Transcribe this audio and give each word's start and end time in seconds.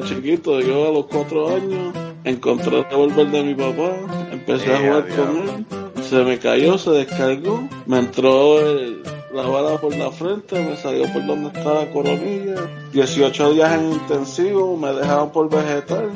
desde 0.00 0.16
chiquito, 0.16 0.60
yo 0.60 0.88
a 0.88 0.92
los 0.92 1.06
cuatro 1.06 1.54
años 1.54 1.94
encontré 2.24 2.78
el 2.78 2.84
revólver 2.84 3.30
de 3.30 3.42
mi 3.42 3.54
papá, 3.54 3.92
empecé 4.32 4.74
a 4.74 4.78
jugar 4.78 5.08
con 5.08 5.36
él, 5.36 6.02
se 6.02 6.24
me 6.24 6.38
cayó, 6.38 6.78
se 6.78 6.90
descargó, 6.90 7.68
me 7.86 7.98
entró 7.98 8.60
la 9.32 9.42
bala 9.42 9.78
por 9.78 9.94
la 9.96 10.10
frente, 10.10 10.60
me 10.62 10.76
salió 10.76 11.04
por 11.12 11.26
donde 11.26 11.48
estaba 11.48 11.84
la 11.84 11.90
coronilla, 11.90 12.54
18 12.92 13.54
días 13.54 13.80
en 13.80 13.92
intensivo, 13.92 14.76
me 14.76 14.92
dejaron 14.92 15.30
por 15.30 15.48
vegetal. 15.48 16.10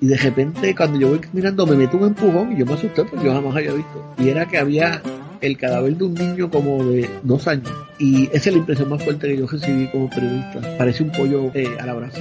Y 0.00 0.06
de 0.06 0.16
repente 0.16 0.74
cuando 0.74 0.98
yo 0.98 1.10
voy 1.10 1.20
caminando 1.20 1.64
me 1.64 1.76
meto 1.76 1.96
un 1.96 2.08
empujón 2.08 2.52
y 2.52 2.58
yo 2.58 2.66
me 2.66 2.74
asusté 2.74 3.04
porque 3.04 3.24
yo 3.24 3.32
jamás 3.32 3.54
había 3.54 3.72
visto. 3.72 4.04
Y 4.18 4.30
era 4.30 4.46
que 4.46 4.58
había 4.58 5.00
el 5.42 5.56
cadáver 5.56 5.96
de 5.96 6.04
un 6.04 6.14
niño 6.14 6.50
como 6.50 6.82
de 6.84 7.08
dos 7.22 7.46
años. 7.46 7.70
Y 7.98 8.26
esa 8.32 8.48
es 8.48 8.52
la 8.54 8.58
impresión 8.58 8.88
más 8.88 9.04
fuerte 9.04 9.28
que 9.28 9.36
yo 9.36 9.46
recibí 9.46 9.86
como 9.88 10.08
periodista. 10.08 10.60
Parece 10.78 11.02
un 11.02 11.12
pollo 11.12 11.50
eh, 11.54 11.76
al 11.78 11.90
abrazo. 11.90 12.20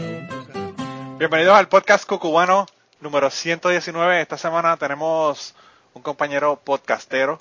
Bienvenidos 1.22 1.56
al 1.56 1.68
podcast 1.68 2.08
Cucubano 2.08 2.66
número 3.00 3.30
119. 3.30 4.22
Esta 4.22 4.40
semana 4.40 4.76
tenemos 4.76 5.54
un 5.94 6.02
compañero 6.02 6.56
podcastero, 6.56 7.40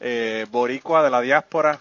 eh, 0.00 0.46
boricua 0.50 1.02
de 1.02 1.10
la 1.10 1.20
diáspora. 1.20 1.78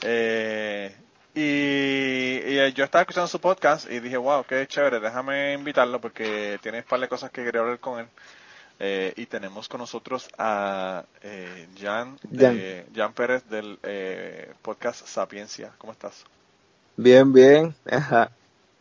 Eh, 0.00 0.94
y, 1.34 2.72
yo 2.72 2.84
estaba 2.84 3.02
escuchando 3.02 3.26
su 3.26 3.40
podcast 3.40 3.90
y 3.90 3.98
dije, 3.98 4.16
wow, 4.16 4.44
qué 4.44 4.64
chévere, 4.68 5.00
déjame 5.00 5.54
invitarlo 5.54 6.00
porque 6.00 6.60
tiene 6.62 6.78
un 6.78 6.84
par 6.84 7.00
de 7.00 7.08
cosas 7.08 7.32
que 7.32 7.42
quería 7.42 7.62
hablar 7.62 7.80
con 7.80 7.98
él. 7.98 8.06
Eh, 8.78 9.12
y 9.16 9.26
tenemos 9.26 9.68
con 9.68 9.80
nosotros 9.80 10.28
a 10.38 11.02
eh, 11.20 11.66
Jan, 11.80 12.16
Jan. 12.94 13.12
Pérez 13.12 13.42
del 13.48 13.76
eh, 13.82 14.52
podcast 14.62 15.04
Sapiencia. 15.04 15.72
¿Cómo 15.78 15.92
estás? 15.92 16.24
Bien, 16.96 17.32
bien. 17.32 17.74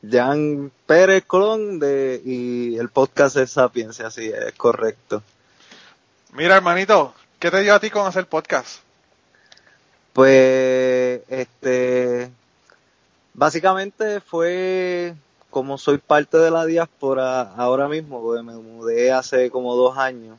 Jan 0.08 0.72
Pérez 0.86 1.26
Colón 1.26 1.80
de, 1.80 2.22
y 2.24 2.78
el 2.78 2.90
podcast 2.90 3.38
es 3.38 3.52
Sapiencia, 3.52 4.10
sí, 4.12 4.28
es 4.28 4.54
correcto. 4.54 5.24
Mira, 6.34 6.56
hermanito, 6.56 7.14
¿qué 7.40 7.52
te 7.52 7.62
dio 7.62 7.74
a 7.74 7.80
ti 7.80 7.90
con 7.90 8.06
hacer 8.06 8.28
podcast? 8.28 8.82
Pues, 10.14 11.22
este, 11.28 12.32
básicamente 13.34 14.22
fue 14.22 15.16
como 15.50 15.78
soy 15.78 15.98
parte 15.98 16.38
de 16.38 16.52
la 16.52 16.66
diáspora 16.66 17.42
ahora 17.56 17.88
mismo, 17.88 18.22
porque 18.22 18.44
me 18.44 18.54
mudé 18.54 19.12
hace 19.12 19.50
como 19.50 19.76
dos 19.76 19.98
años, 19.98 20.38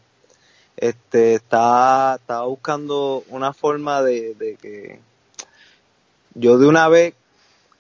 este, 0.77 1.35
estaba, 1.35 2.17
estaba 2.17 2.47
buscando 2.47 3.25
una 3.29 3.53
forma 3.53 4.03
de, 4.03 4.57
que 4.61 5.01
yo 6.35 6.59
de 6.59 6.67
una 6.67 6.89
vez 6.89 7.15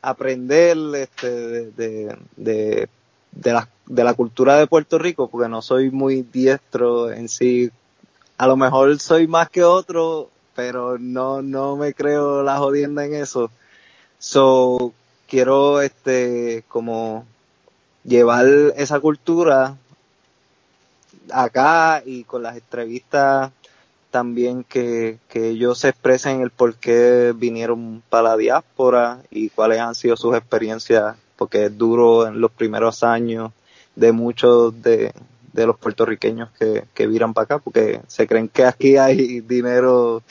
aprender 0.02 0.76
este, 0.94 1.30
de, 1.30 2.16
de, 2.36 2.88
de, 3.32 3.52
la, 3.52 3.68
de 3.86 4.04
la 4.04 4.14
cultura 4.14 4.56
de 4.56 4.66
Puerto 4.66 4.98
Rico, 4.98 5.28
porque 5.28 5.48
no 5.48 5.62
soy 5.62 5.90
muy 5.90 6.22
diestro 6.22 7.10
en 7.10 7.28
sí. 7.28 7.70
A 8.38 8.46
lo 8.46 8.56
mejor 8.56 8.98
soy 8.98 9.26
más 9.26 9.50
que 9.50 9.64
otro, 9.64 10.30
pero 10.54 10.98
no, 10.98 11.42
no 11.42 11.76
me 11.76 11.94
creo 11.94 12.42
la 12.42 12.58
jodienda 12.58 13.04
en 13.04 13.14
eso. 13.14 13.50
So, 14.18 14.92
quiero 15.28 15.80
este 15.80 16.64
como 16.68 17.24
llevar 18.04 18.46
esa 18.76 19.00
cultura 19.00 19.76
acá 21.32 22.02
y 22.04 22.24
con 22.24 22.42
las 22.42 22.56
entrevistas 22.56 23.52
también 24.10 24.64
que, 24.64 25.18
que 25.28 25.48
ellos 25.50 25.78
se 25.78 25.88
expresen 25.88 26.40
el 26.40 26.50
por 26.50 26.74
qué 26.76 27.32
vinieron 27.34 28.02
para 28.08 28.30
la 28.30 28.36
diáspora 28.36 29.22
y 29.30 29.50
cuáles 29.50 29.80
han 29.80 29.94
sido 29.94 30.16
sus 30.16 30.36
experiencias, 30.36 31.16
porque 31.36 31.66
es 31.66 31.78
duro 31.78 32.26
en 32.26 32.40
los 32.40 32.50
primeros 32.50 33.02
años 33.02 33.52
de 33.96 34.12
muchos 34.12 34.82
de, 34.82 35.12
de 35.52 35.66
los 35.66 35.76
puertorriqueños 35.78 36.50
que, 36.58 36.84
que 36.94 37.06
viran 37.06 37.34
para 37.34 37.44
acá 37.44 37.58
porque 37.58 38.00
se 38.06 38.26
creen 38.26 38.48
que 38.48 38.64
aquí 38.64 38.96
hay 38.96 39.40
dinero 39.40 40.22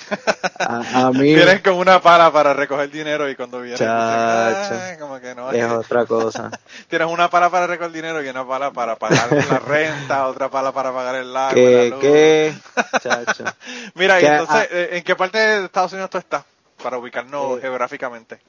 a, 0.59 1.11
mí. 1.11 1.19
Tienen 1.35 1.59
como 1.59 1.79
una 1.79 2.01
pala 2.01 2.31
para 2.31 2.53
recoger 2.53 2.89
dinero 2.89 3.29
y 3.29 3.35
cuando 3.35 3.61
vienen 3.61 3.77
como 4.99 5.19
que 5.19 5.35
no 5.35 5.51
es 5.51 5.71
otra 5.71 6.05
cosa 6.05 6.51
tienes 6.87 7.07
una 7.07 7.29
pala 7.29 7.49
para 7.49 7.67
recoger 7.67 7.91
dinero 7.91 8.23
y 8.23 8.29
una 8.29 8.47
pala 8.47 8.71
para 8.71 8.95
pagar 8.95 9.31
la 9.31 9.59
renta 9.67 10.27
otra 10.27 10.49
pala 10.49 10.71
para 10.71 10.93
pagar 10.93 11.15
el 11.15 11.35
agua 11.35 11.53
¿Qué, 11.53 11.93
¿qué? 11.99 12.53
Chacho. 13.01 13.43
mira 13.95 14.21
y 14.21 14.25
entonces 14.25 14.55
ah, 14.55 14.65
eh, 14.71 14.89
¿en 14.93 15.03
qué 15.03 15.15
parte 15.15 15.37
de 15.37 15.65
Estados 15.65 15.93
Unidos 15.93 16.09
tú 16.09 16.17
estás? 16.17 16.43
para 16.81 16.97
ubicarnos 16.97 17.57
eh, 17.57 17.61
geográficamente. 17.61 18.39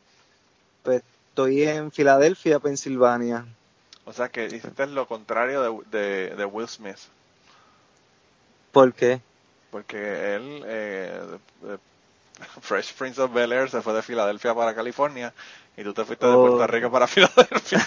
pues 0.82 1.02
estoy 1.28 1.64
en 1.64 1.90
Filadelfia 1.90 2.58
Pensilvania 2.60 3.44
o 4.04 4.12
sea 4.12 4.28
que 4.28 4.46
hiciste 4.46 4.86
lo 4.86 5.06
contrario 5.06 5.82
de, 5.90 6.34
de, 6.36 6.44
Will 6.44 6.68
Smith. 6.68 6.98
¿Por 8.72 8.92
qué? 8.92 9.20
Porque 9.70 10.34
él, 10.34 10.62
eh, 10.66 11.20
Fresh 12.60 12.94
Prince 12.94 13.20
of 13.20 13.32
Bel 13.32 13.52
Air, 13.52 13.70
se 13.70 13.82
fue 13.82 13.92
de 13.92 14.02
Filadelfia 14.02 14.54
para 14.54 14.74
California 14.74 15.32
y 15.76 15.84
tú 15.84 15.94
te 15.94 16.04
fuiste 16.04 16.26
de 16.26 16.34
Puerto 16.34 16.56
oh. 16.56 16.66
Rico 16.66 16.90
para 16.90 17.06
Filadelfia. 17.08 17.78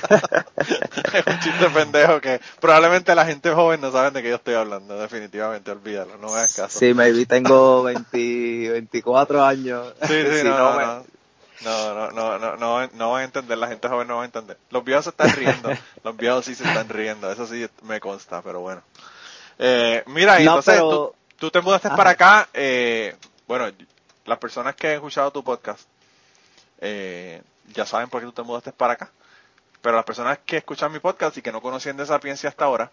es 0.57 1.27
un 1.27 1.39
chiste 1.39 1.69
pendejo 1.73 2.21
que 2.21 2.39
probablemente 2.59 3.13
la 3.13 3.25
gente 3.25 3.51
joven 3.51 3.81
no 3.81 3.91
sabe 3.91 4.11
de 4.11 4.21
qué 4.21 4.29
yo 4.29 4.35
estoy 4.35 4.55
hablando, 4.55 4.97
definitivamente, 4.97 5.71
olvídalo, 5.71 6.17
no 6.17 6.27
me 6.27 6.33
hagas 6.33 6.55
caso. 6.55 6.79
Sí, 6.79 6.93
maybe 6.93 7.25
tengo 7.25 7.83
20, 7.83 8.71
24 8.71 9.43
años. 9.43 9.93
Sí, 10.07 10.23
sí, 10.31 10.43
no, 10.43 10.57
no, 10.57 10.79
no, 10.79 11.05
no, 11.61 12.11
no, 12.11 12.37
no, 12.37 12.57
no, 12.57 12.87
no 12.87 13.11
van 13.11 13.21
a 13.21 13.25
entender, 13.25 13.57
la 13.57 13.67
gente 13.67 13.87
joven 13.87 14.07
no 14.07 14.17
va 14.17 14.23
a 14.23 14.25
entender. 14.25 14.57
Los 14.69 14.83
viejos 14.83 15.05
se 15.05 15.09
están 15.11 15.31
riendo, 15.31 15.69
los 16.03 16.17
viejos 16.17 16.45
sí 16.45 16.55
se 16.55 16.63
están 16.63 16.89
riendo, 16.89 17.31
eso 17.31 17.45
sí 17.45 17.67
me 17.83 17.99
consta, 17.99 18.41
pero 18.41 18.61
bueno. 18.61 18.81
Eh, 19.59 20.03
mira, 20.07 20.39
entonces 20.39 20.81
tú, 21.37 21.51
te 21.51 21.61
mudaste 21.61 21.89
para 21.89 22.11
acá, 22.11 22.49
eh, 22.53 23.15
bueno, 23.47 23.67
las 24.25 24.37
personas 24.39 24.75
que 24.75 24.87
han 24.87 24.93
escuchado 24.93 25.31
tu 25.31 25.43
podcast 25.43 25.87
eh, 26.79 27.41
ya 27.73 27.85
saben 27.85 28.09
por 28.09 28.21
qué 28.21 28.25
tú 28.25 28.33
te 28.33 28.43
mudaste 28.43 28.71
para 28.71 28.93
acá, 28.93 29.11
pero 29.81 29.95
las 29.95 30.05
personas 30.05 30.39
que 30.45 30.57
escuchan 30.57 30.91
mi 30.91 30.99
podcast 30.99 31.37
y 31.37 31.41
que 31.41 31.51
no 31.51 31.61
conocían 31.61 31.97
de 31.97 32.05
Sapiencia 32.05 32.49
hasta 32.49 32.65
ahora, 32.65 32.91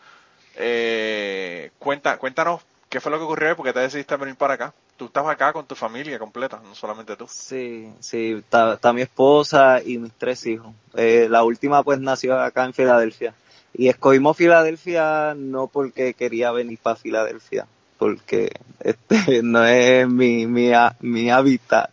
eh, 0.56 1.70
cuenta, 1.78 2.18
cuéntanos 2.18 2.62
qué 2.88 3.00
fue 3.00 3.10
lo 3.10 3.18
que 3.18 3.24
ocurrió 3.24 3.52
y 3.52 3.54
por 3.54 3.64
qué 3.64 3.72
te 3.72 3.80
decidiste 3.80 4.16
venir 4.16 4.36
para 4.36 4.54
acá 4.54 4.74
tú 5.00 5.06
estás 5.06 5.26
acá 5.26 5.50
con 5.54 5.64
tu 5.64 5.74
familia 5.74 6.18
completa, 6.18 6.60
no 6.62 6.74
solamente 6.74 7.16
tú. 7.16 7.26
Sí, 7.26 7.90
sí, 8.00 8.42
está, 8.52 8.92
mi 8.92 9.00
esposa 9.00 9.80
y 9.82 9.96
mis 9.96 10.12
tres 10.12 10.44
hijos. 10.44 10.74
Eh, 10.94 11.26
la 11.30 11.42
última 11.42 11.82
pues 11.82 11.98
nació 12.00 12.38
acá 12.38 12.66
en 12.66 12.74
Filadelfia. 12.74 13.32
Y 13.72 13.88
escogimos 13.88 14.36
Filadelfia 14.36 15.32
no 15.34 15.68
porque 15.68 16.12
quería 16.12 16.52
venir 16.52 16.78
para 16.82 16.96
Filadelfia, 16.96 17.66
porque 17.96 18.52
este 18.80 19.42
no 19.42 19.64
es 19.64 20.06
mi, 20.06 20.46
mi, 20.46 20.70
mi 21.00 21.30
hábitat. 21.30 21.88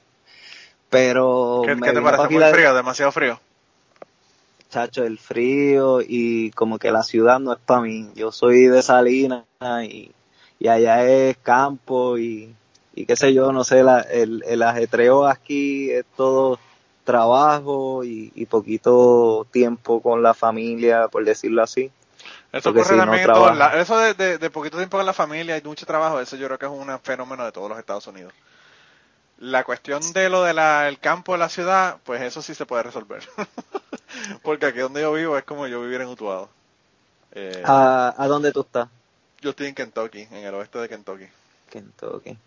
Pero... 0.90 1.62
¿Qué, 1.66 1.75
te 1.78 2.01
parece 2.01 2.28
muy 2.28 2.44
frío? 2.44 2.73
¿Demasiado 2.73 3.13
frío? 3.13 3.40
Chacho, 4.70 5.05
el 5.05 5.17
frío 5.17 6.02
y 6.05 6.52
como 6.52 6.78
que 6.78 6.91
la 6.91 7.03
ciudad 7.03 7.40
no 7.40 7.53
es 7.53 7.59
para 7.59 7.84
mí. 7.84 8.09
Yo 8.16 8.34
soy 8.34 8.66
de 8.66 8.81
Salinas 8.81 9.46
y, 9.84 10.11
y 10.59 10.67
allá 10.67 11.05
es 11.05 11.37
campo 11.37 12.17
y 12.17 12.53
y 12.97 13.05
qué 13.05 13.16
sé 13.16 13.32
yo, 13.32 13.52
no 13.52 13.64
sé, 13.64 13.84
el, 14.11 14.44
el 14.47 14.64
ajetreo 14.64 15.28
aquí 15.28 15.91
es 15.91 16.03
todo 16.16 16.59
trabajo 17.03 18.03
y, 18.03 18.46
poquito 18.47 19.46
tiempo 19.52 20.02
con 20.02 20.23
la 20.23 20.34
familia, 20.34 21.08
por 21.08 21.23
decirlo 21.23 21.61
así. 21.61 21.91
Eso 22.52 22.72
ocurre 22.72 22.97
también 22.97 23.29
en 23.29 23.79
Eso 23.79 23.97
de, 23.99 24.49
poquito 24.49 24.78
tiempo 24.78 24.97
con 24.97 25.05
la 25.05 25.14
familia 25.14 25.58
y 25.58 25.61
mucho 25.61 25.85
trabajo, 25.85 26.20
eso 26.20 26.35
yo 26.38 26.47
creo 26.47 26.58
que 26.58 26.66
es 26.66 26.72
un 26.72 26.99
fenómeno 27.02 27.46
de 27.46 27.52
todos 27.52 27.70
los 27.70 27.78
Estados 27.78 28.08
Unidos. 28.08 28.34
La 29.38 29.64
cuestión 29.64 30.02
de 30.14 30.29
lo 30.29 30.43
del 30.43 31.00
campo 31.00 31.34
de 31.34 31.38
la 31.38 31.50
ciudad, 31.50 31.97
pues 32.03 32.23
eso 32.23 32.41
sí 32.41 32.55
se 32.55 32.66
puede 32.66 32.82
resolver. 32.82 33.22
Porque 34.41 34.66
aquí 34.66 34.79
donde 34.79 35.02
yo 35.02 35.14
vivo 35.14 35.38
es 35.38 35.43
como 35.43 35.67
yo 35.67 35.82
vivir 35.82 36.02
en 36.02 36.08
Utuado. 36.08 36.50
Eh, 37.34 37.61
¿A, 37.64 38.16
¿A 38.17 38.28
dónde 38.28 38.52
tú 38.52 38.61
estás? 38.61 38.90
Yo 39.40 39.52
estoy 39.52 39.67
en 39.67 39.76
Kentucky, 39.76 40.28
en 40.32 40.43
el 40.43 40.55
oeste 40.55 40.79
de 40.79 40.90
Kentucky. 40.90 41.28
Kentucky. 41.70 42.38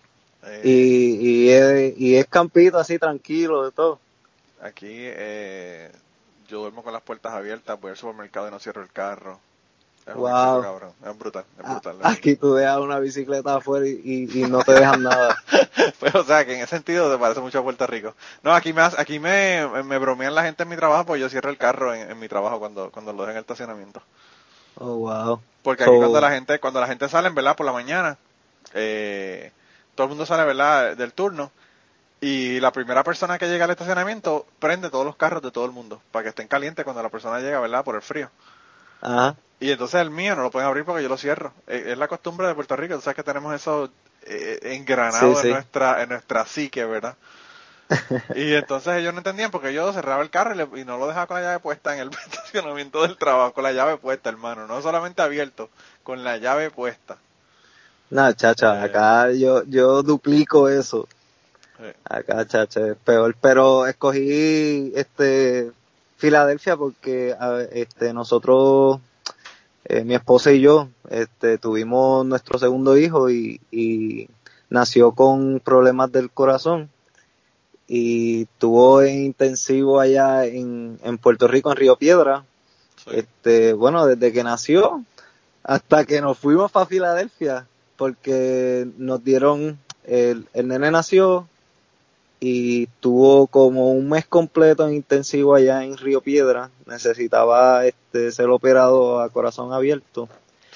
Eh, 0.44 0.60
y, 0.64 1.28
y, 1.28 1.50
es, 1.50 1.98
y 1.98 2.16
es 2.16 2.26
campito 2.26 2.78
así 2.78 2.98
tranquilo 2.98 3.64
de 3.64 3.72
todo. 3.72 3.98
Aquí 4.62 4.88
eh, 4.90 5.90
yo 6.48 6.60
duermo 6.60 6.82
con 6.82 6.92
las 6.92 7.02
puertas 7.02 7.32
abiertas, 7.32 7.81
voy 7.81 7.90
al 7.90 7.96
supermercado 7.96 8.48
y 8.48 8.50
no 8.50 8.58
cierro 8.58 8.82
el 8.82 8.90
carro. 8.90 9.38
Es 10.06 10.14
wow. 10.14 10.64
Es 11.04 11.19
brutal, 11.19 11.44
es 11.58 11.64
ah, 11.64 11.72
brutal. 11.72 11.98
aquí 12.02 12.34
tú 12.34 12.54
dejas 12.54 12.78
una 12.78 12.98
bicicleta 12.98 13.56
afuera 13.56 13.87
y, 13.87 14.28
y, 14.32 14.42
no 14.48 14.62
te 14.62 14.72
dejan 14.72 15.02
nada. 15.02 15.37
pues 16.00 16.14
o 16.14 16.25
sea 16.25 16.44
que 16.44 16.54
en 16.54 16.60
ese 16.60 16.76
sentido 16.76 17.12
te 17.12 17.19
parece 17.19 17.40
mucho 17.40 17.58
a 17.58 17.62
Puerto 17.62 17.86
Rico. 17.86 18.14
No, 18.43 18.52
aquí 18.52 18.72
me 18.72 18.82
aquí 18.82 19.19
me, 19.19 19.66
me 19.84 19.98
bromean 19.98 20.34
la 20.34 20.43
gente 20.43 20.62
en 20.62 20.70
mi 20.70 20.76
trabajo 20.76 21.04
pues 21.06 21.20
yo 21.20 21.28
cierro 21.28 21.50
el 21.50 21.58
carro 21.58 21.94
en, 21.94 22.19
mi 22.19 22.28
trabajo 22.28 22.58
cuando, 22.58 22.90
cuando 22.90 23.12
lo 23.12 23.19
dejo 23.22 23.31
en 23.31 23.36
el 23.36 23.43
estacionamiento. 23.43 24.02
Oh, 24.76 24.96
wow. 24.96 25.40
Porque 25.62 25.84
aquí 25.84 25.96
cuando 25.96 26.20
la 26.20 26.31
gente, 26.31 26.58
cuando 26.58 26.81
la 26.81 26.86
gente 26.86 27.08
sale, 27.08 27.28
¿verdad? 27.28 27.54
Por 27.54 27.66
la 27.66 27.72
mañana, 27.72 28.16
eh, 28.72 29.52
todo 30.00 30.05
el 30.06 30.17
mundo 30.17 30.25
sale, 30.26 30.44
¿verdad?, 30.44 30.97
del 30.97 31.12
turno. 31.12 31.52
Y 32.23 32.58
la 32.61 32.73
primera 32.73 33.02
persona 33.05 33.38
que 33.38 33.49
llega 33.49 33.64
al 33.67 33.70
estacionamiento 33.70 34.47
prende 34.58 34.91
todos 34.91 35.05
los 35.06 35.17
carros 35.17 35.43
de 35.43 35.50
todo 35.50 35.64
el 35.67 35.73
mundo 35.73 36.00
para 36.12 36.23
que 36.23 36.29
estén 36.31 36.49
calientes 36.49 36.85
cuando 36.85 37.02
la 37.02 37.08
persona 37.11 37.38
llega, 37.41 37.61
¿verdad?, 37.61 37.85
por 37.85 37.94
el 37.97 38.02
frío. 38.02 38.31
Ajá. 39.02 39.37
Y 39.58 39.70
entonces 39.70 40.00
el 40.00 40.11
mío 40.11 40.35
no 40.37 40.43
lo 40.43 40.50
pueden 40.50 40.69
abrir 40.69 40.85
porque 40.85 41.02
yo 41.02 41.08
lo 41.08 41.19
cierro. 41.19 41.52
Eh, 41.67 41.85
Es 41.88 41.99
la 41.99 42.08
costumbre 42.08 42.47
de 42.47 42.55
Puerto 42.55 42.76
Rico, 42.76 42.94
tú 42.94 43.02
sabes 43.02 43.17
que 43.17 43.23
tenemos 43.23 43.55
eso 43.55 43.91
eh, 44.23 44.58
engranado 44.62 45.35
Sí, 45.35 45.43
sí. 45.43 45.47
en 45.49 45.52
nuestra 45.55 46.03
en 46.03 46.08
nuestra 46.11 46.46
psique, 46.46 46.85
¿verdad? 46.85 47.17
y 48.37 48.55
entonces 48.55 48.94
ellos 48.99 49.12
no 49.12 49.19
entendían 49.20 49.50
porque 49.50 49.73
yo 49.73 49.93
cerraba 49.93 50.23
el 50.23 50.31
carro 50.31 50.55
y, 50.55 50.58
le- 50.58 50.81
y 50.81 50.85
no 50.85 50.96
lo 50.99 51.06
dejaba 51.08 51.26
con 51.26 51.37
la 51.38 51.43
llave 51.43 51.58
puesta 51.61 51.94
en 51.94 52.00
el 52.00 52.11
estacionamiento 52.26 53.03
del 53.03 53.17
trabajo, 53.19 53.53
con 53.53 53.64
la 53.64 53.73
llave 53.73 53.96
puesta, 53.99 54.29
hermano, 54.31 54.67
no 54.67 54.81
solamente 54.82 55.23
abierto, 55.23 55.69
con 56.03 56.23
la 56.25 56.37
llave 56.37 56.70
puesta. 56.70 57.17
No, 58.10 58.32
chacha, 58.32 58.80
Eh. 58.80 58.84
acá 58.84 59.32
yo, 59.32 59.62
yo 59.64 60.02
duplico 60.02 60.68
eso. 60.68 61.06
Sí. 61.78 61.84
Acá, 62.04 62.46
chacha, 62.46 62.88
es 62.88 62.96
peor. 62.96 63.34
Pero 63.40 63.86
escogí 63.86 64.92
este 64.94 65.72
Filadelfia 66.16 66.76
porque 66.76 67.34
a 67.38 67.60
este 67.72 68.12
nosotros, 68.12 69.00
eh, 69.84 70.04
mi 70.04 70.14
esposa 70.14 70.52
y 70.52 70.60
yo, 70.60 70.88
este 71.08 71.56
tuvimos 71.58 72.26
nuestro 72.26 72.58
segundo 72.58 72.96
hijo 72.98 73.30
y, 73.30 73.60
y 73.70 74.28
nació 74.68 75.12
con 75.12 75.60
problemas 75.60 76.12
del 76.12 76.30
corazón 76.30 76.90
y 77.88 78.44
tuvo 78.58 79.02
en 79.02 79.24
intensivo 79.24 79.98
allá 79.98 80.44
en, 80.44 80.98
en 81.02 81.18
Puerto 81.18 81.48
Rico, 81.48 81.70
en 81.70 81.76
Río 81.76 81.96
Piedra. 81.96 82.44
Sí. 83.04 83.10
Este, 83.14 83.72
bueno, 83.72 84.04
desde 84.06 84.32
que 84.32 84.44
nació 84.44 85.02
hasta 85.62 86.04
que 86.04 86.20
nos 86.20 86.38
fuimos 86.38 86.70
para 86.70 86.86
Filadelfia, 86.86 87.66
porque 88.00 88.88
nos 88.97 89.23
dieron, 89.23 89.79
el, 90.05 90.47
el 90.55 90.69
nene 90.69 90.91
nació 90.91 91.47
y 92.41 92.87
tuvo 93.00 93.47
como 93.47 93.93
un 93.93 94.08
mes 94.08 94.25
completo 94.26 94.88
en 94.88 94.94
intensivo 94.94 95.55
allá 95.55 95.85
en 95.85 95.99
Río 95.99 96.23
Piedra, 96.23 96.70
necesitaba 96.87 97.85
este 97.85 98.32
ser 98.32 98.49
operado 98.49 99.20
a 99.20 99.29
corazón 99.29 99.75
abierto, 99.75 100.29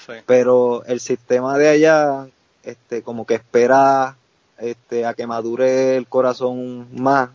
Sí. 0.05 0.13
pero 0.27 0.83
el 0.85 0.99
sistema 0.99 1.57
de 1.57 1.67
allá 1.67 2.27
este 2.63 3.01
como 3.01 3.25
que 3.25 3.33
espera 3.33 4.15
este 4.59 5.03
a 5.07 5.15
que 5.15 5.25
madure 5.25 5.97
el 5.97 6.05
corazón 6.05 6.87
más 6.93 7.29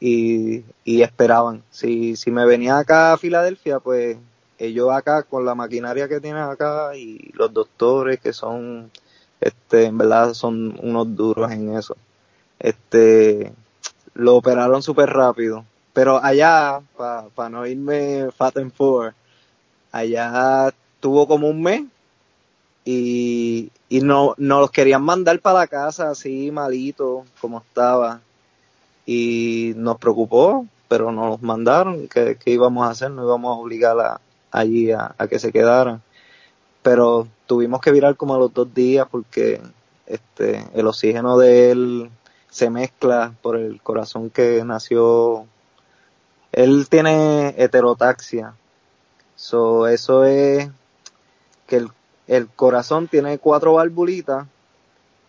y, 0.00 0.64
y 0.84 1.02
esperaban. 1.02 1.62
Si, 1.70 2.16
si 2.16 2.30
me 2.30 2.46
venía 2.46 2.78
acá 2.78 3.12
a 3.12 3.18
Filadelfia, 3.18 3.80
pues 3.80 4.16
ellos 4.58 4.90
acá 4.92 5.22
con 5.22 5.44
la 5.44 5.54
maquinaria 5.54 6.08
que 6.08 6.20
tienen 6.20 6.42
acá 6.42 6.96
y 6.96 7.30
los 7.34 7.52
doctores 7.52 8.20
que 8.20 8.32
son, 8.32 8.90
este, 9.40 9.84
en 9.84 9.98
verdad 9.98 10.34
son 10.34 10.78
unos 10.82 11.14
duros 11.14 11.50
en 11.52 11.76
eso. 11.76 11.96
Este, 12.58 13.52
lo 14.14 14.36
operaron 14.36 14.82
súper 14.82 15.10
rápido. 15.10 15.64
Pero 15.92 16.22
allá, 16.22 16.80
para 16.96 17.48
no 17.48 17.66
irme 17.66 18.30
fat 18.36 18.56
and 18.58 18.72
four, 18.72 19.14
allá 19.92 20.72
tuvo 21.00 21.26
como 21.26 21.48
un 21.48 21.62
mes 21.62 21.82
y, 22.84 23.70
y 23.88 24.00
no, 24.00 24.34
nos 24.38 24.60
los 24.60 24.70
querían 24.70 25.02
mandar 25.02 25.40
para 25.40 25.60
la 25.60 25.66
casa 25.66 26.10
así 26.10 26.50
malito 26.50 27.24
como 27.40 27.58
estaba 27.58 28.20
y 29.06 29.72
nos 29.76 29.98
preocupó 29.98 30.66
pero 30.88 31.12
nos 31.12 31.30
los 31.30 31.42
mandaron 31.42 32.08
¿qué, 32.08 32.38
qué 32.42 32.50
íbamos 32.52 32.86
a 32.86 32.90
hacer? 32.90 33.10
no 33.10 33.24
íbamos 33.24 33.56
a 33.56 33.60
obligar 33.60 34.00
a, 34.00 34.20
allí 34.50 34.92
a, 34.92 35.14
que 35.28 35.38
se 35.38 35.52
quedaran. 35.52 36.02
Pero 36.82 37.28
tuvimos 37.46 37.80
que 37.80 37.92
virar 37.92 38.16
como 38.16 38.34
a 38.34 38.38
los 38.38 38.52
dos 38.52 38.72
días 38.72 39.06
porque 39.10 39.60
este 40.06 40.64
el 40.74 40.86
oxígeno 40.86 41.38
de 41.38 41.70
él 41.70 42.10
se 42.50 42.70
mezcla 42.70 43.34
por 43.42 43.56
el 43.56 43.80
corazón 43.82 44.30
que 44.30 44.64
nació. 44.64 45.46
Él 46.52 46.86
tiene 46.88 47.54
heterotaxia. 47.58 48.54
So 49.36 49.86
eso 49.86 50.24
es 50.24 50.68
que 51.66 51.76
el, 51.76 51.88
el 52.26 52.48
corazón 52.48 53.08
tiene 53.08 53.38
cuatro 53.38 53.74
valvulitas 53.74 54.46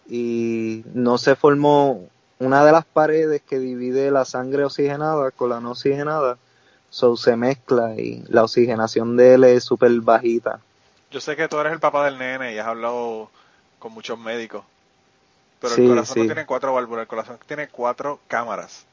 y 0.09 0.83
no 0.93 1.17
se 1.17 1.35
formó 1.35 2.09
una 2.39 2.63
de 2.63 2.71
las 2.71 2.85
paredes 2.85 3.41
que 3.41 3.59
divide 3.59 4.11
la 4.11 4.25
sangre 4.25 4.63
oxigenada 4.63 5.31
con 5.31 5.49
la 5.49 5.59
no 5.59 5.71
oxigenada, 5.71 6.37
so 6.89 7.15
se 7.15 7.35
mezcla 7.35 7.95
y 7.95 8.23
la 8.27 8.43
oxigenación 8.43 9.17
de 9.17 9.35
él 9.35 9.43
es 9.43 9.63
súper 9.63 9.91
bajita. 10.01 10.59
Yo 11.11 11.19
sé 11.19 11.35
que 11.35 11.47
tú 11.47 11.57
eres 11.59 11.73
el 11.73 11.79
papá 11.79 12.05
del 12.05 12.17
nene 12.17 12.53
y 12.53 12.57
has 12.57 12.67
hablado 12.67 13.29
con 13.79 13.93
muchos 13.93 14.17
médicos. 14.19 14.63
Pero 15.59 15.75
Sí, 15.75 15.83
el 15.83 15.89
corazón 15.89 16.19
no 16.19 16.25
tiene 16.25 16.45
cuatro 16.45 16.73
válvulas, 16.73 17.01
el 17.03 17.07
corazón 17.07 17.37
tiene 17.45 17.67
cuatro 17.67 18.19
cámaras. 18.27 18.85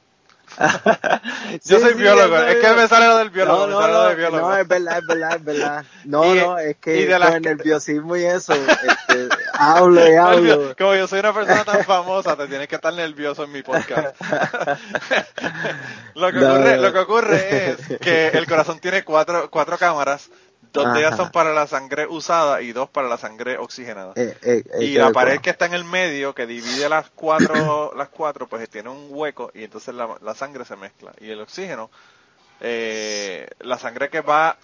Sí, 1.63 1.71
Yo 1.73 1.81
soy 1.81 1.93
sí, 1.93 1.99
biólogo, 1.99 2.37
es 2.39 2.57
que 2.57 2.73
me 2.75 2.89
sale 2.89 3.07
lo 3.07 3.17
del 3.19 3.31
biólogo, 3.31 3.61
No, 3.61 3.67
me 3.67 3.73
no, 3.73 3.81
sale 3.81 3.93
lo 3.93 4.03
del 4.09 4.17
biólogo. 4.17 4.49
no, 4.49 4.57
es 4.57 4.69
verdad, 4.69 4.99
es 4.99 5.07
verdad, 5.07 5.37
es 5.37 5.45
verdad. 5.45 5.85
No, 6.05 6.25
Y- 6.35 6.39
no, 6.41 6.59
es 6.59 6.77
que 6.77 7.07
con 7.09 7.23
el 7.23 7.33
que- 7.35 7.41
nerviosismo 7.41 8.17
y 8.17 8.25
eso, 8.25 8.53
este, 8.55 9.29
hablo 9.55 10.07
y 10.11 10.15
hablo. 10.17 10.75
Como 10.77 10.95
yo 10.95 11.07
soy 11.09 11.21
una 11.21 11.33
persona 11.33 11.65
tan 11.65 11.85
famosa, 11.85 12.37
te 12.37 12.47
tienes 12.49 12.69
que 12.69 12.75
estar 12.77 12.93
nervioso 12.95 13.45
en 13.45 13.53
mi 13.53 13.63
podcast. 13.63 14.17
lo, 16.15 16.33
que 16.33 16.39
No, 16.39 16.55
ocurre, 16.55 16.77
lo 16.79 16.93
que 16.93 16.99
ocurre 16.99 17.71
es 17.71 17.99
que 18.01 18.29
el 18.29 18.47
corazón 18.47 18.79
tiene 18.79 19.05
cuatro, 19.05 19.51
cuatro 19.51 19.79
cámaras, 19.79 20.31
dos 20.76 20.93
de 20.94 21.00
ellas 21.00 21.17
son 21.17 21.31
para 21.31 21.52
la 21.52 21.67
sangre 21.67 22.06
usada 22.06 22.62
y 22.62 22.73
dos 22.73 22.88
para 22.90 23.08
la 23.08 23.17
sangre 23.19 23.58
oxigenada. 23.58 24.12
Eh, 24.17 24.37
eh, 24.43 24.62
eh, 24.73 24.84
y 24.84 24.94
la 24.99 25.11
pared 25.12 25.40
que 25.40 25.50
está 25.50 25.67
en 25.67 25.75
el 25.75 25.84
medio, 25.84 26.34
que 26.34 26.46
divide 26.46 26.88
las 26.88 27.11
cuatro, 27.11 27.93
las 27.96 28.08
cuatro, 28.08 28.46
pues 28.49 28.69
tiene 28.70 28.88
un 28.90 29.08
hueco 29.11 29.50
y 29.55 29.64
entonces 29.64 29.94
la, 29.94 30.17
la 30.23 30.34
sangre 30.34 30.64
se 30.64 30.76
mezcla. 30.76 31.12
Y 31.20 31.31
el 31.31 31.40
oxígeno, 31.40 31.90
la 32.61 33.78
sangre 33.78 34.08
que 34.08 34.20
va, 34.20 34.56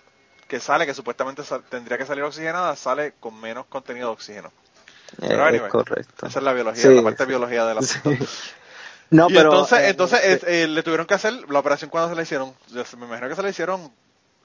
que 0.48 0.60
sale, 0.60 0.86
que 0.86 0.94
supuestamente 0.94 1.42
sal- 1.44 1.64
tendría 1.68 1.98
que 1.98 2.06
salir 2.06 2.24
oxigenada, 2.24 2.76
sale 2.76 3.14
con 3.20 3.38
menos 3.40 3.66
contenido 3.66 4.08
de 4.08 4.12
oxígeno. 4.14 4.52
Pero 5.20 5.44
anyway, 5.44 5.66
es 5.66 5.72
correcto. 5.72 6.26
Esa 6.26 6.38
es 6.38 6.44
la 6.44 6.52
biología, 6.52 6.88
Sí, 6.88 6.94
la 6.94 7.02
parte 7.02 7.22
de 7.24 7.26
sí. 7.26 7.28
biología 7.28 7.64
del 7.66 7.82
Sí. 7.82 7.98
asunto. 7.98 8.26
No, 9.10 9.28
y 9.28 9.34
pero 9.34 9.52
entonces, 9.52 9.80
entonces 9.90 10.42
le 10.70 10.82
tuvieron 10.82 11.06
que 11.06 11.14
hacer 11.14 11.32
la 11.50 11.58
operación 11.58 11.90
cuando 11.90 12.08
se 12.10 12.16
la 12.16 12.22
hicieron. 12.22 12.54
Yo 12.68 12.82
me 12.98 13.06
imagino 13.06 13.28
que 13.28 13.34
se 13.36 13.42
la 13.42 13.50
hicieron, 13.50 13.92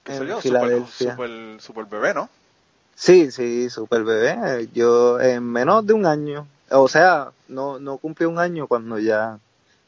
qué 0.08 0.18
sé 0.18 0.24
En 0.24 0.42
Filadelfia. 0.42 1.12
super, 1.12 1.62
super 1.62 1.86
bebé, 1.86 2.14
¿no? 2.14 2.30
Sí, 2.96 3.32
sí, 3.32 3.70
super 3.70 4.04
bebé. 4.04 4.68
Yo 4.74 5.20
en 5.20 5.44
menos 5.44 5.86
de 5.86 5.94
un 5.94 6.06
año, 6.06 6.48
o 6.70 6.88
sea, 6.88 7.32
no, 7.48 7.80
no 7.80 7.98
cumplió 7.98 8.30
un 8.30 8.40
año 8.40 8.68
cuando 8.68 8.98
ya, 8.98 9.40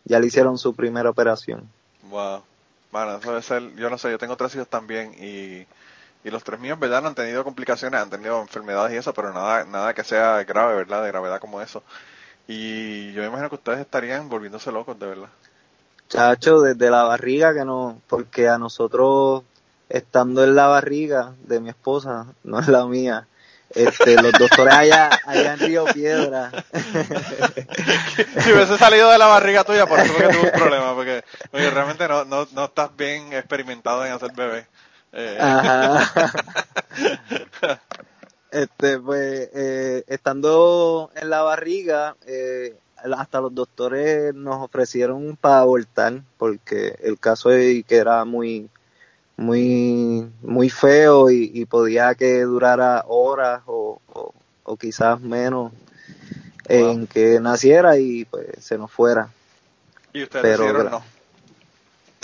ya 0.05 0.19
le 0.19 0.27
hicieron 0.27 0.57
su 0.57 0.75
primera 0.75 1.09
operación. 1.09 1.67
Wow. 2.09 2.43
Bueno, 2.91 3.17
eso 3.17 3.29
debe 3.29 3.41
ser, 3.41 3.75
yo 3.75 3.89
no 3.89 3.97
sé, 3.97 4.11
yo 4.11 4.17
tengo 4.17 4.35
tres 4.35 4.55
hijos 4.55 4.67
también 4.67 5.13
y, 5.13 5.65
y 6.27 6.31
los 6.31 6.43
tres 6.43 6.59
míos, 6.59 6.79
verdad, 6.79 7.01
no 7.01 7.09
han 7.09 7.15
tenido 7.15 7.43
complicaciones, 7.43 8.01
han 8.01 8.09
tenido 8.09 8.41
enfermedades 8.41 8.93
y 8.93 8.97
eso, 8.97 9.13
pero 9.13 9.33
nada, 9.33 9.63
nada 9.65 9.93
que 9.93 10.03
sea 10.03 10.43
grave, 10.43 10.75
¿verdad? 10.75 11.03
De 11.03 11.09
gravedad 11.09 11.39
como 11.39 11.61
eso. 11.61 11.83
Y 12.47 13.11
yo 13.13 13.21
me 13.21 13.27
imagino 13.27 13.49
que 13.49 13.55
ustedes 13.55 13.79
estarían 13.79 14.27
volviéndose 14.27 14.71
locos, 14.71 14.99
de 14.99 15.05
verdad. 15.05 15.29
Chacho, 16.09 16.61
desde 16.61 16.89
la 16.89 17.03
barriga 17.03 17.53
que 17.53 17.63
no, 17.63 18.01
porque 18.07 18.47
a 18.47 18.57
nosotros, 18.57 19.43
estando 19.89 20.43
en 20.43 20.55
la 20.55 20.67
barriga 20.67 21.33
de 21.43 21.59
mi 21.59 21.69
esposa, 21.69 22.27
no 22.43 22.59
es 22.59 22.67
la 22.67 22.85
mía, 22.85 23.27
este, 23.71 24.21
los 24.21 24.31
doctores 24.31 24.73
allá, 24.73 25.09
allá 25.25 25.53
en 25.53 25.59
Río 25.59 25.85
Piedra, 25.85 26.51
si 28.39 28.51
hubiese 28.51 28.77
salido 28.77 29.11
de 29.11 29.17
la 29.17 29.27
barriga 29.27 29.63
tuya, 29.63 29.85
por 29.85 29.99
eso 29.99 30.15
que 30.15 30.27
tuve 30.27 30.51
un 30.51 30.59
problema, 30.59 30.95
porque, 30.95 31.23
porque 31.51 31.69
realmente 31.69 32.07
no, 32.07 32.25
no, 32.25 32.47
no 32.51 32.65
estás 32.65 32.95
bien 32.95 33.33
experimentado 33.33 34.05
en 34.05 34.13
hacer 34.13 34.31
bebé. 34.33 34.67
Eh, 35.11 35.37
Ajá. 35.39 36.11
Este, 38.51 38.97
pues, 38.97 39.49
eh, 39.53 40.03
estando 40.07 41.11
en 41.15 41.29
la 41.29 41.43
barriga, 41.43 42.15
eh, 42.25 42.75
hasta 42.95 43.41
los 43.41 43.53
doctores 43.53 44.33
nos 44.33 44.63
ofrecieron 44.63 45.37
para 45.39 45.59
abortar, 45.59 46.23
porque 46.37 46.95
el 47.03 47.19
caso 47.19 47.49
que 47.49 47.85
era 47.89 48.25
muy, 48.25 48.69
muy, 49.39 50.29
muy 50.41 50.69
feo 50.69 51.29
y, 51.29 51.49
y 51.53 51.65
podía 51.65 52.13
que 52.13 52.41
durara 52.41 53.05
horas 53.07 53.61
o, 53.67 54.01
o, 54.13 54.33
o 54.63 54.77
quizás 54.77 55.19
menos 55.21 55.71
en 56.65 57.07
que 57.07 57.39
naciera 57.39 57.97
y 57.97 58.25
pues 58.25 58.47
se 58.59 58.77
nos 58.77 58.91
fuera. 58.91 59.29
y 60.13 60.23
ustedes 60.23 60.43
pero 60.43 60.63
decidieron 60.63 60.91
no. 60.91 61.03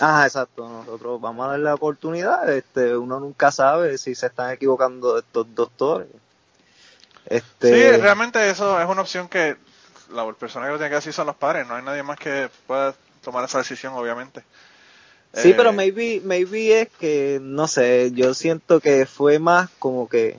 Ah, 0.02 0.24
exacto. 0.26 0.68
Nosotros 0.68 1.22
vamos 1.22 1.46
a 1.46 1.52
darle 1.52 1.64
la 1.64 1.76
oportunidad. 1.76 2.50
Este, 2.50 2.98
uno 2.98 3.20
nunca 3.20 3.50
sabe 3.50 3.98
si 3.98 4.14
se 4.14 4.28
están 4.28 4.52
equivocando 4.52 5.18
estos 5.18 5.48
doctores. 5.56 6.10
Este, 7.26 7.94
Sí, 7.94 8.02
realmente 8.02 8.50
eso 8.50 8.80
es 8.80 8.88
una 8.88 9.02
opción 9.02 9.30
que 9.30 9.56
la 10.14 10.32
persona 10.34 10.66
que 10.66 10.74
lo 10.74 10.78
tiene 10.78 10.90
que 10.90 10.96
decir 10.96 11.14
son 11.14 11.28
los 11.28 11.36
padres, 11.38 11.66
no 11.66 11.76
hay 11.76 11.84
nadie 11.84 12.04
más 12.04 12.20
que 12.20 12.50
pueda 12.68 12.94
tomar 13.24 13.46
esa 13.46 13.60
decisión, 13.60 13.94
obviamente. 13.94 14.44
Sí, 15.36 15.50
Eh, 15.50 15.54
pero 15.56 15.72
maybe, 15.74 16.22
maybe 16.24 16.82
es 16.82 16.90
que, 17.00 17.40
no 17.42 17.68
sé, 17.68 18.12
yo 18.14 18.34
siento 18.34 18.80
que 18.80 19.06
fue 19.06 19.40
más 19.40 19.70
como 19.80 20.08
que 20.08 20.38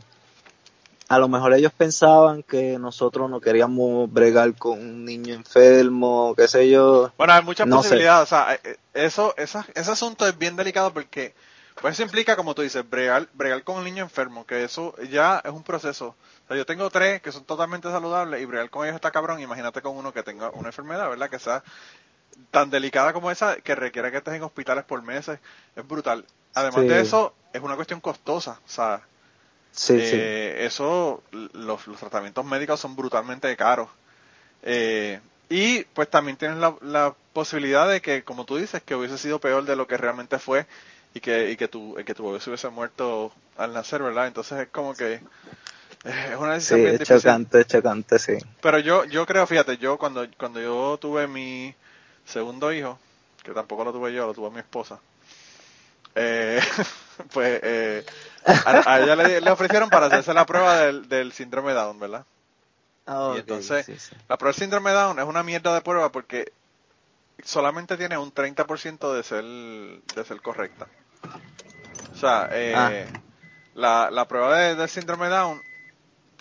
a 1.08 1.18
lo 1.18 1.28
mejor 1.28 1.54
ellos 1.54 1.72
pensaban 1.72 2.42
que 2.42 2.78
nosotros 2.78 3.30
no 3.30 3.40
queríamos 3.40 4.12
bregar 4.12 4.54
con 4.54 4.80
un 4.80 5.04
niño 5.04 5.34
enfermo, 5.34 6.34
qué 6.36 6.48
sé 6.48 6.68
yo. 6.68 7.12
Bueno, 7.16 7.32
hay 7.32 7.42
muchas 7.42 7.66
No 7.68 7.76
sé. 7.82 7.88
posibilidades. 7.88 8.24
O 8.24 8.26
sea, 8.26 8.54
eh, 8.54 8.76
eso, 8.94 9.34
esa- 9.36 9.66
ese 9.74 9.90
asunto 9.90 10.26
es 10.26 10.36
bien 10.36 10.56
delicado 10.56 10.92
porque 10.92 11.34
Pues 11.78 11.92
eso 11.92 12.04
implica, 12.04 12.36
como 12.36 12.54
tú 12.54 12.62
dices, 12.62 12.88
bregar, 12.88 13.28
bregar 13.34 13.62
con 13.62 13.76
un 13.76 13.84
niño 13.84 14.02
enfermo, 14.02 14.46
que 14.46 14.64
eso 14.64 14.94
ya 15.10 15.42
es 15.44 15.52
un 15.52 15.62
proceso. 15.62 16.16
O 16.44 16.48
sea, 16.48 16.56
yo 16.56 16.64
tengo 16.64 16.88
tres 16.88 17.20
que 17.20 17.32
son 17.32 17.44
totalmente 17.44 17.90
saludables 17.90 18.40
y 18.40 18.46
bregar 18.46 18.70
con 18.70 18.86
ellos 18.86 18.94
está 18.94 19.10
cabrón. 19.10 19.40
Imagínate 19.40 19.82
con 19.82 19.94
uno 19.94 20.10
que 20.10 20.22
tenga 20.22 20.48
una 20.52 20.70
enfermedad, 20.70 21.10
¿verdad? 21.10 21.28
Que 21.28 21.38
sea 21.38 21.62
tan 22.50 22.70
delicada 22.70 23.12
como 23.12 23.30
esa, 23.30 23.56
que 23.56 23.74
requiere 23.74 24.10
que 24.10 24.18
estés 24.18 24.34
en 24.34 24.42
hospitales 24.42 24.84
por 24.84 25.02
meses. 25.02 25.38
Es 25.74 25.86
brutal. 25.86 26.24
Además 26.54 26.86
de 26.86 27.00
eso, 27.00 27.34
es 27.52 27.60
una 27.60 27.76
cuestión 27.76 28.00
costosa. 28.00 28.60
O 28.64 28.68
sea, 28.68 29.02
Sí, 29.76 29.92
eh, 29.94 30.64
Eso, 30.64 31.22
los, 31.52 31.84
tratamientos 32.00 32.44
médicos 32.46 32.80
son 32.80 32.96
brutalmente 32.96 33.54
caros. 33.56 33.90
Eh, 34.62 35.20
y 35.50 35.84
pues 35.84 36.08
también 36.08 36.38
tienes 36.38 36.56
la, 36.56 36.74
la, 36.80 37.14
posibilidad 37.34 37.86
de 37.86 38.00
que, 38.00 38.24
como 38.24 38.46
tú 38.46 38.56
dices, 38.56 38.82
que 38.82 38.94
hubiese 38.94 39.18
sido 39.18 39.38
peor 39.38 39.66
de 39.66 39.76
lo 39.76 39.86
que 39.86 39.98
realmente 39.98 40.38
fue 40.38 40.66
y 41.12 41.20
que, 41.20 41.50
y 41.50 41.56
que, 41.56 41.68
tu, 41.68 41.94
que 42.06 42.14
tu 42.14 42.26
bebé 42.26 42.40
se 42.40 42.48
hubiese 42.48 42.70
muerto 42.70 43.32
al 43.58 43.74
nacer, 43.74 44.02
¿verdad? 44.02 44.26
Entonces 44.26 44.60
es 44.60 44.68
como 44.68 44.94
que 44.94 45.12
eh, 45.12 46.28
es 46.32 46.36
una 46.38 46.54
decisión 46.54 46.78
sí, 46.78 46.82
bien 46.82 46.94
es 46.94 47.00
difícil. 47.00 47.20
chocante, 47.20 47.64
chocante, 47.66 48.18
sí. 48.18 48.38
Pero 48.62 48.78
yo, 48.78 49.04
yo 49.04 49.26
creo, 49.26 49.46
fíjate, 49.46 49.76
yo 49.76 49.98
cuando, 49.98 50.26
cuando 50.38 50.58
yo 50.62 50.96
tuve 50.98 51.26
mi 51.26 51.74
segundo 52.26 52.72
hijo, 52.72 52.98
que 53.42 53.52
tampoco 53.52 53.84
lo 53.84 53.92
tuve 53.92 54.12
yo, 54.12 54.26
lo 54.26 54.34
tuvo 54.34 54.50
mi 54.50 54.58
esposa, 54.58 54.98
eh, 56.14 56.60
pues 57.32 57.60
eh, 57.62 58.04
a, 58.44 58.92
a, 58.94 59.00
ella 59.00 59.16
le, 59.16 59.40
le, 59.40 59.50
ofrecieron 59.50 59.88
para 59.88 60.06
hacerse 60.06 60.34
la 60.34 60.46
prueba 60.46 60.78
del, 60.78 61.08
del 61.08 61.32
síndrome 61.32 61.72
Down, 61.72 61.98
¿verdad? 61.98 62.24
Oh, 63.06 63.34
y 63.36 63.38
entonces, 63.38 63.86
sí, 63.86 63.96
sí. 63.98 64.16
la 64.28 64.36
prueba 64.36 64.52
del 64.52 64.60
síndrome 64.60 64.90
Down 64.90 65.18
es 65.18 65.24
una 65.24 65.42
mierda 65.42 65.74
de 65.74 65.80
prueba 65.80 66.10
porque 66.10 66.52
solamente 67.44 67.96
tiene 67.96 68.18
un 68.18 68.32
30% 68.32 69.14
de 69.14 69.22
ser, 69.22 69.44
de 69.44 70.24
ser 70.24 70.40
correcta. 70.42 70.86
O 72.12 72.16
sea, 72.16 72.48
eh, 72.52 72.74
ah. 72.74 72.90
la, 73.74 74.10
la 74.10 74.26
prueba 74.26 74.56
de, 74.56 74.74
del 74.74 74.88
síndrome 74.88 75.28
Down, 75.28 75.60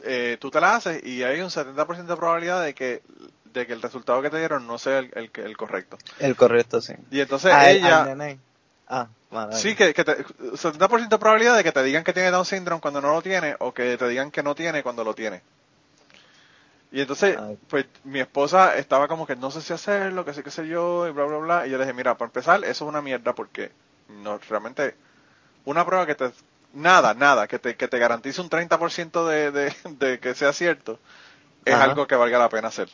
eh, 0.04 0.38
tú 0.40 0.50
te 0.50 0.62
la 0.62 0.76
haces 0.76 1.04
y 1.04 1.24
hay 1.24 1.42
un 1.42 1.50
70% 1.50 2.06
de 2.06 2.16
probabilidad 2.16 2.64
de 2.64 2.74
que 2.74 3.02
de 3.60 3.68
que 3.68 3.74
el 3.74 3.82
resultado 3.82 4.22
que 4.22 4.30
te 4.30 4.38
dieron 4.40 4.68
no 4.68 4.78
sea 4.78 5.00
el, 5.00 5.12
el, 5.16 5.32
el 5.34 5.58
correcto. 5.58 5.98
El 6.20 6.36
correcto, 6.36 6.82
sí. 6.82 6.94
Y 7.12 7.20
entonces 7.22 7.54
Ah, 7.54 7.70
el- 7.70 7.78
ella... 7.78 8.16
Ah, 8.88 9.08
Sí, 9.52 9.76
que, 9.76 9.94
que 9.94 10.04
te, 10.04 10.24
70% 10.58 11.16
de 11.16 11.20
probabilidad 11.20 11.56
de 11.56 11.64
que 11.64 11.72
te 11.72 11.84
digan 11.84 12.04
que 12.04 12.14
tiene 12.14 12.32
Down 12.32 12.46
syndrome 12.46 12.82
cuando 12.82 13.02
no 13.02 13.14
lo 13.14 13.22
tiene 13.22 13.56
o 13.60 13.74
que 13.74 13.98
te 13.98 14.08
digan 14.08 14.32
que 14.32 14.44
no 14.44 14.54
tiene 14.56 14.84
cuando 14.84 15.04
lo 15.04 15.14
tiene. 15.14 15.42
Y 16.92 17.02
entonces, 17.02 17.38
Ay. 17.38 17.58
pues 17.70 17.86
mi 18.04 18.20
esposa 18.20 18.78
estaba 18.78 19.08
como 19.08 19.28
que 19.28 19.36
no 19.36 19.52
sé 19.52 19.62
si 19.62 19.74
hacerlo, 19.74 20.24
que 20.24 20.34
sé 20.34 20.44
qué 20.44 20.52
sé 20.52 20.68
yo, 20.68 21.08
y 21.08 21.12
bla, 21.12 21.26
bla, 21.26 21.38
bla. 21.38 21.68
Y 21.68 21.72
yo 21.72 21.78
le 21.78 21.84
dije, 21.84 21.94
mira, 21.94 22.16
para 22.18 22.28
empezar, 22.30 22.60
eso 22.64 22.86
es 22.86 22.90
una 22.90 23.02
mierda 23.02 23.34
porque 23.34 23.72
no 24.24 24.38
realmente 24.50 24.96
una 25.66 25.86
prueba 25.86 26.06
que 26.06 26.16
te... 26.16 26.32
Nada, 26.74 27.14
nada, 27.14 27.48
que 27.48 27.60
te, 27.60 27.76
que 27.78 27.88
te 27.88 28.00
garantice 28.00 28.42
un 28.42 28.50
30% 28.50 29.28
de, 29.28 29.52
de, 29.52 29.76
de 30.00 30.20
que 30.20 30.36
sea 30.36 30.54
cierto, 30.54 31.00
es 31.66 31.76
Ajá. 31.76 31.86
algo 31.86 32.08
que 32.08 32.16
valga 32.16 32.40
la 32.40 32.50
pena 32.50 32.70
hacer. 32.70 32.90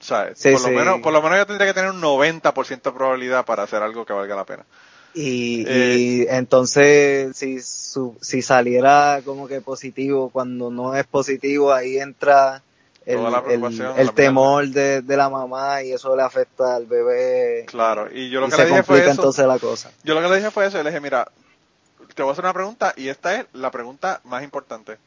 Sí, 0.00 0.14
por, 0.52 0.52
lo 0.52 0.58
sí. 0.58 0.70
menos, 0.70 1.00
por 1.00 1.12
lo 1.12 1.22
menos 1.22 1.38
yo 1.38 1.46
tendría 1.46 1.68
que 1.68 1.74
tener 1.74 1.90
un 1.90 2.00
90% 2.00 2.82
de 2.82 2.92
probabilidad 2.92 3.44
para 3.44 3.64
hacer 3.64 3.82
algo 3.82 4.04
que 4.04 4.12
valga 4.12 4.34
la 4.34 4.44
pena. 4.44 4.64
Y, 5.12 5.64
Eh, 5.66 5.96
y 5.98 6.26
entonces, 6.28 7.36
si, 7.36 7.60
su, 7.60 8.16
si 8.20 8.42
saliera 8.42 9.20
como 9.24 9.48
que 9.48 9.60
positivo, 9.60 10.30
cuando 10.30 10.70
no 10.70 10.94
es 10.94 11.06
positivo, 11.06 11.72
ahí 11.72 11.98
entra 11.98 12.62
el, 13.04 14.12
temor 14.14 14.68
de, 14.68 15.02
de 15.02 15.16
la 15.16 15.28
mamá 15.28 15.82
y 15.82 15.92
eso 15.92 16.14
le 16.14 16.22
afecta 16.22 16.76
al 16.76 16.86
bebé. 16.86 17.64
Claro, 17.66 18.08
y 18.12 18.30
yo 18.30 18.40
lo 18.40 18.46
y 18.46 18.50
que 18.50 18.56
se 18.56 18.62
le 18.64 18.68
dije 18.70 18.82
fue 18.82 19.00
eso. 19.00 19.10
entonces 19.10 19.46
la 19.46 19.58
cosa. 19.58 19.90
Yo 20.04 20.14
lo 20.14 20.22
que 20.22 20.28
le 20.28 20.36
dije 20.36 20.50
fue 20.50 20.66
eso, 20.66 20.82
le 20.82 20.90
dije, 20.90 21.00
mira, 21.00 21.28
te 22.14 22.22
voy 22.22 22.30
a 22.30 22.32
hacer 22.32 22.44
una 22.44 22.54
pregunta 22.54 22.92
y 22.96 23.08
esta 23.08 23.40
es 23.40 23.46
la 23.52 23.70
pregunta 23.70 24.20
más 24.24 24.42
importante. 24.42 24.98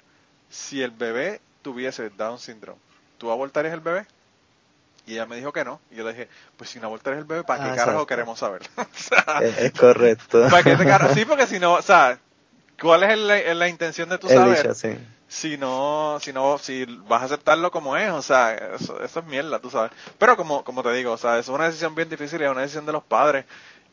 Si 0.50 0.82
el 0.82 0.92
bebé 0.92 1.40
tuviese 1.62 2.10
Down 2.10 2.40
syndrome, 2.40 2.80
¿tú 3.18 3.32
abortarías 3.32 3.74
el 3.74 3.80
bebé? 3.80 4.06
Y 5.06 5.14
ella 5.14 5.26
me 5.26 5.36
dijo 5.36 5.52
que 5.52 5.66
no. 5.66 5.82
Y 5.92 5.96
yo 5.96 6.04
le 6.06 6.12
dije, 6.14 6.30
pues 6.58 6.70
si 6.70 6.80
no 6.80 6.88
abortarías 6.88 7.20
el 7.22 7.26
bebé, 7.28 7.44
¿para 7.44 7.64
qué 7.64 7.70
Ah, 7.72 7.76
carajo 7.76 8.06
queremos 8.08 8.40
saber? 8.40 8.62
O 8.78 8.86
sea, 8.96 9.40
Es, 9.42 9.58
es 9.58 9.72
correcto. 9.74 10.48
¿Para 10.50 10.64
qué 10.64 10.76
te 10.76 10.86
carajo? 10.86 11.14
Sí, 11.16 11.26
porque 11.26 11.46
si 11.48 11.60
no, 11.60 11.74
o 11.74 11.82
sea, 11.82 12.18
¿cuál 12.82 13.04
es 13.04 13.12
el- 13.12 13.60
la 13.60 13.68
intención 13.68 14.10
de 14.10 14.18
tu 14.18 14.28
saber? 14.30 14.74
Sí. 14.76 14.98
si 15.28 15.58
no, 15.58 16.20
si 16.22 16.32
no, 16.32 16.58
si 16.58 16.86
vas 17.08 17.22
a 17.24 17.26
aceptarlo 17.26 17.70
como 17.72 17.98
es, 17.98 18.12
o 18.12 18.22
sea, 18.22 18.54
eso, 18.54 19.02
eso 19.04 19.20
es 19.20 19.26
mierda, 19.26 19.60
tú 19.60 19.70
sabes. 19.70 19.92
Pero 20.18 20.38
como, 20.38 20.64
como 20.64 20.84
te 20.84 20.94
digo, 20.94 21.12
o 21.12 21.18
sea, 21.18 21.38
es 21.40 21.48
una 21.50 21.66
decisión 21.66 21.96
bien 21.96 22.08
difícil 22.10 22.40
y 22.42 22.46
es 22.46 22.52
una 22.52 22.62
decisión 22.62 22.86
de 22.86 22.92
los 22.94 23.04
padres 23.04 23.46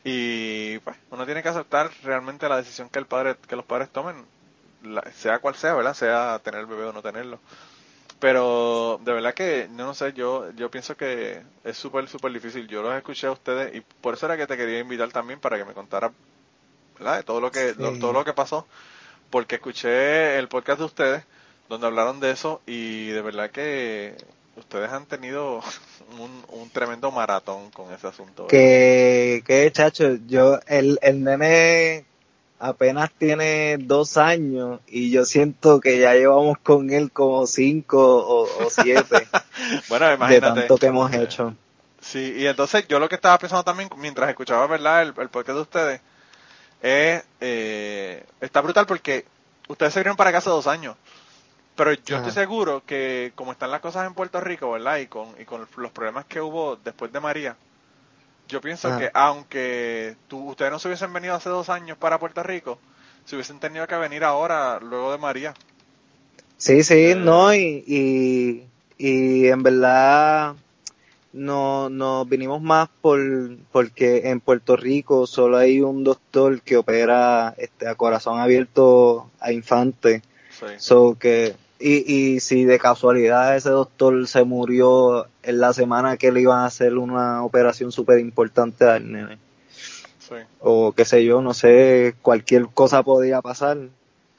y 0.03 0.79
pues 0.79 0.95
uno 1.11 1.25
tiene 1.25 1.43
que 1.43 1.49
aceptar 1.49 1.89
realmente 2.03 2.47
la 2.49 2.57
decisión 2.57 2.89
que 2.89 2.99
el 2.99 3.05
padre, 3.05 3.35
que 3.47 3.55
los 3.55 3.65
padres 3.65 3.89
tomen, 3.89 4.25
la- 4.83 5.03
sea 5.15 5.39
cual 5.39 5.55
sea, 5.55 5.73
¿verdad? 5.73 5.93
Sea 5.93 6.39
tener 6.43 6.61
el 6.61 6.65
bebé 6.67 6.85
o 6.85 6.93
no 6.93 7.01
tenerlo. 7.01 7.39
Pero 8.21 9.01
de 9.03 9.13
verdad 9.13 9.33
que, 9.35 9.67
no, 9.71 9.95
sé, 9.95 10.13
yo, 10.13 10.51
yo 10.53 10.71
pienso 10.71 10.95
que 10.97 11.43
es 11.65 11.77
súper, 11.77 12.07
súper 12.07 12.31
difícil. 12.33 12.67
Yo 12.69 12.83
los 12.83 12.95
escuché 12.95 13.27
a 13.27 13.31
ustedes 13.33 13.75
y 13.75 13.81
por 13.81 14.13
eso 14.15 14.27
era 14.27 14.37
que 14.37 14.47
te 14.47 14.57
quería 14.57 14.79
invitar 14.79 15.11
también 15.11 15.39
para 15.41 15.57
que 15.57 15.65
me 15.65 15.73
contara, 15.73 16.11
¿verdad? 16.99 17.17
De 17.17 17.23
todo 17.23 17.41
lo 17.41 17.51
que, 17.51 17.75
lo- 17.77 17.97
todo 17.99 18.13
lo 18.13 18.25
que 18.25 18.33
pasó. 18.33 18.67
Porque 19.31 19.55
escuché 19.55 20.37
el 20.39 20.47
podcast 20.49 20.79
de 20.79 20.85
ustedes 20.85 21.23
donde 21.69 21.87
hablaron 21.87 22.19
de 22.19 22.31
eso 22.31 22.61
y 22.67 23.07
de 23.07 23.21
verdad 23.21 23.51
que 23.51 24.15
ustedes 24.57 24.91
han 24.91 25.07
tenido 25.07 25.61
un, 26.19 26.43
un 26.49 26.69
tremendo 26.71 27.11
maratón 27.11 27.71
con 27.71 27.93
ese 27.93 28.07
asunto. 28.07 28.43
¿verdad? 28.43 28.49
Que, 28.49 29.43
que 29.47 29.71
chacho, 29.71 30.15
yo, 30.27 30.59
el, 30.67 30.99
el 31.01 31.23
nene 31.23 32.05
apenas 32.61 33.11
tiene 33.17 33.77
dos 33.79 34.17
años 34.17 34.79
y 34.87 35.09
yo 35.11 35.25
siento 35.25 35.79
que 35.81 35.99
ya 35.99 36.13
llevamos 36.13 36.59
con 36.59 36.91
él 36.91 37.11
como 37.11 37.45
cinco 37.47 37.99
o, 38.25 38.65
o 38.65 38.69
siete 38.69 39.27
Bueno, 39.89 40.07
de 40.07 40.13
imagínate. 40.13 40.61
tanto 40.61 40.77
que 40.77 40.85
hemos 40.85 41.11
hecho. 41.13 41.55
Sí, 41.99 42.33
y 42.37 42.47
entonces 42.47 42.87
yo 42.87 42.99
lo 42.99 43.09
que 43.09 43.15
estaba 43.15 43.37
pensando 43.37 43.63
también 43.63 43.89
mientras 43.97 44.29
escuchaba, 44.29 44.65
¿verdad? 44.67 45.01
El, 45.03 45.13
el 45.17 45.29
podcast 45.29 45.55
de 45.55 45.61
ustedes 45.61 46.01
es, 46.81 47.23
eh, 47.39 48.23
está 48.39 48.61
brutal 48.61 48.85
porque 48.85 49.25
ustedes 49.67 49.93
se 49.93 49.99
vinieron 49.99 50.17
para 50.17 50.35
hace 50.37 50.49
dos 50.49 50.67
años. 50.67 50.95
Pero 51.75 51.93
yo 51.93 52.17
Ajá. 52.17 52.27
estoy 52.27 52.43
seguro 52.43 52.83
que 52.85 53.31
como 53.35 53.51
están 53.51 53.71
las 53.71 53.81
cosas 53.81 54.05
en 54.07 54.13
Puerto 54.13 54.39
Rico, 54.41 54.71
¿verdad? 54.71 54.97
Y 54.97 55.07
con, 55.07 55.29
y 55.39 55.45
con 55.45 55.67
los 55.77 55.91
problemas 55.91 56.25
que 56.25 56.41
hubo 56.41 56.75
después 56.75 57.11
de 57.11 57.19
María, 57.19 57.55
yo 58.51 58.61
pienso 58.61 58.89
Ajá. 58.89 58.99
que 58.99 59.11
aunque 59.13 60.15
tú, 60.27 60.49
ustedes 60.49 60.71
no 60.71 60.77
se 60.79 60.87
hubiesen 60.89 61.11
venido 61.13 61.33
hace 61.33 61.49
dos 61.49 61.69
años 61.69 61.97
para 61.97 62.19
Puerto 62.19 62.43
Rico, 62.43 62.77
se 63.25 63.35
hubiesen 63.35 63.59
tenido 63.59 63.87
que 63.87 63.95
venir 63.95 64.23
ahora, 64.23 64.79
luego 64.79 65.11
de 65.11 65.17
María. 65.17 65.53
Sí, 66.57 66.83
sí, 66.83 66.93
Eh. 67.11 67.15
no, 67.15 67.53
y, 67.53 67.83
y, 67.87 68.67
y 68.97 69.47
en 69.47 69.63
verdad 69.63 70.55
no 71.33 71.89
nos 71.89 72.27
vinimos 72.27 72.61
más 72.61 72.89
por 73.01 73.19
porque 73.71 74.29
en 74.29 74.41
Puerto 74.41 74.75
Rico 74.75 75.25
solo 75.25 75.57
hay 75.57 75.79
un 75.81 76.03
doctor 76.03 76.61
que 76.61 76.75
opera 76.77 77.55
este 77.57 77.87
a 77.87 77.95
corazón 77.95 78.39
abierto 78.39 79.29
a 79.39 79.51
infantes. 79.53 80.21
Sí. 80.51 80.65
So 80.77 81.15
que 81.17 81.55
y, 81.79 82.13
y 82.35 82.39
si 82.41 82.65
de 82.65 82.77
casualidad 82.77 83.55
ese 83.55 83.69
doctor 83.69 84.27
se 84.27 84.43
murió 84.43 85.25
en 85.43 85.59
la 85.59 85.73
semana 85.73 86.17
que 86.17 86.31
le 86.31 86.41
iban 86.41 86.59
a 86.59 86.65
hacer 86.65 86.97
una 86.97 87.43
operación 87.43 87.91
súper 87.91 88.19
importante 88.19 88.85
al 88.85 89.11
nene 89.11 89.37
Sí. 90.19 90.35
o 90.59 90.93
qué 90.93 91.03
sé 91.03 91.25
yo, 91.25 91.41
no 91.41 91.53
sé, 91.53 92.15
cualquier 92.21 92.67
cosa 92.67 93.03
podía 93.03 93.41
pasar 93.41 93.77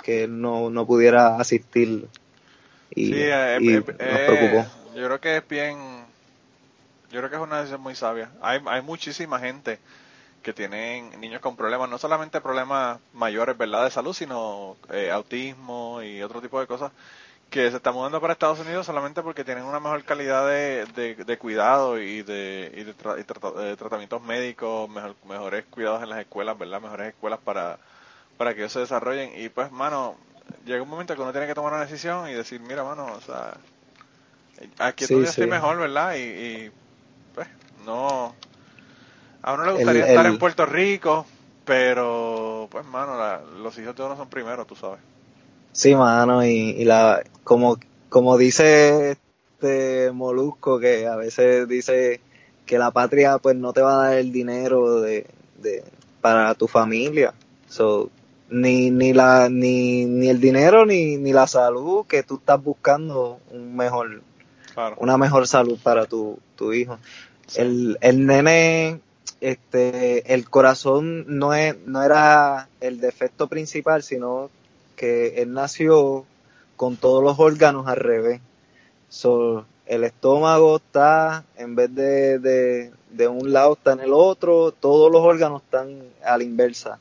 que 0.03 0.25
él 0.25 0.41
no, 0.41 0.71
no 0.71 0.87
pudiera 0.87 1.37
asistir 1.37 2.09
y, 2.95 3.07
Sí, 3.07 3.15
eh, 3.15 3.59
y 3.61 3.75
eh, 3.75 3.77
nos 3.81 3.89
eh, 3.99 4.25
preocupó. 4.27 4.71
Yo 4.95 5.07
creo 5.07 5.21
que 5.21 5.37
es 5.39 5.49
bien, 5.49 5.77
yo 7.11 7.19
creo 7.21 7.31
que 7.31 7.37
es 7.37 7.43
una 7.43 7.59
decisión 7.59 7.81
muy 7.81 7.95
sabia. 7.95 8.31
Hay, 8.41 8.61
hay 8.67 8.83
muchísima 8.83 9.39
gente 9.39 9.79
que 10.43 10.53
tienen 10.53 11.19
niños 11.21 11.41
con 11.41 11.57
problemas, 11.57 11.89
no 11.89 11.99
solamente 11.99 12.41
problemas 12.41 12.99
mayores, 13.13 13.57
¿verdad?, 13.57 13.85
de 13.85 13.91
salud, 13.91 14.13
sino 14.13 14.77
eh, 14.91 15.11
autismo 15.11 16.03
y 16.03 16.23
otro 16.23 16.41
tipo 16.43 16.59
de 16.61 16.67
cosas, 16.67 16.91
que 17.53 17.71
se 17.71 17.77
están 17.79 17.95
mudando 17.95 18.21
para 18.21 18.35
Estados 18.35 18.61
Unidos 18.61 18.87
solamente 18.87 19.23
porque 19.23 19.45
tienen 19.45 19.65
una 19.65 19.81
mejor 19.81 20.05
calidad 20.05 20.47
de, 20.49 20.87
de, 20.97 21.15
de 21.17 21.39
cuidado 21.39 22.01
y 22.01 22.23
de, 22.23 22.73
y 22.77 22.85
de, 22.85 22.97
tra- 22.97 23.21
y 23.21 23.25
trata- 23.25 23.53
de 23.53 23.77
tratamientos 23.77 24.23
médicos, 24.23 24.89
mejor- 24.91 25.17
mejores 25.27 25.67
cuidados 25.67 26.03
en 26.03 26.11
las 26.11 26.21
escuelas, 26.21 26.59
¿verdad?, 26.59 26.81
mejores 26.83 27.09
escuelas 27.11 27.41
para, 27.41 27.79
para 28.39 28.55
que 28.55 28.63
ellos 28.63 28.73
se 28.73 28.81
desarrollen. 28.81 29.33
Y 29.37 29.51
pues, 29.51 29.73
mano, 29.73 30.17
llega 30.67 30.83
un 30.83 30.91
momento 30.91 31.15
que 31.17 31.23
uno 31.23 31.33
tiene 31.33 31.47
que 31.49 31.55
tomar 31.55 31.73
una 31.75 31.83
decisión 31.87 32.29
y 32.31 32.35
decir, 32.35 32.61
mira, 32.61 32.85
mano, 32.85 33.07
o 33.15 33.21
sea, 33.23 33.55
aquí 34.79 35.05
Sí, 35.05 35.15
estoy 35.25 35.27
sí. 35.27 35.43
mejor, 35.47 35.79
¿verdad? 35.79 36.15
Y, 36.17 36.19
y, 36.21 36.73
pues, 37.35 37.49
no. 37.87 38.37
A 39.43 39.53
uno 39.55 39.65
le 39.65 39.73
gustaría 39.73 40.03
El- 40.03 40.07
estar 40.07 40.27
en 40.27 40.37
Puerto 40.39 40.67
Rico, 40.67 41.27
pero, 41.65 42.69
pues, 42.71 42.85
mano, 42.87 43.17
la- 43.17 43.41
los 43.43 43.77
hijos 43.79 43.95
de 43.97 44.03
uno 44.05 44.17
son 44.17 44.29
primero, 44.29 44.67
tú 44.67 44.75
sabes. 44.77 45.01
Sí, 45.73 45.95
mano, 45.95 46.45
y, 46.45 46.71
y 46.71 46.85
la 46.85 47.23
como 47.45 47.79
como 48.09 48.37
dice 48.37 49.13
este 49.13 50.13
Molusco 50.13 50.79
que 50.79 51.07
a 51.07 51.17
veces 51.17 51.67
dice 51.67 52.21
que 52.67 52.79
la 52.79 52.91
patria 52.91 53.39
pues 53.39 53.57
no 53.57 53.73
te 53.73 53.81
va 53.81 53.95
a 53.95 54.09
dar 54.09 54.19
el 54.19 54.33
dinero 54.33 55.01
de, 55.01 55.27
de 55.59 55.83
para 56.21 56.55
tu 56.55 56.69
familia, 56.69 57.35
So, 57.69 58.11
ni, 58.51 58.91
ni, 58.91 59.15
la, 59.15 59.49
ni, 59.49 60.05
ni 60.05 60.29
el 60.29 60.41
dinero 60.41 60.85
ni, 60.85 61.17
ni 61.17 61.33
la 61.33 61.47
salud 61.47 62.07
que 62.07 62.23
tú 62.23 62.35
estás 62.35 62.63
buscando 62.63 63.41
un 63.51 63.75
mejor, 63.75 64.21
una 64.99 65.17
mejor 65.17 65.49
salud 65.49 65.79
para 65.83 66.05
tu, 66.05 66.39
tu 66.55 66.75
hijo. 66.75 66.99
El, 67.57 67.97
el 68.03 68.27
nene, 68.27 69.01
este, 69.41 70.35
el 70.35 70.51
corazón 70.51 71.25
no, 71.29 71.55
es, 71.55 71.79
no 71.87 72.03
era 72.03 72.69
el 72.83 73.01
defecto 73.01 73.49
principal, 73.49 74.03
sino 74.03 74.51
que 75.03 75.43
él 75.43 75.53
nació 75.53 76.25
con 76.77 76.97
todos 76.97 77.25
los 77.25 77.37
órganos 77.41 77.89
al 77.89 77.97
revés. 77.97 78.41
So, 79.09 79.67
el 79.85 80.05
estómago 80.05 80.77
está, 80.77 81.43
en 81.57 81.75
vez 81.75 81.93
de, 81.93 82.39
de, 82.39 82.93
de, 83.11 83.27
un 83.27 83.53
lado 83.53 83.73
está 83.73 83.95
en 83.95 83.99
el 83.99 84.13
otro, 84.13 84.71
todos 84.71 85.11
los 85.11 85.23
órganos 85.23 85.63
están 85.63 86.05
a 86.25 86.39
la 86.39 86.45
inversa. 86.45 87.01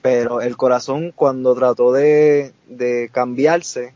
Pero 0.00 0.42
el 0.42 0.56
corazón 0.56 1.10
cuando 1.10 1.56
trató 1.56 1.90
de, 1.90 2.52
de 2.68 3.10
cambiarse, 3.12 3.94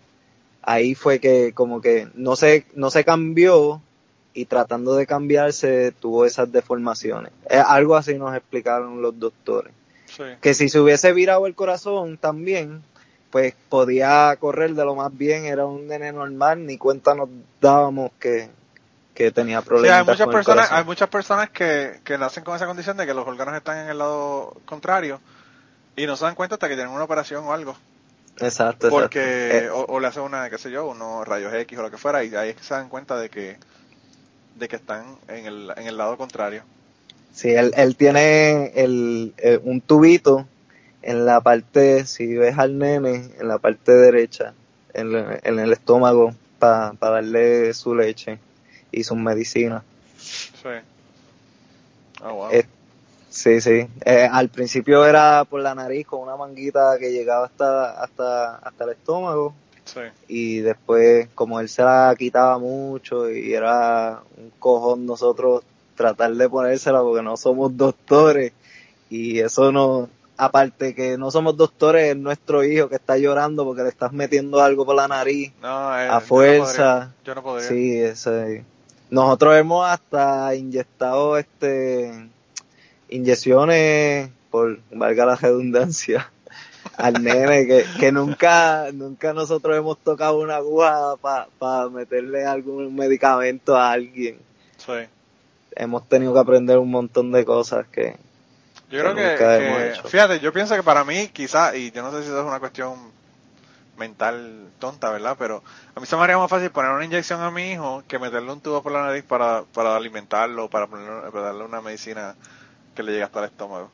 ahí 0.62 0.96
fue 0.96 1.20
que 1.20 1.52
como 1.52 1.80
que 1.80 2.08
no 2.14 2.34
se, 2.34 2.66
no 2.74 2.90
se 2.90 3.04
cambió 3.04 3.80
y 4.34 4.46
tratando 4.46 4.96
de 4.96 5.06
cambiarse 5.06 5.92
tuvo 5.92 6.24
esas 6.24 6.50
deformaciones. 6.50 7.30
algo 7.66 7.94
así 7.94 8.18
nos 8.18 8.34
explicaron 8.34 9.00
los 9.00 9.16
doctores. 9.16 9.72
Que 10.40 10.54
si 10.54 10.68
se 10.68 10.80
hubiese 10.80 11.12
virado 11.12 11.46
el 11.46 11.54
corazón 11.54 12.16
también, 12.16 12.82
pues 13.30 13.54
podía 13.68 14.36
correr 14.36 14.74
de 14.74 14.84
lo 14.84 14.94
más 14.94 15.16
bien, 15.16 15.44
era 15.44 15.66
un 15.66 15.86
nene 15.88 16.12
normal, 16.12 16.64
ni 16.64 16.78
cuenta 16.78 17.14
nos 17.14 17.28
dábamos 17.60 18.12
que, 18.18 18.50
tenía 19.32 19.62
problemas. 19.62 19.98
hay 19.98 20.04
muchas 20.04 20.28
personas, 20.28 20.72
hay 20.72 20.84
muchas 20.84 21.08
personas 21.08 21.50
que, 21.50 22.00
que 22.04 22.18
nacen 22.18 22.44
con 22.44 22.54
esa 22.54 22.66
condición 22.66 22.96
de 22.96 23.06
que 23.06 23.14
los 23.14 23.26
órganos 23.26 23.54
están 23.54 23.78
en 23.78 23.88
el 23.88 23.98
lado 23.98 24.54
contrario 24.66 25.20
y 25.96 26.06
no 26.06 26.16
se 26.16 26.24
dan 26.26 26.34
cuenta 26.34 26.56
hasta 26.56 26.68
que 26.68 26.74
tienen 26.74 26.92
una 26.92 27.04
operación 27.04 27.44
o 27.44 27.52
algo. 27.52 27.76
Exacto, 28.38 28.90
Porque, 28.90 29.58
eh, 29.58 29.70
o, 29.70 29.98
le 29.98 30.06
hacen 30.06 30.22
una, 30.22 30.50
qué 30.50 30.58
sé 30.58 30.70
yo, 30.70 30.86
unos 30.86 31.26
rayos 31.26 31.54
X 31.54 31.78
o 31.78 31.82
lo 31.82 31.90
que 31.90 31.96
fuera, 31.96 32.22
y 32.22 32.34
ahí 32.34 32.50
es 32.50 32.56
que 32.56 32.62
se 32.62 32.74
dan 32.74 32.90
cuenta 32.90 33.16
de 33.16 33.30
que, 33.30 33.56
de 34.56 34.68
que 34.68 34.76
están 34.76 35.16
en 35.28 35.46
el, 35.46 35.72
en 35.76 35.86
el 35.86 35.96
lado 35.96 36.18
contrario. 36.18 36.62
Sí, 37.32 37.50
él, 37.50 37.72
él 37.76 37.96
tiene 37.96 38.72
el, 38.74 39.34
eh, 39.38 39.58
un 39.62 39.80
tubito 39.80 40.46
en 41.06 41.24
la 41.24 41.40
parte, 41.40 42.04
si 42.04 42.34
ves 42.34 42.58
al 42.58 42.78
nene, 42.78 43.30
en 43.38 43.46
la 43.46 43.58
parte 43.58 43.92
derecha, 43.92 44.54
en, 44.92 45.14
el 45.14 45.72
estómago, 45.72 46.34
para 46.58 46.94
darle 46.98 47.72
su 47.74 47.94
leche 47.94 48.40
y 48.90 49.04
sus 49.04 49.16
medicinas. 49.16 49.84
Sí. 50.18 50.68
Oh, 52.24 52.34
wow. 52.34 52.50
sí, 53.30 53.60
sí. 53.60 53.86
Eh, 54.04 54.28
al 54.28 54.48
principio 54.48 55.06
era 55.06 55.44
por 55.44 55.60
la 55.60 55.76
nariz 55.76 56.08
con 56.08 56.22
una 56.22 56.34
manguita 56.34 56.98
que 56.98 57.12
llegaba 57.12 57.46
hasta, 57.46 58.02
hasta, 58.02 58.56
hasta 58.56 58.84
el 58.84 58.90
estómago. 58.90 59.54
Sí. 59.84 60.00
Y 60.26 60.58
después, 60.58 61.28
como 61.36 61.60
él 61.60 61.68
se 61.68 61.84
la 61.84 62.12
quitaba 62.18 62.58
mucho 62.58 63.30
y 63.30 63.54
era 63.54 64.22
un 64.36 64.50
cojón 64.58 65.06
nosotros 65.06 65.62
tratar 65.94 66.32
de 66.34 66.48
ponérsela 66.48 67.00
porque 67.00 67.22
no 67.22 67.36
somos 67.36 67.76
doctores 67.76 68.52
y 69.08 69.38
eso 69.38 69.70
no, 69.70 70.08
aparte 70.36 70.94
que 70.94 71.16
no 71.16 71.30
somos 71.30 71.56
doctores, 71.56 72.10
es 72.10 72.16
nuestro 72.16 72.64
hijo 72.64 72.88
que 72.88 72.96
está 72.96 73.16
llorando 73.16 73.64
porque 73.64 73.82
le 73.82 73.88
estás 73.88 74.12
metiendo 74.12 74.60
algo 74.60 74.84
por 74.84 74.96
la 74.96 75.08
nariz 75.08 75.52
eh, 75.62 76.08
a 76.10 76.20
fuerza. 76.20 77.12
Yo 77.24 77.34
no 77.34 77.42
podría. 77.42 77.68
Sí, 77.68 77.98
ese. 77.98 78.64
Nosotros 79.10 79.56
hemos 79.56 79.86
hasta 79.86 80.54
inyectado 80.54 81.38
este 81.38 82.28
inyecciones, 83.08 84.30
por 84.50 84.80
valga 84.90 85.26
la 85.26 85.36
redundancia, 85.36 86.30
al 86.96 87.22
nene 87.22 87.66
que, 87.66 87.84
que 88.00 88.10
nunca 88.10 88.90
nunca 88.92 89.32
nosotros 89.32 89.76
hemos 89.76 89.98
tocado 89.98 90.40
una 90.40 90.56
aguja 90.56 91.16
para 91.58 91.88
meterle 91.88 92.44
algún 92.44 92.94
medicamento 92.94 93.76
a 93.76 93.92
alguien. 93.92 94.38
Sí. 94.78 94.92
Hemos 95.76 96.08
tenido 96.08 96.32
que 96.32 96.40
aprender 96.40 96.78
un 96.78 96.90
montón 96.90 97.32
de 97.32 97.44
cosas 97.44 97.86
que, 97.86 98.16
yo 98.90 99.00
creo 99.00 99.14
que, 99.14 100.08
fíjate, 100.08 100.38
yo 100.40 100.52
pienso 100.52 100.76
que 100.76 100.82
para 100.82 101.04
mí 101.04 101.28
quizá, 101.28 101.76
y 101.76 101.90
yo 101.90 102.02
no 102.02 102.12
sé 102.12 102.22
si 102.22 102.28
eso 102.28 102.40
es 102.40 102.46
una 102.46 102.60
cuestión 102.60 102.94
mental 103.98 104.68
tonta, 104.78 105.10
¿verdad? 105.10 105.36
Pero 105.38 105.62
a 105.94 106.00
mí 106.00 106.06
se 106.06 106.16
me 106.16 106.22
haría 106.22 106.38
más 106.38 106.50
fácil 106.50 106.70
poner 106.70 106.92
una 106.92 107.04
inyección 107.04 107.40
a 107.40 107.50
mi 107.50 107.72
hijo 107.72 108.04
que 108.06 108.18
meterle 108.18 108.52
un 108.52 108.60
tubo 108.60 108.82
por 108.82 108.92
la 108.92 109.06
nariz 109.06 109.24
para, 109.24 109.64
para 109.74 109.96
alimentarlo, 109.96 110.70
para, 110.70 110.86
para 110.86 111.46
darle 111.46 111.64
una 111.64 111.80
medicina 111.80 112.36
que 112.94 113.02
le 113.02 113.12
llegue 113.12 113.24
hasta 113.24 113.40
el 113.40 113.46
estómago. 113.46 113.90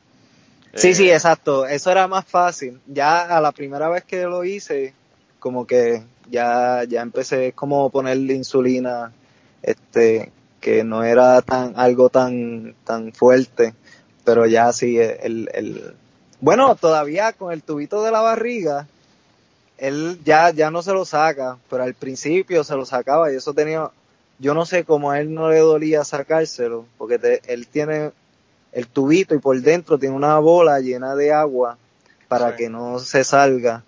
Sí, 0.75 0.93
sí, 0.93 1.09
eh, 1.09 1.13
exacto. 1.13 1.65
Eso 1.65 1.91
era 1.91 2.07
más 2.07 2.25
fácil. 2.25 2.79
Ya 2.87 3.21
a 3.21 3.41
la 3.41 3.51
primera 3.51 3.89
vez 3.89 4.03
que 4.03 4.23
lo 4.23 4.43
hice, 4.43 4.93
como 5.39 5.65
que 5.65 6.03
ya, 6.29 6.83
ya 6.83 7.01
empecé 7.01 7.53
como 7.53 7.89
ponerle 7.89 8.33
insulina, 8.33 9.11
este, 9.61 10.31
que 10.59 10.83
no 10.83 11.03
era 11.03 11.41
tan, 11.41 11.73
algo 11.77 12.09
tan, 12.09 12.75
tan 12.83 13.11
fuerte 13.11 13.73
pero 14.23 14.45
ya 14.45 14.71
sí, 14.73 14.97
el, 14.97 15.49
el, 15.53 15.95
bueno, 16.39 16.75
todavía 16.75 17.33
con 17.33 17.51
el 17.53 17.63
tubito 17.63 18.03
de 18.03 18.11
la 18.11 18.21
barriga, 18.21 18.87
él 19.77 20.19
ya, 20.23 20.51
ya 20.51 20.71
no 20.71 20.81
se 20.81 20.93
lo 20.93 21.05
saca, 21.05 21.57
pero 21.69 21.83
al 21.83 21.93
principio 21.93 22.63
se 22.63 22.75
lo 22.75 22.85
sacaba 22.85 23.31
y 23.31 23.35
eso 23.35 23.53
tenía, 23.53 23.91
yo 24.39 24.53
no 24.53 24.65
sé 24.65 24.85
cómo 24.85 25.11
a 25.11 25.19
él 25.19 25.33
no 25.33 25.49
le 25.49 25.59
dolía 25.59 26.03
sacárselo, 26.03 26.85
porque 26.97 27.41
él 27.47 27.67
tiene 27.67 28.11
el 28.71 28.87
tubito 28.87 29.35
y 29.35 29.39
por 29.39 29.59
dentro 29.61 29.97
tiene 29.97 30.15
una 30.15 30.39
bola 30.39 30.79
llena 30.79 31.15
de 31.15 31.31
agua 31.31 31.77
para 32.27 32.55
que 32.55 32.69
no 32.69 32.99
se 32.99 33.23
salga. 33.23 33.83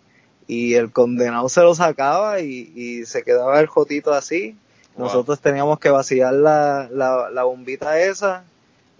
Y 0.47 0.75
el 0.75 0.91
condenado 0.91 1.49
se 1.49 1.61
lo 1.61 1.73
sacaba 1.73 2.39
y, 2.39 2.71
y 2.75 3.05
se 3.05 3.23
quedaba 3.23 3.59
el 3.59 3.65
jotito 3.65 4.13
así. 4.13 4.55
Nosotros 4.95 5.39
teníamos 5.39 5.79
que 5.79 5.89
vaciar 5.89 6.33
la, 6.33 6.87
la, 6.91 7.29
la 7.31 7.43
bombita 7.43 7.99
esa 7.99 8.43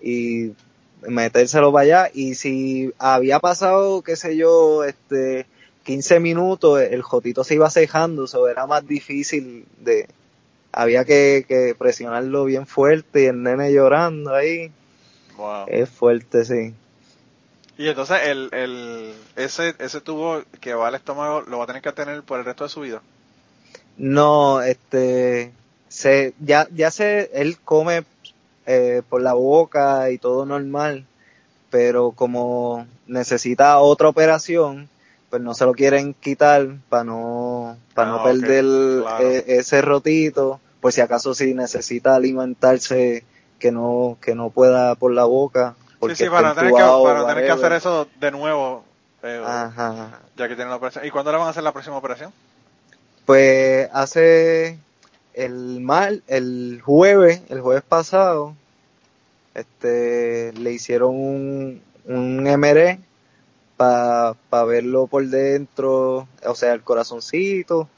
y 0.01 0.53
metérselo 1.07 1.71
para 1.71 1.83
allá 1.83 2.11
y 2.13 2.35
si 2.35 2.93
había 2.97 3.39
pasado, 3.39 4.01
qué 4.01 4.15
sé 4.15 4.37
yo, 4.37 4.83
este 4.83 5.45
15 5.83 6.19
minutos, 6.19 6.81
el 6.81 7.01
jotito 7.01 7.43
se 7.43 7.55
iba 7.55 7.69
cejando, 7.69 8.25
eso 8.25 8.47
era 8.47 8.65
más 8.65 8.87
difícil 8.87 9.65
de 9.79 10.07
había 10.75 11.05
que, 11.05 11.75
presionarlo 11.77 12.45
bien 12.45 12.67
fuerte 12.67 13.23
y 13.23 13.25
el 13.27 13.41
nene 13.41 13.71
llorando 13.71 14.35
ahí. 14.35 14.71
Es 15.67 15.89
fuerte, 15.89 16.43
sí. 16.43 16.73
Y 17.77 17.87
entonces 17.87 18.19
el, 18.25 18.49
el, 18.53 19.13
ese, 19.35 19.75
ese 19.79 20.01
tubo 20.01 20.41
que 20.59 20.73
va 20.73 20.87
al 20.87 20.95
estómago 20.95 21.41
lo 21.41 21.57
va 21.57 21.63
a 21.65 21.67
tener 21.67 21.81
que 21.81 21.91
tener 21.91 22.23
por 22.23 22.39
el 22.39 22.45
resto 22.45 22.65
de 22.65 22.69
su 22.69 22.81
vida. 22.81 23.01
No, 23.97 24.61
este, 24.61 25.51
se, 25.87 26.33
ya, 26.39 26.67
ya 26.73 26.91
se, 26.91 27.31
él 27.33 27.57
come 27.59 28.03
eh, 28.65 29.01
por 29.07 29.21
la 29.21 29.33
boca 29.33 30.09
y 30.09 30.17
todo 30.17 30.45
normal, 30.45 31.05
pero 31.69 32.11
como 32.11 32.87
necesita 33.07 33.79
otra 33.79 34.09
operación, 34.09 34.89
pues 35.29 35.41
no 35.41 35.53
se 35.53 35.65
lo 35.65 35.73
quieren 35.73 36.13
quitar 36.13 36.75
para 36.89 37.03
no, 37.03 37.77
para 37.93 38.09
no 38.09 38.19
ah, 38.19 38.23
perder 38.23 38.65
eh, 39.21 39.43
ese 39.47 39.81
rotito, 39.81 40.59
por 40.79 40.93
si 40.93 41.01
acaso 41.01 41.33
si 41.33 41.53
necesita 41.53 42.15
alimentarse 42.15 43.25
que 43.59 43.71
no, 43.71 44.17
que 44.21 44.35
no 44.35 44.49
pueda 44.49 44.95
por 44.95 45.11
la 45.11 45.25
boca. 45.25 45.75
Porque 45.99 46.15
sí, 46.15 46.29
para, 46.29 46.53
tener 46.53 46.73
que, 46.73 46.81
para 46.81 47.27
tener 47.27 47.45
que 47.45 47.51
hacer 47.51 47.71
eso 47.73 48.07
de 48.19 48.31
nuevo, 48.31 48.83
eh, 49.23 49.41
ya 50.35 50.47
que 50.47 50.55
tiene 50.55 50.69
la 50.69 50.77
operación. 50.77 51.05
¿Y 51.05 51.11
cuándo 51.11 51.31
le 51.31 51.37
van 51.37 51.47
a 51.47 51.49
hacer 51.51 51.63
la 51.63 51.71
próxima 51.71 51.97
operación? 51.97 52.31
Pues 53.25 53.89
hace 53.91 54.77
el 55.35 55.81
mal, 55.81 56.23
el 56.27 56.81
jueves, 56.83 57.41
el 57.49 57.61
jueves 57.61 57.83
pasado, 57.83 58.55
este, 59.53 60.53
le 60.53 60.71
hicieron 60.71 61.15
un, 61.15 61.81
un 62.05 62.43
MRE 62.43 62.99
para 63.77 64.35
verlo 64.65 65.07
por 65.07 65.27
dentro, 65.27 66.27
o 66.45 66.55
sea, 66.55 66.73
el 66.73 66.81
corazoncito, 66.81 67.89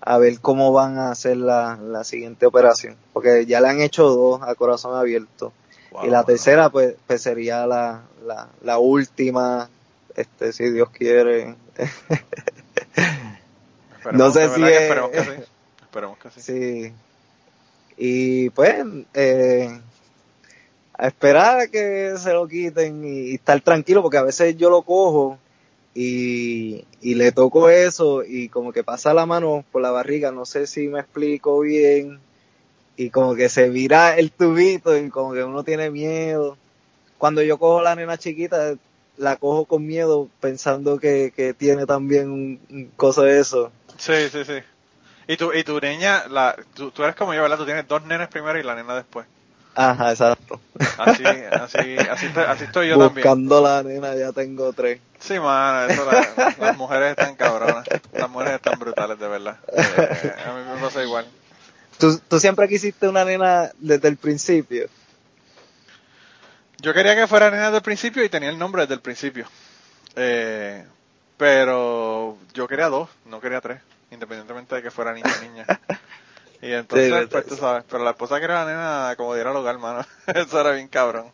a 0.00 0.16
ver 0.16 0.40
cómo 0.40 0.72
van 0.72 0.98
a 0.98 1.10
hacer 1.10 1.36
la, 1.36 1.76
la 1.76 2.04
siguiente 2.04 2.46
operación, 2.46 2.96
porque 3.12 3.44
ya 3.44 3.60
le 3.60 3.68
han 3.68 3.82
hecho 3.82 4.04
dos 4.04 4.40
a 4.42 4.54
corazón 4.54 4.96
abierto. 4.96 5.52
y 6.02 6.08
la 6.08 6.24
tercera, 6.24 6.70
pues, 6.70 6.94
pues 7.06 7.20
sería 7.20 7.66
la, 7.66 8.04
la, 8.24 8.48
la 8.62 8.78
última, 8.78 9.68
este, 10.16 10.54
si 10.54 10.70
Dios 10.70 10.88
quiere. 10.88 11.54
no 14.12 14.30
sé 14.30 14.48
si 14.54 14.62
es, 14.62 14.90
Esperemos 15.90 16.18
que 16.18 16.30
sí. 16.30 16.40
Sí. 16.40 16.92
Y 17.96 18.50
pues, 18.50 18.76
eh, 19.12 19.80
a 20.94 21.06
esperar 21.08 21.58
a 21.58 21.66
que 21.66 22.14
se 22.16 22.32
lo 22.32 22.46
quiten 22.46 23.04
y, 23.04 23.34
estar 23.34 23.60
tranquilo, 23.60 24.00
porque 24.00 24.18
a 24.18 24.22
veces 24.22 24.56
yo 24.56 24.70
lo 24.70 24.82
cojo 24.82 25.36
y, 25.92 26.84
y, 27.00 27.14
le 27.16 27.32
toco 27.32 27.68
eso 27.68 28.22
y 28.22 28.48
como 28.48 28.72
que 28.72 28.84
pasa 28.84 29.12
la 29.12 29.26
mano 29.26 29.64
por 29.72 29.82
la 29.82 29.90
barriga, 29.90 30.30
no 30.30 30.46
sé 30.46 30.68
si 30.68 30.86
me 30.86 31.00
explico 31.00 31.58
bien, 31.58 32.20
y 32.96 33.10
como 33.10 33.34
que 33.34 33.48
se 33.48 33.68
vira 33.68 34.16
el 34.16 34.30
tubito 34.30 34.96
y 34.96 35.10
como 35.10 35.32
que 35.32 35.42
uno 35.42 35.64
tiene 35.64 35.90
miedo. 35.90 36.56
Cuando 37.18 37.42
yo 37.42 37.58
cojo 37.58 37.82
la 37.82 37.96
nena 37.96 38.16
chiquita, 38.16 38.76
la 39.16 39.36
cojo 39.36 39.64
con 39.64 39.84
miedo 39.84 40.28
pensando 40.40 41.00
que, 41.00 41.32
que 41.34 41.52
tiene 41.52 41.84
también 41.84 42.30
un, 42.30 42.90
cosa 42.96 43.22
de 43.22 43.40
eso. 43.40 43.72
Sí, 43.98 44.28
sí, 44.30 44.44
sí. 44.44 44.60
Y 45.30 45.36
tu, 45.36 45.52
y 45.52 45.62
tu 45.62 45.78
niña, 45.78 46.24
la, 46.28 46.56
tú, 46.74 46.90
tú 46.90 47.04
eres 47.04 47.14
como 47.14 47.32
yo, 47.32 47.42
¿verdad? 47.42 47.56
Tú 47.56 47.64
tienes 47.64 47.86
dos 47.86 48.02
nenes 48.04 48.26
primero 48.26 48.58
y 48.58 48.64
la 48.64 48.74
nena 48.74 48.96
después. 48.96 49.28
Ajá, 49.76 50.10
exacto. 50.10 50.60
Así, 50.98 51.24
así, 51.24 51.96
así, 51.98 52.26
así 52.36 52.64
estoy 52.64 52.88
yo 52.88 52.98
también. 52.98 53.24
Buscando 53.24 53.62
la 53.62 53.80
nena 53.84 54.16
ya 54.16 54.32
tengo 54.32 54.72
tres. 54.72 54.98
Sí, 55.20 55.38
mano, 55.38 55.86
eso 55.86 56.04
las 56.58 56.76
mujeres 56.76 57.10
están 57.10 57.36
cabronas. 57.36 57.86
Las 58.12 58.28
mujeres 58.28 58.54
están 58.54 58.76
brutales, 58.80 59.20
de 59.20 59.28
verdad. 59.28 59.56
Eh, 59.72 60.34
a 60.44 60.52
mí 60.52 60.64
me 60.74 60.80
pasa 60.80 61.00
igual. 61.04 61.24
¿Tú, 61.96 62.18
¿Tú 62.26 62.40
siempre 62.40 62.66
quisiste 62.66 63.06
una 63.06 63.24
nena 63.24 63.70
desde 63.78 64.08
el 64.08 64.16
principio? 64.16 64.88
Yo 66.78 66.92
quería 66.92 67.14
que 67.14 67.28
fuera 67.28 67.52
nena 67.52 67.66
desde 67.66 67.76
el 67.76 67.84
principio 67.84 68.24
y 68.24 68.28
tenía 68.30 68.48
el 68.48 68.58
nombre 68.58 68.82
desde 68.82 68.94
el 68.94 69.00
principio. 69.00 69.46
Eh, 70.16 70.84
pero 71.36 72.36
yo 72.52 72.66
quería 72.66 72.88
dos, 72.88 73.08
no 73.26 73.40
quería 73.40 73.60
tres, 73.60 73.80
independientemente 74.10 74.74
de 74.74 74.82
que 74.82 74.90
fuera 74.90 75.12
niña 75.12 75.32
o 75.36 75.42
niña. 75.42 75.66
Y 76.62 76.72
entonces, 76.72 77.28
pues 77.30 77.46
tú 77.46 77.56
sabes, 77.56 77.84
pero 77.88 78.04
la 78.04 78.10
esposa 78.10 78.38
que 78.38 78.44
era 78.44 78.64
la 78.64 78.70
nena 78.70 79.14
como 79.16 79.34
diera 79.34 79.52
lugar, 79.52 79.78
mano. 79.78 80.04
Eso 80.26 80.60
era 80.60 80.72
bien 80.72 80.88
cabrón. 80.88 81.32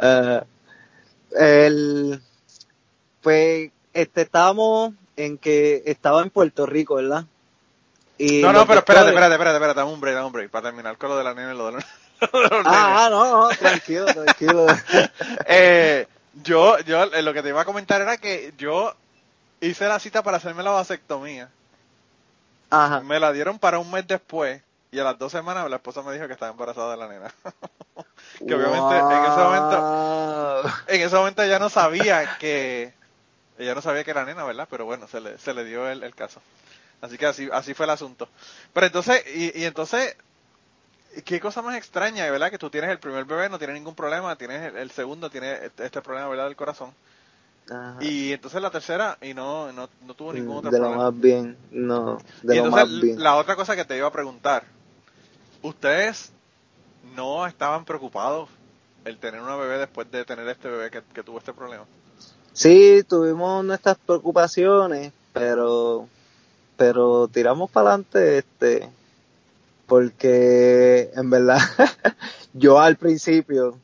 uh, 0.00 0.40
el, 1.38 2.20
pues, 3.22 3.70
este, 3.94 4.22
estábamos 4.22 4.92
en 5.16 5.38
que 5.38 5.82
estaba 5.86 6.22
en 6.22 6.30
Puerto 6.30 6.66
Rico, 6.66 6.96
¿verdad? 6.96 7.24
Y 8.18 8.42
no, 8.42 8.52
no, 8.52 8.66
pero 8.66 8.80
espérate, 8.80 9.08
espérate, 9.08 9.32
espérate, 9.32 9.56
espérate, 9.56 9.80
dame 9.80 9.92
un 9.92 10.00
break, 10.00 10.14
dame 10.14 10.26
un 10.26 10.32
break, 10.32 10.50
para 10.50 10.68
terminar 10.68 10.98
con 10.98 11.08
lo 11.08 11.16
de 11.16 11.24
la 11.24 11.34
nena 11.34 11.54
y 11.54 11.56
lo 11.56 11.66
de, 11.66 11.72
los, 11.72 11.84
ah, 12.64 13.06
ah, 13.06 13.08
no, 13.10 13.48
no, 13.48 13.48
tranquilo, 13.56 14.06
tranquilo. 14.06 14.66
eh, 15.46 16.06
yo, 16.42 16.78
yo, 16.80 17.06
lo 17.06 17.32
que 17.32 17.42
te 17.42 17.48
iba 17.48 17.62
a 17.62 17.64
comentar 17.64 18.00
era 18.00 18.18
que 18.18 18.52
yo 18.56 18.94
hice 19.66 19.86
la 19.88 19.98
cita 19.98 20.22
para 20.22 20.36
hacerme 20.36 20.62
la 20.62 20.70
vasectomía. 20.70 21.50
Me 23.04 23.20
la 23.20 23.32
dieron 23.32 23.58
para 23.58 23.78
un 23.78 23.90
mes 23.90 24.06
después 24.06 24.62
y 24.90 24.98
a 24.98 25.04
las 25.04 25.18
dos 25.18 25.32
semanas 25.32 25.68
la 25.68 25.76
esposa 25.76 26.02
me 26.02 26.12
dijo 26.12 26.26
que 26.26 26.32
estaba 26.32 26.52
embarazada 26.52 26.92
de 26.92 26.96
la 26.96 27.08
nena. 27.08 27.34
que 28.46 28.54
obviamente 28.54 28.96
en 28.96 29.24
ese 29.24 29.40
momento, 29.42 30.72
en 30.86 31.00
ese 31.00 31.16
momento 31.16 31.42
ella 31.42 31.58
no 31.58 31.68
sabía 31.68 32.36
que, 32.38 32.92
ella 33.58 33.74
no 33.74 33.82
sabía 33.82 34.04
que 34.04 34.10
era 34.10 34.24
nena, 34.24 34.44
¿verdad? 34.44 34.68
Pero 34.70 34.84
bueno, 34.84 35.06
se 35.08 35.20
le, 35.20 35.38
se 35.38 35.54
le 35.54 35.64
dio 35.64 35.88
el, 35.88 36.14
caso. 36.14 36.40
Así 37.00 37.18
que 37.18 37.26
así, 37.26 37.48
así 37.52 37.74
fue 37.74 37.86
el 37.86 37.90
asunto. 37.90 38.28
Pero 38.72 38.86
entonces, 38.86 39.24
y, 39.34 39.60
y 39.60 39.64
entonces, 39.64 40.16
qué 41.24 41.40
cosa 41.40 41.62
más 41.62 41.76
extraña, 41.76 42.30
¿verdad? 42.30 42.50
Que 42.50 42.58
tú 42.58 42.70
tienes 42.70 42.90
el 42.90 42.98
primer 42.98 43.24
bebé, 43.24 43.48
no 43.48 43.58
tiene 43.58 43.74
ningún 43.74 43.94
problema, 43.94 44.36
tienes 44.36 44.74
el, 44.74 44.90
segundo, 44.90 45.30
tiene 45.30 45.66
este, 45.66 45.86
este 45.86 46.02
problema, 46.02 46.28
¿verdad? 46.28 46.44
Del 46.44 46.56
corazón. 46.56 46.94
Y 48.00 48.32
entonces 48.32 48.60
la 48.60 48.70
tercera, 48.70 49.16
y 49.22 49.32
no, 49.32 49.72
no, 49.72 49.88
no 50.06 50.14
tuvo 50.14 50.32
ningún 50.32 50.58
otro 50.58 50.70
de 50.70 50.78
problema. 50.78 51.04
Lo 51.04 51.10
más 51.10 51.20
bien, 51.20 51.56
no. 51.70 52.18
De 52.42 52.56
y 52.56 52.58
entonces, 52.58 53.16
la 53.16 53.36
otra 53.36 53.56
cosa 53.56 53.74
que 53.74 53.84
te 53.84 53.96
iba 53.96 54.06
a 54.06 54.12
preguntar, 54.12 54.64
¿ustedes 55.62 56.30
no 57.16 57.46
estaban 57.46 57.84
preocupados 57.84 58.50
el 59.04 59.18
tener 59.18 59.40
una 59.40 59.56
bebé 59.56 59.78
después 59.78 60.10
de 60.10 60.24
tener 60.24 60.46
este 60.48 60.68
bebé 60.68 60.90
que, 60.90 61.02
que 61.14 61.22
tuvo 61.22 61.38
este 61.38 61.52
problema? 61.54 61.84
Sí, 62.52 63.02
tuvimos 63.08 63.64
nuestras 63.64 63.96
preocupaciones, 63.98 65.12
pero 65.32 66.08
pero 66.76 67.28
tiramos 67.28 67.70
para 67.70 67.90
adelante 67.90 68.38
este 68.38 68.88
porque 69.86 71.10
en 71.14 71.30
verdad 71.30 71.58
yo 72.52 72.80
al 72.80 72.96
principio 72.96 73.78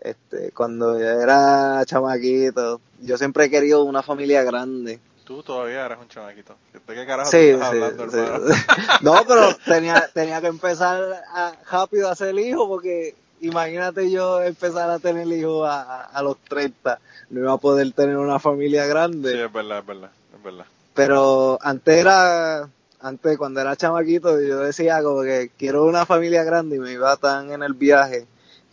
este 0.00 0.52
cuando 0.52 0.98
era 0.98 1.82
chamaquito 1.84 2.80
yo 3.00 3.18
siempre 3.18 3.44
he 3.44 3.50
querido 3.50 3.84
una 3.84 4.02
familia 4.02 4.42
grande. 4.42 5.00
Tú 5.24 5.42
todavía 5.42 5.84
eras 5.84 5.98
un 6.00 6.08
chamaquito. 6.08 6.54
¿De 6.72 6.94
qué 6.94 7.04
carajo 7.04 7.30
sí, 7.30 7.48
estás 7.48 7.68
hablando, 7.68 8.06
No, 9.02 9.24
pero 9.26 9.56
tenía, 9.66 10.08
tenía 10.14 10.40
que 10.40 10.46
empezar 10.46 11.02
a, 11.32 11.52
rápido 11.70 12.08
a 12.08 12.12
hacer 12.12 12.38
hijo 12.38 12.68
porque 12.68 13.16
imagínate 13.40 14.10
yo 14.10 14.40
empezar 14.42 14.88
a 14.88 15.00
tener 15.00 15.26
hijos 15.26 15.68
a, 15.68 16.04
a, 16.04 16.22
los 16.22 16.38
30. 16.48 17.00
No 17.30 17.40
iba 17.40 17.52
a 17.52 17.58
poder 17.58 17.92
tener 17.92 18.16
una 18.16 18.38
familia 18.38 18.86
grande. 18.86 19.32
Sí, 19.32 19.38
es 19.38 19.52
verdad, 19.52 19.80
es 19.80 19.86
verdad, 19.86 20.10
es 20.36 20.42
verdad. 20.42 20.66
Pero 20.94 21.58
antes 21.60 21.98
era, 21.98 22.68
antes 23.00 23.36
cuando 23.36 23.60
era 23.60 23.76
chamaquito 23.76 24.40
yo 24.40 24.60
decía 24.60 25.02
como 25.02 25.22
que 25.22 25.50
quiero 25.58 25.84
una 25.84 26.06
familia 26.06 26.44
grande 26.44 26.76
y 26.76 26.78
me 26.78 26.92
iba 26.92 27.16
tan 27.16 27.50
en 27.50 27.64
el 27.64 27.74
viaje 27.74 28.26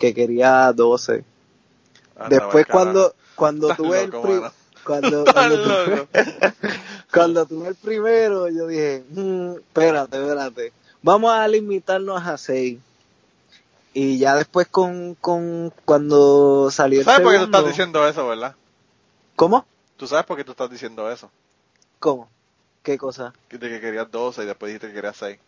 que 0.04 0.14
quería 0.14 0.74
12. 0.74 1.24
Después 2.28 2.66
cuando 2.66 3.16
cuando 3.36 3.74
tuve 3.74 4.04
el 4.04 4.12
cuando, 4.12 5.24
cuando, 7.10 7.46
tuve, 7.46 7.70
el 7.70 7.76
primero, 7.76 8.50
yo 8.50 8.68
dije, 8.68 9.06
mm, 9.12 9.54
espérate, 9.54 10.22
espérate, 10.22 10.74
vamos 11.02 11.32
a 11.32 11.48
limitarnos 11.48 12.22
a 12.22 12.38
seis. 12.38 12.80
Y 13.94 14.18
ya 14.18 14.36
después 14.36 14.68
con, 14.68 15.16
con 15.16 15.72
cuando 15.86 16.70
salió 16.70 17.00
el 17.00 17.06
¿Sabes 17.06 17.22
por 17.22 17.32
qué 17.32 17.38
tú 17.40 17.46
estás 17.46 17.66
diciendo 17.66 18.06
eso, 18.06 18.28
verdad? 18.28 18.56
¿Cómo? 19.38 19.66
¿Tú 19.96 20.06
sabes 20.06 20.26
por 20.26 20.36
qué 20.36 20.44
tú 20.44 20.52
estás 20.52 20.70
diciendo 20.70 21.10
eso? 21.10 21.32
¿Cómo? 22.00 22.28
¿Qué 22.82 22.98
cosa? 22.98 23.34
De 23.50 23.58
que 23.58 23.80
querías 23.80 24.12
12 24.12 24.44
y 24.44 24.48
después 24.48 24.68
dijiste 24.68 24.88
que 24.88 24.96
querías 24.96 25.16
6. 25.16 25.40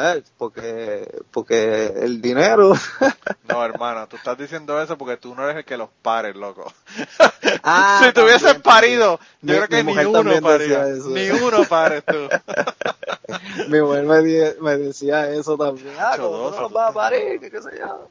Eh, 0.00 0.22
porque, 0.36 1.22
porque 1.32 1.86
el 1.86 2.22
dinero. 2.22 2.72
no, 3.48 3.64
hermano, 3.64 4.06
tú 4.06 4.14
estás 4.14 4.38
diciendo 4.38 4.80
eso 4.80 4.96
porque 4.96 5.16
tú 5.16 5.34
no 5.34 5.42
eres 5.42 5.56
el 5.56 5.64
que 5.64 5.76
los 5.76 5.88
pares, 6.02 6.36
loco. 6.36 6.72
Ah, 7.64 8.00
si 8.04 8.12
tuvieses 8.12 8.54
parido, 8.60 9.18
yo 9.42 9.56
creo 9.56 9.68
que 9.68 9.82
ni 9.82 9.98
uno 9.98 10.40
paría. 10.40 10.84
Ni 10.84 11.30
uno 11.30 11.64
pares 11.64 12.04
tú. 12.04 12.28
mi 13.68 13.80
mujer 13.80 14.04
me, 14.04 14.54
me, 14.60 14.76
decía 14.76 15.30
eso 15.30 15.56
también. 15.56 15.94
Ah, 15.98 16.14
¿cómo 16.16 16.50
no 16.50 16.60
los 16.60 16.72
vas 16.72 16.90
a 16.90 16.94
parir? 16.94 17.40
¿Qué, 17.40 17.60
sé 17.60 17.70
yo? 17.80 18.08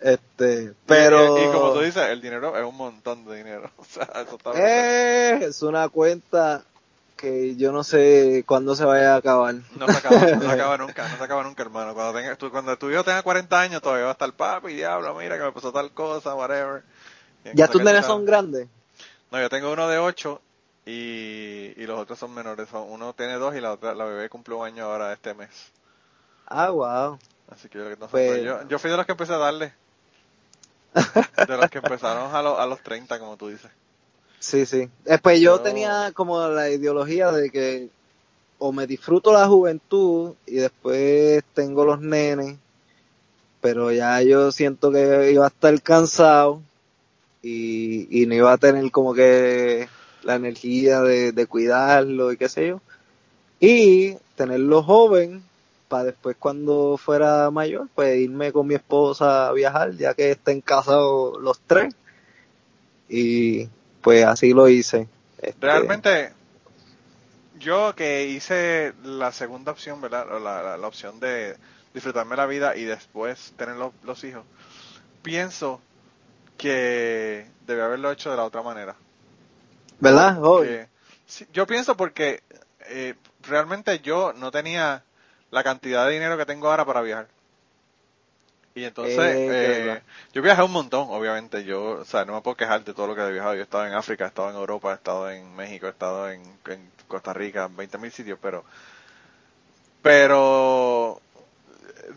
Este, 0.00 0.72
pero... 0.86 1.38
Y, 1.38 1.52
como 1.52 1.74
tú 1.74 1.80
dices, 1.80 2.08
el 2.08 2.22
dinero 2.22 2.56
es 2.56 2.64
un 2.64 2.76
montón 2.76 3.26
de 3.26 3.36
dinero. 3.36 3.70
O 3.76 3.84
sea, 3.84 4.08
eso 4.14 4.36
está 4.36 4.52
eh, 4.54 5.44
es 5.44 5.60
una 5.60 5.90
cuenta 5.90 6.64
que 7.16 7.56
yo 7.56 7.72
no 7.72 7.82
sé 7.82 8.44
cuándo 8.46 8.76
se 8.76 8.84
vaya 8.84 9.14
a 9.14 9.16
acabar. 9.16 9.54
No 9.76 9.86
se 9.86 9.96
acaba, 9.96 10.20
no 10.20 10.40
se 10.40 10.52
acaba 10.52 10.76
nunca, 10.76 11.08
no 11.08 11.16
se 11.16 11.24
acaba 11.24 11.42
nunca, 11.42 11.62
hermano. 11.62 11.94
Cuando, 11.94 12.18
tenga, 12.18 12.36
tú, 12.36 12.50
cuando 12.50 12.76
tu 12.76 12.90
hijo 12.90 13.02
tenga 13.02 13.22
40 13.22 13.60
años, 13.60 13.82
todavía 13.82 14.04
va 14.04 14.10
a 14.10 14.12
estar 14.12 14.32
papi, 14.32 14.74
diablo, 14.74 15.14
mira 15.14 15.38
que 15.38 15.44
me 15.44 15.52
pasó 15.52 15.72
tal 15.72 15.90
cosa, 15.92 16.34
whatever. 16.34 16.84
¿Ya 17.54 17.68
tus 17.68 17.82
nenes 17.82 18.04
son 18.06 18.24
grandes? 18.24 18.68
No, 19.30 19.40
yo 19.40 19.48
tengo 19.48 19.72
uno 19.72 19.88
de 19.88 19.98
8 19.98 20.40
y, 20.84 21.72
y 21.76 21.86
los 21.86 21.98
otros 21.98 22.18
son 22.18 22.34
menores. 22.34 22.68
Uno 22.72 23.12
tiene 23.14 23.34
2 23.34 23.56
y 23.56 23.60
la 23.60 23.72
otra, 23.72 23.94
la 23.94 24.04
bebé 24.04 24.28
cumple 24.28 24.54
un 24.54 24.66
año 24.66 24.84
ahora 24.84 25.12
este 25.12 25.34
mes. 25.34 25.72
Ah, 26.46 26.70
wow. 26.70 27.18
Así 27.50 27.68
que 27.68 27.78
no 27.78 28.06
sé, 28.06 28.10
pues 28.10 28.42
yo, 28.42 28.66
yo 28.68 28.78
fui 28.78 28.90
de 28.90 28.96
los 28.96 29.06
que 29.06 29.12
empecé 29.12 29.32
a 29.32 29.38
darle. 29.38 29.72
De 31.46 31.56
los 31.58 31.70
que 31.70 31.78
empezaron 31.78 32.34
a, 32.34 32.38
a 32.38 32.66
los 32.66 32.80
30, 32.82 33.18
como 33.18 33.36
tú 33.36 33.48
dices. 33.48 33.70
Sí, 34.46 34.64
sí. 34.64 34.88
Después 35.04 35.40
yo 35.40 35.60
tenía 35.60 36.12
como 36.14 36.46
la 36.46 36.70
ideología 36.70 37.32
de 37.32 37.50
que 37.50 37.88
o 38.58 38.70
me 38.70 38.86
disfruto 38.86 39.32
la 39.32 39.48
juventud 39.48 40.34
y 40.46 40.54
después 40.54 41.42
tengo 41.52 41.84
los 41.84 42.00
nenes, 42.00 42.56
pero 43.60 43.90
ya 43.90 44.22
yo 44.22 44.52
siento 44.52 44.92
que 44.92 45.32
iba 45.32 45.46
a 45.46 45.48
estar 45.48 45.82
cansado 45.82 46.62
y, 47.42 48.22
y 48.22 48.26
no 48.26 48.36
iba 48.36 48.52
a 48.52 48.56
tener 48.56 48.88
como 48.92 49.14
que 49.14 49.88
la 50.22 50.36
energía 50.36 51.00
de, 51.00 51.32
de 51.32 51.46
cuidarlo 51.48 52.30
y 52.30 52.36
qué 52.36 52.48
sé 52.48 52.68
yo. 52.68 52.80
Y 53.58 54.14
tenerlo 54.36 54.84
joven 54.84 55.42
para 55.88 56.04
después 56.04 56.36
cuando 56.38 56.96
fuera 56.98 57.50
mayor, 57.50 57.88
pues 57.96 58.16
irme 58.16 58.52
con 58.52 58.68
mi 58.68 58.76
esposa 58.76 59.48
a 59.48 59.52
viajar, 59.52 59.96
ya 59.96 60.14
que 60.14 60.30
estén 60.30 60.60
casados 60.60 61.36
los 61.42 61.58
tres. 61.66 61.96
Y 63.08 63.68
pues 64.06 64.24
así 64.24 64.52
lo 64.52 64.68
hice. 64.68 65.08
Este, 65.36 65.66
Realmente, 65.66 66.32
yo 67.58 67.92
que 67.96 68.26
hice 68.26 68.92
la 69.02 69.32
segunda 69.32 69.72
opción, 69.72 70.00
¿verdad? 70.00 70.28
La, 70.40 70.76
la, 70.76 70.86
opción 70.86 71.18
de 71.18 71.56
disfrutarme 71.92 72.36
la 72.36 72.46
vida 72.46 72.76
y 72.76 72.84
después 72.84 73.52
tener 73.56 73.74
los, 73.74 74.22
hijos, 74.22 74.44
pienso 75.22 75.80
que 76.56 77.48
debe 77.66 77.82
haberlo 77.82 78.12
hecho 78.12 78.30
de 78.30 78.36
la 78.36 78.44
otra 78.44 78.62
manera. 78.62 78.94
¿Verdad? 79.98 80.38
yo 81.52 81.66
pienso 81.66 81.96
porque 81.96 82.44
eh, 82.88 83.16
realmente 83.42 83.98
yo 83.98 84.32
no 84.34 84.52
tenía 84.52 85.02
la 85.50 85.64
cantidad 85.64 86.06
de 86.06 86.12
dinero 86.12 86.38
que 86.38 86.46
tengo 86.46 86.70
ahora 86.70 86.84
para 86.84 87.02
viajar. 87.02 87.26
Y 88.76 88.84
entonces, 88.84 89.18
eh, 89.18 89.94
eh 89.94 90.02
yo 90.34 90.42
viajé 90.42 90.62
un 90.62 90.70
montón, 90.70 91.08
obviamente. 91.08 91.64
Yo, 91.64 91.82
o 91.82 92.04
sea, 92.04 92.26
no 92.26 92.34
me 92.34 92.42
puedo 92.42 92.58
quejar 92.58 92.84
de 92.84 92.92
todo 92.92 93.06
lo 93.06 93.14
que 93.14 93.22
he 93.22 93.32
viajado. 93.32 93.54
Yo 93.54 93.60
he 93.60 93.64
estado 93.64 93.86
en 93.86 93.94
África, 93.94 94.24
he 94.24 94.28
estado 94.28 94.50
en 94.50 94.56
Europa, 94.56 94.92
he 94.92 94.94
estado 94.94 95.30
en 95.30 95.56
México, 95.56 95.86
he 95.86 95.90
estado 95.90 96.30
en, 96.30 96.42
Costa 97.08 97.32
Rica, 97.32 97.68
20.000 97.68 98.10
sitios, 98.10 98.38
pero. 98.40 98.64
Pero. 100.02 101.22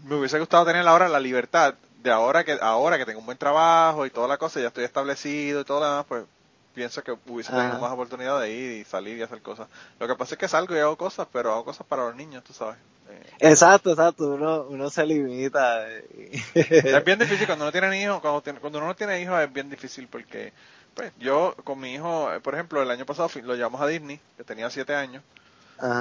Me 0.04 0.16
hubiese 0.16 0.38
gustado 0.38 0.66
tener 0.66 0.86
ahora 0.86 1.08
la 1.08 1.20
libertad 1.20 1.76
de 2.04 2.12
ahora 2.12 2.44
que 2.44 2.58
ahora 2.62 2.98
que 2.98 3.06
tengo 3.06 3.20
un 3.20 3.26
buen 3.26 3.38
trabajo 3.38 4.06
y 4.06 4.10
toda 4.10 4.28
la 4.28 4.38
cosa, 4.38 4.60
ya 4.60 4.68
estoy 4.68 4.84
establecido 4.84 5.62
y 5.62 5.64
todo 5.64 5.80
lo 5.80 5.86
demás, 5.86 6.06
pues 6.08 6.26
pienso 6.74 7.04
que 7.04 7.18
hubiese 7.28 7.52
tenido 7.52 7.80
más 7.80 7.92
oportunidad 7.92 8.40
de 8.40 8.52
ir 8.52 8.72
y 8.74 8.84
salir 8.84 9.18
y 9.18 9.22
hacer 9.22 9.42
cosas. 9.42 9.68
Lo 10.00 10.08
que 10.08 10.16
pasa 10.16 10.36
es 10.36 10.40
que 10.40 10.48
salgo 10.48 10.76
y 10.76 10.80
hago 10.80 10.98
cosas, 10.98 11.28
pero 11.32 11.52
hago 11.52 11.66
cosas 11.66 11.88
para 11.88 12.06
los 12.06 12.16
niños, 12.16 12.44
tú 12.44 12.54
sabes. 12.54 12.78
Eh, 13.10 13.22
exacto, 13.40 13.92
exacto, 13.92 14.28
uno, 14.30 14.64
uno 14.70 14.90
se 14.90 15.06
limita. 15.06 15.88
es 16.54 17.04
bien 17.06 17.20
difícil 17.20 17.46
cuando 17.46 17.66
uno 17.66 17.72
tiene 17.72 18.02
hijos, 18.02 18.20
cuando, 18.22 18.42
cuando 18.60 18.80
uno 18.80 18.88
no 18.88 18.96
tiene 18.96 19.22
hijos 19.22 19.40
es 19.42 19.52
bien 19.52 19.70
difícil 19.70 20.08
porque, 20.08 20.54
pues, 20.94 21.12
yo 21.20 21.56
con 21.64 21.80
mi 21.80 21.94
hijo, 21.96 22.30
por 22.44 22.54
ejemplo, 22.54 22.82
el 22.82 22.92
año 22.92 23.06
pasado 23.06 23.30
lo 23.44 23.56
llevamos 23.56 23.82
a 23.82 23.88
Disney, 23.88 24.20
que 24.38 24.44
tenía 24.44 24.70
siete 24.70 24.96
años, 24.96 25.24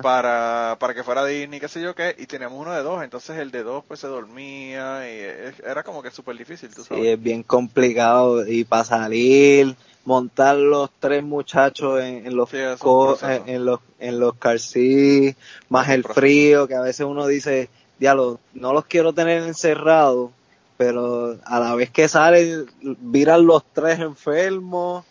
para, 0.03 0.77
para 0.79 0.95
que 0.95 1.05
fuera 1.05 1.25
Disney, 1.25 1.61
qué 1.61 1.69
sé 1.69 1.81
yo 1.81 1.95
qué, 1.95 2.15
y 2.19 2.27
teníamos 2.27 2.61
uno 2.61 2.73
de 2.73 2.83
dos, 2.83 3.03
entonces 3.03 3.39
el 3.39 3.51
de 3.51 3.63
dos 3.63 3.85
pues 3.87 4.01
se 4.01 4.07
dormía 4.07 5.09
y 5.09 5.53
era 5.65 5.83
como 5.83 6.03
que 6.03 6.11
súper 6.11 6.37
difícil, 6.37 6.75
tú 6.75 6.85
sabes. 6.85 7.03
Sí, 7.03 7.09
es 7.09 7.23
bien 7.23 7.43
complicado 7.43 8.47
y 8.47 8.65
para 8.65 8.85
salir, 8.85 9.77
montar 10.05 10.57
los 10.57 10.91
tres 10.99 11.23
muchachos 11.23 12.01
en, 12.03 12.35
los 12.35 12.53
en, 12.53 13.65
los 13.65 13.81
en 13.99 14.21
los 14.21 14.35
más 15.69 15.89
el 15.89 16.05
frío, 16.05 16.67
que 16.67 16.75
a 16.75 16.81
veces 16.81 17.07
uno 17.07 17.27
dice, 17.27 17.69
diablo, 17.99 18.41
no 18.55 18.73
los 18.73 18.87
quiero 18.87 19.13
tener 19.13 19.43
encerrados, 19.43 20.31
pero 20.77 21.37
a 21.45 21.61
la 21.61 21.75
vez 21.75 21.91
que 21.91 22.09
salen, 22.09 22.67
viran 22.81 23.47
los 23.47 23.65
tres 23.73 23.99
enfermos 24.01 25.05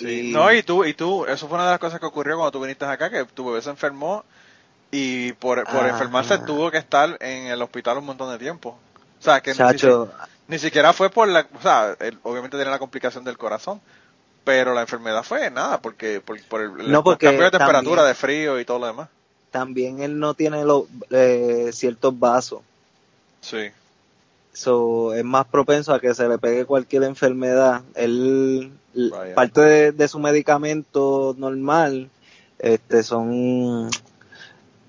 no, 0.00 0.52
y 0.52 0.62
tú, 0.62 0.84
y 0.84 0.94
tú, 0.94 1.24
eso 1.26 1.48
fue 1.48 1.56
una 1.56 1.66
de 1.66 1.70
las 1.72 1.78
cosas 1.78 2.00
que 2.00 2.06
ocurrió 2.06 2.36
cuando 2.36 2.52
tú 2.52 2.60
viniste 2.60 2.84
acá, 2.84 3.10
que 3.10 3.24
tu 3.24 3.46
bebé 3.46 3.62
se 3.62 3.70
enfermó 3.70 4.24
y 4.90 5.32
por, 5.34 5.64
por 5.64 5.86
enfermarse 5.86 6.38
tuvo 6.38 6.70
que 6.70 6.78
estar 6.78 7.16
en 7.20 7.46
el 7.46 7.62
hospital 7.62 7.98
un 7.98 8.06
montón 8.06 8.30
de 8.30 8.38
tiempo. 8.38 8.78
O 9.18 9.22
sea, 9.22 9.40
que 9.40 9.52
ni, 10.48 10.58
siquiera 10.58 10.92
fue 10.92 11.10
por 11.10 11.28
la, 11.28 11.46
o 11.56 11.62
sea, 11.62 11.96
obviamente 12.22 12.56
tiene 12.56 12.70
la 12.70 12.78
complicación 12.78 13.22
del 13.22 13.38
corazón, 13.38 13.80
pero 14.42 14.74
la 14.74 14.80
enfermedad 14.80 15.22
fue 15.22 15.50
nada, 15.50 15.80
porque 15.80 16.20
por, 16.20 16.36
el, 16.36 16.42
cambio 17.18 17.44
de 17.44 17.50
temperatura, 17.50 18.04
de 18.04 18.14
frío 18.14 18.58
y 18.58 18.64
todo 18.64 18.78
lo 18.78 18.86
demás. 18.86 19.08
También 19.50 20.00
él 20.00 20.18
no 20.18 20.34
tiene 20.34 20.64
los 20.64 20.84
eh, 21.10 21.70
ciertos 21.72 22.18
vasos. 22.18 22.62
Sí. 23.40 23.70
So, 24.52 25.14
es 25.14 25.24
más 25.24 25.46
propenso 25.46 25.94
a 25.94 26.00
que 26.00 26.14
se 26.14 26.28
le 26.28 26.38
pegue 26.38 26.64
cualquier 26.64 27.04
enfermedad. 27.04 27.82
Él 27.94 28.72
parte 29.34 29.92
de, 29.92 30.08
su 30.08 30.18
medicamento 30.18 31.34
normal 31.38 32.10
este 32.58 33.02
son 33.02 33.88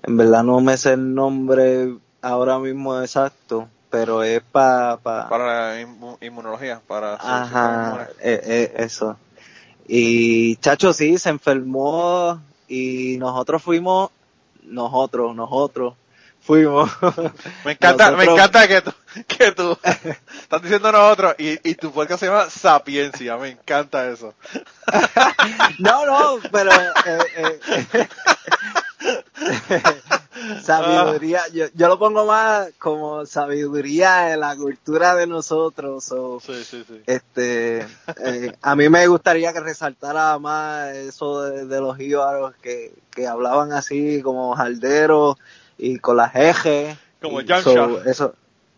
en 0.02 0.16
verdad 0.16 0.42
no 0.42 0.60
me 0.60 0.76
sé 0.76 0.94
el 0.94 1.14
nombre 1.14 1.94
ahora 2.20 2.58
mismo 2.58 3.00
exacto 3.00 3.68
pero 3.90 4.22
es 4.22 4.42
pa, 4.42 4.98
para 5.02 5.74
la 5.74 5.80
inmunología 6.20 6.80
para 6.86 7.14
ajá 7.14 8.08
eh, 8.20 8.40
eh, 8.44 8.72
eso. 8.76 9.16
Y 9.86 10.56
chacho 10.56 10.92
sí 10.92 11.18
se 11.18 11.28
enfermó 11.28 12.40
y 12.68 13.16
nosotros 13.18 13.62
fuimos 13.62 14.10
nosotros 14.64 15.36
nosotros 15.36 15.94
fuimos. 16.42 16.90
Me 17.64 17.72
encanta, 17.72 18.10
me 18.12 18.24
encanta 18.24 18.68
que 18.68 18.82
tú, 18.82 18.92
que 19.26 19.52
tú 19.52 19.78
estás 19.82 20.62
diciendo 20.62 20.92
nosotros 20.92 21.34
y, 21.38 21.68
y 21.68 21.74
tu 21.74 21.92
podcast 21.92 22.20
se 22.20 22.26
llama 22.26 22.50
Sapiencia, 22.50 23.36
me 23.36 23.50
encanta 23.50 24.08
eso. 24.08 24.34
no, 25.78 26.06
no, 26.06 26.38
pero 26.50 26.70
eh, 26.72 27.60
eh, 27.66 28.08
sabiduría, 30.62 31.42
yo, 31.52 31.66
yo 31.74 31.88
lo 31.88 31.98
pongo 31.98 32.26
más 32.26 32.70
como 32.78 33.24
sabiduría 33.26 34.26
de 34.26 34.36
la 34.36 34.56
cultura 34.56 35.14
de 35.14 35.26
nosotros. 35.26 36.04
sí, 36.44 36.64
sí, 36.64 36.84
sí. 36.86 37.02
Este, 37.06 37.86
eh, 38.24 38.52
a 38.60 38.76
mí 38.76 38.88
me 38.88 39.06
gustaría 39.06 39.52
que 39.52 39.60
resaltara 39.60 40.38
más 40.38 40.88
eso 40.94 41.42
de, 41.42 41.80
los 41.80 41.98
íbaros 42.00 42.54
que, 42.56 42.92
que 43.10 43.26
hablaban 43.26 43.72
así 43.72 44.22
como 44.22 44.54
jalderos 44.56 45.36
y 45.82 45.98
con 45.98 46.16
las 46.16 46.34
ejes. 46.36 46.96
Como 47.20 47.40
Eso, 48.06 48.34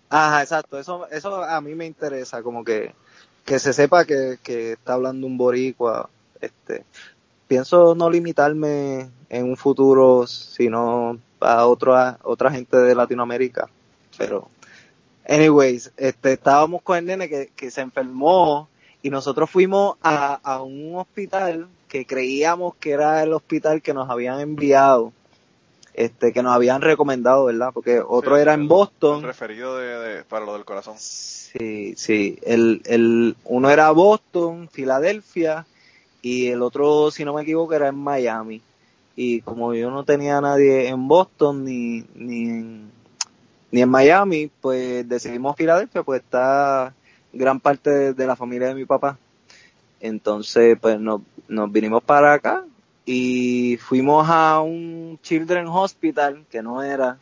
ajá, 0.09 0.43
exacto, 0.43 0.79
eso, 0.79 1.07
eso 1.11 1.43
a 1.43 1.61
mí 1.61 1.75
me 1.75 1.87
interesa, 1.87 2.43
como 2.43 2.65
que, 2.65 2.95
que 3.45 3.59
se 3.59 3.75
sepa 3.75 4.07
que, 4.07 4.39
que 4.43 4.73
está 4.73 4.95
hablando 4.95 5.27
un 5.27 5.37
boricua, 5.37 6.09
este, 6.41 6.85
pienso 7.47 7.95
no 7.95 8.09
limitarme 8.09 9.11
en 9.29 9.45
un 9.45 9.57
futuro, 9.57 10.27
sino 10.27 11.19
a 11.41 11.67
otra, 11.67 12.19
otra 12.23 12.51
gente 12.51 12.77
de 12.79 12.95
Latinoamérica, 12.95 13.69
pero, 14.17 14.49
anyways, 15.29 15.93
este, 15.99 16.33
estábamos 16.33 16.81
con 16.81 16.97
el 16.97 17.05
nene 17.05 17.29
que, 17.29 17.51
que 17.55 17.71
se 17.71 17.83
enfermó 17.83 18.69
y 19.03 19.11
nosotros 19.11 19.51
fuimos 19.51 19.97
a, 20.03 20.41
a 20.43 20.63
un 20.63 20.97
hospital 20.97 21.69
que 21.87 22.07
creíamos 22.07 22.75
que 22.77 22.93
era 22.93 23.23
el 23.23 23.35
hospital 23.35 23.83
que 23.83 23.93
nos 23.93 24.09
habían 24.09 24.41
enviado 24.41 25.13
este 25.95 26.33
que 26.33 26.43
nos 26.43 26.53
habían 26.53 26.83
recomendado, 26.83 27.47
¿verdad? 27.47 27.71
Porque 27.73 28.01
otro 28.07 28.37
era 28.37 28.53
en 28.55 28.69
Boston. 28.69 29.23
referido 29.23 29.79
de, 29.79 30.25
para 30.25 30.45
lo 30.45 30.55
del 30.55 30.65
corazón. 30.65 30.95
Sí, 30.99 31.95
sí. 31.97 32.39
El, 32.43 32.83
el, 32.85 33.37
uno 33.45 33.71
era 33.71 33.91
Boston, 33.93 34.69
Filadelfia, 34.71 35.67
y 36.21 36.49
el 36.49 36.63
otro, 36.63 37.11
si 37.11 37.25
no 37.25 37.35
me 37.35 37.43
equivoco, 37.43 37.75
era 37.75 37.89
en 37.89 37.97
Miami. 37.97 38.61
Y 39.17 39.41
como 39.43 39.73
yo 39.75 39.91
no 39.91 40.05
tenía 40.05 40.39
a 40.39 40.41
nadie 40.41 40.89
en 40.89 41.07
Boston 41.07 41.65
ni, 41.65 42.05
ni, 42.15 42.49
en, 42.49 42.91
ni 43.71 43.83
en 43.83 43.89
Miami, 43.89 44.51
pues 44.61 45.09
decidimos 45.09 45.57
Filadelfia, 45.57 46.03
pues 46.03 46.23
está 46.23 46.93
gran 47.33 47.61
parte 47.61 48.13
de, 48.15 48.27
la 48.27 48.35
familia 48.35 48.69
de 48.69 48.75
mi 48.75 48.85
papá. 48.85 49.17
Entonces, 50.01 50.77
pues 50.81 50.99
nos, 50.99 51.21
nos 51.47 51.71
vinimos 51.71 52.03
para 52.03 52.33
acá 52.33 52.65
y 53.07 53.77
fuimos 53.79 54.27
a 54.29 54.61
un 54.61 55.19
Children's 55.23 55.71
Hospital 55.73 56.45
que 56.51 56.63
no 56.63 56.83
era 56.83 57.19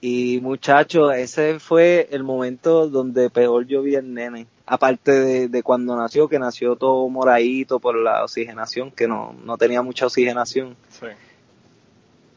y 0.00 0.40
muchachos 0.40 1.14
ese 1.14 1.60
fue 1.60 2.08
el 2.10 2.24
momento 2.24 2.88
donde 2.88 3.30
peor 3.30 3.66
yo 3.66 3.82
vi 3.82 3.94
el 3.94 4.12
nene. 4.12 4.48
Aparte 4.66 5.48
de, 5.48 5.62
cuando 5.62 5.94
nació 5.94 6.28
que 6.28 6.40
nació 6.40 6.74
todo 6.74 7.08
moradito 7.08 7.78
por 7.78 7.96
la 7.96 8.24
oxigenación 8.24 8.90
que 8.90 9.06
no, 9.06 9.32
no 9.44 9.56
tenía 9.58 9.80
mucha 9.82 10.06
oxigenación. 10.06 10.76
Sí. 10.88 11.06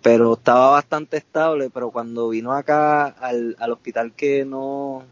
pero 0.03 0.33
estaba 0.33 0.69
bastante 0.69 1.17
estable 1.17 1.71
pero 1.73 1.89
cuando 1.89 2.29
vino 2.29 2.51
acá 2.51 3.07
al, 3.07 3.55
al 3.59 3.71
hospital 3.71 4.11
que 4.13 4.45
no 4.45 5.03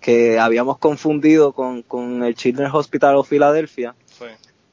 que 0.00 0.38
habíamos 0.38 0.76
confundido 0.76 1.52
con, 1.52 1.80
con 1.82 2.22
el 2.24 2.34
Children's 2.34 2.74
Hospital 2.74 3.16
of 3.16 3.28
Philadelphia 3.28 3.94
sí 4.06 4.26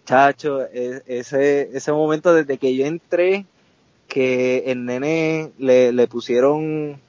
Chacho, 0.10 0.64
e, 0.64 1.04
ese, 1.06 1.70
ese 1.72 1.92
momento 1.92 2.34
desde 2.34 2.58
que 2.58 2.76
yo 2.76 2.88
entré, 2.88 3.46
que 4.08 4.64
el 4.66 4.84
nene 4.84 5.52
le, 5.60 5.92
le 5.92 6.08
pusieron 6.08 7.00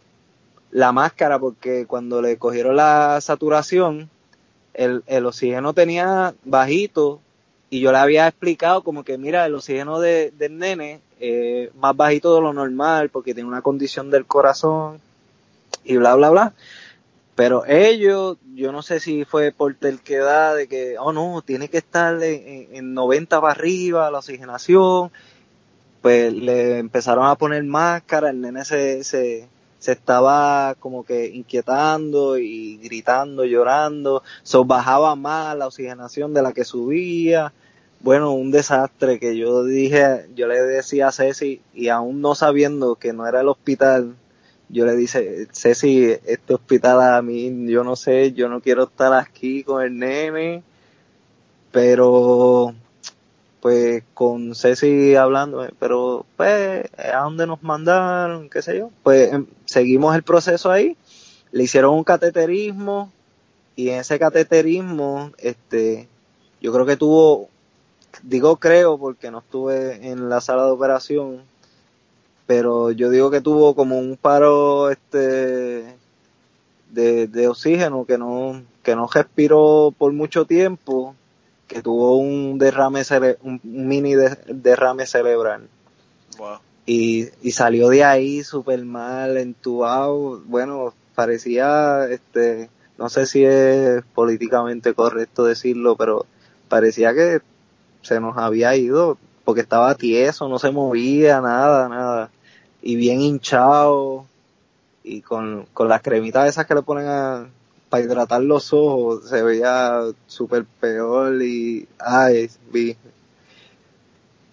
la 0.70 0.92
máscara 0.92 1.38
porque 1.38 1.86
cuando 1.86 2.20
le 2.20 2.36
cogieron 2.36 2.76
la 2.76 3.18
saturación, 3.22 4.10
el, 4.74 5.02
el 5.06 5.24
oxígeno 5.24 5.72
tenía 5.72 6.34
bajito 6.44 7.20
y 7.70 7.80
yo 7.80 7.90
le 7.90 7.96
había 7.96 8.28
explicado 8.28 8.82
como 8.82 9.02
que 9.02 9.16
mira, 9.16 9.46
el 9.46 9.54
oxígeno 9.54 9.98
de, 9.98 10.30
del 10.32 10.58
nene 10.58 11.00
es 11.20 11.74
más 11.76 11.96
bajito 11.96 12.34
de 12.34 12.42
lo 12.42 12.52
normal 12.52 13.08
porque 13.08 13.32
tiene 13.32 13.48
una 13.48 13.62
condición 13.62 14.10
del 14.10 14.26
corazón 14.26 15.00
y 15.84 15.96
bla, 15.96 16.16
bla, 16.16 16.28
bla. 16.28 16.52
Pero 17.40 17.64
ellos, 17.66 18.36
yo 18.54 18.70
no 18.70 18.82
sé 18.82 19.00
si 19.00 19.24
fue 19.24 19.50
por 19.50 19.74
terquedad 19.74 20.54
de 20.54 20.68
que, 20.68 20.98
oh 20.98 21.10
no, 21.14 21.40
tiene 21.40 21.68
que 21.68 21.78
estar 21.78 22.22
en, 22.22 22.92
90 22.92 23.40
para 23.40 23.54
arriba 23.54 24.10
la 24.10 24.18
oxigenación, 24.18 25.10
pues 26.02 26.34
le 26.34 26.76
empezaron 26.76 27.24
a 27.24 27.36
poner 27.36 27.64
máscara, 27.64 28.28
el 28.28 28.42
nene 28.42 28.66
se, 28.66 29.04
se, 29.04 29.48
se 29.78 29.92
estaba 29.92 30.74
como 30.80 31.02
que 31.02 31.28
inquietando 31.28 32.36
y 32.36 32.76
gritando, 32.76 33.46
llorando, 33.46 34.22
so 34.42 34.66
bajaba 34.66 35.16
más 35.16 35.56
la 35.56 35.68
oxigenación 35.68 36.34
de 36.34 36.42
la 36.42 36.52
que 36.52 36.66
subía. 36.66 37.54
Bueno, 38.00 38.32
un 38.34 38.50
desastre 38.50 39.18
que 39.18 39.38
yo 39.38 39.64
dije, 39.64 40.26
yo 40.34 40.46
le 40.46 40.60
decía 40.60 41.08
a 41.08 41.12
Ceci, 41.12 41.62
y 41.72 41.88
aún 41.88 42.20
no 42.20 42.34
sabiendo 42.34 42.96
que 42.96 43.14
no 43.14 43.26
era 43.26 43.40
el 43.40 43.48
hospital, 43.48 44.14
yo 44.72 44.86
le 44.86 44.94
dije, 44.94 45.48
Ceci, 45.52 46.16
este 46.24 46.54
hospital 46.54 47.00
a 47.02 47.22
mí, 47.22 47.66
yo 47.66 47.82
no 47.82 47.96
sé, 47.96 48.32
yo 48.32 48.48
no 48.48 48.60
quiero 48.60 48.84
estar 48.84 49.12
aquí 49.12 49.64
con 49.64 49.82
el 49.82 49.98
nene, 49.98 50.62
pero 51.72 52.74
pues 53.60 54.04
con 54.14 54.54
Ceci 54.54 55.16
hablando, 55.16 55.66
pero 55.78 56.24
pues 56.36 56.88
a 56.96 57.22
dónde 57.22 57.46
nos 57.46 57.62
mandaron, 57.62 58.48
qué 58.48 58.62
sé 58.62 58.78
yo, 58.78 58.90
pues 59.02 59.32
em, 59.32 59.46
seguimos 59.66 60.14
el 60.14 60.22
proceso 60.22 60.70
ahí, 60.70 60.96
le 61.52 61.64
hicieron 61.64 61.94
un 61.94 62.04
cateterismo 62.04 63.12
y 63.76 63.90
en 63.90 64.00
ese 64.00 64.18
cateterismo, 64.18 65.32
este, 65.38 66.08
yo 66.60 66.72
creo 66.72 66.86
que 66.86 66.96
tuvo, 66.96 67.48
digo 68.22 68.56
creo 68.56 68.98
porque 68.98 69.30
no 69.30 69.40
estuve 69.40 70.10
en 70.10 70.28
la 70.28 70.40
sala 70.40 70.64
de 70.64 70.70
operación, 70.70 71.42
pero 72.50 72.90
yo 72.90 73.10
digo 73.10 73.30
que 73.30 73.40
tuvo 73.40 73.76
como 73.76 73.96
un 74.00 74.16
paro 74.16 74.90
este 74.90 75.94
de, 76.90 77.46
oxígeno 77.46 78.04
que 78.04 78.18
no, 78.18 78.64
que 78.82 78.96
no 78.96 79.06
respiró 79.06 79.94
por 79.96 80.12
mucho 80.12 80.46
tiempo, 80.46 81.14
que 81.68 81.80
tuvo 81.80 82.16
un 82.16 82.58
derrame 82.58 83.02
un 83.44 83.60
mini 83.62 84.16
derrame 84.48 85.06
cerebral. 85.06 85.68
Y, 86.86 87.28
y 87.40 87.52
salió 87.52 87.88
de 87.88 88.02
ahí 88.02 88.42
súper 88.42 88.84
mal, 88.84 89.36
entubado. 89.36 90.42
Bueno, 90.46 90.92
parecía, 91.14 92.08
este, 92.10 92.68
no 92.98 93.08
sé 93.10 93.26
si 93.26 93.44
es 93.44 94.02
políticamente 94.12 94.92
correcto 94.92 95.44
decirlo, 95.44 95.94
pero 95.94 96.26
parecía 96.68 97.14
que 97.14 97.42
se 98.02 98.18
nos 98.18 98.36
había 98.36 98.74
ido 98.74 99.18
porque 99.44 99.60
estaba 99.60 99.94
tieso, 99.94 100.48
no 100.48 100.58
se 100.58 100.72
movía, 100.72 101.40
nada, 101.40 101.88
nada. 101.88 102.30
Y 102.82 102.96
bien 102.96 103.20
hinchado 103.20 104.26
y 105.02 105.22
con, 105.22 105.66
con 105.72 105.88
las 105.88 106.02
cremitas 106.02 106.48
esas 106.48 106.66
que 106.66 106.74
le 106.74 106.82
ponen 106.82 107.06
a, 107.06 107.48
para 107.90 108.04
hidratar 108.04 108.40
los 108.42 108.72
ojos, 108.72 109.28
se 109.28 109.42
veía 109.42 110.02
súper 110.26 110.64
peor 110.64 111.42
y, 111.42 111.88
ay, 111.98 112.48
vi. 112.70 112.96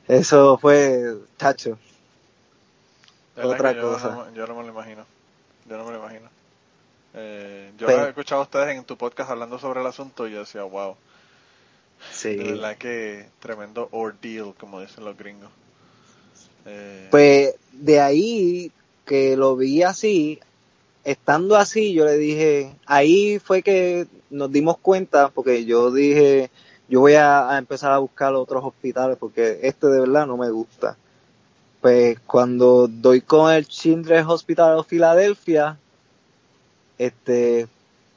Eso 0.07 0.57
fue, 0.57 1.15
tacho. 1.37 1.77
Otra 3.41 3.79
cosa. 3.79 4.31
yo 4.33 4.47
no 4.47 4.55
me 4.55 4.63
lo 4.63 4.69
imagino. 4.69 5.05
Yo 5.69 5.77
no 5.77 5.85
me 5.85 5.91
lo 5.91 5.99
imagino. 5.99 6.29
Eh, 7.13 7.71
yo 7.77 7.87
he 7.89 8.09
escuchado 8.09 8.41
a 8.41 8.43
ustedes 8.45 8.75
en 8.75 8.83
tu 8.83 8.97
podcast 8.97 9.29
hablando 9.29 9.59
sobre 9.59 9.81
el 9.81 9.87
asunto 9.87 10.27
y 10.27 10.31
yo 10.31 10.39
decía, 10.39 10.63
wow. 10.63 10.95
Sí. 12.11 12.35
De 12.35 12.51
verdad 12.53 12.77
que 12.77 13.29
tremendo 13.39 13.87
ordeal, 13.91 14.53
como 14.59 14.81
dicen 14.81 15.05
los 15.05 15.17
gringos. 15.17 15.49
Eh, 16.65 17.07
pues 17.11 17.55
de 17.79 17.99
ahí 17.99 18.71
que 19.05 19.37
lo 19.37 19.55
vi 19.55 19.83
así, 19.83 20.39
estando 21.03 21.55
así, 21.55 21.93
yo 21.93 22.05
le 22.05 22.17
dije, 22.17 22.75
ahí 22.85 23.39
fue 23.39 23.63
que 23.63 24.07
nos 24.29 24.51
dimos 24.51 24.77
cuenta, 24.77 25.29
porque 25.29 25.65
yo 25.65 25.91
dije, 25.91 26.51
yo 26.89 26.99
voy 27.01 27.13
a, 27.13 27.57
empezar 27.57 27.91
a 27.91 27.99
buscar 27.99 28.33
otros 28.33 28.63
hospitales, 28.63 29.17
porque 29.17 29.59
este 29.63 29.87
de 29.87 30.01
verdad 30.01 30.27
no 30.27 30.37
me 30.37 30.49
gusta. 30.49 30.97
Pues 31.81 32.19
cuando 32.21 32.87
doy 32.87 33.21
con 33.21 33.51
el 33.53 33.67
Children's 33.67 34.29
Hospital 34.29 34.77
de 34.77 34.83
Filadelfia, 34.83 35.77
este, 36.97 37.67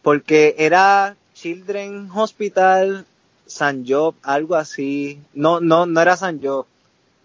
porque 0.03 0.57
era 0.59 1.16
Children's 1.35 2.11
Hospital 2.14 3.07
San 3.46 3.85
Job, 3.87 4.14
algo 4.23 4.55
así, 4.55 5.20
no, 5.35 5.61
no, 5.61 5.87
no 5.87 6.01
era 6.01 6.16
San 6.16 6.40
Job, 6.42 6.66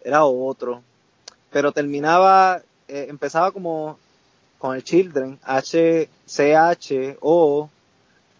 era 0.03 0.25
otro, 0.25 0.81
pero 1.55 1.71
terminaba 1.71 2.61
eh, 2.89 3.05
empezaba 3.07 3.49
como 3.53 3.97
con 4.57 4.75
el 4.75 4.83
Children, 4.83 5.39
H-C-H-O, 5.41 6.09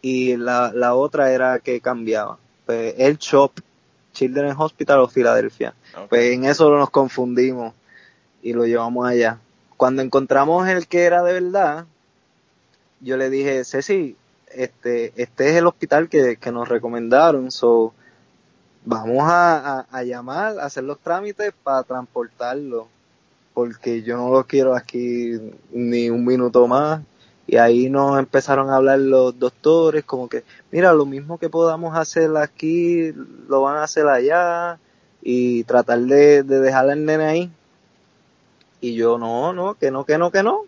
y 0.01 0.36
la, 0.36 0.73
la 0.73 0.95
otra 0.95 1.32
era 1.32 1.60
que 1.60 1.80
cambiaba. 1.80 2.38
Pues 2.65 2.93
el 2.97 3.17
Shop, 3.17 3.54
Children 4.12 4.54
Hospital 4.58 4.99
of 4.99 5.13
Philadelphia. 5.13 5.73
Pues 6.10 6.34
en 6.34 6.43
eso 6.43 6.69
nos 6.71 6.89
confundimos 6.89 7.73
y 8.43 8.51
lo 8.51 8.65
llevamos 8.65 9.08
allá. 9.08 9.39
Cuando 9.78 10.01
encontramos 10.01 10.67
el 10.67 10.86
que 10.86 11.04
era 11.04 11.23
de 11.23 11.39
verdad, 11.39 11.86
yo 12.99 13.15
le 13.15 13.30
dije, 13.30 13.63
Ceci, 13.63 14.17
este, 14.51 15.13
este 15.15 15.51
es 15.51 15.56
el 15.56 15.67
hospital 15.67 16.10
que, 16.10 16.36
que 16.36 16.51
nos 16.51 16.67
recomendaron, 16.67 17.49
so 17.49 17.93
vamos 18.84 19.23
a, 19.23 19.80
a, 19.80 19.88
a 19.89 20.04
llamar, 20.04 20.60
a 20.60 20.65
hacer 20.65 20.84
los 20.84 20.99
trámites 20.99 21.54
para 21.63 21.82
transportarlo 21.84 22.93
porque 23.55 24.03
yo 24.03 24.17
no 24.17 24.29
lo 24.29 24.45
quiero 24.45 24.75
aquí 24.75 25.31
ni 25.71 26.09
un 26.09 26.25
minuto 26.25 26.67
más. 26.67 27.01
Y 27.47 27.57
ahí 27.57 27.89
nos 27.89 28.19
empezaron 28.19 28.69
a 28.69 28.75
hablar 28.75 28.99
los 28.99 29.39
doctores, 29.39 30.03
como 30.03 30.27
que, 30.27 30.43
mira, 30.71 30.93
lo 30.93 31.05
mismo 31.05 31.37
que 31.37 31.49
podamos 31.49 31.95
hacer 31.97 32.35
aquí, 32.37 33.13
lo 33.47 33.61
van 33.61 33.77
a 33.77 33.83
hacer 33.83 34.07
allá, 34.07 34.79
y 35.21 35.63
tratar 35.63 35.99
de, 36.01 36.43
dejar 36.43 36.89
al 36.89 37.05
nene 37.05 37.23
ahí. 37.23 37.51
Y 38.81 38.95
yo, 38.95 39.17
no, 39.17 39.53
no, 39.53 39.75
que 39.75 39.89
no, 39.89 40.05
que 40.05 40.17
no, 40.17 40.31
que 40.31 40.43
no. 40.43 40.61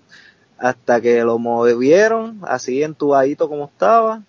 Hasta 0.58 1.02
que 1.02 1.24
lo 1.24 1.40
movieron, 1.40 2.40
así 2.44 2.84
entubadito 2.84 3.50
como 3.50 3.66
estaba, 3.66 4.24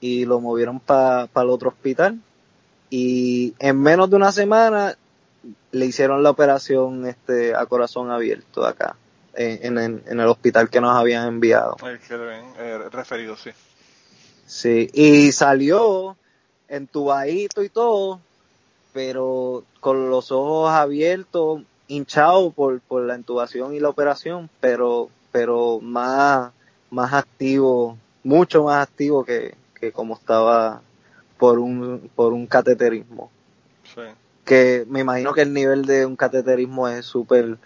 y 0.00 0.26
lo 0.26 0.40
movieron 0.40 0.78
para 0.80 1.28
el 1.34 1.50
otro 1.50 1.70
hospital. 1.70 2.20
Y 2.88 3.54
en 3.58 3.80
menos 3.80 4.10
de 4.10 4.16
una 4.16 4.32
semana 4.32 4.96
le 5.72 5.86
hicieron 5.86 6.22
la 6.22 6.30
operación 6.30 7.06
este 7.06 7.54
a 7.54 7.66
corazón 7.66 8.10
abierto 8.10 8.64
acá 8.66 8.96
en, 9.34 9.78
en, 9.78 10.20
el 10.20 10.26
hospital 10.26 10.68
que 10.68 10.80
nos 10.80 10.94
habían 10.96 11.26
enviado. 11.26 11.76
Eh, 11.84 12.78
referido, 12.90 13.36
sí. 13.36 13.50
Sí, 14.46 14.90
y 14.92 15.32
salió 15.32 16.16
entubadito 16.68 17.62
y 17.62 17.68
todo, 17.68 18.20
pero 18.92 19.64
con 19.80 20.10
los 20.10 20.32
ojos 20.32 20.70
abiertos, 20.70 21.62
hinchado 21.88 22.50
por, 22.50 22.80
por 22.80 23.02
la 23.02 23.16
intubación 23.16 23.74
y 23.74 23.80
la 23.80 23.88
operación, 23.88 24.50
pero, 24.60 25.08
pero 25.32 25.80
más, 25.80 26.52
más 26.90 27.12
activo, 27.12 27.96
mucho 28.24 28.64
más 28.64 28.88
activo 28.88 29.24
que, 29.24 29.54
que 29.78 29.92
como 29.92 30.14
estaba 30.14 30.82
por 31.38 31.58
un, 31.58 32.10
por 32.14 32.32
un 32.32 32.46
cateterismo. 32.46 33.30
Sí 33.94 34.02
que 34.44 34.84
me 34.88 35.00
imagino 35.00 35.32
que 35.32 35.42
el 35.42 35.52
nivel 35.52 35.84
de 35.84 36.06
un 36.06 36.16
cateterismo 36.16 36.88
es 36.88 37.06
súper 37.06 37.58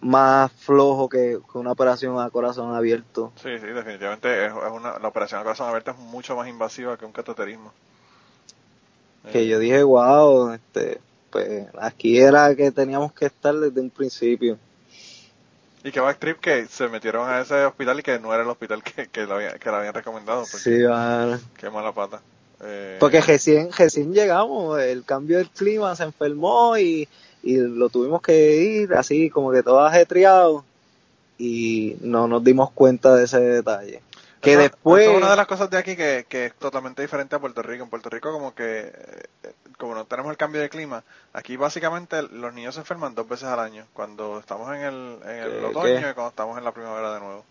más 0.00 0.52
flojo 0.52 1.08
que, 1.08 1.38
una 1.54 1.72
operación 1.72 2.20
a 2.20 2.30
corazón 2.30 2.74
abierto. 2.74 3.32
Sí, 3.36 3.58
sí, 3.58 3.66
definitivamente 3.66 4.46
es, 4.46 4.52
una, 4.52 4.98
la 4.98 5.08
operación 5.08 5.40
a 5.40 5.44
corazón 5.44 5.68
abierto 5.68 5.90
es 5.92 5.98
mucho 5.98 6.36
más 6.36 6.48
invasiva 6.48 6.96
que 6.96 7.04
un 7.04 7.12
cateterismo. 7.12 7.72
Que 9.32 9.46
yo 9.46 9.58
dije, 9.58 9.82
wow, 9.82 10.52
este, 10.52 11.00
pues 11.30 11.66
aquí 11.78 12.18
era 12.18 12.54
que 12.54 12.70
teníamos 12.70 13.12
que 13.12 13.26
estar 13.26 13.54
desde 13.54 13.80
un 13.80 13.90
principio. 13.90 14.58
Y 15.84 15.92
que 15.92 16.00
trip 16.18 16.40
que 16.40 16.66
se 16.66 16.88
metieron 16.88 17.28
a 17.28 17.40
ese 17.40 17.64
hospital 17.64 18.00
y 18.00 18.02
que 18.02 18.18
no 18.18 18.32
era 18.32 18.42
el 18.42 18.48
hospital 18.48 18.82
que, 18.82 19.08
que, 19.08 19.26
lo, 19.26 19.38
que 19.38 19.68
habían 19.68 19.94
recomendado. 19.94 20.44
Sí, 20.44 20.82
vale. 20.82 21.38
Qué 21.56 21.70
mala 21.70 21.92
pata. 21.92 22.20
Eh, 22.62 22.96
Porque 22.98 23.20
recién, 23.20 23.70
recién 23.72 24.12
llegamos, 24.12 24.80
el 24.80 25.04
cambio 25.04 25.38
del 25.38 25.50
clima 25.50 25.94
se 25.94 26.04
enfermó 26.04 26.76
y, 26.76 27.08
y 27.42 27.56
lo 27.56 27.88
tuvimos 27.88 28.20
que 28.20 28.56
ir 28.56 28.94
así 28.94 29.30
como 29.30 29.52
que 29.52 29.62
todo 29.62 29.80
ajetreado 29.80 30.64
y 31.38 31.96
no 32.00 32.26
nos 32.26 32.42
dimos 32.42 32.70
cuenta 32.72 33.14
de 33.14 33.24
ese 33.24 33.40
detalle. 33.40 34.02
Que 34.40 34.56
después... 34.56 35.08
una 35.08 35.30
de 35.30 35.36
las 35.36 35.46
cosas 35.46 35.68
de 35.70 35.78
aquí 35.78 35.96
que, 35.96 36.26
que, 36.28 36.46
es 36.46 36.54
totalmente 36.54 37.02
diferente 37.02 37.34
a 37.34 37.40
Puerto 37.40 37.62
Rico. 37.62 37.84
En 37.84 37.90
Puerto 37.90 38.08
Rico 38.08 38.32
como 38.32 38.54
que, 38.54 38.92
eh, 39.42 39.52
como 39.76 39.94
no 39.94 40.04
tenemos 40.04 40.30
el 40.30 40.36
cambio 40.36 40.60
de 40.60 40.68
clima, 40.68 41.02
aquí 41.32 41.56
básicamente 41.56 42.22
los 42.22 42.54
niños 42.54 42.74
se 42.74 42.80
enferman 42.80 43.14
dos 43.14 43.28
veces 43.28 43.48
al 43.48 43.58
año, 43.58 43.86
cuando 43.94 44.38
estamos 44.38 44.72
en 44.74 44.82
el, 44.82 45.18
en 45.24 45.36
el 45.38 45.64
otoño 45.64 46.10
y 46.10 46.14
cuando 46.14 46.28
estamos 46.28 46.56
en 46.58 46.64
la 46.64 46.72
primavera 46.72 47.14
de 47.14 47.20
nuevo. 47.20 47.44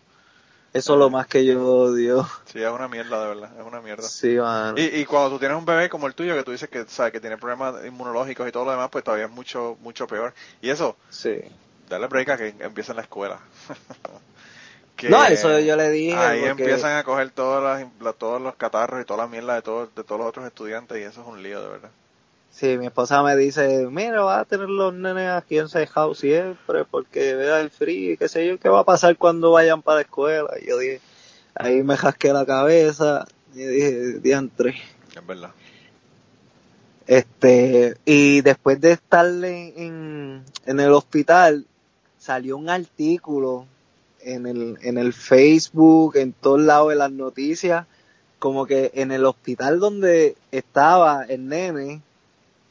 Eso 0.72 0.92
es 0.92 0.98
lo 0.98 1.08
más 1.08 1.26
que 1.26 1.44
yo 1.46 1.64
odio. 1.64 2.28
Sí, 2.44 2.62
es 2.62 2.70
una 2.70 2.88
mierda, 2.88 3.22
de 3.22 3.28
verdad, 3.28 3.50
es 3.58 3.66
una 3.66 3.80
mierda. 3.80 4.02
Sí, 4.02 4.36
Y, 4.76 5.00
y 5.00 5.04
cuando 5.06 5.30
tú 5.30 5.38
tienes 5.38 5.56
un 5.56 5.64
bebé 5.64 5.88
como 5.88 6.06
el 6.06 6.14
tuyo, 6.14 6.34
que 6.34 6.42
tú 6.42 6.52
dices 6.52 6.68
que, 6.68 6.84
sabe 6.86 7.10
que 7.12 7.20
tiene 7.20 7.38
problemas 7.38 7.84
inmunológicos 7.86 8.46
y 8.46 8.52
todo 8.52 8.66
lo 8.66 8.72
demás, 8.72 8.90
pues 8.90 9.02
todavía 9.02 9.26
es 9.26 9.30
mucho, 9.30 9.78
mucho 9.80 10.06
peor. 10.06 10.34
Y 10.60 10.68
eso, 10.68 10.96
sí. 11.08 11.40
dale 11.88 12.06
break 12.06 12.28
a 12.28 12.36
que 12.36 12.54
empiece 12.60 12.92
en 12.92 12.96
la 12.96 13.02
escuela. 13.02 13.40
no, 15.08 15.24
eso 15.24 15.58
yo 15.58 15.76
le 15.76 15.90
dije. 15.90 16.16
Ahí 16.16 16.44
empiezan 16.44 16.98
a 16.98 17.04
coger 17.04 17.30
todas 17.30 17.86
las, 18.00 18.16
todos 18.16 18.40
los 18.40 18.54
catarros 18.56 19.00
y 19.00 19.04
toda 19.04 19.24
la 19.24 19.28
mierda 19.28 19.54
de, 19.54 19.62
todos 19.62 19.94
de 19.94 20.04
todos 20.04 20.20
los 20.20 20.28
otros 20.28 20.46
estudiantes 20.46 20.98
y 20.98 21.02
eso 21.02 21.22
es 21.22 21.26
un 21.26 21.42
lío, 21.42 21.62
de 21.62 21.68
verdad. 21.68 21.90
Sí, 22.58 22.76
mi 22.76 22.86
esposa 22.86 23.22
me 23.22 23.36
dice, 23.36 23.86
mira, 23.88 24.20
va 24.22 24.40
a 24.40 24.44
tener 24.44 24.68
los 24.68 24.92
nenes 24.92 25.30
aquí 25.30 25.58
en 25.58 25.68
house 25.68 26.18
siempre 26.18 26.84
porque 26.84 27.36
vea 27.36 27.60
el 27.60 27.70
frío 27.70 28.14
y 28.14 28.16
qué 28.16 28.28
sé 28.28 28.48
yo, 28.48 28.58
qué 28.58 28.68
va 28.68 28.80
a 28.80 28.84
pasar 28.84 29.16
cuando 29.16 29.52
vayan 29.52 29.80
para 29.80 29.98
la 29.98 30.02
escuela. 30.02 30.48
Y 30.60 30.66
yo 30.66 30.76
dije, 30.76 31.00
ahí 31.54 31.84
me 31.84 31.96
jasqué 31.96 32.32
la 32.32 32.44
cabeza 32.44 33.28
y 33.54 33.62
dije, 33.62 34.18
diantre. 34.18 34.74
Es 35.14 35.24
verdad. 35.24 35.52
Este, 37.06 37.96
y 38.04 38.40
después 38.40 38.80
de 38.80 38.90
estar 38.90 39.26
en, 39.26 40.42
en, 40.66 40.80
el 40.80 40.90
hospital, 40.90 41.64
salió 42.18 42.56
un 42.56 42.70
artículo 42.70 43.66
en 44.20 44.46
el, 44.46 44.78
en 44.82 44.98
el 44.98 45.12
Facebook, 45.12 46.16
en 46.16 46.32
todos 46.32 46.60
lados 46.60 46.88
de 46.88 46.96
las 46.96 47.12
noticias, 47.12 47.86
como 48.40 48.66
que 48.66 48.90
en 48.94 49.12
el 49.12 49.26
hospital 49.26 49.78
donde 49.78 50.34
estaba 50.50 51.22
el 51.22 51.46
nene, 51.46 52.02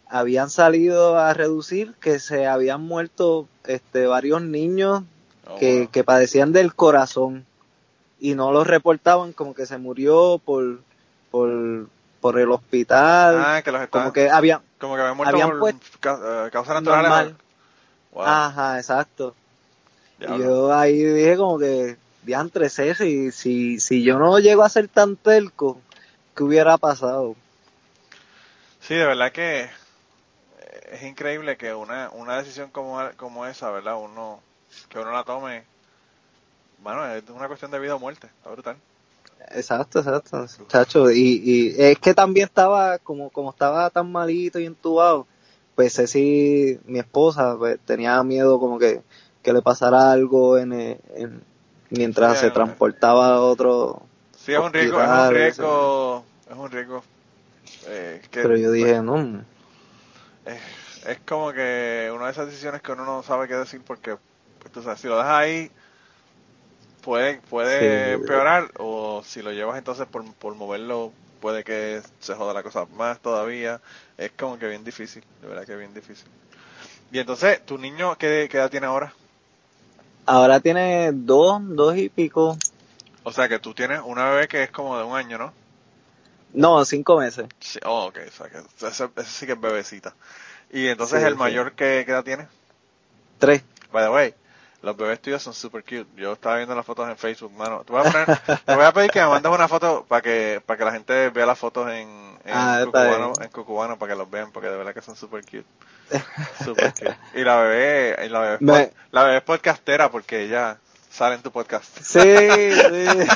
habían 0.10 0.50
salido 0.50 1.18
a 1.18 1.34
reducir 1.34 1.94
que 2.00 2.20
se 2.20 2.48
habían 2.48 2.82
muerto 2.82 3.48
este 3.66 4.08
varios 4.08 4.42
niños 4.42 5.04
oh, 5.48 5.58
que, 5.58 5.90
que 5.92 6.04
padecían 6.04 6.54
del 6.54 6.74
corazón 6.74 7.46
y 8.20 8.36
no 8.36 8.52
los 8.52 8.68
reportaban 8.68 9.34
como 9.34 9.54
que 9.54 9.66
se 9.66 9.78
murió 9.78 10.42
por 10.44 10.80
por, 11.30 11.88
por 12.22 12.40
el 12.40 12.52
hospital. 12.52 13.36
Ah, 13.38 13.62
que 13.64 13.72
los 13.72 13.88
como 13.88 14.14
que 14.14 14.30
habían 14.30 14.62
como 14.80 14.96
que 14.96 15.02
habían 15.02 15.58
muerto 15.58 15.80
por 16.02 16.14
eh, 16.14 16.50
causa 16.52 16.74
natural 16.74 17.36
ajá 18.16 18.78
exacto. 18.78 19.36
Y 20.20 20.26
yo 20.26 20.74
ahí 20.74 21.04
dije 21.04 21.38
como 21.38 21.60
que 21.60 21.98
diantre, 22.24 22.70
si, 22.70 23.32
si, 23.32 23.80
si 23.80 24.04
yo 24.04 24.18
no 24.20 24.40
llego 24.40 24.64
a 24.64 24.70
ser 24.70 24.88
tan 24.88 25.16
telco, 25.16 25.80
¿qué 26.36 26.44
hubiera 26.44 26.78
pasado? 26.78 27.36
Sí, 28.82 28.96
de 28.96 29.06
verdad 29.06 29.32
que 29.32 29.70
es 30.92 31.04
increíble 31.04 31.58
que 31.58 31.74
una, 31.74 32.10
una 32.12 32.38
decisión 32.38 32.70
como, 32.72 33.00
como 33.18 33.46
esa, 33.46 33.70
¿verdad? 33.72 33.98
Uno, 33.98 34.40
que 34.90 35.00
uno 35.00 35.12
la 35.12 35.24
tome, 35.24 35.64
bueno, 36.84 37.06
es 37.14 37.24
una 37.30 37.48
cuestión 37.48 37.72
de 37.72 37.80
vida 37.80 37.96
o 37.96 38.00
muerte, 38.00 38.28
está 38.28 38.50
brutal. 38.50 38.78
Exacto, 39.52 40.00
exacto, 40.00 40.46
chacho, 40.68 41.12
y, 41.12 41.42
y 41.44 41.76
es 41.78 42.00
que 42.00 42.14
también 42.14 42.48
estaba, 42.48 42.98
como, 42.98 43.30
como 43.30 43.52
estaba 43.52 43.90
tan 43.90 44.12
malito 44.12 44.60
y 44.60 44.66
entubado, 44.66 45.28
pues 45.76 45.94
Ceci, 45.94 46.80
mi 46.86 47.00
esposa, 47.00 47.56
pues, 47.58 47.80
tenía 47.86 48.22
miedo 48.24 48.60
como 48.60 48.80
que, 48.80 49.02
que 49.44 49.54
le 49.54 49.62
pasara 49.62 50.12
algo 50.12 50.58
en, 50.58 50.74
en 50.74 51.44
mientras 51.90 52.40
se 52.40 52.52
transportaba 52.52 53.36
a 53.36 53.42
otro. 53.42 54.02
Sí, 54.36 54.54
es 54.54 54.60
un 54.60 54.74
riesgo, 54.74 55.02
es 55.02 55.10
un 55.10 55.30
riesgo, 55.30 56.24
es 56.50 56.58
un 56.58 56.72
riesgo. 56.72 57.04
Eh, 57.88 58.22
Pero 58.32 58.58
yo 58.58 58.72
dije, 58.72 59.02
no. 59.02 59.44
Es, 61.06 61.20
como 61.26 61.52
que 61.52 62.12
una 62.14 62.26
de 62.26 62.32
esas 62.32 62.48
decisiones 62.48 62.82
que 62.82 62.92
uno 62.92 63.06
no 63.06 63.24
sabe 63.24 63.48
qué 63.48 63.56
decir 63.56 63.82
porque, 63.86 64.18
pues, 64.60 64.72
tú 64.72 64.82
sabes, 64.82 65.00
si 65.00 65.08
lo 65.08 65.18
dejas 65.18 65.32
ahí, 65.32 65.72
puede, 67.02 67.42
puede 67.50 68.14
empeorar 68.14 68.72
o 68.78 69.22
si 69.26 69.42
lo 69.42 69.52
llevas 69.52 69.78
entonces 69.78 70.08
por, 70.08 70.26
por 70.36 70.56
moverlo 70.56 71.12
puede 71.38 71.64
que 71.64 72.02
se 72.20 72.34
joda 72.34 72.54
la 72.54 72.64
cosa 72.64 72.86
más 72.96 73.20
todavía. 73.20 73.80
Es 74.18 74.32
como 74.32 74.58
que 74.58 74.68
bien 74.68 74.84
difícil, 74.84 75.24
de 75.42 75.48
verdad 75.48 75.66
que 75.66 75.76
bien 75.76 75.94
difícil. 75.94 76.28
Y 77.12 77.20
entonces, 77.20 77.66
¿tu 77.66 77.78
niño 77.78 78.18
qué, 78.18 78.48
qué 78.50 78.58
edad 78.58 78.70
tiene 78.70 78.88
ahora? 78.88 79.14
Ahora 80.26 80.60
tiene 80.60 81.12
dos, 81.14 81.62
dos 81.64 81.96
y 81.96 82.10
pico. 82.10 82.58
O 83.24 83.32
sea 83.32 83.48
que 83.48 83.60
tú 83.60 83.74
tienes 83.74 84.02
una 84.04 84.30
bebé 84.32 84.48
que 84.48 84.64
es 84.64 84.72
como 84.72 84.98
de 84.98 85.04
un 85.04 85.16
año, 85.16 85.38
¿no? 85.38 85.54
No, 86.58 86.84
cinco 86.86 87.20
meses. 87.20 87.46
Sí, 87.60 87.80
oh, 87.86 88.08
ok, 88.08 88.18
o 88.28 88.32
sea 88.32 88.50
que 88.50 88.58
ese, 88.88 89.10
sí 89.26 89.46
que 89.46 89.52
es 89.52 89.62
bebecita. 89.62 90.16
Y 90.72 90.88
entonces 90.88 91.24
el 91.24 91.36
mayor 91.36 91.74
¿qué, 91.74 92.02
¿qué, 92.04 92.12
edad 92.12 92.24
tiene? 92.24 92.48
Tres. 93.38 93.62
By 93.92 94.04
the 94.04 94.10
way, 94.10 94.34
los 94.82 94.98
bebés 94.98 95.22
tuyos 95.22 95.44
son 95.44 95.54
super 95.54 95.84
cute. 95.84 96.08
Yo 96.16 96.34
estaba 96.34 96.58
viendo 96.58 96.74
las 96.74 96.84
fotos 96.84 97.08
en 97.08 97.16
Facebook, 97.16 97.52
mano. 97.54 97.84
Te 97.84 97.94
voy 97.94 98.02
a, 98.02 98.12
poner, 98.12 98.40
te 98.66 98.76
voy 98.76 98.86
a 98.86 98.92
pedir 98.92 99.12
que 99.12 99.22
me 99.22 99.28
mandes 99.28 99.52
una 99.52 99.68
foto 99.68 100.04
para 100.08 100.24
que 100.24 100.60
para 100.66 100.80
que 100.80 100.86
la 100.86 100.92
gente 100.94 101.30
vea 101.30 101.46
las 101.46 101.60
fotos 101.60 101.92
en, 101.92 102.10
en, 102.44 102.54
ah, 102.54 102.82
cucubano, 102.86 103.34
en 103.40 103.50
cucubano 103.50 104.00
para 104.00 104.14
que 104.14 104.18
los 104.18 104.32
vean, 104.32 104.52
porque 104.52 104.70
de 104.70 104.78
verdad 104.78 104.96
que 104.96 105.02
son 105.04 105.16
super 105.16 105.44
cute. 105.46 105.66
Super 106.66 106.92
cute. 106.92 107.16
Y 107.36 107.44
la 107.44 107.58
bebé, 107.58 108.26
y 108.26 108.30
la 108.30 108.40
bebé, 108.40 108.94
la 109.12 109.24
bebé 109.24 109.38
es 109.38 109.44
podcastera 109.44 110.10
porque 110.10 110.42
ella 110.42 110.80
sale 111.18 111.36
en 111.36 111.42
tu 111.42 111.52
podcast. 111.52 111.98
Sí, 112.02 112.20
sí. 112.20 113.28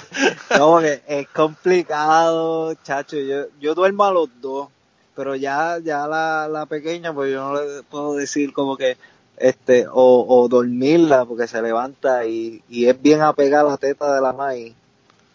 No, 0.58 0.80
es 0.82 1.28
complicado, 1.34 2.76
chacho. 2.84 3.18
Yo, 3.18 3.46
yo 3.60 3.74
duermo 3.74 4.04
a 4.06 4.12
los 4.12 4.30
dos, 4.40 4.68
pero 5.16 5.36
ya, 5.36 5.80
ya 5.84 6.08
la, 6.08 6.48
la 6.48 6.68
pequeña, 6.68 7.12
pues 7.12 7.32
yo 7.32 7.42
no 7.42 7.62
le 7.62 7.84
puedo 7.84 8.14
decir 8.14 8.54
como 8.54 8.78
que 8.78 8.98
este 9.38 9.88
o, 9.88 10.26
o 10.28 10.48
dormirla 10.48 11.26
porque 11.26 11.48
se 11.48 11.62
levanta 11.62 12.26
y, 12.28 12.62
y 12.70 12.86
es 12.86 13.02
bien 13.02 13.22
apegada 13.22 13.64
a 13.64 13.72
la 13.72 13.78
teta 13.78 14.14
de 14.14 14.22
la 14.22 14.34
maíz. 14.34 14.76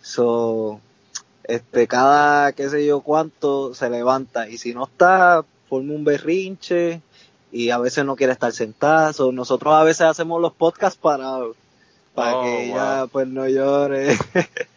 So, 0.01 0.81
este, 1.43 1.89
cada 1.89 2.53
qué 2.53 2.69
sé 2.69 2.87
yo 2.87 3.01
cuánto 3.01 3.75
se 3.75 3.91
levanta 3.91 4.49
y 4.49 4.59
si 4.59 4.73
no 4.73 4.85
está, 4.85 5.45
forma 5.69 5.95
un 5.95 6.05
berrinche 6.05 7.01
y 7.51 7.71
a 7.71 7.79
veces 7.79 8.05
no 8.05 8.15
quiere 8.15 8.35
estar 8.35 8.53
sentada. 8.53 9.13
nosotros 9.33 9.75
a 9.75 9.83
veces 9.83 10.03
hacemos 10.03 10.41
los 10.41 10.53
podcasts 10.53 10.99
para, 11.01 11.39
para 12.17 12.37
oh, 12.37 12.43
que 12.43 12.65
ella 12.65 13.07
pues 13.07 13.29
no 13.29 13.47
llore. 13.47 14.19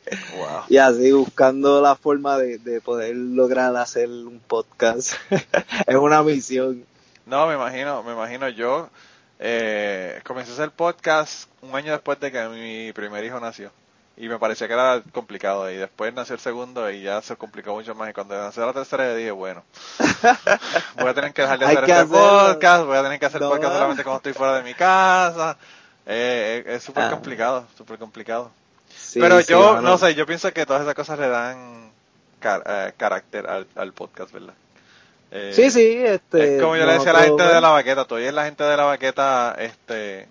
y 0.70 0.78
así 0.78 1.12
buscando 1.12 1.82
la 1.82 1.96
forma 1.96 2.38
de, 2.38 2.60
de 2.60 2.82
poder 2.82 3.16
lograr 3.16 3.76
hacer 3.78 4.10
un 4.10 4.40
podcast. 4.46 5.14
es 5.88 5.96
una 5.96 6.22
misión. 6.22 6.86
No, 7.26 7.48
me 7.48 7.56
imagino, 7.56 8.04
me 8.04 8.14
imagino 8.14 8.50
yo 8.50 8.90
eh, 9.40 10.20
comencé 10.26 10.52
a 10.52 10.54
hacer 10.56 10.72
podcast 10.72 11.50
un 11.62 11.74
año 11.74 11.94
después 11.94 12.20
de 12.20 12.30
que 12.32 12.48
mi 12.50 12.92
primer 12.92 13.24
hijo 13.24 13.40
nació. 13.40 13.72
Y 14.18 14.28
me 14.28 14.38
parecía 14.38 14.68
que 14.68 14.74
era 14.74 15.02
complicado. 15.14 15.72
Y 15.72 15.78
después 15.78 16.14
nació 16.14 16.36
el 16.36 16.42
segundo 16.42 16.92
y 16.92 17.02
ya 17.02 17.22
se 17.22 17.38
complicó 17.38 17.74
mucho 17.74 17.96
más. 17.96 18.10
Y 18.10 18.14
cuando 18.14 18.36
nació 18.38 18.66
la 18.66 18.74
tercera, 18.74 19.16
dije, 19.16 19.32
bueno, 19.32 19.64
voy 21.00 21.08
a 21.08 21.14
tener 21.14 21.32
que 21.34 21.42
dejar 21.42 21.58
de 21.58 21.66
hacer 21.66 21.90
este 21.90 22.06
podcast. 22.06 22.86
Voy 22.86 22.98
a 22.98 23.04
tener 23.04 23.18
que 23.18 23.26
hacer 23.26 23.40
podcast 23.40 23.74
solamente 23.74 24.04
cuando 24.04 24.18
estoy 24.18 24.34
fuera 24.34 24.58
de 24.58 24.64
mi 24.64 24.74
casa. 24.74 25.58
Eh, 26.12 26.64
es 26.66 26.84
súper 26.84 27.04
ah. 27.04 27.12
complicado, 27.12 27.68
súper 27.78 28.00
complicado. 28.00 28.52
Pero 29.14 29.40
yo, 29.42 29.80
no 29.80 29.98
sé, 30.00 30.16
yo 30.16 30.26
pienso 30.26 30.52
que 30.52 30.66
todas 30.66 30.82
esas 30.82 30.96
cosas 30.96 31.20
le 31.20 31.30
dan 31.30 31.92
eh, 32.42 32.94
carácter 32.98 33.46
al, 33.46 33.68
al 33.76 33.94
podcast, 33.94 34.32
¿verdad? 34.32 34.56
Eh, 35.30 35.52
sí, 35.54 35.70
sí, 35.70 35.98
este. 36.04 36.56
Es 36.56 36.62
como 36.62 36.76
yo 36.76 36.88
le 36.88 36.94
decía 36.94 37.12
a 37.12 37.14
la 37.14 37.24
gente 37.24 37.44
de 37.44 37.62
la 37.62 37.70
baqueta, 37.70 38.06
todavía 38.06 38.30
es 38.30 38.34
la 38.34 38.46
gente 38.46 38.64
de 38.64 38.76
la 38.76 38.86
baqueta, 38.86 39.56
este. 39.60 40.28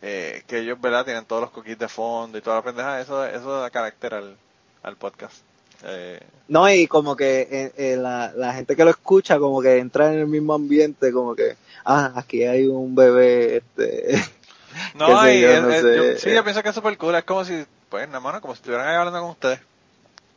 Eh, 0.00 0.42
que 0.46 0.60
ellos, 0.60 0.80
¿verdad? 0.80 1.04
Tienen 1.04 1.26
todos 1.26 1.42
los 1.42 1.50
coquis 1.50 1.78
de 1.78 1.88
fondo 1.88 2.38
y 2.38 2.40
toda 2.40 2.56
la 2.56 2.62
pendeja, 2.62 3.00
eso, 3.02 3.26
eso 3.26 3.60
da 3.60 3.68
carácter 3.68 4.14
al, 4.14 4.36
al 4.82 4.96
podcast. 4.96 5.36
Eh, 5.84 6.20
no, 6.48 6.70
y 6.72 6.86
como 6.86 7.14
que 7.16 7.72
eh, 7.76 7.96
la, 7.98 8.32
la 8.34 8.54
gente 8.54 8.74
que 8.74 8.84
lo 8.84 8.90
escucha, 8.90 9.38
como 9.38 9.60
que 9.60 9.76
entra 9.76 10.10
en 10.10 10.20
el 10.20 10.26
mismo 10.26 10.54
ambiente, 10.54 11.12
como 11.12 11.34
que, 11.34 11.56
ah, 11.84 12.12
aquí 12.16 12.44
hay 12.44 12.66
un 12.66 12.94
bebé, 12.94 13.58
este. 13.58 14.24
No, 14.94 15.28
y 15.28 15.40
yo, 15.40 16.18
sí, 16.18 16.32
yo 16.32 16.44
pienso 16.44 16.62
que 16.62 16.68
es 16.68 16.74
súper 16.74 16.96
cool, 16.98 17.14
es 17.14 17.24
como 17.24 17.44
si, 17.44 17.64
pues, 17.88 18.08
más, 18.08 18.40
como 18.40 18.54
si 18.54 18.58
estuvieran 18.58 18.86
ahí 18.86 18.96
hablando 18.96 19.20
con 19.20 19.30
ustedes. 19.30 19.60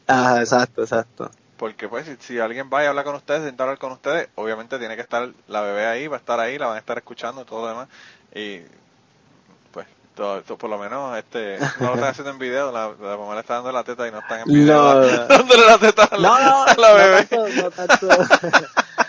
Ah, 0.08 0.38
exacto, 0.40 0.82
exacto 0.82 1.32
porque 1.62 1.88
pues 1.88 2.08
si, 2.22 2.40
alguien 2.40 2.72
va 2.74 2.84
y 2.84 2.88
habla 2.88 3.04
con 3.04 3.14
ustedes, 3.14 3.42
intenta 3.42 3.66
hablar 3.66 3.78
con 3.78 3.92
ustedes, 3.92 4.30
obviamente 4.34 4.80
tiene 4.80 4.96
que 4.96 5.04
estar 5.04 5.30
la 5.48 5.62
bebé 5.62 5.86
ahí, 5.86 6.08
va 6.08 6.16
a 6.16 6.20
estar 6.20 6.40
ahí, 6.40 6.58
la 6.58 6.66
van 6.66 6.78
a 6.78 6.80
estar 6.80 6.98
escuchando 6.98 7.44
y 7.44 7.46
todo 7.46 7.62
lo 7.62 7.68
demás. 7.68 7.88
Y 8.34 8.62
pues 9.72 9.86
todo, 10.16 10.42
por 10.42 10.72
lo 10.72 10.80
menos 10.80 11.16
este 11.20 11.60
no 11.80 11.90
lo 11.90 11.94
están 11.94 12.10
haciendo 12.10 12.32
en 12.32 12.40
video, 12.40 12.72
la, 12.72 12.96
mamá 13.16 13.36
le 13.36 13.42
está 13.42 13.54
dando 13.54 13.72
la 13.72 13.84
teta 13.84 14.08
y 14.08 14.12
no 14.12 14.22
están 14.22 14.40
en 14.40 14.46
video 14.48 14.76
no, 14.76 15.08
dándole 15.28 15.66
la 15.68 15.78
teta 15.78 16.06
a 16.06 16.18
la, 16.18 16.76
la 16.76 16.94
bebé. 16.94 17.28
No 17.30 17.70
tanto, 17.70 18.08
no 18.08 18.28
tanto, 18.28 18.68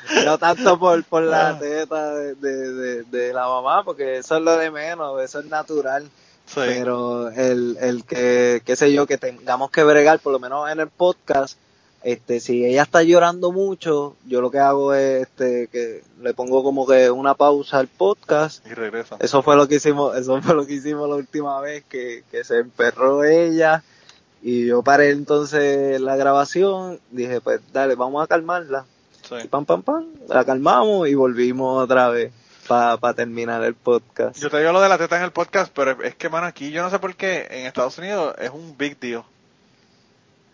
por, 0.78 1.04
por 1.04 1.22
la 1.22 1.50
ah. 1.50 1.58
teta 1.58 2.14
de, 2.14 2.34
de, 2.34 3.02
de, 3.04 3.32
la 3.32 3.48
mamá, 3.48 3.84
porque 3.84 4.18
eso 4.18 4.36
es 4.36 4.42
lo 4.42 4.56
de 4.56 4.70
menos, 4.70 5.20
eso 5.22 5.40
es 5.40 5.46
natural. 5.46 6.08
Pero 6.54 7.30
el, 7.30 7.78
el 7.80 8.04
que, 8.04 8.62
qué 8.64 8.76
sé 8.76 8.92
yo, 8.92 9.06
que 9.06 9.16
tengamos 9.16 9.70
que 9.70 9.84
bregar, 9.84 10.18
por 10.18 10.32
lo 10.32 10.38
menos 10.38 10.70
en 10.70 10.80
el 10.80 10.88
podcast, 10.88 11.56
este 12.02 12.40
si 12.40 12.64
ella 12.64 12.82
está 12.82 13.02
llorando 13.02 13.52
mucho 13.52 14.16
yo 14.26 14.40
lo 14.40 14.50
que 14.50 14.58
hago 14.58 14.94
es 14.94 15.22
este 15.22 15.68
que 15.68 16.02
le 16.20 16.34
pongo 16.34 16.62
como 16.62 16.86
que 16.86 17.10
una 17.10 17.34
pausa 17.34 17.78
al 17.78 17.86
podcast 17.86 18.66
y 18.66 18.74
regresa 18.74 19.16
eso 19.20 19.42
fue 19.42 19.56
lo 19.56 19.68
que 19.68 19.76
hicimos 19.76 20.16
eso 20.16 20.40
fue 20.42 20.54
lo 20.54 20.66
que 20.66 20.74
hicimos 20.74 21.08
la 21.08 21.16
última 21.16 21.60
vez 21.60 21.84
que, 21.88 22.24
que 22.30 22.42
se 22.44 22.58
emperró 22.58 23.24
ella 23.24 23.84
y 24.42 24.66
yo 24.66 24.82
paré 24.82 25.10
entonces 25.10 26.00
la 26.00 26.16
grabación 26.16 26.98
dije 27.10 27.40
pues 27.40 27.60
dale 27.72 27.94
vamos 27.94 28.22
a 28.24 28.26
calmarla 28.26 28.84
y 29.40 29.48
pam 29.48 29.64
pam 29.64 29.82
pam 29.82 30.06
la 30.28 30.44
calmamos 30.44 31.08
y 31.08 31.14
volvimos 31.14 31.82
otra 31.84 32.08
vez 32.08 32.32
para 32.68 33.14
terminar 33.14 33.62
el 33.64 33.74
podcast 33.74 34.36
yo 34.38 34.50
te 34.50 34.58
digo 34.58 34.72
lo 34.72 34.80
de 34.80 34.88
la 34.88 34.98
teta 34.98 35.16
en 35.16 35.24
el 35.24 35.32
podcast 35.32 35.72
pero 35.74 36.02
es 36.02 36.14
que 36.14 36.28
mano 36.28 36.46
aquí 36.46 36.70
yo 36.70 36.82
no 36.82 36.90
sé 36.90 36.98
por 36.98 37.14
qué 37.16 37.46
en 37.50 37.66
Estados 37.66 37.98
Unidos 37.98 38.34
es 38.38 38.50
un 38.50 38.76
big 38.76 38.98
deal 38.98 39.24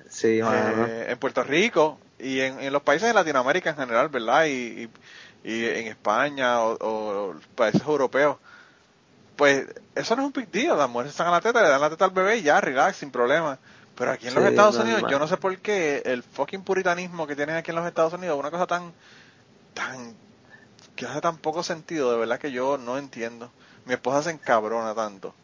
Sí, 0.09 0.41
eh, 0.41 1.07
en 1.09 1.19
Puerto 1.19 1.43
Rico 1.43 1.99
y 2.19 2.41
en, 2.41 2.73
los 2.73 2.83
países 2.83 3.09
de 3.09 3.15
Latinoamérica 3.15 3.71
en 3.71 3.77
general, 3.77 4.09
¿verdad? 4.09 4.47
Y, 4.47 4.89
y, 5.45 5.65
en 5.65 5.87
España 5.87 6.63
o, 6.63 7.35
países 7.55 7.83
europeos. 7.83 8.39
Pues 9.37 9.67
eso 9.95 10.17
no 10.17 10.23
es 10.23 10.27
un 10.27 10.33
big 10.33 10.51
deal, 10.51 10.77
las 10.77 10.89
mujeres 10.89 11.13
están 11.13 11.29
a 11.29 11.33
la 11.33 11.41
teta, 11.41 11.63
le 11.63 11.69
dan 11.69 11.81
la 11.81 11.91
teta 11.91 12.07
al 12.07 12.11
bebé 12.11 12.39
y 12.39 12.43
ya, 12.43 12.61
relax, 12.61 12.97
sin 12.97 13.11
problema. 13.11 13.59
Pero 13.99 14.13
aquí 14.13 14.29
en 14.29 14.35
los 14.35 14.45
Estados 14.45 14.77
Unidos, 14.77 15.03
yo 15.11 15.19
no 15.19 15.27
sé 15.27 15.37
por 15.37 15.59
qué 15.59 16.03
el 16.07 16.23
fucking 16.23 16.63
puritanismo 16.63 17.27
que 17.27 17.35
tienen 17.35 17.57
aquí 17.57 17.73
en 17.73 17.77
los 17.77 17.87
Estados 17.87 18.13
Unidos, 18.13 18.39
una 18.39 18.53
cosa 18.53 18.69
tan, 18.69 18.93
tan, 19.75 20.15
que 20.95 21.05
hace 21.05 21.21
tan 21.21 21.37
poco 21.39 21.65
sentido, 21.65 22.13
de 22.13 22.19
verdad 22.19 22.39
que 22.39 22.53
yo 22.53 22.79
no 22.79 22.97
entiendo. 22.97 23.51
Mi 23.87 23.95
esposa 23.95 24.23
se 24.23 24.31
encabrona 24.31 24.95
tanto. 24.95 25.35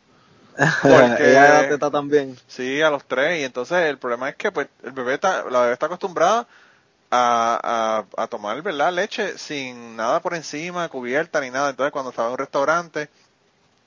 Porque 0.82 1.30
ella 1.30 1.62
la 1.62 1.68
teta 1.68 1.90
también. 1.90 2.38
Sí, 2.46 2.80
a 2.80 2.90
los 2.90 3.04
tres. 3.04 3.40
Y 3.40 3.44
entonces 3.44 3.76
el 3.86 3.98
problema 3.98 4.28
es 4.28 4.36
que 4.36 4.52
pues 4.52 4.68
el 4.84 4.92
bebé 4.92 5.14
está, 5.14 5.50
la 5.50 5.62
bebé 5.62 5.72
está 5.72 5.86
acostumbrada 5.86 6.46
a, 7.10 8.04
a, 8.16 8.22
a 8.22 8.26
tomar 8.28 8.62
¿verdad? 8.62 8.92
leche 8.92 9.36
sin 9.36 9.96
nada 9.96 10.20
por 10.20 10.32
encima, 10.34 10.88
cubierta 10.88 11.40
ni 11.40 11.50
nada. 11.50 11.70
Entonces 11.70 11.90
cuando 11.90 12.10
estaba 12.10 12.28
en 12.28 12.32
un 12.34 12.38
restaurante 12.38 13.08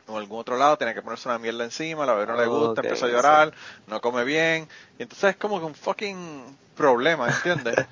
o 0.08 0.18
algún 0.18 0.40
otro 0.40 0.58
lado 0.58 0.78
tiene 0.78 0.94
que 0.94 1.02
ponerse 1.02 1.30
una 1.30 1.38
mierda 1.38 1.64
encima, 1.64 2.06
la 2.06 2.14
bebé 2.14 2.28
no 2.28 2.38
le 2.38 2.48
gusta, 2.48 2.82
empieza 2.82 3.06
a 3.06 3.10
llorar, 3.10 3.54
no 3.88 4.02
come 4.02 4.24
bien. 4.24 4.68
Y 4.98 5.04
entonces 5.04 5.32
es 5.32 5.36
como 5.36 5.60
que 5.60 5.66
un 5.66 5.76
fucking 5.76 6.58
problema, 6.76 7.28
¿entiendes? 7.28 7.76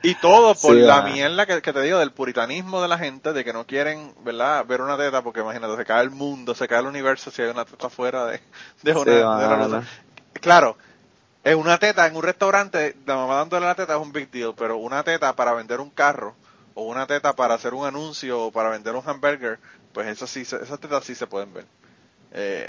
Y 0.00 0.14
todo 0.14 0.54
por 0.54 0.76
la 0.76 1.02
mierda 1.02 1.44
que, 1.44 1.60
te 1.60 1.82
digo 1.82 1.98
del 1.98 2.12
puritanismo 2.12 2.80
de 2.80 2.86
la 2.86 2.98
gente, 2.98 3.32
de 3.32 3.44
que 3.44 3.52
no 3.52 3.66
quieren, 3.66 4.14
¿verdad? 4.22 4.64
Ver 4.64 4.80
una 4.80 4.96
teta, 4.96 5.22
porque 5.22 5.40
imagínate, 5.40 5.76
se 5.76 5.84
cae 5.84 6.04
el 6.04 6.10
mundo, 6.10 6.54
se 6.54 6.68
cae 6.68 6.78
el 6.78 6.86
universo 6.86 7.32
si 7.32 7.42
hay 7.42 7.48
una 7.48 7.64
teta 7.64 7.90
fuera 7.90 8.24
de, 8.26 8.40
de 8.82 8.92
una... 8.92 9.82
Claro, 10.34 10.76
es 11.42 11.56
una 11.56 11.78
teta 11.78 12.06
en 12.06 12.14
un 12.14 12.22
restaurante, 12.22 12.96
la 13.06 13.16
mamá 13.16 13.36
dándole 13.36 13.66
la 13.66 13.74
teta 13.74 13.94
es 13.94 14.00
un 14.00 14.12
big 14.12 14.30
deal, 14.30 14.54
pero 14.56 14.76
una 14.76 15.02
teta 15.02 15.34
para 15.34 15.52
vender 15.52 15.80
un 15.80 15.90
carro, 15.90 16.36
o 16.74 16.82
una 16.82 17.06
teta 17.06 17.32
para 17.32 17.54
hacer 17.54 17.74
un 17.74 17.84
anuncio, 17.84 18.40
o 18.40 18.52
para 18.52 18.68
vender 18.68 18.94
un 18.94 19.02
hamburger, 19.04 19.58
pues 19.92 20.08
eso 20.08 20.26
sí, 20.26 20.42
esas 20.42 20.78
tetas 20.80 21.04
sí 21.04 21.14
se 21.14 21.26
pueden 21.26 21.52
ver. 21.52 21.64
Eh, 22.32 22.68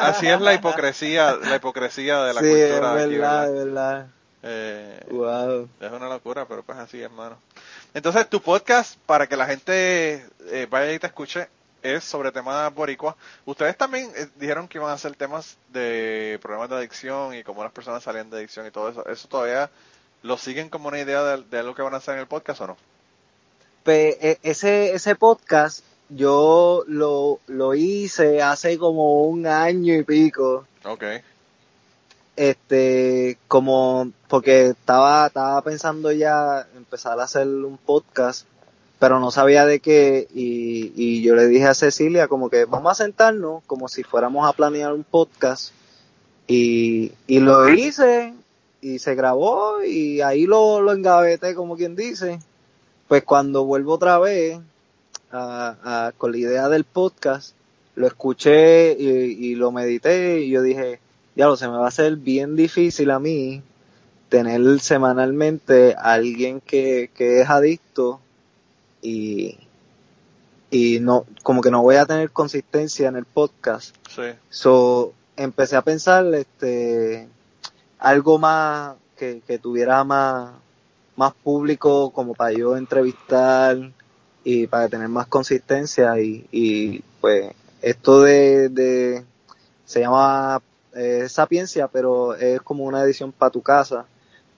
así, 0.00 0.26
es 0.26 0.40
la 0.40 0.54
hipocresía, 0.54 1.36
la 1.36 1.56
hipocresía 1.56 2.22
de 2.22 2.34
la 2.34 2.40
sí, 2.40 2.48
cultura. 2.48 3.02
Es 3.02 3.08
verdad, 3.08 3.48
es 3.48 3.64
verdad. 3.64 4.06
Eh, 4.42 5.00
Es 5.80 5.92
una 5.92 6.08
locura, 6.08 6.46
pero 6.46 6.62
pues 6.62 6.78
así, 6.78 7.00
hermano. 7.00 7.38
Entonces, 7.94 8.28
tu 8.28 8.40
podcast, 8.40 8.98
para 9.06 9.26
que 9.26 9.36
la 9.36 9.46
gente 9.46 10.26
eh, 10.46 10.66
vaya 10.70 10.92
y 10.92 10.98
te 10.98 11.06
escuche, 11.06 11.48
es 11.82 12.04
sobre 12.04 12.32
temas 12.32 12.72
boricua. 12.74 13.16
Ustedes 13.44 13.76
también 13.76 14.10
eh, 14.16 14.28
dijeron 14.36 14.68
que 14.68 14.78
iban 14.78 14.90
a 14.90 14.94
hacer 14.94 15.14
temas 15.14 15.56
de 15.68 16.38
problemas 16.42 16.68
de 16.70 16.76
adicción 16.76 17.34
y 17.34 17.44
cómo 17.44 17.62
las 17.62 17.72
personas 17.72 18.02
salían 18.02 18.30
de 18.30 18.38
adicción 18.38 18.66
y 18.66 18.70
todo 18.70 18.88
eso. 18.88 19.06
¿Eso 19.08 19.28
todavía 19.28 19.70
lo 20.22 20.36
siguen 20.36 20.68
como 20.68 20.88
una 20.88 20.98
idea 20.98 21.22
de, 21.22 21.42
de 21.44 21.62
lo 21.62 21.74
que 21.74 21.82
van 21.82 21.94
a 21.94 21.98
hacer 21.98 22.14
en 22.14 22.20
el 22.20 22.26
podcast 22.26 22.60
o 22.60 22.66
no? 22.68 22.76
E, 23.86 24.38
ese, 24.42 24.92
ese 24.92 25.14
podcast 25.14 25.82
yo 26.08 26.84
lo, 26.86 27.40
lo 27.46 27.74
hice 27.74 28.42
hace 28.42 28.78
como 28.78 29.24
un 29.24 29.46
año 29.46 29.94
y 29.94 30.02
pico. 30.04 30.66
Ok. 30.84 31.04
Este, 32.36 33.36
como, 33.48 34.12
porque 34.28 34.68
estaba, 34.68 35.26
estaba 35.26 35.60
pensando 35.62 36.12
ya 36.12 36.66
empezar 36.76 37.18
a 37.18 37.24
hacer 37.24 37.48
un 37.48 37.78
podcast, 37.78 38.46
pero 39.00 39.18
no 39.18 39.30
sabía 39.30 39.66
de 39.66 39.80
qué, 39.80 40.28
y, 40.32 40.92
y 40.94 41.22
yo 41.22 41.34
le 41.34 41.48
dije 41.48 41.66
a 41.66 41.74
Cecilia 41.74 42.28
como 42.28 42.48
que 42.48 42.64
vamos 42.64 42.92
a 42.92 43.02
sentarnos 43.02 43.64
como 43.66 43.88
si 43.88 44.04
fuéramos 44.04 44.48
a 44.48 44.52
planear 44.52 44.92
un 44.92 45.02
podcast, 45.02 45.72
y, 46.46 47.12
y 47.26 47.40
lo 47.40 47.68
hice, 47.68 48.34
y 48.80 49.00
se 49.00 49.16
grabó, 49.16 49.82
y 49.82 50.20
ahí 50.20 50.46
lo, 50.46 50.80
lo 50.80 50.92
engaveté 50.92 51.56
como 51.56 51.76
quien 51.76 51.96
dice, 51.96 52.38
pues 53.08 53.24
cuando 53.24 53.64
vuelvo 53.64 53.94
otra 53.94 54.18
vez 54.18 54.60
a, 55.32 56.12
con 56.16 56.32
la 56.32 56.38
idea 56.38 56.68
del 56.68 56.84
podcast, 56.84 57.54
lo 57.94 58.06
escuché 58.06 58.92
y, 58.92 59.54
lo 59.54 59.72
medité 59.72 60.40
y 60.40 60.50
yo 60.50 60.62
dije, 60.62 61.00
ya 61.36 61.46
lo 61.46 61.56
se 61.56 61.68
me 61.68 61.76
va 61.76 61.86
a 61.86 61.88
hacer 61.88 62.16
bien 62.16 62.56
difícil 62.56 63.10
a 63.10 63.18
mí 63.18 63.62
tener 64.28 64.80
semanalmente 64.80 65.94
a 65.94 66.12
alguien 66.14 66.60
que, 66.60 67.10
que 67.14 67.40
es 67.40 67.48
adicto 67.48 68.20
y, 69.02 69.58
y 70.70 71.00
no, 71.00 71.26
como 71.42 71.60
que 71.60 71.70
no 71.70 71.82
voy 71.82 71.96
a 71.96 72.06
tener 72.06 72.30
consistencia 72.30 73.08
en 73.08 73.16
el 73.16 73.24
podcast. 73.24 73.96
Sí. 74.08 74.22
So, 74.50 75.14
empecé 75.36 75.76
a 75.76 75.82
pensar, 75.82 76.26
este, 76.34 77.28
algo 77.98 78.38
más 78.38 78.96
que, 79.16 79.40
que 79.46 79.58
tuviera 79.58 80.04
más, 80.04 80.52
más 81.16 81.32
público 81.32 82.10
como 82.10 82.34
para 82.34 82.52
yo 82.52 82.76
entrevistar 82.76 83.92
y 84.50 84.66
para 84.66 84.88
tener 84.88 85.08
más 85.08 85.26
consistencia 85.26 86.18
y, 86.18 86.46
y 86.50 87.02
pues 87.20 87.52
esto 87.82 88.22
de, 88.22 88.70
de 88.70 89.22
se 89.84 90.00
llama 90.00 90.62
eh, 90.94 91.28
sapiencia 91.28 91.86
pero 91.86 92.34
es 92.34 92.62
como 92.62 92.84
una 92.84 93.02
edición 93.02 93.30
para 93.30 93.50
tu 93.50 93.60
casa 93.60 94.06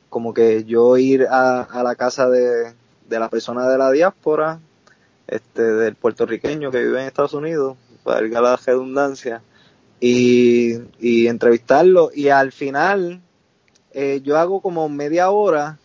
como 0.08 0.32
que 0.32 0.62
yo 0.62 0.96
ir 0.96 1.26
a, 1.28 1.62
a 1.62 1.82
la 1.82 1.96
casa 1.96 2.30
de, 2.30 2.72
de 3.08 3.18
la 3.18 3.28
persona 3.28 3.68
de 3.68 3.78
la 3.78 3.90
diáspora 3.90 4.60
este 5.26 5.62
del 5.62 5.96
puertorriqueño 5.96 6.70
que 6.70 6.84
vive 6.84 7.00
en 7.00 7.08
Estados 7.08 7.34
Unidos 7.34 7.76
valga 8.04 8.40
la 8.40 8.54
redundancia 8.54 9.42
y, 9.98 10.78
y 11.00 11.26
entrevistarlo 11.26 12.12
y 12.14 12.28
al 12.28 12.52
final 12.52 13.20
eh, 13.92 14.20
yo 14.22 14.38
hago 14.38 14.60
como 14.60 14.88
media 14.88 15.30
hora 15.30 15.79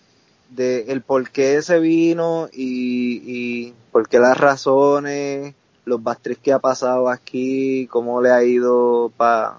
de 0.55 0.91
el 0.91 1.01
por 1.01 1.29
qué 1.29 1.61
se 1.61 1.79
vino 1.79 2.49
y, 2.51 3.21
y 3.25 3.73
por 3.91 4.07
qué 4.07 4.19
las 4.19 4.37
razones, 4.37 5.53
los 5.85 6.01
bastres 6.01 6.37
que 6.37 6.53
ha 6.53 6.59
pasado 6.59 7.09
aquí, 7.09 7.87
cómo 7.87 8.21
le 8.21 8.31
ha 8.31 8.43
ido 8.43 9.11
para 9.15 9.57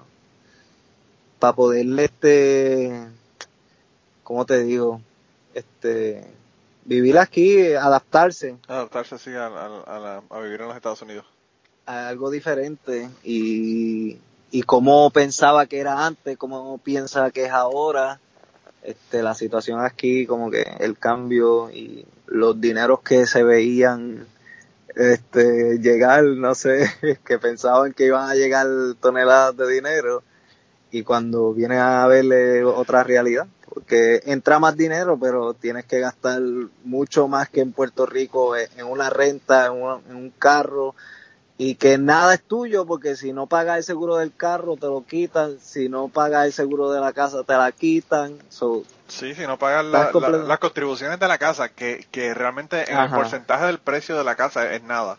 pa 1.38 1.54
poderle 1.54 2.04
este, 2.04 3.08
¿cómo 4.22 4.46
te 4.46 4.64
digo? 4.64 5.00
Este, 5.54 6.26
vivir 6.84 7.18
aquí, 7.18 7.74
adaptarse. 7.74 8.56
Adaptarse, 8.66 9.18
sí, 9.18 9.32
a, 9.34 9.46
a, 9.46 10.22
a 10.28 10.40
vivir 10.40 10.60
en 10.60 10.68
los 10.68 10.76
Estados 10.76 11.02
Unidos. 11.02 11.26
A 11.84 12.08
algo 12.08 12.30
diferente 12.30 13.08
y, 13.22 14.18
y 14.50 14.62
cómo 14.62 15.10
pensaba 15.10 15.66
que 15.66 15.78
era 15.78 16.06
antes, 16.06 16.36
cómo 16.36 16.78
piensa 16.78 17.30
que 17.30 17.44
es 17.44 17.52
ahora 17.52 18.18
este, 18.86 19.22
la 19.22 19.34
situación 19.34 19.80
aquí, 19.84 20.26
como 20.26 20.50
que 20.50 20.62
el 20.78 20.96
cambio 20.96 21.70
y 21.70 22.06
los 22.26 22.60
dineros 22.60 23.00
que 23.00 23.26
se 23.26 23.42
veían 23.42 24.26
este, 24.94 25.78
llegar, 25.78 26.24
no 26.24 26.54
sé, 26.54 26.88
que 27.26 27.38
pensaban 27.38 27.92
que 27.92 28.06
iban 28.06 28.30
a 28.30 28.34
llegar 28.34 28.66
toneladas 29.00 29.56
de 29.56 29.68
dinero 29.68 30.22
y 30.90 31.02
cuando 31.02 31.52
viene 31.52 31.78
a 31.78 32.06
verle 32.06 32.64
otra 32.64 33.02
realidad, 33.02 33.48
porque 33.68 34.22
entra 34.24 34.58
más 34.60 34.76
dinero, 34.76 35.18
pero 35.20 35.52
tienes 35.52 35.84
que 35.84 35.98
gastar 35.98 36.40
mucho 36.84 37.28
más 37.28 37.48
que 37.48 37.60
en 37.60 37.72
Puerto 37.72 38.06
Rico 38.06 38.56
en 38.56 38.86
una 38.86 39.10
renta, 39.10 39.66
en, 39.66 39.74
en 40.08 40.16
un 40.16 40.30
carro, 40.30 40.94
y 41.58 41.76
que 41.76 41.96
nada 41.96 42.34
es 42.34 42.42
tuyo 42.42 42.84
porque 42.84 43.16
si 43.16 43.32
no 43.32 43.46
pagas 43.46 43.78
el 43.78 43.84
seguro 43.84 44.16
del 44.16 44.34
carro 44.34 44.76
te 44.76 44.86
lo 44.86 45.04
quitan, 45.04 45.58
si 45.60 45.88
no 45.88 46.08
pagas 46.08 46.46
el 46.46 46.52
seguro 46.52 46.90
de 46.90 47.00
la 47.00 47.12
casa 47.12 47.44
te 47.44 47.54
la 47.54 47.72
quitan. 47.72 48.38
sí, 49.08 49.34
si 49.34 49.46
no 49.46 49.58
pagas 49.58 49.84
las 49.84 50.58
contribuciones 50.58 51.18
de 51.18 51.28
la 51.28 51.38
casa, 51.38 51.70
que, 51.70 52.06
que 52.10 52.34
realmente 52.34 52.90
en 52.90 52.98
el 52.98 53.10
porcentaje 53.10 53.66
del 53.66 53.78
precio 53.78 54.16
de 54.16 54.24
la 54.24 54.34
casa 54.34 54.72
es 54.72 54.82
nada. 54.82 55.18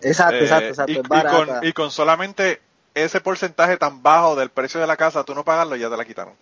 Exacto, 0.00 0.36
exacto, 0.36 0.68
exacto. 0.68 0.92
Y, 0.92 1.02
con, 1.02 1.48
y 1.62 1.72
con 1.72 1.90
solamente 1.90 2.60
ese 2.94 3.20
porcentaje 3.20 3.76
tan 3.76 4.02
bajo 4.02 4.36
del 4.36 4.50
precio 4.50 4.80
de 4.80 4.86
la 4.86 4.96
casa, 4.96 5.24
tú 5.24 5.34
no 5.34 5.44
pagarlo, 5.44 5.76
ya 5.76 5.90
te 5.90 5.96
la 5.96 6.04
quitaron. 6.04 6.34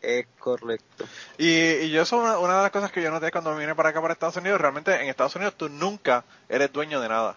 Es 0.00 0.26
correcto. 0.38 1.04
Y, 1.36 1.50
y 1.50 1.90
yo 1.90 2.02
eso 2.02 2.18
una, 2.18 2.38
una 2.38 2.56
de 2.56 2.62
las 2.62 2.70
cosas 2.70 2.92
que 2.92 3.02
yo 3.02 3.10
noté 3.10 3.32
cuando 3.32 3.54
vine 3.56 3.74
para 3.74 3.88
acá, 3.88 4.00
para 4.00 4.12
Estados 4.12 4.36
Unidos, 4.36 4.60
realmente 4.60 4.94
en 4.94 5.08
Estados 5.08 5.34
Unidos 5.36 5.54
tú 5.56 5.68
nunca 5.68 6.24
eres 6.48 6.72
dueño 6.72 7.00
de 7.00 7.08
nada. 7.08 7.36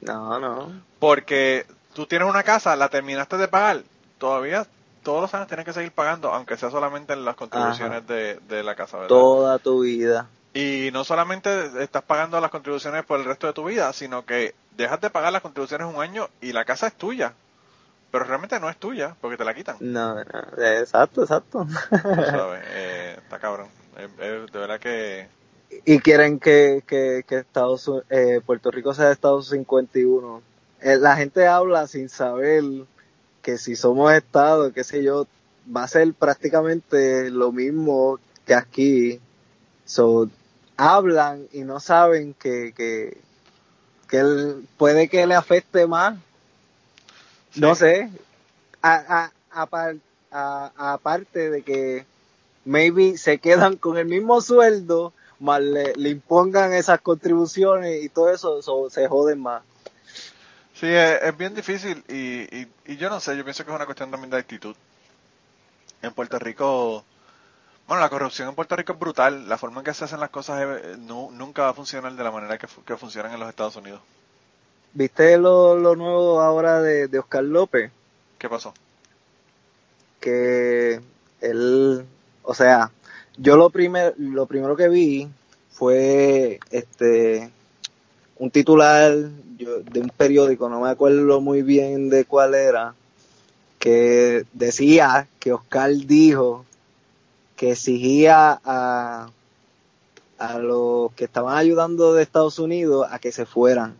No, 0.00 0.38
no. 0.38 0.72
Porque 0.98 1.66
tú 1.94 2.06
tienes 2.06 2.28
una 2.28 2.42
casa, 2.42 2.76
la 2.76 2.88
terminaste 2.88 3.36
de 3.36 3.48
pagar, 3.48 3.82
todavía 4.18 4.66
todos 5.02 5.22
los 5.22 5.34
años 5.34 5.46
tienes 5.46 5.64
que 5.64 5.72
seguir 5.72 5.92
pagando, 5.92 6.32
aunque 6.32 6.56
sea 6.56 6.68
solamente 6.68 7.12
en 7.12 7.24
las 7.24 7.36
contribuciones 7.36 8.06
de, 8.08 8.40
de, 8.48 8.64
la 8.64 8.74
casa, 8.74 8.96
¿verdad? 8.96 9.08
Toda 9.08 9.58
tu 9.60 9.82
vida. 9.82 10.26
Y 10.52 10.90
no 10.92 11.04
solamente 11.04 11.82
estás 11.82 12.02
pagando 12.02 12.40
las 12.40 12.50
contribuciones 12.50 13.04
por 13.04 13.20
el 13.20 13.24
resto 13.24 13.46
de 13.46 13.52
tu 13.52 13.64
vida, 13.64 13.92
sino 13.92 14.24
que 14.24 14.54
dejas 14.76 15.00
de 15.00 15.10
pagar 15.10 15.32
las 15.32 15.42
contribuciones 15.42 15.86
un 15.86 16.02
año 16.02 16.28
y 16.40 16.52
la 16.52 16.64
casa 16.64 16.88
es 16.88 16.94
tuya. 16.94 17.34
Pero 18.10 18.24
realmente 18.24 18.58
no 18.58 18.68
es 18.68 18.78
tuya, 18.78 19.14
porque 19.20 19.36
te 19.36 19.44
la 19.44 19.54
quitan. 19.54 19.76
No, 19.78 20.14
no 20.14 20.22
exacto, 20.22 21.22
exacto. 21.22 21.66
sabes, 21.90 22.64
eh, 22.70 23.16
está 23.22 23.38
cabrón. 23.38 23.68
de 23.94 24.58
verdad 24.58 24.80
que 24.80 25.28
y 25.84 25.98
quieren 26.00 26.38
que, 26.38 26.82
que, 26.86 27.24
que 27.26 27.38
Estados, 27.38 27.90
eh, 28.10 28.40
Puerto 28.44 28.70
Rico 28.70 28.94
sea 28.94 29.10
Estado 29.10 29.42
51. 29.42 30.42
Eh, 30.80 30.96
la 30.96 31.16
gente 31.16 31.46
habla 31.46 31.86
sin 31.86 32.08
saber 32.08 32.62
que 33.42 33.58
si 33.58 33.76
somos 33.76 34.12
Estado, 34.12 34.72
qué 34.72 34.84
sé 34.84 35.02
yo, 35.02 35.26
va 35.74 35.84
a 35.84 35.88
ser 35.88 36.12
prácticamente 36.14 37.30
lo 37.30 37.52
mismo 37.52 38.18
que 38.44 38.54
aquí. 38.54 39.20
So, 39.84 40.28
hablan 40.76 41.46
y 41.52 41.60
no 41.60 41.80
saben 41.80 42.34
que, 42.34 42.72
que, 42.76 43.18
que 44.08 44.54
puede 44.76 45.08
que 45.08 45.26
le 45.26 45.34
afecte 45.34 45.86
más. 45.86 46.18
No 47.54 47.74
sé. 47.74 48.10
A, 48.82 49.30
a, 49.50 49.68
a, 50.30 50.92
aparte 50.92 51.50
de 51.50 51.62
que 51.62 52.06
maybe 52.64 53.16
se 53.16 53.38
quedan 53.38 53.76
con 53.76 53.96
el 53.96 54.06
mismo 54.06 54.40
sueldo 54.40 55.12
más 55.38 55.60
le, 55.60 56.08
impongan 56.08 56.72
esas 56.72 57.00
contribuciones 57.00 58.02
y 58.02 58.08
todo 58.08 58.30
eso, 58.30 58.90
se 58.90 59.08
joden 59.08 59.40
más. 59.40 59.62
Sí, 60.74 60.86
es, 60.88 61.36
bien 61.36 61.54
difícil 61.54 62.04
y, 62.08 62.68
y, 62.86 62.96
yo 62.96 63.08
no 63.08 63.20
sé, 63.20 63.36
yo 63.36 63.44
pienso 63.44 63.64
que 63.64 63.70
es 63.70 63.76
una 63.76 63.86
cuestión 63.86 64.10
también 64.10 64.30
de 64.30 64.36
actitud. 64.38 64.76
En 66.02 66.12
Puerto 66.12 66.38
Rico, 66.38 67.04
bueno, 67.88 68.02
la 68.02 68.10
corrupción 68.10 68.48
en 68.48 68.54
Puerto 68.54 68.76
Rico 68.76 68.92
es 68.92 68.98
brutal, 68.98 69.48
la 69.48 69.56
forma 69.56 69.80
en 69.80 69.84
que 69.84 69.94
se 69.94 70.04
hacen 70.04 70.20
las 70.20 70.30
cosas 70.30 70.82
nunca 70.98 71.62
va 71.62 71.68
a 71.70 71.74
funcionar 71.74 72.12
de 72.12 72.22
la 72.22 72.30
manera 72.30 72.58
que, 72.58 72.66
que 72.84 72.96
funcionan 72.96 73.32
en 73.32 73.40
los 73.40 73.48
Estados 73.48 73.76
Unidos. 73.76 74.00
¿Viste 74.92 75.36
lo, 75.38 75.76
lo 75.76 75.96
nuevo 75.96 76.40
ahora 76.40 76.80
de, 76.80 77.08
de 77.08 77.18
Oscar 77.18 77.44
López? 77.44 77.90
¿Qué 78.38 78.48
pasó? 78.48 78.74
Que 80.20 81.00
él, 81.40 82.06
o 82.42 82.54
sea, 82.54 82.90
yo 83.38 83.56
lo 83.56 83.70
primer, 83.70 84.14
lo 84.18 84.46
primero 84.46 84.76
que 84.76 84.88
vi 84.88 85.28
fue 85.70 86.58
este 86.70 87.50
un 88.38 88.50
titular 88.50 89.14
de 89.14 90.00
un 90.00 90.10
periódico, 90.10 90.68
no 90.68 90.80
me 90.80 90.90
acuerdo 90.90 91.40
muy 91.40 91.62
bien 91.62 92.10
de 92.10 92.26
cuál 92.26 92.54
era, 92.54 92.94
que 93.78 94.44
decía 94.52 95.28
que 95.38 95.52
Oscar 95.52 95.90
dijo 95.94 96.66
que 97.56 97.72
exigía 97.72 98.60
a, 98.62 99.30
a 100.38 100.58
los 100.58 101.12
que 101.12 101.24
estaban 101.24 101.56
ayudando 101.56 102.12
de 102.12 102.22
Estados 102.22 102.58
Unidos 102.58 103.06
a 103.10 103.18
que 103.18 103.32
se 103.32 103.46
fueran. 103.46 103.94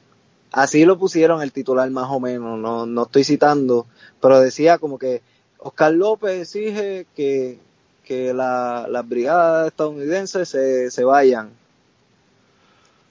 Así 0.52 0.84
lo 0.84 0.98
pusieron 0.98 1.42
el 1.42 1.52
titular 1.52 1.90
más 1.90 2.08
o 2.10 2.20
menos, 2.20 2.58
no, 2.58 2.84
no 2.84 3.02
estoy 3.04 3.24
citando, 3.24 3.86
pero 4.20 4.40
decía 4.40 4.78
como 4.78 4.98
que 4.98 5.22
Oscar 5.58 5.92
López 5.92 6.42
exige 6.42 7.06
que, 7.16 7.58
que 8.06 8.32
la, 8.32 8.86
las 8.88 9.06
brigadas 9.06 9.66
estadounidenses 9.66 10.48
se, 10.48 10.90
se 10.90 11.04
vayan. 11.04 11.50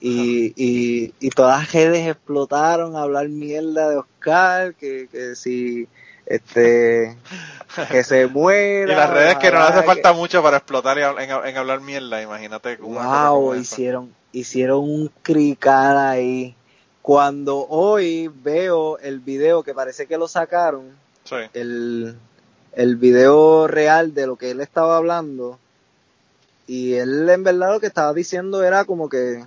Y, 0.00 0.52
y, 0.56 1.14
y, 1.20 1.30
todas 1.30 1.60
las 1.60 1.72
redes 1.72 2.08
explotaron 2.08 2.96
a 2.96 3.02
hablar 3.02 3.28
mierda 3.28 3.88
de 3.88 3.96
Oscar, 3.96 4.74
que, 4.74 5.08
que 5.10 5.34
si 5.36 5.88
este 6.26 7.16
que 7.90 8.04
se 8.04 8.26
muera. 8.26 8.92
Y 8.92 8.96
las 8.96 9.10
redes 9.10 9.36
que 9.36 9.50
no 9.50 9.58
hace 9.58 9.82
falta 9.82 10.12
mucho 10.12 10.42
para 10.42 10.58
explotar 10.58 10.98
en, 10.98 11.30
en, 11.30 11.56
hablar 11.56 11.80
mierda, 11.80 12.20
imagínate. 12.20 12.76
Wow, 12.76 13.54
hicieron, 13.54 14.14
hicieron 14.32 14.80
un 14.80 15.10
crical 15.22 15.96
ahí. 15.98 16.54
Cuando 17.00 17.66
hoy 17.68 18.28
veo 18.28 18.98
el 18.98 19.20
video 19.20 19.62
que 19.62 19.72
parece 19.72 20.06
que 20.06 20.18
lo 20.18 20.26
sacaron, 20.26 20.90
el, 21.54 22.16
el 22.76 22.96
video 22.96 23.66
real 23.66 24.14
de 24.14 24.26
lo 24.26 24.36
que 24.36 24.50
él 24.50 24.60
estaba 24.60 24.98
hablando, 24.98 25.58
y 26.66 26.92
él 26.94 27.28
en 27.28 27.42
verdad 27.42 27.72
lo 27.72 27.80
que 27.80 27.86
estaba 27.86 28.12
diciendo 28.12 28.62
era 28.62 28.84
como 28.84 29.08
que 29.08 29.44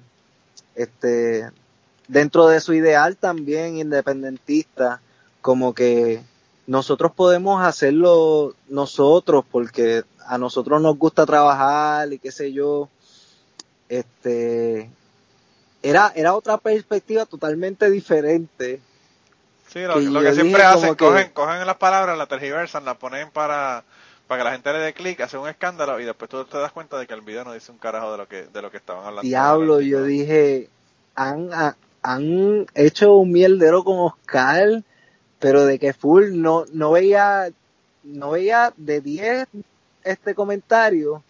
este 0.75 1.49
dentro 2.07 2.47
de 2.47 2.59
su 2.59 2.73
ideal 2.73 3.17
también 3.17 3.77
independentista, 3.77 4.99
como 5.41 5.73
que 5.73 6.21
nosotros 6.65 7.11
podemos 7.11 7.63
hacerlo 7.63 8.55
nosotros 8.67 9.45
porque 9.49 10.03
a 10.25 10.38
nosotros 10.38 10.82
nos 10.82 10.97
gusta 10.97 11.25
trabajar 11.25 12.11
y 12.11 12.19
qué 12.19 12.32
sé 12.32 12.51
yo. 12.51 12.89
Este 13.89 14.89
era 15.84 16.11
era 16.15 16.36
otra 16.36 16.57
perspectiva 16.57 17.25
totalmente 17.25 17.91
diferente. 17.91 18.82
Sí, 19.72 19.82
lo 19.82 20.22
que, 20.22 20.34
siempre 20.34 20.63
hacen, 20.63 20.95
cogen, 20.95 21.30
cogen 21.30 21.65
las 21.65 21.78
palabras, 21.78 22.17
las 22.17 22.28
tergiversan, 22.28 22.86
las 22.86 22.97
ponen 22.97 23.30
para, 23.30 23.84
para 24.28 24.39
que 24.39 24.43
la 24.45 24.51
gente 24.51 24.74
le 24.74 24.80
dé 24.80 24.93
clic, 24.93 25.22
hace 25.22 25.38
un 25.38 25.47
escándalo 25.47 25.99
y 25.99 26.05
después 26.05 26.30
tú 26.30 26.43
te 26.45 26.57
das 26.57 26.72
cuenta 26.72 26.97
de 26.97 27.05
que 27.05 27.13
el 27.13 27.22
video 27.22 27.43
no 27.43 27.53
dice 27.53 27.72
un 27.72 27.78
carajo 27.78 28.11
de 28.11 28.17
lo 28.17 28.28
que, 28.28 28.43
de 28.43 28.61
lo 28.61 28.72
que 28.72 28.78
estaban 28.78 29.05
hablando. 29.05 29.22
Diablo, 29.22 29.80
yo 29.80 30.03
dije, 30.03 30.70
han, 31.15 31.49
han 32.01 32.65
hecho 32.74 33.15
un 33.15 33.32
mierdero 33.32 33.84
con 33.84 33.99
Oscar 33.99 34.84
pero 35.39 35.65
de 35.65 35.80
que 35.80 35.93
full 35.93 36.26
no, 36.34 36.65
no 36.74 36.91
veía, 36.91 37.49
no 38.03 38.32
veía 38.32 38.74
de 38.78 39.01
10 39.01 39.47
este 40.03 40.36
comentario, 40.36 41.24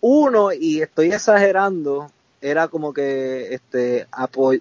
uno, 0.00 0.52
y 0.52 0.82
estoy 0.82 1.12
exagerando, 1.12 2.10
era 2.40 2.68
como 2.68 2.92
que, 2.92 3.54
este, 3.54 4.06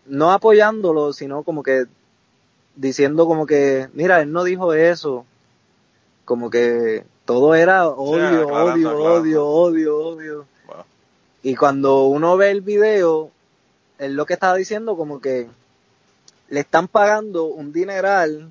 no 0.06 0.32
apoyándolo, 0.32 1.14
sino 1.14 1.44
como 1.44 1.62
que 1.62 1.86
diciendo 2.76 3.26
como 3.28 3.46
que, 3.46 3.90
mira, 3.94 4.22
él 4.22 4.32
no 4.32 4.44
dijo 4.44 4.74
eso, 4.74 5.26
como 6.26 6.50
que 6.50 7.06
todo 7.26 7.56
era 7.56 7.88
odio, 7.88 8.48
odio, 8.48 8.98
odio, 8.98 9.46
odio, 9.48 9.98
odio, 9.98 10.46
Y 11.44 11.56
cuando 11.56 12.04
uno 12.06 12.38
ve 12.38 12.52
el 12.52 12.62
video, 12.62 13.32
él 13.98 14.16
lo 14.16 14.26
que 14.26 14.34
estaba 14.34 14.56
diciendo 14.56 14.98
como 14.98 15.22
que 15.22 15.48
le 16.50 16.60
están 16.60 16.88
pagando 16.88 17.46
un 17.46 17.72
dineral 17.72 18.50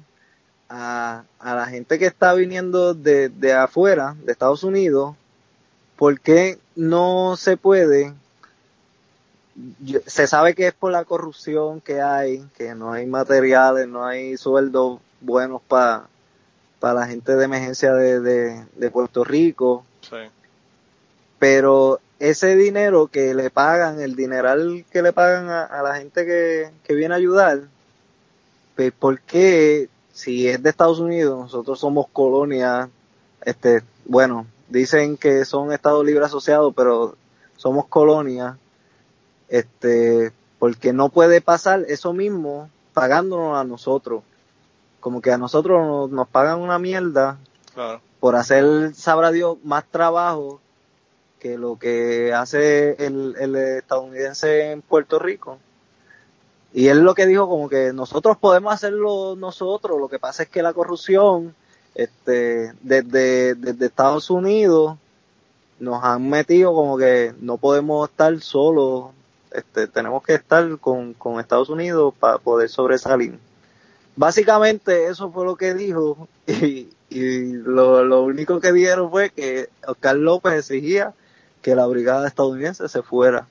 a, 0.68 1.24
a 1.38 1.54
la 1.54 1.66
gente 1.66 1.98
que 1.98 2.06
está 2.06 2.34
viniendo 2.34 2.94
de, 2.94 3.28
de 3.28 3.52
afuera, 3.52 4.16
de 4.24 4.32
Estados 4.32 4.64
Unidos, 4.64 5.14
¿por 5.96 6.20
qué 6.20 6.58
no 6.74 7.36
se 7.36 7.56
puede? 7.56 8.12
Se 10.06 10.26
sabe 10.26 10.54
que 10.54 10.68
es 10.68 10.74
por 10.74 10.92
la 10.92 11.04
corrupción 11.04 11.80
que 11.80 12.00
hay, 12.00 12.44
que 12.56 12.74
no 12.74 12.92
hay 12.92 13.06
materiales, 13.06 13.88
no 13.88 14.04
hay 14.04 14.36
sueldos 14.36 15.00
buenos 15.20 15.62
para 15.62 16.08
para 16.80 17.00
la 17.00 17.06
gente 17.06 17.34
de 17.34 17.44
emergencia 17.46 17.94
de, 17.94 18.20
de, 18.20 18.90
Puerto 18.90 19.24
Rico. 19.24 19.86
Pero 21.38 21.98
ese 22.18 22.56
dinero 22.56 23.06
que 23.06 23.32
le 23.32 23.48
pagan, 23.48 24.02
el 24.02 24.16
dineral 24.16 24.84
que 24.92 25.00
le 25.00 25.14
pagan 25.14 25.48
a, 25.48 25.64
a 25.64 25.82
la 25.82 25.96
gente 25.96 26.26
que, 26.26 26.70
que 26.84 26.94
viene 26.94 27.14
a 27.14 27.16
ayudar, 27.16 27.62
pues, 28.76 28.92
¿por 28.92 29.18
qué 29.20 29.88
si 30.12 30.46
es 30.46 30.62
de 30.62 30.70
Estados 30.70 31.00
Unidos, 31.00 31.38
nosotros 31.38 31.80
somos 31.80 32.06
colonia, 32.12 32.88
este, 33.44 33.82
bueno, 34.04 34.46
dicen 34.68 35.16
que 35.16 35.44
son 35.44 35.72
Estados 35.72 36.04
Libres 36.04 36.26
Asociados, 36.26 36.72
pero 36.76 37.16
somos 37.56 37.86
colonia, 37.86 38.58
este, 39.54 40.32
porque 40.58 40.92
no 40.92 41.10
puede 41.10 41.40
pasar 41.40 41.84
eso 41.86 42.12
mismo 42.12 42.68
pagándonos 42.92 43.56
a 43.56 43.62
nosotros. 43.62 44.24
Como 44.98 45.22
que 45.22 45.30
a 45.30 45.38
nosotros 45.38 46.10
nos, 46.10 46.28
pagan 46.28 46.58
una 46.58 46.80
mierda 46.80 47.38
por 48.18 48.34
hacer, 48.34 48.92
sabrá 48.96 49.30
Dios, 49.30 49.58
más 49.62 49.84
trabajo 49.84 50.60
que 51.38 51.56
lo 51.56 51.78
que 51.78 52.34
hace 52.34 52.96
el, 53.06 53.36
el 53.38 53.54
estadounidense 53.54 54.72
en 54.72 54.82
Puerto 54.82 55.20
Rico. 55.20 55.58
Y 56.72 56.88
él 56.88 57.02
lo 57.02 57.14
que 57.14 57.26
dijo 57.26 57.48
como 57.48 57.68
que 57.68 57.92
nosotros 57.92 58.36
podemos 58.36 58.74
hacerlo 58.74 59.36
nosotros, 59.36 60.00
lo 60.00 60.08
que 60.08 60.18
pasa 60.18 60.42
es 60.42 60.48
que 60.48 60.64
la 60.64 60.72
corrupción 60.72 61.54
este, 61.94 62.72
desde, 62.80 63.54
desde 63.54 63.86
Estados 63.86 64.30
Unidos 64.30 64.96
nos 65.78 66.02
han 66.02 66.28
metido 66.28 66.74
como 66.74 66.96
que 66.96 67.32
no 67.40 67.56
podemos 67.56 68.10
estar 68.10 68.40
solos, 68.40 69.10
este, 69.54 69.86
tenemos 69.86 70.22
que 70.22 70.34
estar 70.34 70.78
con, 70.78 71.14
con 71.14 71.40
Estados 71.40 71.68
Unidos 71.68 72.12
para 72.18 72.38
poder 72.38 72.68
sobresalir. 72.68 73.38
Básicamente 74.16 75.06
eso 75.06 75.30
fue 75.30 75.44
lo 75.44 75.56
que 75.56 75.74
dijo 75.74 76.28
y, 76.46 76.88
y 77.08 77.52
lo, 77.52 78.04
lo 78.04 78.22
único 78.22 78.60
que 78.60 78.72
dijeron 78.72 79.10
fue 79.10 79.30
que 79.30 79.68
Oscar 79.86 80.16
López 80.16 80.54
exigía 80.54 81.14
que 81.62 81.74
la 81.74 81.86
brigada 81.86 82.28
estadounidense 82.28 82.88
se 82.88 83.02
fuera. 83.02 83.46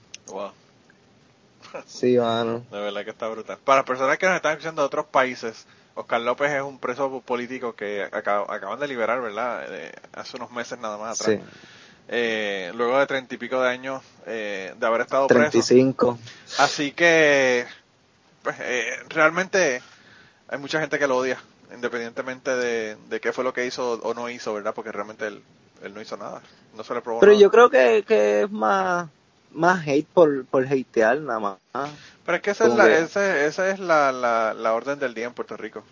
Sí, 1.87 2.17
mano. 2.17 2.63
De 2.71 2.79
verdad 2.79 3.03
que 3.03 3.09
está 3.09 3.27
brutal. 3.27 3.57
Para 3.63 3.83
personas 3.83 4.19
que 4.19 4.27
nos 4.27 4.35
están 4.35 4.51
escuchando 4.51 4.83
de 4.83 4.85
otros 4.85 5.07
países, 5.07 5.65
Oscar 5.95 6.21
López 6.21 6.51
es 6.51 6.61
un 6.61 6.77
preso 6.77 7.21
político 7.21 7.73
que 7.73 8.03
acaban 8.03 8.79
de 8.79 8.87
liberar, 8.87 9.21
¿verdad? 9.21 9.65
hace 10.13 10.37
unos 10.37 10.51
meses 10.51 10.77
nada 10.79 10.97
más 10.97 11.19
atrás. 11.19 11.39
Sí. 11.39 11.49
Eh, 12.09 12.71
luego 12.75 12.99
de 12.99 13.07
treinta 13.07 13.33
y 13.33 13.37
pico 13.37 13.61
de 13.61 13.69
años 13.69 14.01
eh, 14.25 14.73
de 14.77 14.85
haber 14.85 15.01
estado 15.01 15.27
35. 15.27 16.17
preso. 16.17 16.61
Así 16.61 16.91
que, 16.91 17.65
pues, 18.43 18.55
eh, 18.59 18.91
realmente 19.09 19.81
hay 20.49 20.59
mucha 20.59 20.79
gente 20.79 20.99
que 20.99 21.07
lo 21.07 21.17
odia, 21.17 21.39
independientemente 21.73 22.55
de, 22.55 22.97
de, 23.09 23.19
qué 23.21 23.31
fue 23.31 23.43
lo 23.43 23.53
que 23.53 23.65
hizo 23.65 23.93
o 24.03 24.13
no 24.13 24.29
hizo, 24.29 24.53
¿verdad? 24.53 24.73
Porque 24.73 24.91
realmente 24.91 25.27
él, 25.27 25.41
él 25.81 25.93
no 25.93 26.01
hizo 26.01 26.17
nada. 26.17 26.41
No 26.75 26.83
se 26.83 26.93
le 26.93 27.01
probó 27.01 27.19
Pero 27.19 27.33
yo 27.33 27.49
creo 27.49 27.69
que, 27.69 28.03
que 28.05 28.43
es 28.43 28.51
más 28.51 29.07
más 29.53 29.87
hate 29.87 30.07
por, 30.07 30.45
por 30.45 30.65
hatear 30.65 31.19
nada 31.19 31.39
más. 31.39 31.89
Pero 32.25 32.35
es 32.35 32.41
que 32.41 32.51
esa 32.51 32.67
es, 32.67 32.73
la, 32.73 32.97
esa, 32.97 33.69
es 33.69 33.79
la, 33.79 34.11
la, 34.11 34.73
orden 34.73 34.99
del 34.99 35.13
día 35.13 35.25
en 35.25 35.33
Puerto 35.33 35.55
Rico. 35.57 35.83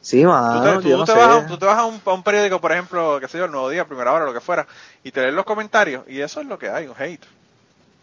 Sí, 0.00 0.24
mano, 0.24 0.80
tú 0.80 0.82
te, 0.82 0.94
tú, 0.96 1.04
te 1.04 1.12
vas, 1.12 1.46
tú 1.46 1.58
te 1.58 1.66
vas 1.66 1.78
a 1.78 1.84
un, 1.84 2.00
a 2.04 2.12
un, 2.12 2.22
periódico, 2.22 2.60
por 2.60 2.72
ejemplo, 2.72 3.18
qué 3.20 3.28
sé 3.28 3.36
yo, 3.36 3.44
el 3.44 3.50
Nuevo 3.50 3.68
Día, 3.68 3.86
Primera 3.86 4.12
Hora, 4.12 4.24
lo 4.24 4.32
que 4.32 4.40
fuera, 4.40 4.66
y 5.04 5.10
te 5.10 5.20
lees 5.20 5.34
los 5.34 5.44
comentarios, 5.44 6.04
y 6.08 6.20
eso 6.20 6.40
es 6.40 6.46
lo 6.46 6.58
que 6.58 6.70
hay, 6.70 6.86
un 6.86 6.94
hate. 6.98 7.24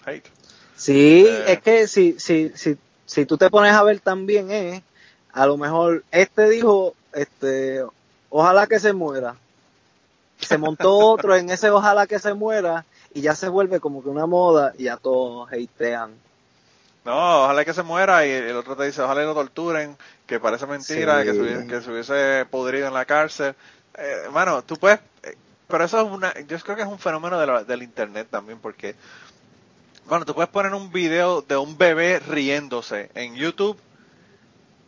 Hate. 0.06 0.30
Sí, 0.76 1.26
eh, 1.28 1.54
es 1.54 1.62
que 1.62 1.88
si, 1.88 2.20
si, 2.20 2.52
si, 2.56 2.78
si 3.06 3.26
tú 3.26 3.38
te 3.38 3.50
pones 3.50 3.74
a 3.74 3.82
ver 3.82 4.00
también, 4.00 4.52
eh, 4.52 4.84
a 5.34 5.48
lo 5.48 5.58
mejor 5.58 6.04
este 6.12 6.50
dijo, 6.50 6.94
este, 7.14 7.84
ojalá 8.30 8.68
que 8.68 8.80
se 8.80 8.94
muera. 8.94 9.36
Se 10.40 10.60
montó 10.60 10.96
otro 10.98 11.36
en 11.36 11.50
ese 11.50 11.72
ojalá 11.72 12.06
que 12.06 12.20
se 12.20 12.36
muera 12.36 12.86
y 13.14 13.22
ya 13.22 13.34
se 13.34 13.50
vuelve 13.50 13.80
como 13.80 14.04
que 14.04 14.10
una 14.10 14.28
moda 14.28 14.74
y 14.78 14.84
ya 14.84 14.98
todos 14.98 15.50
hatean. 15.52 16.12
No, 17.08 17.46
ojalá 17.46 17.64
que 17.64 17.74
se 17.74 17.84
muera 17.84 18.28
y 18.28 18.32
el 18.32 18.58
otro 18.58 18.76
te 18.76 18.84
dice, 18.84 19.02
ojalá 19.02 19.24
lo 19.24 19.34
torturen, 19.34 19.96
que 20.26 20.42
parece 20.42 20.66
mentira, 20.66 21.24
que, 21.24 21.34
se 21.34 21.90
hubiese, 21.90 22.46
podrido 22.52 22.90
en 22.90 22.94
la 22.94 23.06
cárcel. 23.06 23.56
Eh, 23.98 24.24
mano, 24.34 24.62
tú 24.62 24.76
puedes, 24.76 25.00
eh, 25.24 25.38
pero 25.70 25.86
eso 25.86 26.02
es 26.02 26.12
una, 26.12 26.34
yo 26.34 26.60
creo 26.60 26.76
que 26.76 26.82
es 26.82 26.88
un 26.88 27.00
fenómeno 27.00 27.40
de 27.40 27.64
del 27.64 27.82
internet 27.82 28.28
también, 28.30 28.60
porque, 28.60 28.94
bueno, 30.06 30.26
tú 30.26 30.36
puedes 30.36 30.50
poner 30.50 30.74
un 30.74 30.92
video 30.92 31.42
de 31.42 31.56
un 31.56 31.78
bebé 31.78 32.20
riéndose 32.20 33.10
en 33.16 33.36
YouTube 33.36 33.80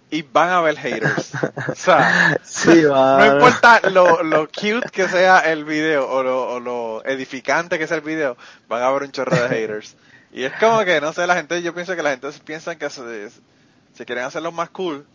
y 0.10 0.22
van 0.22 0.50
a 0.50 0.58
haber 0.58 0.76
haters. 0.76 1.32
O 1.72 1.76
sea, 1.76 2.38
no 2.66 3.34
importa 3.34 3.80
lo, 3.92 4.24
lo 4.24 4.48
cute 4.48 4.90
que 4.92 5.08
sea 5.08 5.40
el 5.40 5.64
video 5.64 6.06
o 6.10 6.22
lo, 6.22 6.50
o 6.50 6.60
lo 6.60 7.06
edificante 7.06 7.80
que 7.80 7.88
sea 7.88 7.96
el 7.96 8.04
video, 8.04 8.36
van 8.68 8.82
a 8.82 8.88
haber 8.88 9.04
un 9.04 9.12
chorro 9.14 9.38
de 9.38 9.48
haters. 9.48 9.96
Y 10.32 10.44
es 10.44 10.54
como 10.60 10.84
que, 10.86 11.02
no 11.02 11.12
sé, 11.14 11.26
la 11.26 11.36
gente, 11.36 11.62
yo 11.62 11.74
pienso 11.74 11.96
que 11.96 12.04
la 12.04 12.12
gente 12.12 12.30
piensa 12.46 12.76
que 12.78 12.90
se, 12.90 13.30
se 13.94 14.06
quieren 14.06 14.26
hacerlo 14.26 14.52
más 14.52 14.70
cool, 14.70 15.06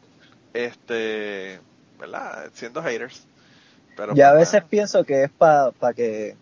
este, 0.52 1.60
¿verdad? 1.98 2.50
Siendo 2.52 2.82
haters. 2.82 3.26
Pero 3.96 4.14
ya 4.14 4.30
a 4.30 4.32
pues, 4.32 4.52
veces 4.52 4.68
pienso 4.68 5.04
que 5.04 5.24
es 5.24 5.30
para 5.30 5.70
pa 5.70 5.94
que, 5.94 6.36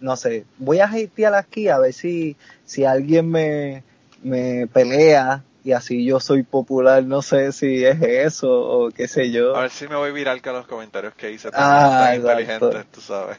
no 0.00 0.16
sé, 0.16 0.44
voy 0.58 0.80
a 0.80 0.86
hatear 0.86 1.34
aquí 1.34 1.68
a 1.68 1.78
ver 1.78 1.92
si, 1.92 2.36
si 2.64 2.84
alguien 2.84 3.30
me, 3.30 3.84
me 4.22 4.66
pelea 4.66 5.44
y 5.62 5.72
así 5.72 6.04
yo 6.04 6.20
soy 6.20 6.42
popular, 6.42 7.04
no 7.04 7.22
sé 7.22 7.52
si 7.52 7.84
es 7.84 8.00
eso 8.02 8.48
o 8.50 8.90
qué 8.90 9.08
sé 9.08 9.30
yo. 9.30 9.56
A 9.56 9.62
ver 9.62 9.70
si 9.70 9.88
me 9.88 9.96
voy 9.96 10.12
viral 10.12 10.42
con 10.42 10.52
los 10.52 10.66
comentarios 10.66 11.14
que 11.14 11.30
hice. 11.30 11.50
Ah, 11.52 12.12
inteligentes, 12.14 12.86
tú 12.92 13.00
sabes. 13.00 13.38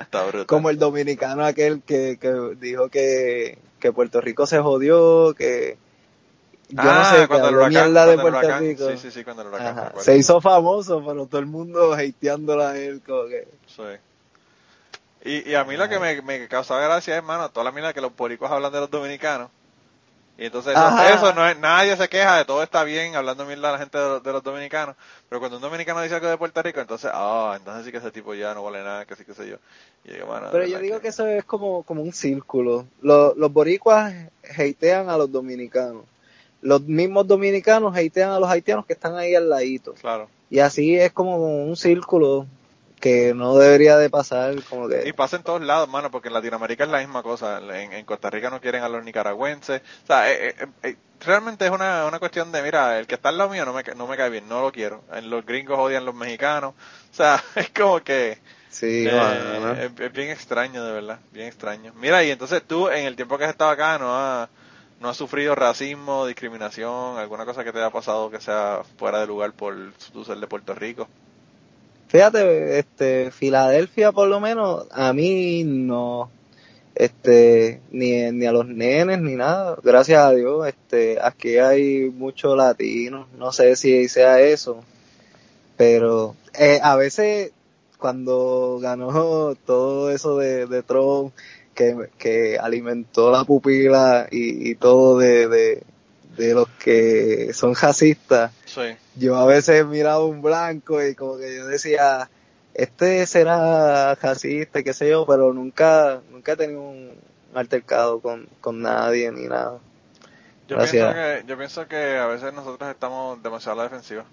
Está. 0.00 0.46
Como 0.46 0.70
el 0.70 0.78
dominicano 0.78 1.44
aquel 1.44 1.82
que, 1.82 2.18
que 2.20 2.56
dijo 2.58 2.88
que, 2.88 3.58
que 3.78 3.92
Puerto 3.92 4.20
Rico 4.20 4.46
se 4.46 4.58
jodió, 4.58 5.34
que 5.34 5.76
yo 6.70 6.82
no 6.82 6.90
ah, 6.90 7.14
sé, 7.14 7.28
cuando 7.28 7.48
el 7.48 7.56
huracán, 7.56 7.94
de 7.94 8.18
Puerto 8.18 8.58
Rico. 8.58 8.90
Sí, 8.90 8.98
sí, 8.98 9.10
sí, 9.10 9.24
cuando 9.24 9.42
el 9.42 9.48
huracán. 9.48 9.92
Se 9.98 10.16
hizo 10.16 10.40
famoso, 10.40 11.02
pero 11.04 11.26
todo 11.26 11.40
el 11.40 11.46
mundo 11.46 11.94
hateándola 11.94 12.70
a 12.70 12.78
él, 12.78 13.02
como 13.06 13.26
que. 13.26 13.48
Sí. 13.66 13.82
Y, 15.24 15.50
y 15.50 15.54
a 15.54 15.64
mí 15.64 15.76
lo 15.76 15.88
que 15.88 15.98
me, 15.98 16.22
me 16.22 16.46
causaba 16.48 16.80
gracia, 16.82 17.16
hermano, 17.16 17.50
toda 17.50 17.64
la 17.64 17.72
mina 17.72 17.92
que 17.92 18.00
los 18.00 18.12
poricos 18.12 18.50
hablan 18.50 18.72
de 18.72 18.80
los 18.80 18.90
dominicanos 18.90 19.50
y 20.38 20.46
entonces 20.46 20.72
eso, 21.12 21.32
no 21.34 21.48
es, 21.48 21.58
nadie 21.58 21.96
se 21.96 22.08
queja 22.08 22.38
de 22.38 22.44
todo 22.44 22.62
está 22.62 22.84
bien 22.84 23.16
hablando 23.16 23.42
a 23.42 23.56
la 23.56 23.78
gente 23.78 23.98
de, 23.98 24.32
los 24.32 24.42
dominicanos, 24.44 24.94
pero 25.28 25.40
cuando 25.40 25.56
un 25.56 25.62
dominicano 25.62 26.00
dice 26.00 26.14
algo 26.14 26.28
de 26.28 26.38
Puerto 26.38 26.62
Rico, 26.62 26.80
entonces, 26.80 27.10
ah, 27.12 27.54
entonces 27.56 27.84
sí 27.84 27.90
que 27.90 27.98
ese 27.98 28.12
tipo 28.12 28.34
ya 28.34 28.54
no 28.54 28.62
vale 28.62 28.84
nada, 28.84 29.04
que 29.04 29.16
sí 29.16 29.24
que 29.24 29.34
sé 29.34 29.48
yo. 29.48 29.56
pero 30.52 30.64
yo 30.64 30.78
digo 30.78 31.00
que... 31.00 31.08
eso 31.08 31.26
es 31.26 31.44
como, 31.44 31.82
como 31.82 32.02
un 32.02 32.12
círculo. 32.12 32.86
Los, 33.02 33.36
los 33.36 33.52
boricuas 33.52 34.14
hatean 34.56 35.10
a 35.10 35.16
los 35.16 35.32
dominicanos. 35.32 36.04
Los 36.60 36.82
mismos 36.82 37.26
dominicanos 37.26 37.96
hatean 37.96 38.30
a 38.30 38.38
los 38.38 38.48
haitianos 38.48 38.86
que 38.86 38.92
están 38.92 39.16
ahí 39.16 39.34
al 39.34 39.48
ladito. 39.48 39.94
Claro. 39.94 40.28
Y 40.50 40.60
así 40.60 40.96
es 40.96 41.12
como 41.12 41.36
un 41.64 41.76
círculo 41.76 42.46
que 42.98 43.34
no 43.34 43.56
debería 43.56 43.96
de 43.96 44.10
pasar 44.10 44.62
como 44.64 44.88
que... 44.88 45.08
Y 45.08 45.12
pasa 45.12 45.36
en 45.36 45.42
todos 45.42 45.62
lados, 45.62 45.88
mano, 45.88 46.10
porque 46.10 46.28
en 46.28 46.34
Latinoamérica 46.34 46.84
es 46.84 46.90
la 46.90 46.98
misma 46.98 47.22
cosa. 47.22 47.60
En, 47.76 48.04
Costa 48.04 48.30
Rica 48.30 48.50
no 48.50 48.60
quieren 48.60 48.82
a 48.82 48.88
los 48.88 49.04
nicaragüenses. 49.04 49.82
O 50.04 50.06
sea, 50.06 50.30
eh, 50.32 50.54
eh, 50.58 50.66
eh, 50.82 50.96
realmente 51.20 51.64
es 51.66 51.70
una, 51.70 52.06
una 52.06 52.18
cuestión 52.18 52.50
de, 52.52 52.62
mira, 52.62 52.98
el 52.98 53.06
que 53.06 53.14
está 53.14 53.28
al 53.28 53.38
lado 53.38 53.50
mío 53.50 53.64
no 53.64 53.72
me, 53.72 53.82
no 53.82 54.06
me 54.06 54.16
cae 54.16 54.30
bien, 54.30 54.48
no 54.48 54.62
lo 54.62 54.72
quiero. 54.72 55.04
En 55.12 55.30
los 55.30 55.44
gringos 55.44 55.78
odian 55.78 56.04
los 56.04 56.14
mexicanos. 56.14 56.74
O 57.10 57.14
sea, 57.14 57.42
es 57.54 57.70
como 57.70 58.00
que... 58.00 58.38
Sí, 58.70 59.08
es, 59.08 60.12
bien 60.12 60.30
extraño, 60.30 60.84
de 60.84 60.92
verdad, 60.92 61.18
bien 61.32 61.46
extraño. 61.46 61.92
Mira, 61.94 62.22
y 62.22 62.30
entonces 62.30 62.62
tú, 62.66 62.88
en 62.90 63.06
el 63.06 63.16
tiempo 63.16 63.38
que 63.38 63.44
has 63.44 63.50
estado 63.50 63.70
acá, 63.70 63.98
no 63.98 64.14
has, 64.14 64.50
no 65.00 65.08
has 65.08 65.16
sufrido 65.16 65.54
racismo, 65.54 66.26
discriminación, 66.26 67.16
alguna 67.16 67.46
cosa 67.46 67.64
que 67.64 67.72
te 67.72 67.78
haya 67.78 67.90
pasado 67.90 68.30
que 68.30 68.40
sea 68.40 68.82
fuera 68.98 69.20
de 69.20 69.26
lugar 69.26 69.52
por 69.52 69.74
tu 70.12 70.24
ser 70.24 70.36
de 70.36 70.46
Puerto 70.46 70.74
Rico. 70.74 71.08
Fíjate, 72.08 72.78
este, 72.78 73.30
Filadelfia 73.30 74.12
por 74.12 74.28
lo 74.28 74.40
menos, 74.40 74.86
a 74.90 75.12
mí 75.12 75.62
no, 75.64 76.30
este, 76.94 77.80
ni, 77.90 78.30
ni 78.32 78.46
a 78.46 78.52
los 78.52 78.66
nenes 78.66 79.20
ni 79.20 79.36
nada, 79.36 79.76
gracias 79.82 80.20
a 80.20 80.32
Dios, 80.32 80.66
este, 80.66 81.18
aquí 81.22 81.58
hay 81.58 82.10
muchos 82.10 82.56
latinos, 82.56 83.28
no 83.38 83.52
sé 83.52 83.76
si 83.76 84.08
sea 84.08 84.40
eso, 84.40 84.82
pero 85.76 86.34
eh, 86.58 86.80
a 86.82 86.96
veces 86.96 87.52
cuando 87.98 88.78
ganó 88.80 89.54
todo 89.66 90.10
eso 90.10 90.38
de, 90.38 90.66
de 90.66 90.82
Trump, 90.82 91.34
que, 91.74 92.08
que 92.18 92.58
alimentó 92.58 93.30
la 93.30 93.44
pupila 93.44 94.28
y, 94.30 94.70
y 94.70 94.74
todo 94.74 95.18
de, 95.18 95.46
de, 95.46 95.82
de 96.36 96.54
los 96.54 96.68
que 96.68 97.52
son 97.52 97.74
racistas, 97.74 98.52
yo 99.16 99.36
a 99.36 99.46
veces 99.46 99.84
miraba 99.86 100.24
un 100.24 100.42
blanco 100.42 101.04
y 101.04 101.14
como 101.14 101.36
que 101.38 101.56
yo 101.56 101.66
decía, 101.66 102.30
este 102.74 103.26
será 103.26 104.14
racista, 104.14 104.82
qué 104.82 104.92
sé 104.92 105.10
yo, 105.10 105.26
pero 105.26 105.52
nunca, 105.52 106.20
nunca 106.30 106.52
he 106.52 106.56
tenido 106.56 106.82
un 106.82 107.10
altercado 107.54 108.20
con, 108.20 108.48
con 108.60 108.80
nadie 108.80 109.30
ni 109.32 109.46
nada. 109.46 109.78
Yo 110.68 110.76
pienso, 110.76 110.92
que, 110.92 111.44
yo 111.46 111.56
pienso 111.56 111.88
que 111.88 112.16
a 112.18 112.26
veces 112.26 112.52
nosotros 112.52 112.90
estamos 112.90 113.42
demasiado 113.42 113.82
defensivos. 113.82 114.26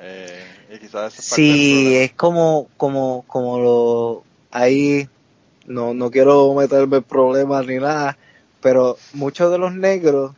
Eh, 0.00 0.44
y 0.70 0.78
quizás 0.78 1.12
sí, 1.12 1.96
es 1.96 2.12
como, 2.12 2.68
como, 2.76 3.24
como 3.26 3.58
lo, 3.58 4.24
ahí, 4.50 5.08
no, 5.66 5.92
no 5.92 6.10
quiero 6.10 6.54
meterme 6.54 6.98
en 6.98 7.02
problemas 7.02 7.66
ni 7.66 7.76
nada, 7.76 8.16
pero 8.62 8.96
muchos 9.12 9.50
de 9.52 9.58
los 9.58 9.74
negros 9.74 10.32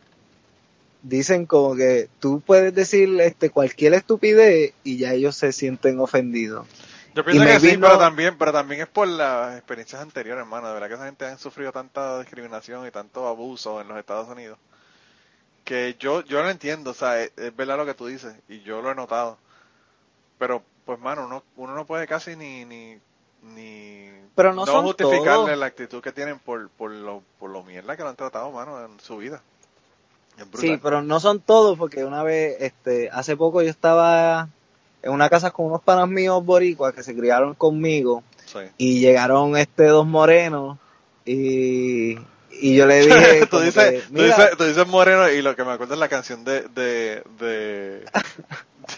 dicen 1.03 1.45
como 1.45 1.75
que 1.75 2.09
tú 2.19 2.41
puedes 2.45 2.73
decir 2.73 3.19
este 3.21 3.49
cualquier 3.49 3.93
estupidez 3.93 4.73
y 4.83 4.97
ya 4.97 5.13
ellos 5.13 5.35
se 5.35 5.51
sienten 5.51 5.99
ofendidos. 5.99 6.67
Yo 7.13 7.25
pienso 7.25 7.43
que 7.43 7.59
sí, 7.59 7.77
pero 7.77 7.97
también, 7.97 8.37
pero 8.37 8.53
también 8.53 8.81
es 8.81 8.87
por 8.87 9.07
las 9.07 9.57
experiencias 9.57 10.01
anteriores, 10.01 10.43
hermano. 10.43 10.67
De 10.67 10.73
verdad 10.73 10.87
que 10.87 10.93
esa 10.93 11.05
gente 11.05 11.25
ha 11.25 11.37
sufrido 11.37 11.71
tanta 11.71 12.19
discriminación 12.19 12.87
y 12.87 12.91
tanto 12.91 13.27
abuso 13.27 13.81
en 13.81 13.89
los 13.89 13.97
Estados 13.97 14.29
Unidos 14.29 14.57
que 15.63 15.95
yo 15.99 16.21
yo 16.23 16.41
lo 16.43 16.49
entiendo, 16.49 16.91
o 16.91 16.93
sea, 16.93 17.21
es, 17.21 17.55
verdad 17.55 17.77
lo 17.77 17.85
que 17.85 17.93
tú 17.93 18.07
dices 18.07 18.35
y 18.47 18.61
yo 18.61 18.81
lo 18.81 18.91
he 18.91 18.95
notado. 18.95 19.37
Pero 20.37 20.63
pues 20.85 20.99
mano, 20.99 21.25
uno, 21.25 21.43
uno 21.55 21.75
no 21.75 21.85
puede 21.85 22.07
casi 22.07 22.35
ni 22.35 22.65
ni 22.65 22.99
ni 23.41 24.09
pero 24.35 24.53
no, 24.53 24.65
justificarle 24.65 25.55
la 25.55 25.65
actitud 25.65 26.01
que 26.01 26.11
tienen 26.11 26.39
por 26.39 26.69
por 26.69 26.91
lo 26.91 27.23
por 27.39 27.49
lo 27.49 27.63
mierda 27.63 27.95
que 27.95 28.03
lo 28.03 28.09
han 28.09 28.15
tratado, 28.15 28.51
mano, 28.51 28.83
en 28.85 28.99
su 28.99 29.17
vida. 29.17 29.41
Sí, 30.57 30.79
pero 30.81 31.01
no 31.01 31.19
son 31.19 31.39
todos, 31.39 31.77
porque 31.77 32.05
una 32.05 32.23
vez, 32.23 32.57
este, 32.59 33.09
hace 33.11 33.35
poco 33.35 33.61
yo 33.61 33.69
estaba 33.69 34.49
en 35.03 35.11
una 35.11 35.29
casa 35.29 35.51
con 35.51 35.65
unos 35.65 35.81
panas 35.81 36.07
míos 36.07 36.43
boricuas 36.45 36.93
que 36.93 37.03
se 37.03 37.15
criaron 37.15 37.55
conmigo 37.55 38.23
y 38.77 38.99
llegaron 38.99 39.57
este 39.57 39.85
dos 39.85 40.05
morenos 40.05 40.77
y, 41.25 42.17
y 42.51 42.75
yo 42.75 42.85
le 42.85 42.99
dije 42.99 43.45
tú, 43.49 43.59
dices, 43.59 44.07
tú, 44.07 44.21
dices, 44.21 44.57
tú, 44.57 44.63
dices, 44.65 44.87
moreno 44.87 45.29
y 45.29 45.41
lo 45.41 45.55
que 45.55 45.63
me 45.63 45.71
acuerdo 45.71 45.93
es 45.93 45.99
la 45.99 46.09
canción 46.09 46.43
de 46.43 46.63
de 46.69 47.23
de, 47.39 48.05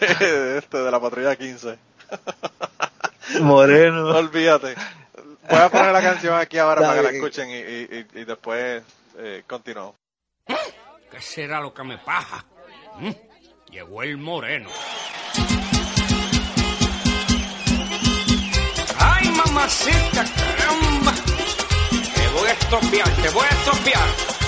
de, 0.00 0.58
este, 0.58 0.78
de 0.78 0.90
la 0.90 1.00
patrulla 1.00 1.36
15 1.36 1.78
moreno. 3.40 4.16
Olvídate. 4.16 4.74
Voy 5.48 5.58
a 5.58 5.68
poner 5.68 5.92
la 5.92 6.02
canción 6.02 6.34
aquí 6.38 6.58
ahora 6.58 6.82
para 6.82 6.94
que 6.94 7.02
la 7.02 7.10
escuchen 7.10 7.50
y, 7.50 7.54
y, 7.54 8.06
y, 8.20 8.24
después 8.24 8.82
eh, 9.18 9.42
continuamos 9.46 9.94
¿Qué 11.14 11.20
será 11.20 11.60
lo 11.60 11.72
que 11.72 11.84
me 11.84 11.96
paja? 11.96 12.44
¿Mm? 12.98 13.10
Llegó 13.70 14.02
el 14.02 14.18
moreno. 14.18 14.68
¡Ay, 18.98 19.28
mamacita, 19.28 20.24
caramba! 20.24 21.14
Te 22.16 22.28
voy 22.30 22.48
a 22.48 22.52
estropear, 22.52 23.08
te 23.22 23.28
voy 23.28 23.44
a 23.44 23.48
estropear. 23.48 24.43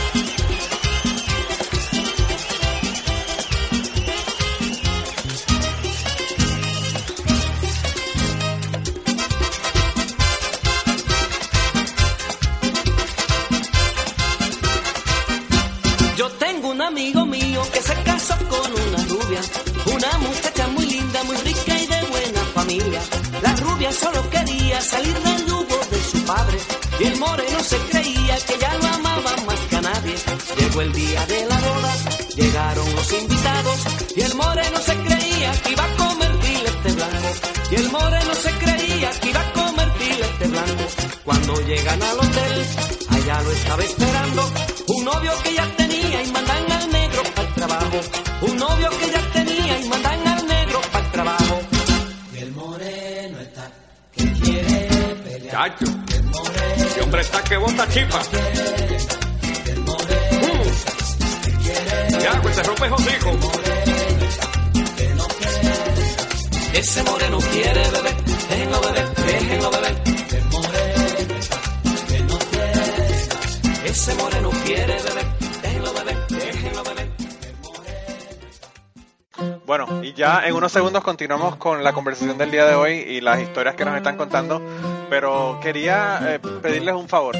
Que 17.62 17.80
se 17.80 17.94
casó 18.02 18.34
con 18.48 18.70
una 18.70 19.02
rubia, 19.04 19.40
una 19.86 20.18
muchacha 20.18 20.66
muy 20.68 20.86
linda, 20.86 21.24
muy 21.24 21.36
rica 21.38 21.78
y 21.78 21.86
de 21.86 22.02
buena 22.10 22.40
familia. 22.54 23.00
La 23.42 23.56
rubia 23.56 23.92
solo 23.92 24.28
quería 24.28 24.80
salir 24.80 25.18
del 25.20 25.46
yugo 25.46 25.78
de 25.90 26.02
su 26.02 26.22
padre 26.24 26.58
y 27.00 27.04
el 27.04 27.16
moreno 27.18 27.60
se 27.60 27.78
creía 27.90 28.36
que 28.46 28.58
ya 28.58 28.74
lo 28.74 28.86
amaba 28.88 29.36
más 29.46 29.60
que 29.70 29.76
a 29.76 29.80
nadie. 29.80 30.14
Llegó 30.58 30.80
el 30.82 30.92
día 30.92 31.26
de 31.26 31.46
la 31.46 31.58
boda, 31.58 31.94
llegaron 32.36 32.94
los 32.94 33.12
invitados 33.12 33.78
y 34.14 34.20
el 34.20 34.34
moreno 34.34 34.78
se 34.80 34.94
creía 34.96 35.52
que 35.62 35.72
iba 35.72 35.84
a 35.84 35.96
comer 35.96 36.32
filete 36.42 36.92
blanco. 36.92 37.28
Y 37.70 37.74
el 37.76 37.90
moreno 37.90 38.34
se 38.34 38.50
creía 38.52 39.10
que 39.20 39.30
iba 39.30 39.40
a 39.40 39.52
comer 39.52 39.90
filete 39.98 40.48
blanco. 40.48 40.84
Cuando 41.24 41.60
llegan 41.62 42.02
al 42.02 42.18
hotel, 42.18 42.66
allá 43.08 43.42
lo 43.42 43.50
estaba 43.50 43.82
esperando 43.82 44.50
un 44.88 45.04
novio 45.04 45.32
que 45.42 45.54
ya 45.54 45.66
tenía 45.76 45.85
moreno. 55.70 56.04
Ese 56.76 57.00
hombre 57.02 57.20
está 57.22 57.42
que 57.42 57.56
bota 57.56 57.88
chipa. 57.88 58.20
Uh. 60.42 60.64
Ya, 62.20 62.40
pues 62.42 62.54
se 62.56 62.62
rompe 62.62 62.90
hocico. 62.90 63.38
Ese 66.72 67.02
moreno 67.04 67.38
quiere 67.38 67.90
beber, 67.90 68.16
déjenlo 68.50 68.80
beber, 68.80 69.14
déjenlo 69.14 69.70
beber. 69.70 70.02
El 70.36 70.44
moreno 70.44 71.36
está 71.38 71.56
que 72.06 72.20
no 72.20 72.38
quiere. 72.38 73.88
Ese 73.88 74.14
moreno 74.14 74.50
quiere 74.64 75.02
beber, 75.02 75.26
déjenlo 75.62 75.92
beber, 75.94 76.26
déjenlo 76.28 76.84
beber. 76.84 77.08
Bueno, 79.64 80.04
y 80.04 80.12
ya 80.12 80.46
en 80.46 80.54
unos 80.54 80.70
segundos 80.70 81.02
continuamos 81.02 81.56
con 81.56 81.82
la 81.82 81.92
conversación 81.92 82.36
del 82.38 82.50
día 82.50 82.66
de 82.66 82.74
hoy 82.74 82.92
y 82.92 83.20
las 83.20 83.40
historias 83.40 83.74
que 83.74 83.84
nos 83.84 83.96
están 83.96 84.16
contando, 84.16 84.62
pero 85.08 85.58
quería 85.62 86.20
eh, 86.34 86.38
pedirles 86.38 86.94
un 86.94 87.08
favor. 87.08 87.36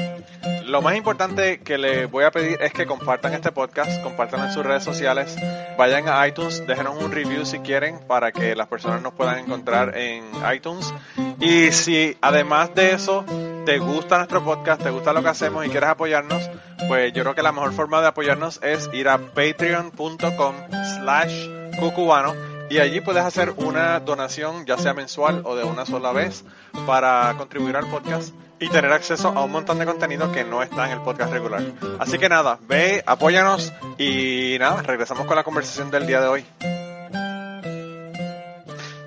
Lo 0.65 0.81
más 0.81 0.95
importante 0.95 1.59
que 1.61 1.77
les 1.77 2.11
voy 2.11 2.25
a 2.25 2.31
pedir 2.31 2.61
es 2.61 2.73
que 2.73 2.85
compartan 2.85 3.33
este 3.33 3.51
podcast, 3.51 4.01
compartan 4.03 4.45
en 4.45 4.51
sus 4.51 4.65
redes 4.65 4.83
sociales, 4.83 5.35
vayan 5.77 6.09
a 6.09 6.27
iTunes, 6.27 6.65
déjenos 6.67 7.01
un 7.01 7.11
review 7.11 7.45
si 7.45 7.59
quieren 7.59 7.99
para 7.99 8.31
que 8.31 8.53
las 8.55 8.67
personas 8.67 9.01
nos 9.01 9.13
puedan 9.13 9.39
encontrar 9.39 9.97
en 9.97 10.25
iTunes. 10.53 10.93
Y 11.39 11.71
si 11.71 12.17
además 12.21 12.75
de 12.75 12.91
eso 12.91 13.23
te 13.65 13.77
gusta 13.77 14.17
nuestro 14.17 14.43
podcast, 14.43 14.83
te 14.83 14.89
gusta 14.89 15.13
lo 15.13 15.23
que 15.23 15.29
hacemos 15.29 15.65
y 15.65 15.69
quieres 15.69 15.89
apoyarnos, 15.89 16.49
pues 16.87 17.13
yo 17.13 17.23
creo 17.23 17.35
que 17.35 17.43
la 17.43 17.53
mejor 17.53 17.71
forma 17.73 18.01
de 18.01 18.07
apoyarnos 18.07 18.61
es 18.61 18.89
ir 18.91 19.07
a 19.07 19.17
patreon.com 19.17 20.55
slash 20.97 21.47
cucubano 21.79 22.56
y 22.69 22.79
allí 22.79 23.01
puedes 23.01 23.23
hacer 23.23 23.53
una 23.57 23.99
donación 23.99 24.65
ya 24.65 24.77
sea 24.77 24.93
mensual 24.93 25.41
o 25.45 25.55
de 25.55 25.63
una 25.63 25.85
sola 25.85 26.11
vez 26.11 26.43
para 26.85 27.33
contribuir 27.37 27.75
al 27.77 27.89
podcast 27.89 28.33
y 28.59 28.69
tener 28.69 28.91
acceso 28.91 29.29
a 29.29 29.43
un 29.43 29.51
montón 29.51 29.79
de 29.79 29.85
contenido 29.85 30.31
que 30.31 30.43
no 30.43 30.63
está 30.63 30.87
en 30.87 30.93
el 30.93 31.01
podcast 31.01 31.31
regular. 31.31 31.63
Así 31.99 32.17
que 32.17 32.27
nada, 32.27 32.59
ve, 32.67 33.03
apóyanos 33.05 33.71
y 33.97 34.57
nada, 34.59 34.81
regresamos 34.81 35.25
con 35.27 35.35
la 35.35 35.43
conversación 35.43 35.91
del 35.91 36.07
día 36.07 36.21
de 36.21 36.27
hoy. 36.27 36.45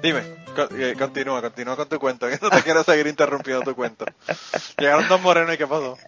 Dime, 0.02 0.22
eh, 0.78 0.94
continúa, 0.98 1.42
continúa 1.42 1.76
con 1.76 1.88
tu 1.88 1.98
cuento, 1.98 2.28
que 2.30 2.38
no 2.40 2.50
te 2.50 2.62
quiero 2.62 2.82
seguir 2.84 3.06
interrumpiendo 3.06 3.62
tu 3.62 3.74
cuento. 3.74 4.06
Llegaron 4.78 5.08
dos 5.08 5.20
morenos 5.20 5.54
y 5.54 5.58
¿qué 5.58 5.66
pasó? 5.66 5.98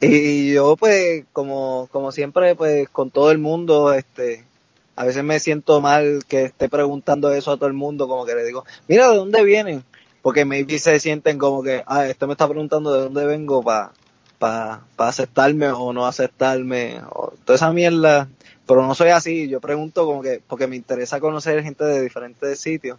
Y 0.00 0.52
yo 0.52 0.76
pues 0.76 1.24
como, 1.32 1.88
como 1.90 2.12
siempre 2.12 2.54
pues 2.54 2.88
con 2.88 3.10
todo 3.10 3.30
el 3.30 3.38
mundo 3.38 3.92
este 3.92 4.45
a 4.96 5.04
veces 5.04 5.22
me 5.22 5.38
siento 5.38 5.80
mal 5.80 6.24
que 6.26 6.44
esté 6.44 6.68
preguntando 6.68 7.30
eso 7.30 7.52
a 7.52 7.56
todo 7.56 7.68
el 7.68 7.74
mundo 7.74 8.08
como 8.08 8.26
que 8.26 8.34
le 8.34 8.44
digo 8.44 8.64
mira 8.88 9.10
de 9.10 9.16
dónde 9.16 9.44
vienen 9.44 9.84
porque 10.26 10.44
maybe 10.44 10.80
se 10.80 10.98
sienten 10.98 11.38
como 11.38 11.62
que 11.62 11.84
ah 11.86 12.04
este 12.08 12.26
me 12.26 12.32
está 12.32 12.48
preguntando 12.48 12.92
de 12.92 13.02
dónde 13.02 13.26
vengo 13.26 13.62
para 13.62 13.92
pa, 14.40 14.82
pa 14.96 15.06
aceptarme 15.06 15.68
o 15.68 15.92
no 15.92 16.04
aceptarme 16.04 17.00
o 17.12 17.32
toda 17.44 17.54
esa 17.54 17.72
mierda. 17.72 18.28
Pero 18.66 18.84
no 18.84 18.96
soy 18.96 19.10
así 19.10 19.48
yo 19.48 19.60
pregunto 19.60 20.04
como 20.04 20.22
que 20.22 20.42
porque 20.44 20.66
me 20.66 20.74
interesa 20.74 21.20
conocer 21.20 21.62
gente 21.62 21.84
de 21.84 22.02
diferentes 22.02 22.58
sitios. 22.58 22.98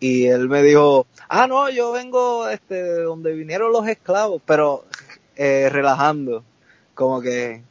Y 0.00 0.26
él 0.26 0.48
me 0.48 0.64
dijo 0.64 1.06
ah 1.28 1.46
no 1.46 1.70
yo 1.70 1.92
vengo 1.92 2.48
este 2.48 2.82
de 2.82 3.02
donde 3.04 3.32
vinieron 3.32 3.70
los 3.70 3.86
esclavos 3.86 4.42
pero 4.44 4.84
eh, 5.36 5.68
relajando, 5.70 6.42
como 6.96 7.20
que 7.20 7.62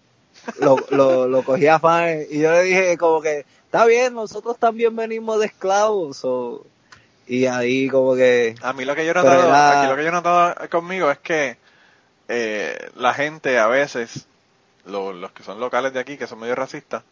lo, 0.59 0.77
lo, 0.91 1.27
lo 1.27 1.43
cogí 1.43 1.67
a 1.67 1.79
fan 1.79 2.23
y 2.29 2.39
yo 2.39 2.51
le 2.51 2.63
dije 2.63 2.97
como 2.97 3.21
que 3.21 3.45
está 3.65 3.85
bien, 3.85 4.13
nosotros 4.13 4.57
también 4.57 4.95
venimos 4.95 5.39
de 5.39 5.47
esclavos 5.47 6.21
o- 6.23 6.65
y 7.27 7.45
ahí 7.45 7.87
como 7.89 8.15
que 8.15 8.55
A 8.63 8.73
mí 8.73 8.85
lo 8.85 8.95
que 8.95 9.05
yo 9.05 9.11
he 9.11 9.13
notado, 9.13 9.39
era- 9.43 9.71
aquí 9.71 9.87
lo 9.87 9.95
que 9.95 10.01
yo 10.03 10.09
he 10.09 10.11
notado 10.11 10.55
conmigo 10.69 11.11
es 11.11 11.19
que 11.19 11.57
eh, 12.27 12.77
la 12.95 13.13
gente 13.13 13.57
a 13.57 13.67
veces, 13.67 14.27
lo- 14.85 15.13
los 15.13 15.31
que 15.31 15.43
son 15.43 15.59
locales 15.59 15.93
de 15.93 15.99
aquí, 15.99 16.17
que 16.17 16.27
son 16.27 16.39
medio 16.39 16.55
racistas, 16.55 17.03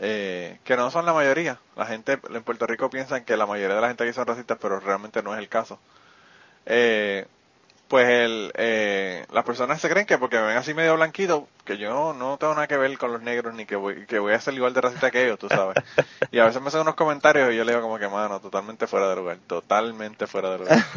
eh, 0.00 0.58
que 0.64 0.76
no 0.76 0.90
son 0.90 1.06
la 1.06 1.12
mayoría. 1.12 1.58
La 1.76 1.86
gente 1.86 2.18
en 2.30 2.42
Puerto 2.42 2.66
Rico 2.66 2.90
piensan 2.90 3.24
que 3.24 3.36
la 3.36 3.46
mayoría 3.46 3.76
de 3.76 3.80
la 3.80 3.88
gente 3.88 4.04
aquí 4.04 4.12
son 4.12 4.26
racistas, 4.26 4.58
pero 4.60 4.80
realmente 4.80 5.22
no 5.22 5.32
es 5.34 5.38
el 5.38 5.48
caso. 5.48 5.78
Eh, 6.66 7.26
pues 7.88 8.08
el, 8.08 8.52
eh, 8.56 9.26
las 9.32 9.44
personas 9.44 9.80
se 9.80 9.88
creen 9.88 10.06
que 10.06 10.18
porque 10.18 10.36
me 10.36 10.46
ven 10.46 10.56
así 10.56 10.74
medio 10.74 10.96
blanquito, 10.96 11.48
que 11.64 11.76
yo 11.78 12.14
no 12.14 12.36
tengo 12.38 12.54
nada 12.54 12.66
que 12.66 12.76
ver 12.76 12.96
con 12.98 13.12
los 13.12 13.22
negros 13.22 13.54
ni 13.54 13.66
que 13.66 13.76
voy, 13.76 14.06
que 14.06 14.18
voy 14.18 14.32
a 14.32 14.40
ser 14.40 14.54
igual 14.54 14.74
de 14.74 14.80
racista 14.80 15.10
que 15.10 15.24
ellos, 15.24 15.38
tú 15.38 15.48
sabes. 15.48 15.76
Y 16.32 16.38
a 16.38 16.46
veces 16.46 16.60
me 16.60 16.68
hacen 16.68 16.80
unos 16.80 16.94
comentarios 16.94 17.52
y 17.52 17.56
yo 17.56 17.64
le 17.64 17.72
digo 17.72 17.82
como 17.82 17.98
que, 17.98 18.08
mano, 18.08 18.40
totalmente 18.40 18.86
fuera 18.86 19.08
de 19.10 19.16
lugar, 19.16 19.38
totalmente 19.46 20.26
fuera 20.26 20.50
de 20.50 20.58
lugar. 20.58 20.78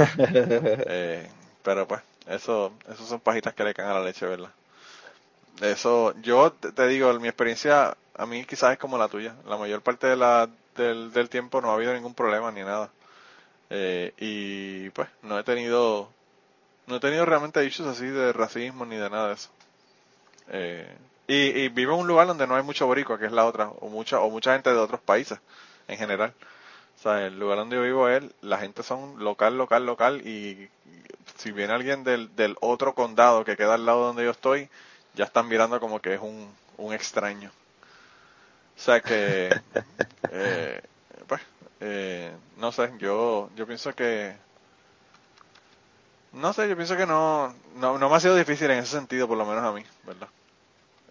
Eh, 0.90 1.30
pero 1.64 1.88
pues, 1.88 2.02
eso, 2.28 2.74
eso 2.90 3.06
son 3.06 3.20
pajitas 3.20 3.54
que 3.54 3.64
le 3.64 3.74
caen 3.74 3.90
a 3.90 3.94
la 3.96 4.02
leche, 4.04 4.26
¿verdad? 4.26 4.52
Eso, 5.62 6.14
yo 6.22 6.52
te, 6.52 6.72
te 6.72 6.88
digo, 6.88 7.12
mi 7.20 7.28
experiencia 7.28 7.98
a 8.16 8.26
mí 8.26 8.46
quizás 8.46 8.74
es 8.74 8.80
como 8.80 8.98
la 8.98 9.08
tuya. 9.08 9.36
La 9.48 9.58
mayor 9.58 9.82
parte 9.82 10.08
de 10.08 10.16
la, 10.16 10.50
del, 10.76 11.12
del 11.12 11.30
tiempo 11.30 11.62
no 11.62 11.72
ha 11.72 11.76
habido 11.76 11.94
ningún 11.94 12.14
problema 12.14 12.52
ni 12.52 12.62
nada. 12.62 12.90
Eh, 13.70 14.14
y 14.18 14.90
pues, 14.92 15.10
no 15.24 15.40
he 15.40 15.44
tenido, 15.44 16.10
no 16.88 16.96
he 16.96 17.00
tenido 17.00 17.26
realmente 17.26 17.64
issues 17.64 17.88
así 17.88 18.08
de 18.08 18.34
racismo 18.34 18.86
ni 18.86 18.96
de 18.96 19.10
nada 19.10 19.28
de 19.30 19.34
eso. 19.36 19.50
Eh, 20.50 20.98
y, 21.28 21.36
y 21.36 21.70
vivo 21.70 21.94
en 21.94 22.02
un 22.02 22.08
lugar 22.08 22.28
donde 22.28 22.48
no 22.48 22.56
hay 22.56 22.64
mucho 22.64 22.88
boricua, 22.88 23.20
que 23.20 23.26
es 23.26 23.32
la 23.32 23.46
otra, 23.46 23.70
o 23.70 23.90
mucha, 23.90 24.20
o 24.22 24.30
mucha 24.30 24.54
gente 24.54 24.72
de 24.72 24.80
otros 24.80 25.02
países 25.02 25.40
en 25.88 25.98
general. 25.98 26.34
O 26.98 27.02
sea, 27.02 27.28
el 27.28 27.38
lugar 27.40 27.58
donde 27.58 27.76
yo 27.76 27.84
vivo 27.84 28.10
es, 28.10 28.24
la 28.42 28.58
gente 28.58 28.82
son 28.82 29.24
local, 29.24 29.58
local, 29.58 29.86
local, 29.86 30.26
y 30.26 30.70
si 31.36 31.52
viene 31.52 31.74
alguien 31.74 32.04
del, 32.04 32.36
del 32.36 32.56
otro 32.62 32.96
condado 32.96 33.46
que 33.46 33.56
queda 33.58 33.76
al 33.76 33.86
lado 33.86 34.06
donde 34.08 34.24
yo 34.24 34.32
estoy, 34.32 34.70
ya 35.14 35.26
están 35.26 35.48
mirando 35.48 35.80
como 35.80 36.00
que 36.00 36.16
es 36.16 36.22
un, 36.22 36.50
un 36.78 36.94
extraño. 36.94 37.52
O 38.76 38.80
sea 38.80 39.02
que, 39.02 39.50
eh, 40.32 40.82
pues, 41.28 41.42
eh, 41.82 42.32
no 42.58 42.72
sé, 42.72 42.92
yo, 42.98 43.50
yo 43.56 43.68
pienso 43.68 43.94
que, 43.94 44.36
no 46.38 46.54
sé, 46.54 46.68
yo 46.70 46.76
pienso 46.76 46.96
que 46.98 47.06
no, 47.06 47.54
no, 47.80 47.98
no 47.98 48.10
me 48.10 48.16
ha 48.16 48.20
sido 48.20 48.36
difícil 48.36 48.70
en 48.72 48.80
ese 48.80 48.92
sentido, 48.98 49.28
por 49.28 49.38
lo 49.38 49.46
menos 49.46 49.64
a 49.64 49.72
mí, 49.72 49.84
¿verdad? 50.06 50.28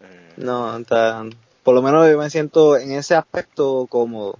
Eh, 0.00 0.32
no, 0.36 0.82
tan- 0.84 1.34
por 1.62 1.74
lo 1.74 1.82
menos 1.82 2.08
yo 2.08 2.18
me 2.18 2.30
siento 2.30 2.76
en 2.76 2.92
ese 2.92 3.14
aspecto 3.14 3.86
cómodo. 3.88 4.38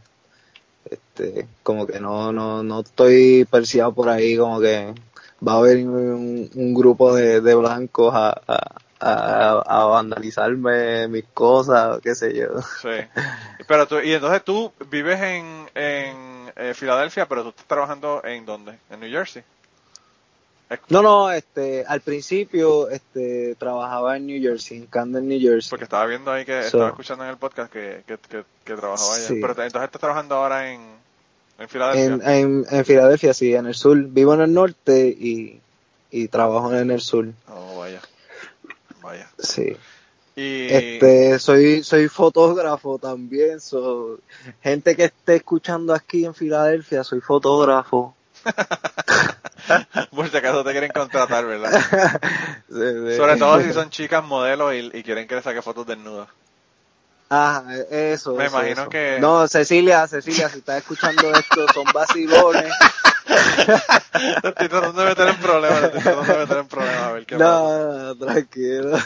Este, 0.88 1.46
como 1.64 1.86
que 1.86 1.98
no, 1.98 2.32
no, 2.32 2.62
no 2.62 2.80
estoy 2.80 3.44
perseguido 3.50 3.92
por 3.92 4.08
ahí, 4.08 4.36
como 4.36 4.60
que 4.60 4.94
va 5.46 5.54
a 5.54 5.56
haber 5.56 5.78
un, 5.78 6.48
un 6.54 6.74
grupo 6.74 7.14
de, 7.14 7.40
de 7.40 7.54
blancos 7.56 8.14
a, 8.14 8.40
a, 8.46 8.80
a, 9.00 9.62
a 9.66 9.84
vandalizarme 9.86 11.08
mis 11.08 11.24
cosas, 11.34 11.98
qué 12.02 12.14
sé 12.14 12.34
yo. 12.36 12.62
Sí. 12.80 13.04
Pero 13.66 13.88
tú, 13.88 13.98
y 14.00 14.12
entonces 14.12 14.44
tú 14.44 14.72
vives 14.88 15.20
en, 15.20 15.68
en 15.74 16.52
eh, 16.54 16.72
Filadelfia, 16.74 17.26
pero 17.26 17.42
tú 17.42 17.48
estás 17.48 17.66
trabajando 17.66 18.22
en 18.24 18.46
dónde? 18.46 18.78
En 18.90 19.00
New 19.00 19.10
Jersey. 19.10 19.42
No, 20.88 21.00
no, 21.00 21.30
este, 21.30 21.84
al 21.86 22.00
principio, 22.00 22.88
este, 22.90 23.54
trabajaba 23.54 24.16
en 24.16 24.26
New 24.26 24.42
Jersey, 24.42 24.78
en 24.78 24.86
Camden, 24.86 25.28
New 25.28 25.40
Jersey. 25.40 25.70
Porque 25.70 25.84
estaba 25.84 26.06
viendo 26.06 26.32
ahí 26.32 26.44
que 26.44 26.60
So- 26.62 26.66
estaba 26.66 26.88
escuchando 26.88 27.24
en 27.24 27.30
el 27.30 27.36
podcast 27.36 27.72
que, 27.72 28.02
que, 28.06 28.18
que, 28.18 28.44
que 28.64 28.74
trabajaba 28.74 29.14
allá. 29.14 29.26
Sí. 29.28 29.34
Pero 29.40 29.48
entonces 29.50 29.82
estás 29.84 30.00
trabajando 30.00 30.34
ahora 30.34 30.72
en, 30.72 30.80
en 31.58 31.68
Filadelfia. 31.68 32.14
En, 32.14 32.28
en, 32.28 32.66
en 32.68 32.84
Filadelfia, 32.84 33.32
sí, 33.32 33.54
en 33.54 33.66
el 33.66 33.74
sur. 33.74 33.96
Vivo 33.96 34.34
en 34.34 34.40
el 34.40 34.52
norte 34.52 35.06
y, 35.06 35.60
y 36.10 36.26
trabajo 36.28 36.74
en 36.74 36.90
el 36.90 37.00
sur. 37.00 37.26
Oh, 37.48 37.78
vaya. 37.78 38.00
Vaya. 39.02 39.28
Sí. 39.38 39.76
Y 40.34 40.66
Este, 40.66 41.38
soy, 41.38 41.84
soy 41.84 42.08
fotógrafo 42.08 42.98
también. 42.98 43.60
So, 43.60 44.18
gente 44.62 44.96
que 44.96 45.04
esté 45.04 45.36
escuchando 45.36 45.94
aquí 45.94 46.24
en 46.24 46.34
Filadelfia, 46.34 47.04
soy 47.04 47.20
fotógrafo. 47.20 48.14
por 50.14 50.28
si 50.28 50.36
acaso 50.36 50.64
te 50.64 50.72
quieren 50.72 50.90
contratar, 50.92 51.44
¿verdad? 51.46 51.70
Sí, 52.68 52.74
sí. 53.08 53.16
Sobre 53.16 53.36
todo 53.36 53.60
si 53.62 53.72
son 53.72 53.90
chicas 53.90 54.24
modelos 54.24 54.74
y, 54.74 54.90
y 54.92 55.02
quieren 55.04 55.26
que 55.28 55.36
les 55.36 55.44
saque 55.44 55.62
fotos 55.62 55.86
desnudas. 55.86 56.28
Ah, 57.30 57.62
eso. 57.90 58.34
Me 58.34 58.46
eso, 58.46 58.56
imagino 58.58 58.82
eso. 58.82 58.90
que- 58.90 59.18
No, 59.20 59.46
Cecilia, 59.48 60.06
Cecilia, 60.08 60.48
si 60.48 60.58
estás 60.58 60.78
escuchando 60.78 61.32
esto, 61.32 61.66
son 61.72 61.84
vacilones. 61.92 62.72
Te 64.42 64.48
estoy 64.48 64.68
tratando 64.68 65.02
de 65.02 65.08
meter 65.08 65.28
en 65.28 65.36
problemas, 65.38 65.80
te 65.80 65.86
estoy 65.86 66.02
tratando 66.02 66.32
de 66.32 66.38
meter 66.38 66.56
en 66.58 66.68
problemas, 66.68 67.02
a 67.02 67.12
ver 67.12 67.26
qué 67.26 67.38
pasa. 67.40 67.68
No, 67.68 68.16
tranquilo. 68.16 68.98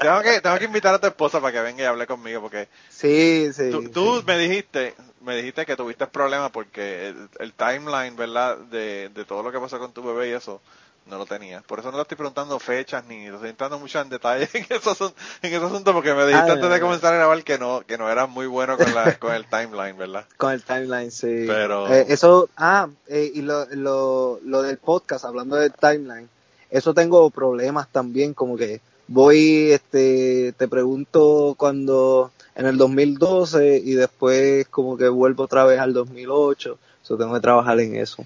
Tengo 0.00 0.20
que, 0.22 0.40
tengo 0.40 0.58
que 0.58 0.64
invitar 0.64 0.94
a 0.94 0.98
tu 1.00 1.06
esposa 1.06 1.40
para 1.40 1.52
que 1.52 1.60
venga 1.60 1.82
y 1.82 1.86
hable 1.86 2.06
conmigo, 2.06 2.40
porque 2.40 2.68
Sí, 2.88 3.52
sí. 3.52 3.70
tú, 3.70 3.88
tú 3.90 4.18
sí. 4.18 4.24
me 4.26 4.38
dijiste 4.38 4.94
me 5.20 5.36
dijiste 5.36 5.64
que 5.66 5.76
tuviste 5.76 6.06
problemas 6.08 6.50
porque 6.50 7.08
el, 7.08 7.28
el 7.38 7.52
timeline, 7.52 8.16
¿verdad? 8.16 8.58
De, 8.58 9.08
de 9.10 9.24
todo 9.24 9.42
lo 9.42 9.52
que 9.52 9.60
pasó 9.60 9.78
con 9.78 9.92
tu 9.92 10.02
bebé 10.02 10.30
y 10.30 10.32
eso, 10.32 10.60
no 11.06 11.18
lo 11.18 11.26
tenías. 11.26 11.62
Por 11.64 11.78
eso 11.80 11.90
no 11.90 11.96
te 11.98 12.02
estoy 12.02 12.16
preguntando 12.16 12.58
fechas 12.58 13.04
ni 13.08 13.26
estoy 13.26 13.50
entrando 13.50 13.78
mucho 13.78 14.00
en 14.00 14.08
detalle 14.08 14.48
en 14.54 14.62
ese, 14.68 14.88
asun- 14.90 15.12
en 15.42 15.52
ese 15.54 15.64
asunto 15.64 15.92
porque 15.92 16.14
me 16.14 16.26
dijiste 16.26 16.52
antes 16.52 16.70
de 16.70 16.80
comenzar 16.80 17.12
a 17.12 17.16
grabar 17.16 17.42
que 17.44 17.58
no, 17.58 17.82
que 17.86 17.98
no 17.98 18.08
eras 18.10 18.28
muy 18.28 18.46
bueno 18.46 18.76
con, 18.78 18.94
la, 18.94 19.14
con 19.18 19.32
el 19.34 19.44
timeline, 19.46 19.96
¿verdad? 19.98 20.24
Con 20.36 20.52
el 20.52 20.62
timeline, 20.62 21.10
sí. 21.10 21.44
Pero- 21.46 21.92
Eh, 21.92 22.06
eso, 22.08 22.48
ah, 22.56 22.88
eh, 23.08 23.30
y 23.34 23.42
lo, 23.42 23.66
lo, 23.72 24.40
lo 24.44 24.62
del 24.62 24.78
podcast, 24.78 25.24
hablando 25.24 25.56
del 25.56 25.72
timeline, 25.72 26.28
eso 26.70 26.94
tengo 26.94 27.28
problemas 27.30 27.88
también, 27.88 28.32
como 28.32 28.56
que 28.56 28.80
voy, 29.08 29.72
este, 29.72 30.52
te 30.56 30.68
pregunto 30.68 31.54
cuando, 31.58 32.30
en 32.54 32.64
el 32.66 32.78
2012 32.78 33.76
y 33.84 33.92
después 33.94 34.66
como 34.68 34.96
que 34.96 35.08
vuelvo 35.08 35.42
otra 35.44 35.64
vez 35.64 35.78
al 35.80 35.92
2008. 35.92 36.78
So 37.02 37.18
tengo 37.18 37.34
que 37.34 37.40
trabajar 37.40 37.78
en 37.80 37.96
eso. 37.96 38.24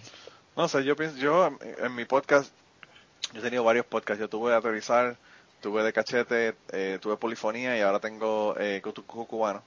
No 0.56 0.68
sé, 0.68 0.84
yo 0.84 0.94
pienso, 0.96 1.16
yo 1.18 1.50
en 1.82 1.94
mi 1.94 2.04
podcast, 2.04 2.50
yo 3.32 3.40
he 3.40 3.42
tenido 3.42 3.64
varios 3.64 3.86
podcasts. 3.86 4.20
Yo 4.20 4.28
tuve 4.28 4.50
de 4.50 4.56
aterrizar, 4.56 5.16
tuve 5.60 5.82
de 5.82 5.92
cachete, 5.92 6.56
eh, 6.72 6.98
tuve 7.00 7.16
polifonía 7.16 7.76
y 7.76 7.80
ahora 7.80 8.00
tengo 8.00 8.54
eh, 8.58 8.82
cubano. 8.82 9.62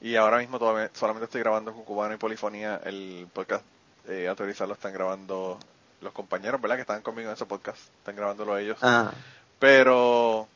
Y 0.00 0.16
ahora 0.16 0.38
mismo 0.38 0.58
todavía, 0.58 0.90
solamente 0.94 1.26
estoy 1.26 1.42
grabando 1.42 1.72
cubano 1.72 2.14
y 2.14 2.18
polifonía. 2.18 2.80
El 2.84 3.28
podcast 3.32 3.64
eh, 4.08 4.28
aterrizar 4.28 4.66
lo 4.66 4.74
están 4.74 4.92
grabando 4.92 5.58
los 6.00 6.12
compañeros, 6.12 6.60
¿verdad? 6.60 6.76
Que 6.76 6.82
están 6.82 7.02
conmigo 7.02 7.28
en 7.28 7.34
ese 7.34 7.46
podcast. 7.46 7.78
Están 7.98 8.16
grabándolo 8.16 8.56
ellos. 8.56 8.78
Ah. 8.82 9.12
Pero 9.58 10.48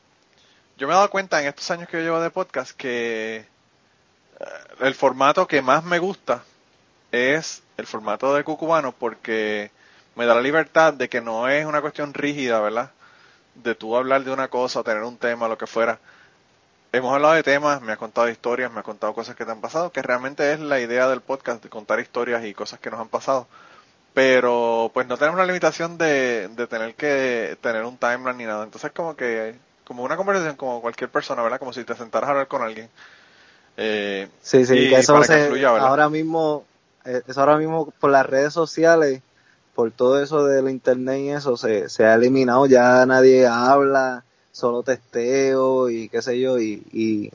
yo 0.77 0.87
me 0.87 0.95
he 0.95 0.97
dado 0.97 1.11
cuenta 1.11 1.41
en 1.41 1.49
estos 1.49 1.71
años 1.71 1.89
que 1.89 1.99
yo 1.99 2.03
llevo 2.03 2.21
de 2.21 2.31
podcast 2.31 2.73
que 2.73 3.37
eh, 4.41 4.45
el 4.81 4.95
formato 4.95 5.47
que 5.47 5.63
más 5.63 5.85
me 5.85 5.99
gusta 5.99 6.43
es 7.13 7.63
el 7.77 7.87
formato 7.87 8.35
de 8.35 8.45
cucubano 8.45 8.93
porque 8.93 9.71
me 10.17 10.27
da 10.27 10.35
la 10.35 10.41
libertad 10.41 10.93
de 10.95 11.09
que 11.09 11.21
no 11.21 11.49
es 11.49 11.67
una 11.67 11.81
cuestión 11.81 12.15
rígida, 12.15 12.61
¿verdad? 12.61 12.91
De 13.55 13.75
tú 13.75 13.97
hablar 13.97 14.25
de 14.25 14.33
una 14.33 14.49
cosa, 14.49 14.83
tener 14.83 15.03
un 15.03 15.17
tema, 15.19 15.49
lo 15.49 15.59
que 15.59 15.67
fuera. 15.67 15.99
Hemos 16.93 17.13
hablado 17.13 17.35
de 17.35 17.43
temas, 17.43 17.83
me 17.83 17.93
has 17.93 17.99
contado 17.99 18.29
historias, 18.29 18.71
me 18.73 18.79
has 18.79 18.85
contado 18.85 19.15
cosas 19.15 19.35
que 19.35 19.45
te 19.45 19.51
han 19.51 19.61
pasado, 19.61 19.91
que 19.91 20.03
realmente 20.03 20.53
es 20.53 20.61
la 20.61 20.81
idea 20.81 21.09
del 21.09 21.21
podcast, 21.21 21.63
de 21.63 21.69
contar 21.69 21.99
historias 22.01 22.45
y 22.45 22.55
cosas 22.55 22.79
que 22.79 22.91
nos 22.91 23.01
han 23.01 23.09
pasado. 23.09 23.49
Pero 24.15 24.91
pues 24.95 25.09
no 25.09 25.17
tenemos 25.19 25.39
la 25.39 25.47
limitación 25.47 25.99
de, 25.99 26.49
de 26.49 26.67
tener 26.69 26.95
que 26.95 27.59
tener 27.61 27.85
un 27.85 27.97
timeline 27.99 28.39
ni 28.39 28.45
nada. 28.45 28.63
Entonces 28.63 28.93
como 28.93 29.17
que, 29.17 29.57
como 29.85 30.05
una 30.05 30.17
conversación 30.17 30.57
como 30.57 30.81
cualquier 30.81 31.11
persona, 31.11 31.43
¿verdad? 31.43 31.59
Como 31.59 31.73
si 31.73 31.83
te 31.85 31.95
sentaras 31.97 32.29
a 32.29 32.31
hablar 32.31 32.49
con 32.49 32.63
alguien. 32.63 32.89
Eh, 33.77 34.29
Sí, 34.41 34.65
sí, 34.65 34.75
y 34.75 34.89
que 34.89 34.97
eso 34.97 35.19
que 35.21 35.27
se, 35.27 35.67
ahora 35.67 36.09
mismo, 36.09 36.65
eh, 37.05 37.23
eso 37.27 37.41
ahora 37.41 37.57
mismo 37.57 37.93
por 37.99 38.11
las 38.11 38.25
redes 38.25 38.53
sociales, 38.53 39.21
por 39.75 39.91
todo 39.91 40.23
eso 40.23 40.45
del 40.45 40.69
internet 40.69 41.21
y 41.21 41.31
eso, 41.31 41.57
se, 41.57 41.89
se 41.89 42.05
ha 42.05 42.15
eliminado, 42.15 42.67
ya 42.67 43.05
nadie 43.07 43.47
habla, 43.47 44.25
solo 44.53 44.83
testeo 44.83 45.91
y 45.91 46.09
qué 46.09 46.23
sé 46.23 46.41
yo, 46.41 46.59
y, 46.59 46.83
y 46.93 47.31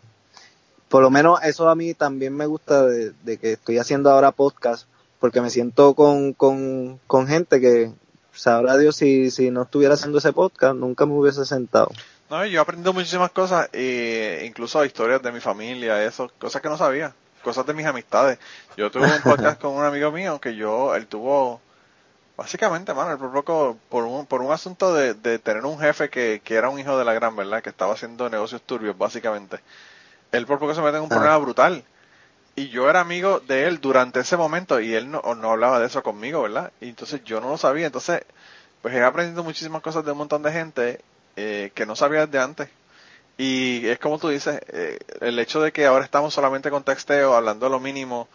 por 0.87 1.01
lo 1.01 1.09
menos 1.09 1.41
eso 1.43 1.69
a 1.69 1.75
mí 1.75 1.93
también 1.93 2.35
me 2.35 2.45
gusta 2.45 2.85
de, 2.85 3.11
de 3.23 3.37
que 3.37 3.53
estoy 3.53 3.77
haciendo 3.77 4.09
ahora 4.11 4.31
podcast, 4.31 4.87
porque 5.19 5.41
me 5.41 5.49
siento 5.49 5.93
con, 5.93 6.33
con, 6.33 6.99
con 7.07 7.27
gente 7.27 7.59
que, 7.59 7.91
sabrá 8.39 8.77
Dios 8.77 8.95
si, 8.95 9.31
si 9.31 9.51
no 9.51 9.63
estuviera 9.63 9.93
haciendo 9.93 10.17
ese 10.17 10.33
podcast, 10.33 10.75
nunca 10.75 11.05
me 11.05 11.13
hubiese 11.13 11.45
sentado. 11.45 11.91
No, 12.29 12.45
yo 12.45 12.59
he 12.59 12.61
aprendido 12.61 12.93
muchísimas 12.93 13.31
cosas, 13.31 13.69
eh, 13.73 14.43
incluso 14.47 14.83
historias 14.85 15.21
de 15.21 15.31
mi 15.31 15.39
familia, 15.39 16.03
eso, 16.03 16.31
cosas 16.39 16.61
que 16.61 16.69
no 16.69 16.77
sabía, 16.77 17.13
cosas 17.43 17.65
de 17.65 17.73
mis 17.73 17.85
amistades. 17.85 18.39
Yo 18.77 18.91
tuve 18.91 19.05
un 19.05 19.21
podcast 19.21 19.59
con 19.61 19.73
un 19.73 19.83
amigo 19.83 20.11
mío 20.11 20.39
que 20.39 20.55
yo, 20.55 20.95
él 20.95 21.07
tuvo, 21.07 21.59
básicamente, 22.39 22.93
mano, 22.93 23.11
él 23.11 23.17
por 23.17 23.31
poco, 23.31 23.77
por 23.89 24.03
un, 24.05 24.25
por 24.25 24.41
un 24.41 24.51
asunto 24.51 24.93
de, 24.93 25.13
de 25.13 25.39
tener 25.39 25.65
un 25.65 25.77
jefe 25.79 26.09
que, 26.09 26.41
que 26.43 26.55
era 26.55 26.69
un 26.69 26.79
hijo 26.79 26.97
de 26.97 27.05
la 27.05 27.13
gran, 27.13 27.35
¿verdad? 27.35 27.61
Que 27.61 27.69
estaba 27.69 27.93
haciendo 27.93 28.29
negocios 28.29 28.61
turbios, 28.63 28.97
básicamente. 28.97 29.59
Él 30.31 30.45
por 30.45 30.57
poco 30.59 30.73
se 30.73 30.81
mete 30.81 30.97
en 30.97 31.03
un 31.03 31.09
Ah. 31.11 31.15
problema 31.15 31.37
brutal. 31.37 31.83
Y 32.55 32.69
yo 32.69 32.89
era 32.89 33.01
amigo 33.01 33.39
de 33.41 33.67
él 33.67 33.79
durante 33.79 34.19
ese 34.21 34.35
momento 34.37 34.79
y 34.79 34.93
él 34.93 35.09
no, 35.11 35.21
no 35.35 35.51
hablaba 35.51 35.79
de 35.79 35.87
eso 35.87 36.01
conmigo, 36.03 36.41
¿verdad? 36.41 36.71
Y 36.81 36.89
entonces 36.89 37.23
yo 37.23 37.39
no 37.41 37.49
lo 37.49 37.57
sabía. 37.57 37.85
Entonces, 37.87 38.21
pues 38.81 38.93
he 38.95 39.03
aprendido 39.03 39.43
muchísimas 39.43 39.81
cosas 39.81 40.03
de 40.05 40.11
un 40.11 40.17
montón 40.17 40.41
de 40.43 40.51
gente 40.51 41.01
eh, 41.35 41.71
que 41.75 41.85
no 41.85 41.95
sabía 41.95 42.25
desde 42.25 42.39
antes. 42.39 42.69
Y 43.37 43.87
es 43.87 43.99
como 43.99 44.17
tú 44.19 44.27
dices, 44.29 44.59
eh, 44.67 44.97
el 45.21 45.39
hecho 45.39 45.61
de 45.61 45.71
que 45.71 45.85
ahora 45.85 46.03
estamos 46.03 46.33
solamente 46.33 46.69
con 46.69 46.83
texteo, 46.83 47.33
hablando 47.35 47.65
de 47.65 47.69
lo 47.71 47.79
mínimo, 47.79 48.27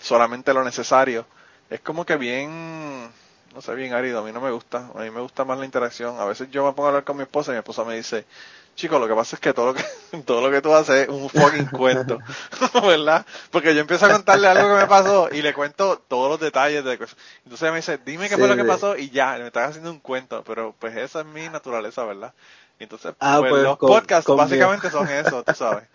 solamente 0.00 0.54
lo 0.54 0.62
necesario, 0.64 1.26
es 1.70 1.80
como 1.80 2.04
que 2.06 2.16
bien, 2.16 3.10
no 3.54 3.60
sé, 3.62 3.74
bien 3.74 3.94
árido. 3.94 4.20
A 4.20 4.22
mí 4.24 4.32
no 4.32 4.40
me 4.40 4.50
gusta. 4.50 4.90
A 4.94 5.00
mí 5.02 5.10
me 5.10 5.20
gusta 5.20 5.44
más 5.44 5.58
la 5.58 5.64
interacción. 5.64 6.18
A 6.20 6.24
veces 6.26 6.50
yo 6.50 6.64
me 6.66 6.72
pongo 6.72 6.86
a 6.86 6.88
hablar 6.90 7.04
con 7.04 7.16
mi 7.16 7.22
esposa 7.22 7.52
y 7.52 7.54
mi 7.54 7.58
esposa 7.58 7.84
me 7.84 7.94
dice, 7.96 8.26
chico, 8.74 8.98
lo 8.98 9.08
que 9.08 9.14
pasa 9.14 9.36
es 9.36 9.40
que 9.40 9.52
todo 9.54 9.66
lo 9.66 9.74
que, 9.74 9.84
todo 10.26 10.40
lo 10.42 10.50
que 10.50 10.60
tú 10.62 10.74
haces 10.74 11.04
es 11.04 11.08
un 11.08 11.30
fucking 11.30 11.68
cuento, 11.68 12.22
¿verdad? 12.82 13.26
Porque 13.50 13.74
yo 13.74 13.80
empiezo 13.80 14.06
a 14.06 14.10
contarle 14.10 14.48
algo 14.48 14.68
que 14.68 14.74
me 14.82 14.86
pasó 14.88 15.28
y 15.32 15.42
le 15.42 15.54
cuento 15.54 15.98
todos 16.08 16.30
los 16.30 16.40
detalles 16.40 16.84
de 16.84 16.98
cosas. 16.98 17.16
Entonces 17.44 17.62
ella 17.62 17.72
me 17.72 17.78
dice, 17.78 17.98
dime 18.04 18.28
qué 18.28 18.34
Sí, 18.34 18.40
fue 18.40 18.48
lo 18.48 18.56
que 18.56 18.64
pasó 18.64 18.96
y 18.96 19.10
ya, 19.10 19.36
me 19.38 19.46
estás 19.46 19.70
haciendo 19.70 19.90
un 19.90 20.00
cuento, 20.00 20.42
pero 20.44 20.74
pues 20.78 20.96
esa 20.96 21.20
es 21.20 21.26
mi 21.26 21.48
naturaleza, 21.48 22.04
¿verdad? 22.04 22.34
Entonces, 22.78 23.14
Ah, 23.20 23.38
pues, 23.38 23.48
pues, 23.48 23.62
los 23.62 23.78
con- 23.78 23.80
podcasts 23.80 24.24
con 24.24 24.36
básicamente 24.36 24.90
son 24.90 25.10
eso, 25.10 25.42
tú 25.44 25.54
sabes. 25.54 25.88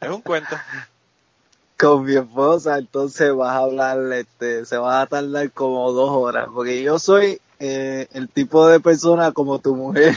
Es 0.00 0.10
un 0.10 0.22
cuento. 0.22 0.62
Con 1.78 2.04
mi 2.04 2.16
esposa, 2.16 2.78
entonces 2.78 3.34
vas 3.34 3.50
a 3.50 3.58
hablar, 3.58 3.98
este, 4.12 4.64
se 4.64 4.78
va 4.78 5.02
a 5.02 5.06
tardar 5.06 5.50
como 5.52 5.92
dos 5.92 6.10
horas, 6.10 6.48
porque 6.52 6.82
yo 6.82 6.98
soy 6.98 7.40
eh, 7.58 8.06
el 8.12 8.28
tipo 8.28 8.66
de 8.66 8.80
persona 8.80 9.32
como 9.32 9.58
tu 9.58 9.76
mujer. 9.76 10.16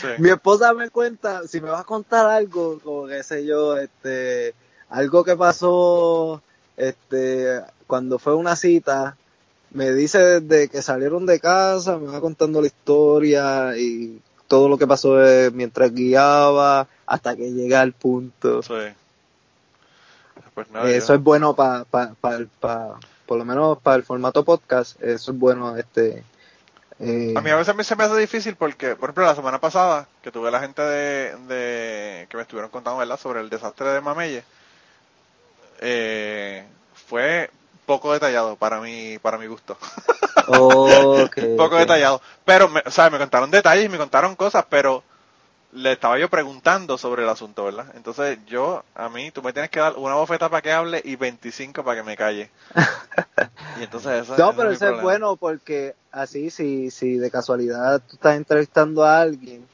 Sí. 0.00 0.08
Mi 0.18 0.30
esposa 0.30 0.72
me 0.72 0.90
cuenta, 0.90 1.46
si 1.46 1.60
me 1.60 1.70
vas 1.70 1.82
a 1.82 1.84
contar 1.84 2.26
algo, 2.26 2.78
como 2.82 3.06
qué 3.06 3.22
sé 3.22 3.44
yo, 3.44 3.76
este, 3.76 4.54
algo 4.88 5.24
que 5.24 5.36
pasó, 5.36 6.42
este, 6.76 7.60
cuando 7.86 8.18
fue 8.18 8.34
una 8.34 8.56
cita, 8.56 9.16
me 9.70 9.92
dice 9.92 10.40
desde 10.40 10.68
que 10.68 10.80
salieron 10.80 11.26
de 11.26 11.40
casa, 11.40 11.98
me 11.98 12.06
va 12.06 12.20
contando 12.20 12.60
la 12.60 12.68
historia 12.68 13.76
y 13.76 14.20
todo 14.46 14.68
lo 14.68 14.78
que 14.78 14.86
pasó 14.86 15.22
eh, 15.22 15.50
mientras 15.52 15.92
guiaba 15.92 16.88
hasta 17.06 17.36
que 17.36 17.50
llega 17.50 17.82
al 17.82 17.92
punto. 17.92 18.62
Sí. 18.62 18.72
Pues 20.58 20.72
nada, 20.72 20.90
Eso 20.90 21.14
es 21.14 21.22
bueno 21.22 21.54
para, 21.54 21.84
pa, 21.84 22.16
pa, 22.20 22.36
pa- 22.58 22.98
por 23.26 23.38
lo 23.38 23.44
menos 23.44 23.78
para 23.78 23.94
el 23.94 24.02
formato 24.02 24.44
podcast, 24.44 25.00
eso 25.00 25.30
es 25.30 25.38
bueno, 25.38 25.76
este, 25.76 26.24
eh, 26.98 27.32
A 27.36 27.40
mí 27.40 27.50
a 27.50 27.54
veces 27.54 27.76
me- 27.76 27.84
se 27.84 27.94
me 27.94 28.02
hace 28.02 28.16
difícil 28.16 28.56
porque, 28.56 28.96
por 28.96 29.04
ejemplo, 29.10 29.24
la 29.24 29.36
semana 29.36 29.60
pasada 29.60 30.08
que 30.20 30.32
tuve 30.32 30.50
la 30.50 30.58
gente 30.58 30.82
de, 30.82 31.36
de 31.46 32.26
que 32.28 32.36
me 32.36 32.42
estuvieron 32.42 32.72
contando, 32.72 32.98
¿verdad?, 32.98 33.20
sobre 33.20 33.38
el 33.38 33.48
desastre 33.50 33.90
de 33.90 34.00
Mamelle, 34.00 34.42
eh, 35.80 36.66
fue 37.06 37.50
poco 37.86 38.12
detallado 38.12 38.56
para 38.56 38.80
mi, 38.80 39.16
para 39.20 39.38
mi 39.38 39.46
gusto. 39.46 39.78
poco 41.56 41.76
detallado. 41.76 42.20
Pero, 42.44 42.68
me, 42.68 42.82
o 42.84 42.90
sea, 42.90 43.10
me 43.10 43.18
contaron 43.18 43.52
detalles 43.52 43.84
y 43.84 43.88
me 43.88 43.96
contaron 43.98 44.34
cosas, 44.34 44.64
pero 44.68 45.04
le 45.72 45.92
estaba 45.92 46.18
yo 46.18 46.28
preguntando 46.28 46.96
sobre 46.96 47.22
el 47.22 47.28
asunto, 47.28 47.64
¿verdad? 47.64 47.86
Entonces 47.94 48.38
yo, 48.46 48.84
a 48.94 49.08
mí, 49.08 49.30
tú 49.30 49.42
me 49.42 49.52
tienes 49.52 49.70
que 49.70 49.80
dar 49.80 49.96
una 49.96 50.14
bofeta 50.14 50.48
para 50.48 50.62
que 50.62 50.72
hable 50.72 51.02
y 51.04 51.16
25 51.16 51.84
para 51.84 52.00
que 52.00 52.06
me 52.06 52.16
calle. 52.16 52.50
y 53.80 53.84
entonces 53.84 54.22
eso, 54.22 54.36
No, 54.38 54.56
pero 54.56 54.70
eso 54.70 54.88
es 54.88 55.02
bueno 55.02 55.36
porque 55.36 55.94
así, 56.10 56.50
si, 56.50 56.90
si 56.90 57.16
de 57.18 57.30
casualidad 57.30 58.00
tú 58.00 58.14
estás 58.14 58.36
entrevistando 58.36 59.04
a 59.04 59.20
alguien 59.20 59.66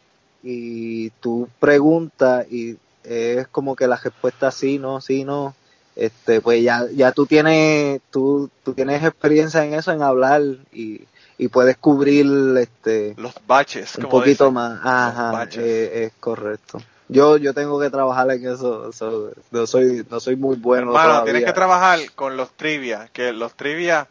y 0.42 1.11
tú 1.11 1.49
preguntas 1.61 2.47
y 2.51 2.76
es 3.05 3.47
como 3.49 3.76
que 3.76 3.86
la 3.86 3.97
respuesta 3.97 4.51
sí, 4.51 4.78
no, 4.78 5.01
sí, 5.01 5.24
no, 5.24 5.55
este, 5.95 6.40
pues 6.40 6.62
ya, 6.62 6.86
ya 6.92 7.12
tú 7.12 7.26
tienes, 7.26 8.01
tú, 8.11 8.51
tú 8.64 8.74
tienes 8.74 9.03
experiencia 9.05 9.64
en 9.64 9.74
eso, 9.74 9.92
en 9.92 10.03
hablar 10.03 10.42
y, 10.72 11.03
y 11.39 11.49
puedes 11.49 11.76
cubrir, 11.76 12.26
este, 12.59 13.14
Los 13.16 13.35
baches, 13.47 13.97
un 13.97 14.03
como 14.05 14.18
poquito 14.20 14.45
dicen. 14.45 14.55
más. 14.55 14.80
Ajá, 14.85 15.49
eh, 15.57 16.05
es 16.07 16.12
correcto. 16.20 16.80
Yo, 17.09 17.37
yo 17.37 17.53
tengo 17.53 17.78
que 17.80 17.91
trabajar 17.91 18.30
en 18.30 18.47
eso, 18.49 18.93
so- 18.93 19.30
no 19.51 19.66
soy, 19.66 20.07
no 20.11 20.20
soy 20.20 20.37
muy 20.37 20.57
bueno 20.57 20.89
Hermano, 20.89 21.09
todavía. 21.11 21.24
tienes 21.32 21.45
que 21.45 21.53
trabajar 21.53 21.99
con 22.14 22.37
los 22.37 22.51
trivia, 22.53 23.09
que 23.12 23.32
los 23.32 23.55
trivia, 23.55 24.09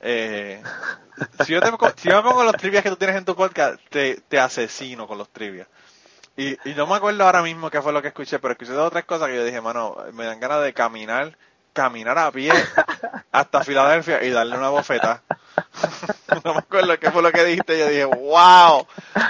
eh, 0.00 0.62
si, 1.44 1.52
yo 1.52 1.60
te, 1.60 1.70
si 1.96 2.08
yo 2.08 2.22
me 2.22 2.28
pongo 2.30 2.44
los 2.44 2.56
trivia 2.56 2.82
que 2.82 2.88
tú 2.90 2.96
tienes 2.96 3.16
en 3.16 3.24
tu 3.24 3.34
podcast, 3.36 3.78
te, 3.90 4.20
te 4.28 4.38
asesino 4.38 5.06
con 5.06 5.18
los 5.18 5.28
trivia. 5.28 5.66
Y, 6.38 6.52
y 6.68 6.74
no 6.74 6.86
me 6.86 6.94
acuerdo 6.96 7.24
ahora 7.24 7.42
mismo 7.42 7.70
qué 7.70 7.80
fue 7.82 7.92
lo 7.92 8.02
que 8.02 8.08
escuché, 8.08 8.38
pero 8.38 8.52
escuché 8.52 8.72
dos 8.72 8.86
o 8.86 8.90
tres 8.90 9.04
cosas 9.04 9.28
que 9.28 9.36
yo 9.36 9.44
dije, 9.44 9.60
mano, 9.60 9.96
me 10.12 10.24
dan 10.24 10.38
ganas 10.40 10.62
de 10.62 10.72
caminar, 10.74 11.36
caminar 11.72 12.18
a 12.18 12.30
pie 12.30 12.52
hasta 13.32 13.64
Filadelfia 13.64 14.22
y 14.22 14.30
darle 14.30 14.56
una 14.56 14.68
bofeta. 14.70 15.22
no 16.44 16.52
me 16.54 16.58
acuerdo 16.58 16.98
qué 16.98 17.10
fue 17.10 17.22
lo 17.22 17.32
que 17.32 17.44
dijiste, 17.44 17.78
yo 17.78 17.88
dije, 17.88 18.04
wow, 18.04 18.86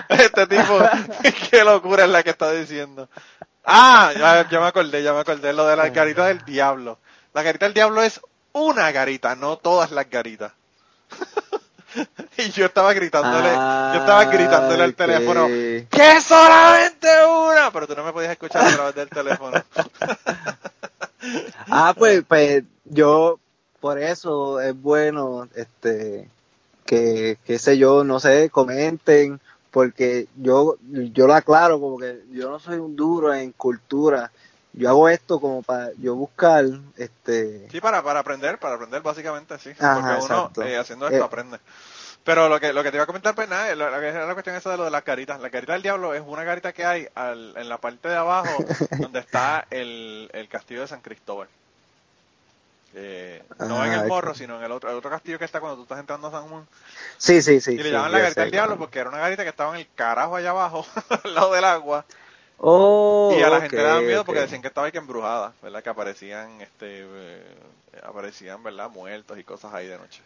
este 0.09 0.47
tipo, 0.47 0.79
qué 1.51 1.65
locura 1.65 2.05
es 2.05 2.11
la 2.11 2.23
que 2.23 2.31
está 2.31 2.51
diciendo. 2.53 3.09
Ah, 3.65 4.13
ya, 4.17 4.49
ya 4.49 4.61
me 4.61 4.67
acordé, 4.67 5.03
ya 5.03 5.13
me 5.13 5.21
acordé 5.21 5.53
lo 5.53 5.67
de 5.67 5.77
la 5.77 5.89
garita 5.89 6.27
del 6.27 6.45
diablo. 6.45 6.99
La 7.35 7.43
garita 7.43 7.67
del 7.67 7.75
diablo 7.75 8.03
es 8.03 8.21
una 8.53 8.91
garita, 8.93 9.35
no 9.35 9.57
todas 9.57 9.91
las 9.91 10.09
garitas. 10.09 10.53
y 12.39 12.51
yo 12.51 12.67
estaba 12.67 12.93
gritándole, 12.93 13.49
yo 13.49 14.01
estaba 14.01 14.25
gritándole 14.27 14.83
al 14.83 14.91
Ay, 14.91 14.95
teléfono, 14.95 15.47
que- 15.47 15.87
¡que 15.91 16.21
solamente 16.21 17.09
una! 17.27 17.71
Pero 17.73 17.87
tú 17.87 17.97
no 17.97 18.05
me 18.05 18.13
podías 18.13 18.33
escuchar 18.33 18.65
a 18.67 18.71
través 18.71 18.95
del 18.95 19.09
teléfono. 19.09 19.63
Ah, 21.71 21.95
pues, 21.97 22.23
pues 22.27 22.63
yo, 22.85 23.39
por 23.81 23.99
eso 23.99 24.61
es 24.61 24.81
bueno, 24.81 25.49
este, 25.55 26.29
que, 26.85 27.39
qué 27.45 27.59
sé 27.59 27.79
yo, 27.79 28.05
no 28.05 28.21
sé, 28.21 28.51
comenten, 28.51 29.41
porque 29.71 30.27
yo, 30.37 30.77
yo 30.83 31.27
lo 31.27 31.35
aclaro, 31.35 31.81
como 31.81 31.99
que 31.99 32.23
yo 32.33 32.51
no 32.51 32.59
soy 32.59 32.79
un 32.79 32.97
duro 32.97 33.35
en 33.35 33.53
cultura, 33.53 34.31
yo 34.73 34.89
hago 34.89 35.09
esto 35.09 35.41
como 35.41 35.63
para 35.63 35.91
yo 35.99 36.15
buscar, 36.15 36.65
este... 36.97 37.69
Sí, 37.71 37.81
para, 37.81 38.03
para 38.03 38.21
aprender, 38.21 38.59
para 38.59 38.75
aprender 38.75 39.03
básicamente, 39.03 39.59
sí. 39.59 39.71
Ajá, 39.79 40.19
Porque 40.19 40.25
uno 40.25 40.69
eh, 40.69 40.77
haciendo 40.77 41.07
esto 41.07 41.19
Eh, 41.19 41.25
aprende. 41.25 41.59
Pero 42.25 42.49
lo 42.49 42.59
que, 42.59 42.73
lo 42.73 42.83
que 42.83 42.91
te 42.91 42.97
iba 42.97 43.05
a 43.05 43.07
comentar, 43.07 43.35
pues 43.35 43.49
nada, 43.49 43.75
lo, 43.75 43.89
lo 43.89 44.01
que 44.01 44.09
es 44.09 44.15
la 44.15 44.33
cuestión 44.35 44.57
esa 44.57 44.71
de 44.71 44.77
lo 44.77 44.85
de 44.85 44.91
las 44.91 45.05
caritas. 45.05 45.41
La 45.41 45.49
carita 45.49 45.75
del 45.75 45.83
diablo 45.83 46.13
es 46.13 46.23
una 46.27 46.45
carita 46.45 46.73
que 46.73 46.85
hay 46.85 47.07
al, 47.15 47.57
en 47.57 47.69
la 47.69 47.79
parte 47.79 48.09
de 48.09 48.17
abajo 48.17 48.65
donde 48.99 49.21
está 49.21 49.67
el, 49.71 50.29
el 50.33 50.49
castillo 50.49 50.81
de 50.81 50.89
San 50.89 51.01
Cristóbal. 51.01 51.49
Eh, 52.99 53.45
no 53.59 53.85
en 53.85 53.93
Ah, 53.93 54.01
el 54.01 54.05
morro, 54.05 54.33
ok. 54.33 54.35
sino 54.35 54.59
en 54.59 54.65
el 54.65 54.73
otro, 54.73 54.91
el 54.91 54.97
otro 54.97 55.11
castillo 55.11 55.39
que 55.39 55.45
está 55.45 55.61
cuando 55.61 55.77
tú 55.77 55.83
estás 55.85 56.01
entrando 56.01 56.29
a 56.29 56.33
San 56.33 56.49
Juan. 56.49 56.67
Sí, 57.19 57.43
sí, 57.43 57.61
sí. 57.61 57.79
y 57.79 57.83
le 57.83 57.91
sí, 57.91 57.91
llaman 57.93 58.13
la 58.13 58.21
garita 58.21 58.43
del 58.43 58.51
diablo 58.53 58.79
porque 58.79 59.01
era 59.01 59.11
una 59.11 59.19
garita 59.19 59.43
que 59.45 59.51
estaba 59.51 59.75
en 59.75 59.81
el 59.81 59.89
carajo 59.95 60.37
allá 60.37 60.51
abajo, 60.51 60.87
al 61.25 61.35
lado 61.35 61.53
del 61.53 61.65
agua. 61.65 62.07
Oh, 62.59 63.37
y 63.39 63.43
a 63.43 63.51
la 63.51 63.61
gente 63.61 63.83
le 63.83 63.89
daba 63.89 64.03
miedo 64.03 64.25
porque 64.25 64.41
decían 64.43 64.63
que 64.63 64.69
estaba 64.69 64.87
ahí 64.87 64.93
que 64.93 64.99
embrujada, 64.99 65.55
¿verdad? 65.63 65.83
Que 65.83 65.91
aparecían, 65.91 66.61
este, 66.63 67.05
eh, 67.05 67.45
aparecían, 68.03 68.63
¿verdad? 68.63 68.91
Muertos 68.91 69.39
y 69.39 69.45
cosas 69.45 69.75
ahí 69.75 69.87
de 69.89 69.99
noche. 69.99 70.23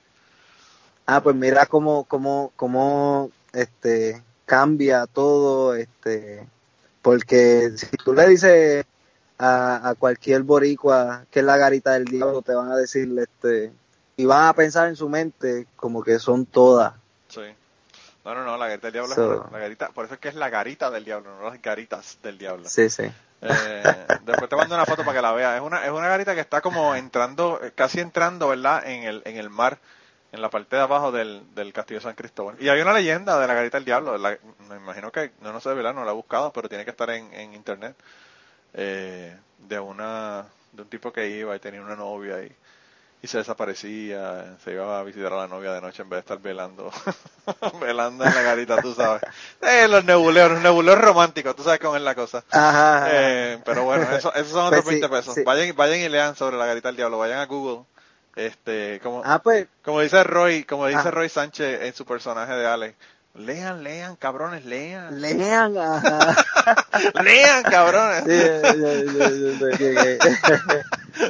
Ah, 1.07 1.21
pues 1.23 1.35
mira 1.37 1.67
cómo, 1.67 2.05
cómo, 2.05 2.53
cómo, 2.57 3.31
este, 3.53 4.23
cambia 4.47 5.07
todo, 5.07 5.75
este, 5.75 6.49
porque 7.03 7.73
si 7.77 7.89
tú 7.99 8.15
le 8.15 8.29
dices 8.29 8.87
a, 9.43 9.89
a 9.89 9.95
cualquier 9.95 10.43
boricua 10.43 11.25
que 11.31 11.39
es 11.41 11.45
la 11.45 11.57
garita 11.57 11.93
del 11.93 12.05
diablo, 12.05 12.43
te 12.43 12.55
van 12.55 12.71
a 12.71 12.77
decir, 12.77 13.09
este, 13.19 13.73
y 14.17 14.25
van 14.27 14.49
a 14.49 14.53
pensar 14.53 14.89
en 14.89 14.97
su 14.97 15.09
mente 15.09 15.67
como 15.77 16.03
que 16.03 16.19
son 16.19 16.45
todas. 16.47 16.93
Sí. 17.29 17.43
No, 18.25 18.35
no, 18.35 18.45
no, 18.45 18.59
la 18.59 18.69
garita 18.69 18.89
del 18.89 18.93
diablo 18.93 19.15
So- 19.15 19.45
es 19.47 19.53
la 19.53 19.59
garita, 19.59 19.89
por 19.89 20.05
eso 20.05 20.15
es 20.15 20.21
que 20.21 20.29
es 20.29 20.35
la 20.35 20.51
garita 20.51 20.91
del 20.91 21.05
diablo, 21.07 21.35
no 21.41 21.49
las 21.49 21.61
garitas 21.63 22.19
del 22.23 22.37
diablo. 22.37 22.69
Sí, 22.69 22.91
sí. 22.91 23.11
Eh, 23.43 24.07
después 24.27 24.51
te 24.51 24.57
mando 24.57 24.75
una 24.75 24.85
foto 24.85 25.03
para 25.03 25.17
que 25.17 25.23
la 25.23 25.33
veas. 25.33 25.57
Es 25.57 25.63
una, 25.63 25.83
es 25.87 25.91
una 25.91 26.09
garita 26.09 26.35
que 26.35 26.43
está 26.43 26.61
como 26.61 26.95
entrando, 26.95 27.59
casi 27.75 28.01
entrando, 28.01 28.49
¿verdad? 28.49 28.87
En 28.87 29.05
el, 29.05 29.23
en 29.25 29.39
el 29.39 29.49
mar, 29.49 29.79
en 30.33 30.43
la 30.43 30.51
parte 30.51 30.77
de 30.77 30.83
abajo 30.83 31.11
del, 31.11 31.43
del 31.55 31.73
castillo 31.73 32.01
de 32.01 32.05
San 32.05 32.15
Cristóbal. 32.15 32.57
Y 32.61 32.69
hay 32.69 32.83
una 32.83 32.93
leyenda 32.93 33.41
de 33.41 33.47
la 33.47 33.55
garita 33.55 33.79
del 33.79 33.87
diablo. 33.87 34.19
la- 34.19 34.37
me 34.69 34.77
imagino 34.77 35.11
que, 35.11 35.33
no, 35.41 35.53
no 35.55 35.61
sé, 35.61 35.73
¿verdad? 35.73 35.95
No 35.95 36.05
la 36.05 36.11
he 36.11 36.15
buscado, 36.15 36.53
pero 36.53 36.69
tiene 36.69 36.85
que 36.85 36.91
estar 36.91 37.09
en, 37.09 37.33
en 37.33 37.55
internet. 37.55 37.97
Eh, 38.75 39.37
de 39.69 39.81
una, 39.81 40.47
de 40.73 40.83
un 40.83 40.89
tipo 40.89 41.13
que 41.13 41.29
iba 41.29 41.55
y 41.55 41.59
tenía 41.61 41.83
una 41.83 41.97
novia 41.97 42.43
y, 42.43 42.53
y 43.23 43.27
se 43.27 43.39
desaparecía, 43.39 44.57
se 44.65 44.73
iba 44.73 44.99
a 44.99 45.03
visitar 45.03 45.33
a 45.33 45.37
la 45.39 45.49
novia 45.49 45.73
de 45.73 45.81
noche 45.81 46.03
en 46.03 46.09
vez 46.09 46.19
de 46.19 46.21
estar 46.21 46.39
velando, 46.39 46.91
velando 47.81 48.25
en 48.25 48.35
la 48.35 48.43
garita, 48.43 48.81
tú 48.81 48.95
sabes. 48.95 49.23
Eh, 49.61 49.87
los 49.89 50.05
nebuleos, 50.05 50.51
los 50.53 50.63
nebuleos 50.63 50.99
románticos, 50.99 51.55
tú 51.57 51.63
sabes 51.63 51.81
cómo 51.81 51.97
es 51.97 52.03
la 52.03 52.15
cosa. 52.15 52.45
Ajá. 52.51 52.97
ajá. 52.99 53.09
Eh, 53.13 53.59
pero 53.65 53.85
bueno, 53.85 54.05
eso, 54.17 54.33
esos 54.35 54.49
son 54.53 54.67
otros 54.67 54.83
Pues 54.85 54.95
sí, 54.97 55.01
20 55.01 55.09
pesos. 55.09 55.35
sí. 55.35 55.43
Vayan, 55.45 55.75
vayan 55.77 56.01
y 56.01 56.09
lean 56.09 56.35
sobre 56.37 56.57
la 56.57 56.67
garita 56.67 56.89
del 56.89 56.97
diablo, 56.97 57.19
vayan 57.19 57.39
a 57.41 57.47
Google. 57.47 57.85
Este, 58.37 59.01
como, 59.03 59.23
Ah, 59.25 59.41
pues, 59.43 59.67
como 59.85 60.01
dice 60.01 60.23
Roy, 60.25 60.65
como 60.65 60.87
dice 60.87 61.01
Ah. 61.05 61.11
Roy 61.11 61.29
Sánchez 61.29 61.83
en 61.83 61.93
su 61.95 62.07
personaje 62.07 62.53
de 62.55 62.67
Alex, 62.67 62.97
lean, 63.35 63.83
lean, 63.83 64.17
cabrones, 64.17 64.65
lean. 64.65 65.21
lean, 65.21 65.77
ajá. 65.79 66.37
lean, 67.23 67.63
cabrones. 67.65 68.25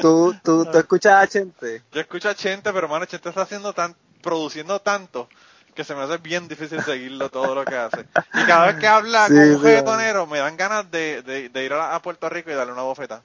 ¿Tú, 0.00 0.34
tú, 0.42 0.64
tú 0.66 0.78
escuchas 0.78 1.22
a 1.22 1.26
Chente? 1.26 1.82
Yo 1.92 2.00
escucho 2.00 2.28
a 2.28 2.34
Chente, 2.34 2.72
pero 2.72 2.86
hermano, 2.86 3.04
Chente 3.06 3.28
está 3.28 3.42
haciendo 3.42 3.72
tan, 3.72 3.94
produciendo 4.22 4.80
tanto 4.80 5.28
que 5.74 5.84
se 5.84 5.94
me 5.94 6.02
hace 6.02 6.18
bien 6.18 6.48
difícil 6.48 6.82
seguirlo 6.82 7.28
todo 7.30 7.54
lo 7.54 7.64
que 7.64 7.76
hace. 7.76 8.00
Y 8.34 8.44
cada 8.44 8.66
vez 8.66 8.76
que 8.76 8.86
habla 8.88 9.26
Sí, 9.28 9.34
con 9.34 9.42
un 9.42 9.58
sí. 9.58 9.64
reggaetonero, 9.64 10.26
me 10.26 10.38
dan 10.38 10.56
ganas 10.56 10.90
de, 10.90 11.22
de, 11.22 11.48
de 11.48 11.64
ir 11.64 11.72
a, 11.72 11.94
a 11.94 12.02
Puerto 12.02 12.28
Rico 12.28 12.50
y 12.50 12.54
darle 12.54 12.72
una 12.72 12.82
bofeta. 12.82 13.22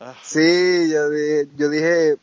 Ah, 0.00 0.14
Sí, 0.22 0.90
yo 0.90 1.08
yo 1.56 1.68
dije 1.70 2.16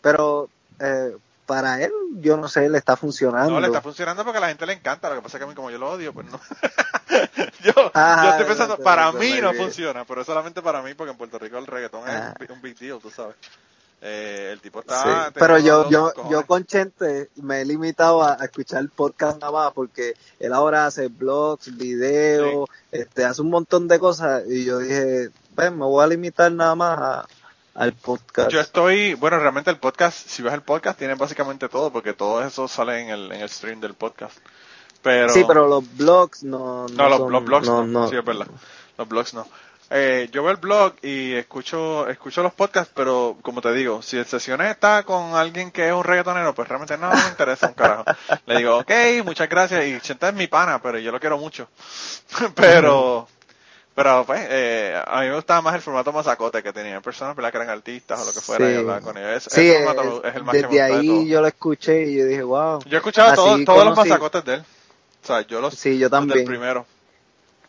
pero 0.00 0.48
eh, 0.80 1.14
para 1.48 1.82
él, 1.82 1.90
yo 2.20 2.36
no 2.36 2.46
sé, 2.46 2.68
le 2.68 2.76
está 2.78 2.94
funcionando. 2.96 3.50
No, 3.50 3.58
le 3.60 3.66
está 3.68 3.80
funcionando 3.80 4.22
porque 4.22 4.36
a 4.38 4.42
la 4.42 4.48
gente 4.48 4.66
le 4.66 4.74
encanta. 4.74 5.08
Lo 5.08 5.16
que 5.16 5.22
pasa 5.22 5.38
es 5.38 5.40
que 5.40 5.44
a 5.44 5.48
mí, 5.48 5.54
como 5.54 5.70
yo 5.70 5.78
lo 5.78 5.90
odio, 5.90 6.12
pues 6.12 6.26
no. 6.30 6.38
yo, 7.64 7.72
Ah, 7.94 8.22
yo 8.24 8.30
estoy 8.32 8.46
pensando, 8.46 8.76
no, 8.76 8.84
para 8.84 9.06
no, 9.12 9.14
mí 9.18 9.40
no, 9.40 9.52
funciona, 9.54 10.04
pero 10.04 10.20
es 10.20 10.26
solamente 10.26 10.60
para 10.62 10.82
mí 10.82 10.92
porque 10.94 11.12
en 11.12 11.16
Puerto 11.18 11.38
Rico 11.38 11.56
el 11.58 11.66
reggaetón 11.66 12.02
Ah. 12.06 12.34
es 12.38 12.48
un, 12.50 12.56
un 12.56 12.62
big 12.62 12.78
deal, 12.78 12.98
tú 13.00 13.10
sabes. 13.10 13.34
Eh, 14.00 14.50
el 14.52 14.60
tipo 14.60 14.78
está. 14.80 15.26
Sí, 15.26 15.32
Pero 15.34 15.58
yo, 15.58 15.90
yo, 15.90 16.12
cojones. 16.12 16.30
yo 16.30 16.46
con 16.46 16.64
Chente 16.66 17.30
me 17.36 17.62
he 17.62 17.64
limitado 17.64 18.22
a, 18.22 18.34
a 18.40 18.44
escuchar 18.44 18.84
podcast 18.94 19.40
nada 19.40 19.50
más 19.50 19.72
porque 19.72 20.14
él 20.38 20.52
ahora 20.52 20.86
hace 20.86 21.08
blogs, 21.08 21.76
videos, 21.76 22.68
este, 22.92 23.24
hace 23.24 23.42
un 23.42 23.50
montón 23.50 23.88
de 23.88 23.98
cosas 23.98 24.44
y 24.46 24.64
yo 24.64 24.78
dije, 24.78 25.30
pues 25.56 25.72
me 25.72 25.84
voy 25.84 26.04
a 26.04 26.06
limitar 26.06 26.52
nada 26.52 26.76
más 26.76 26.96
a- 26.98 27.26
al 27.78 27.92
podcast. 27.92 28.50
Yo 28.50 28.60
estoy, 28.60 29.14
bueno, 29.14 29.38
realmente 29.38 29.70
el 29.70 29.78
podcast, 29.78 30.28
si 30.28 30.42
ves 30.42 30.52
el 30.52 30.62
podcast, 30.62 30.98
tiene 30.98 31.14
básicamente 31.14 31.68
todo, 31.68 31.92
porque 31.92 32.12
todo 32.12 32.42
eso 32.44 32.66
sale 32.68 33.00
en 33.00 33.10
el, 33.10 33.32
en 33.32 33.40
el 33.40 33.48
stream 33.48 33.80
del 33.80 33.94
podcast. 33.94 34.36
Pero, 35.02 35.28
sí, 35.28 35.44
pero 35.46 35.68
los 35.68 35.96
blogs 35.96 36.42
no, 36.42 36.86
no, 36.88 36.94
no, 36.96 37.08
los, 37.08 37.18
son- 37.18 37.32
los 37.32 37.44
blogs 37.44 37.66
no, 37.68 37.86
no, 37.86 38.00
no. 38.00 38.08
sí 38.08 38.16
es 38.16 38.24
verdad. 38.24 38.48
Los 38.96 39.08
blogs 39.08 39.32
no. 39.34 39.46
Eh, 39.90 40.28
yo 40.32 40.42
veo 40.42 40.50
el 40.50 40.58
blog 40.58 40.94
y 41.02 41.32
escucho, 41.32 42.06
escucho 42.08 42.42
los 42.42 42.52
podcasts, 42.52 42.92
pero 42.94 43.38
como 43.40 43.62
te 43.62 43.72
digo, 43.72 44.02
si 44.02 44.18
el 44.18 44.26
sesiones 44.26 44.70
está 44.70 45.02
con 45.04 45.34
alguien 45.34 45.70
que 45.70 45.86
es 45.86 45.94
un 45.94 46.04
reggaetonero, 46.04 46.54
pues 46.54 46.68
realmente 46.68 46.98
no 46.98 47.10
me 47.10 47.28
interesa 47.28 47.68
un 47.68 47.72
carajo. 47.74 48.04
Le 48.44 48.58
digo, 48.58 48.76
ok, 48.78 48.90
muchas 49.24 49.48
gracias, 49.48 49.86
y 49.86 49.98
Chenta 50.00 50.28
es 50.28 50.34
mi 50.34 50.46
pana, 50.46 50.82
pero 50.82 50.98
yo 50.98 51.10
lo 51.10 51.18
quiero 51.20 51.38
mucho. 51.38 51.68
pero, 52.54 53.26
pero 53.98 54.24
pues, 54.24 54.46
eh, 54.48 54.94
a 55.04 55.20
mí 55.22 55.26
me 55.26 55.34
gustaba 55.34 55.60
más 55.60 55.74
el 55.74 55.80
formato 55.80 56.12
masacote 56.12 56.62
que 56.62 56.72
tenían 56.72 57.02
personas, 57.02 57.34
¿verdad? 57.34 57.50
Que 57.50 57.56
eran 57.58 57.70
artistas 57.70 58.20
o 58.22 58.26
lo 58.26 58.32
que 58.32 58.40
fuera, 58.40 58.64
Sí. 58.64 58.74
y 59.00 59.02
con 59.02 59.18
ellos. 59.18 59.48
Sí, 59.50 59.72
formato 59.72 60.22
es- 60.24 60.30
es 60.30 60.36
el 60.36 60.44
más 60.44 60.54
que 60.54 60.62
me 60.62 60.68
desde 60.68 60.76
de 60.76 60.82
ahí 60.82 61.28
yo 61.28 61.40
lo 61.40 61.46
escuché 61.48 62.04
y 62.06 62.16
yo 62.16 62.24
dije, 62.26 62.42
wow. 62.44 62.78
Yo 62.84 62.90
he 62.92 62.96
escuchado 62.98 63.34
todo- 63.34 63.64
todos 63.64 63.84
los 63.86 63.96
masacotes 63.96 64.44
de 64.44 64.54
él. 64.54 64.60
O 65.24 65.26
sea, 65.26 65.40
yo 65.46 65.60
los 65.60 65.74
Sí, 65.74 65.98
yo 65.98 66.08
también. 66.08 66.44
primero. 66.46 66.86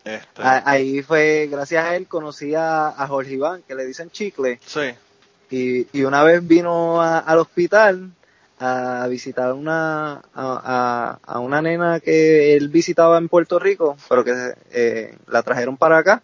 Este, 0.05 0.41
Ahí 0.43 1.01
fue, 1.01 1.47
gracias 1.51 1.83
a 1.83 1.95
él, 1.95 2.07
conocí 2.07 2.53
a, 2.55 2.87
a 2.89 3.07
Jorge 3.07 3.33
Iván, 3.33 3.63
que 3.67 3.73
le 3.75 3.85
dicen 3.85 4.09
chicle, 4.11 4.59
sí, 4.65 4.93
y, 5.49 5.87
y 5.97 6.03
una 6.03 6.23
vez 6.23 6.47
vino 6.47 7.01
a- 7.01 7.19
al 7.19 7.39
hospital 7.39 8.11
a 8.59 9.07
visitar 9.07 9.53
una, 9.53 10.21
a, 10.33 11.19
a- 11.25 11.39
una 11.39 11.61
nena 11.61 11.99
que 11.99 12.55
él 12.55 12.69
visitaba 12.69 13.17
en 13.17 13.29
Puerto 13.29 13.59
Rico, 13.59 13.97
pero 14.09 14.23
que 14.23 14.33
eh, 14.71 15.17
la 15.27 15.43
trajeron 15.43 15.77
para 15.77 15.97
acá. 15.99 16.23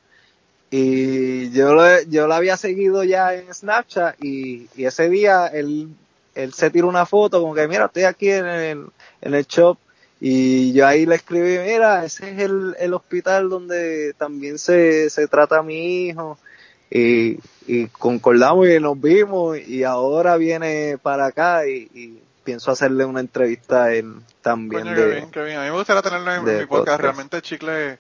Y 0.72 1.52
yo, 1.52 1.74
lo- 1.74 2.02
yo 2.04 2.28
la 2.28 2.38
había 2.38 2.58
seguido 2.58 3.04
ya 3.04 3.34
en 3.36 3.54
Snapchat 3.54 4.16
y, 4.24 4.68
y 4.76 4.86
ese 4.86 5.10
día 5.10 5.48
él, 5.48 5.90
él 6.34 6.54
se 6.54 6.70
tiró 6.72 6.88
una 6.90 7.06
foto 7.06 7.42
como 7.42 7.54
que, 7.56 7.68
mira, 7.68 7.86
estoy 7.86 8.04
aquí 8.04 8.30
en 8.32 8.46
el, 8.48 8.88
en 9.22 9.34
el 9.36 9.46
shop 9.46 9.78
y 10.20 10.74
yo 10.74 10.88
ahí 10.88 11.06
le 11.06 11.16
escribí, 11.16 11.58
mira, 11.60 12.04
ese 12.06 12.32
es 12.32 12.40
el, 12.40 12.76
el 12.80 12.94
hospital 12.94 13.50
donde 13.50 14.14
también 14.18 14.58
se, 14.58 15.10
se 15.10 15.28
trata 15.28 15.60
a 15.60 15.64
mi 15.64 16.08
hijo. 16.08 16.38
Y, 16.90 17.40
y 17.68 17.88
concordamos 17.88 18.68
y 18.70 18.80
nos 18.80 19.00
vimos 19.00 19.58
y 19.60 19.84
ahora 19.84 20.38
viene 20.38 20.98
para 21.02 21.28
acá 21.28 21.68
y 21.68 22.22
pienso 22.46 22.72
hacerle 22.72 23.04
una 23.04 23.20
entrevista 23.20 23.84
a 23.86 23.94
él 23.94 24.22
también. 24.42 24.84
coño, 24.84 24.96
qué 24.96 25.02
de- 25.02 25.12
bien, 25.16 25.32
qué 25.32 25.44
bien. 25.44 25.58
A 25.58 25.64
mí 25.64 25.70
me 25.72 25.76
gustaría 25.78 26.02
tenerlo 26.02 26.32
en, 26.34 26.44
mi 26.46 26.52
podcast. 26.52 26.70
podcast. 26.70 27.02
Realmente 27.02 27.42
Chicle, 27.42 27.98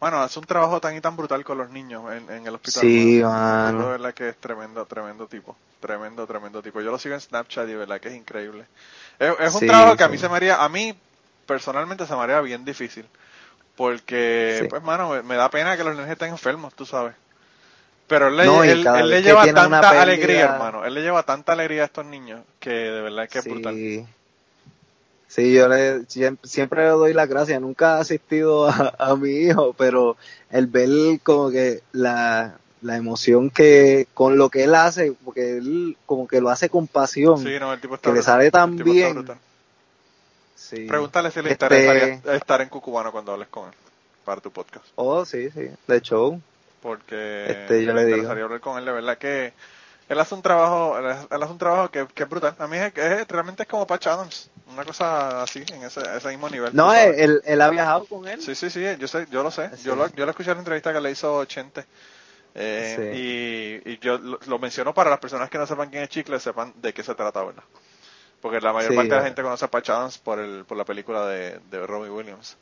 bueno, 0.00 0.22
hace 0.22 0.38
un 0.38 0.46
trabajo 0.46 0.80
tan 0.80 0.96
y 0.96 1.00
tan 1.02 1.16
brutal 1.16 1.44
con 1.44 1.58
los 1.58 1.68
niños 1.70 2.04
en, 2.12 2.30
en 2.30 2.46
el 2.46 2.54
hospital. 2.54 2.80
Sí, 2.80 3.20
mano. 3.22 3.82
De 3.84 3.90
verdad 3.90 4.14
que 4.14 4.30
es 4.30 4.36
tremendo, 4.38 4.86
tremendo 4.86 5.26
tipo. 5.26 5.54
Tremendo, 5.80 6.26
tremendo 6.26 6.62
tipo. 6.62 6.80
Yo 6.80 6.90
lo 6.90 6.98
sigo 6.98 7.14
en 7.14 7.20
Snapchat 7.20 7.64
y 7.66 7.72
de 7.72 7.76
verdad 7.76 8.00
que 8.00 8.08
es 8.08 8.14
increíble. 8.14 8.64
Es, 9.18 9.34
es 9.40 9.52
un 9.54 9.60
Sí, 9.60 9.66
trabajo 9.66 9.96
que 9.96 10.04
a 10.04 10.08
mí 10.08 10.16
se 10.16 10.28
me 10.30 10.36
haría, 10.36 10.62
a 10.64 10.68
mí 10.70 10.96
personalmente 11.46 12.06
se 12.06 12.14
me 12.16 12.22
haría 12.22 12.40
bien 12.40 12.64
difícil. 12.64 13.04
Porque, 13.76 14.60
Sí. 14.62 14.68
pues, 14.68 14.82
mano, 14.82 15.10
me, 15.10 15.22
me 15.22 15.34
da 15.36 15.50
pena 15.50 15.76
que 15.76 15.84
los 15.84 15.94
niños 15.94 16.08
estén 16.10 16.30
enfermos, 16.30 16.74
tú 16.74 16.86
sabes. 16.86 17.14
Pero 18.08 18.28
él 18.28 18.36
le, 18.36 18.44
No, 18.46 18.62
él- 18.62 18.86
él 18.86 19.22
lleva 19.24 19.44
tanta 19.52 19.80
pérdida- 19.80 20.02
alegría, 20.02 20.44
hermano. 20.54 20.84
Él 20.84 20.94
le 20.94 21.02
lleva 21.02 21.22
tanta 21.24 21.52
alegría 21.52 21.82
a 21.82 21.86
estos 21.86 22.06
niños 22.06 22.40
que 22.60 22.70
de 22.70 23.00
verdad 23.00 23.28
que 23.28 23.38
es 23.38 23.44
sí. 23.44 23.50
brutal. 23.50 24.06
Sí, 25.28 25.52
yo 25.52 25.66
le, 25.68 26.02
siem- 26.06 26.38
siempre 26.44 26.82
le 26.84 26.90
doy 26.90 27.12
las 27.12 27.28
gracias. 27.28 27.60
Nunca 27.60 27.98
he 27.98 28.00
asistido 28.00 28.68
a, 28.68 28.94
a 28.98 29.16
mi 29.16 29.30
hijo, 29.30 29.74
pero 29.76 30.16
el 30.50 30.68
ver 30.68 30.88
como 31.24 31.50
que 31.50 31.82
la, 31.92 32.58
la 32.80 32.96
emoción 32.96 33.50
que 33.50 34.06
con 34.14 34.38
lo 34.38 34.50
que 34.50 34.64
él 34.64 34.74
hace, 34.76 35.12
porque 35.24 35.56
él 35.58 35.96
como 36.06 36.28
que 36.28 36.40
lo 36.40 36.48
hace 36.48 36.68
con 36.70 36.86
pasión. 36.86 37.38
Sí, 37.42 37.56
no, 37.58 37.72
el 37.72 37.80
tipo 37.80 37.96
está 37.96 38.10
que 38.10 38.16
le 38.16 38.22
sale 38.22 38.50
tan 38.52 38.76
bien. 38.76 39.26
Sí. 40.54 40.86
Pregúntale 40.86 41.30
si 41.32 41.42
le 41.42 41.50
Este- 41.52 41.64
interesaría 41.66 42.34
estar 42.36 42.60
en 42.60 42.68
Cucubano 42.68 43.10
cuando 43.10 43.32
hables 43.32 43.48
con 43.48 43.66
él 43.68 43.74
para 44.24 44.40
tu 44.40 44.50
podcast. 44.52 44.86
Oh, 44.94 45.24
sí, 45.24 45.50
sí, 45.50 45.68
de 45.88 46.00
show. 46.00 46.40
Porque 46.82 47.46
Este, 47.50 47.84
yo 47.84 47.94
me 47.94 48.00
le 48.00 48.06
digo. 48.06 48.16
interesaría 48.16 48.44
hablar 48.44 48.60
con 48.60 48.78
él, 48.78 48.84
de 48.84 48.92
verdad 48.92 49.18
que 49.18 49.52
él 50.08 50.20
hace 50.20 50.34
un 50.34 50.42
trabajo, 50.42 50.98
él 50.98 51.06
hace 51.06 51.52
un 51.52 51.58
trabajo 51.58 51.90
que, 51.90 52.06
que 52.14 52.22
es 52.22 52.28
brutal. 52.28 52.54
A 52.58 52.66
mí 52.66 52.76
es, 52.76 52.96
es- 52.96 53.28
realmente 53.28 53.62
es 53.64 53.68
como 53.68 53.86
Patch 53.86 54.06
Adams, 54.06 54.50
una 54.72 54.84
cosa 54.84 55.42
así, 55.42 55.64
en 55.72 55.82
ese, 55.82 56.00
ese 56.16 56.28
mismo 56.28 56.48
nivel. 56.48 56.74
No, 56.74 56.92
sabes. 56.92 57.18
él, 57.18 57.42
él 57.44 57.60
ha 57.60 57.70
viajado 57.70 58.04
con 58.04 58.26
él. 58.28 58.40
Sí, 58.40 58.54
sí, 58.54 58.70
sí, 58.70 58.84
yo 58.98 59.08
sé, 59.08 59.26
yo 59.30 59.42
lo 59.42 59.50
sé. 59.50 59.70
Sí. 59.76 59.82
Yo 59.84 59.96
lo, 59.96 60.06
yo 60.08 60.24
lo 60.24 60.30
escuché 60.30 60.50
en 60.50 60.56
la 60.58 60.60
entrevista 60.60 60.92
que 60.92 61.00
le 61.00 61.10
hizo 61.10 61.44
Chente. 61.46 61.84
Eh, 62.54 63.80
y, 63.84 63.92
y, 63.92 63.98
yo 63.98 64.18
lo, 64.18 64.58
menciono 64.58 64.94
para 64.94 65.10
las 65.10 65.18
personas 65.18 65.50
que 65.50 65.58
no 65.58 65.66
sepan 65.66 65.90
quién 65.90 66.04
es 66.04 66.08
Chicle, 66.08 66.40
sepan 66.40 66.72
de 66.76 66.94
qué 66.94 67.02
se 67.02 67.14
trata, 67.14 67.44
¿verdad? 67.44 67.64
Porque 68.40 68.60
la 68.60 68.72
mayor 68.72 68.94
parte 68.94 69.10
de 69.10 69.16
la 69.16 69.24
gente 69.24 69.42
conoce 69.42 69.64
a 69.64 69.70
Patch 69.70 69.90
Adams 69.90 70.18
por, 70.18 70.38
el, 70.38 70.64
por 70.64 70.76
la 70.78 70.84
película 70.84 71.26
de, 71.26 71.60
de 71.70 71.86
Robbie 71.86 72.10
Williams. 72.10 72.56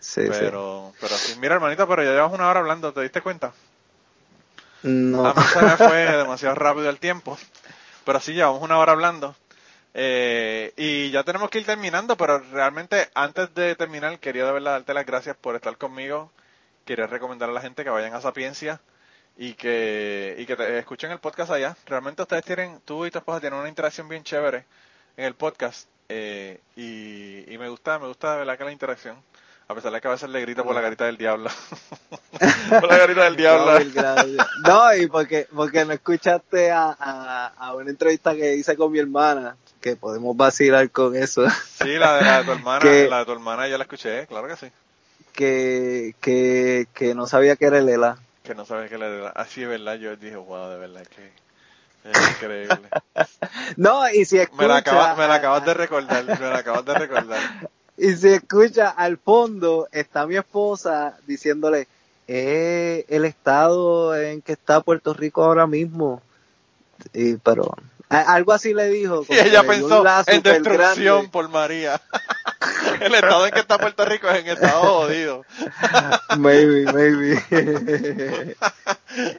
Sí, 0.00 0.22
pero, 0.28 0.92
pero 1.00 1.16
sí. 1.16 1.38
Mira, 1.38 1.54
hermanita, 1.54 1.86
pero 1.86 2.02
ya 2.02 2.10
llevamos 2.10 2.34
una 2.34 2.48
hora 2.48 2.60
hablando, 2.60 2.92
¿te 2.92 3.02
diste 3.02 3.20
cuenta? 3.20 3.52
No. 4.82 5.26
A 5.26 5.34
mí 5.34 5.42
se 5.42 5.62
me 5.62 5.76
fue 5.76 6.16
demasiado 6.16 6.54
rápido 6.54 6.88
el 6.88 6.98
tiempo. 6.98 7.38
Pero 8.04 8.18
sí, 8.18 8.32
llevamos 8.32 8.62
una 8.62 8.78
hora 8.78 8.92
hablando. 8.92 9.36
Eh, 9.92 10.72
y 10.76 11.10
ya 11.10 11.22
tenemos 11.24 11.50
que 11.50 11.58
ir 11.58 11.66
terminando, 11.66 12.16
pero 12.16 12.38
realmente 12.38 13.10
antes 13.14 13.54
de 13.54 13.74
terminar, 13.74 14.18
quería 14.18 14.46
de 14.46 14.52
verdad 14.52 14.72
darte 14.72 14.94
las 14.94 15.06
gracias 15.06 15.36
por 15.36 15.54
estar 15.54 15.76
conmigo. 15.76 16.32
Quería 16.84 17.06
recomendar 17.06 17.50
a 17.50 17.52
la 17.52 17.60
gente 17.60 17.84
que 17.84 17.90
vayan 17.90 18.14
a 18.14 18.20
Sapiencia 18.20 18.80
y 19.36 19.54
que, 19.54 20.34
y 20.38 20.46
que 20.46 20.56
te 20.56 20.78
escuchen 20.78 21.10
el 21.10 21.18
podcast 21.18 21.50
allá. 21.52 21.76
Realmente 21.86 22.22
ustedes 22.22 22.44
tienen, 22.44 22.80
tú 22.84 23.04
y 23.04 23.10
tu 23.10 23.18
esposa 23.18 23.40
tienen 23.40 23.58
una 23.58 23.68
interacción 23.68 24.08
bien 24.08 24.24
chévere 24.24 24.64
en 25.16 25.26
el 25.26 25.34
podcast. 25.34 25.88
Eh, 26.08 26.60
y, 26.74 27.52
y 27.52 27.58
me 27.58 27.68
gusta, 27.68 27.98
me 27.98 28.06
gusta 28.08 28.32
de 28.32 28.38
verdad 28.38 28.58
que 28.58 28.64
la 28.64 28.72
interacción. 28.72 29.22
A 29.70 29.74
pesar 29.76 29.92
de 29.92 30.00
que 30.00 30.08
a 30.08 30.10
veces 30.10 30.28
le 30.28 30.40
grito 30.40 30.64
por 30.64 30.74
la 30.74 30.80
garita 30.80 31.04
del 31.06 31.16
diablo. 31.16 31.48
por 32.70 32.88
la 32.88 32.98
garita 32.98 33.22
del 33.22 33.36
diablo. 33.36 33.78
No, 34.66 34.96
y 34.96 35.06
porque, 35.06 35.46
porque 35.54 35.84
no 35.84 35.92
escuchaste 35.92 36.72
a, 36.72 36.90
a, 37.56 37.74
una 37.76 37.88
entrevista 37.88 38.34
que 38.34 38.56
hice 38.56 38.76
con 38.76 38.90
mi 38.90 38.98
hermana, 38.98 39.56
que 39.80 39.94
podemos 39.94 40.36
vacilar 40.36 40.90
con 40.90 41.14
eso. 41.14 41.48
Sí, 41.48 41.94
la 41.98 42.16
de, 42.16 42.22
la 42.24 42.38
de 42.38 42.44
tu 42.46 42.50
hermana, 42.58 42.84
la 42.84 43.18
de 43.20 43.24
tu 43.24 43.30
hermana 43.30 43.68
ya 43.68 43.78
la 43.78 43.84
escuché, 43.84 44.26
claro 44.26 44.48
que 44.48 44.56
sí. 44.56 44.72
Que, 45.32 46.16
que, 46.20 46.88
que 46.92 47.14
no 47.14 47.28
sabía 47.28 47.54
que 47.54 47.66
era 47.66 47.80
Lela. 47.80 48.18
Que 48.42 48.56
no 48.56 48.64
sabía 48.64 48.88
que 48.88 48.96
era 48.96 49.08
Lela. 49.08 49.28
Así 49.36 49.60
ah, 49.60 49.64
es 49.64 49.70
verdad, 49.70 49.94
yo 49.94 50.16
dije, 50.16 50.34
wow, 50.34 50.68
de 50.68 50.78
verdad 50.78 51.06
que... 51.06 51.30
Es 52.10 52.30
increíble. 52.30 52.88
no, 53.76 54.10
y 54.10 54.24
si 54.24 54.38
escucha... 54.38 54.62
Me 54.62 54.68
la, 54.68 54.78
acabas, 54.78 55.16
me 55.16 55.28
la 55.28 55.34
acabas 55.34 55.64
de 55.64 55.74
recordar, 55.74 56.24
me 56.24 56.34
la 56.34 56.58
acabas 56.58 56.84
de 56.84 56.94
recordar. 56.94 57.40
Y 58.02 58.16
se 58.16 58.36
escucha 58.36 58.88
al 58.88 59.18
fondo, 59.18 59.86
está 59.92 60.26
mi 60.26 60.34
esposa 60.36 61.18
diciéndole, 61.26 61.86
eh, 62.26 63.04
el 63.08 63.26
estado 63.26 64.16
en 64.16 64.40
que 64.40 64.52
está 64.52 64.80
Puerto 64.80 65.12
Rico 65.12 65.44
ahora 65.44 65.66
mismo. 65.66 66.22
Y, 67.12 67.34
pero 67.34 67.74
algo 68.08 68.52
así 68.54 68.72
le 68.72 68.88
dijo. 68.88 69.26
Y 69.28 69.34
ella 69.46 69.64
pensó 69.64 70.02
en 70.28 70.42
destrucción 70.42 71.28
por 71.28 71.50
María. 71.50 72.00
el 73.00 73.14
estado 73.14 73.46
en 73.46 73.52
que 73.52 73.60
está 73.60 73.78
Puerto 73.78 74.04
Rico 74.04 74.28
es 74.28 74.40
en 74.40 74.48
estado 74.48 74.80
jodido. 74.80 75.44
maybe, 76.38 76.92
maybe. 76.92 78.56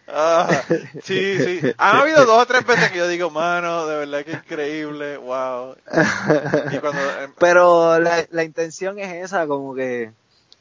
Ah, 0.06 0.64
sí, 1.02 1.38
sí. 1.40 1.74
Han 1.78 1.96
habido 1.96 2.26
dos 2.26 2.44
o 2.44 2.46
tres 2.46 2.66
veces 2.66 2.92
que 2.92 2.98
yo 2.98 3.08
digo, 3.08 3.30
mano, 3.30 3.88
de 3.88 3.96
verdad 4.00 4.26
que 4.26 4.34
increíble, 4.34 5.16
wow. 5.16 5.78
Em, 5.90 7.34
Pero 7.40 7.98
la, 7.98 8.28
la 8.32 8.44
intención 8.44 9.00
es 9.00 9.14
esa, 9.24 9.48
como 9.48 9.74
que 9.74 10.12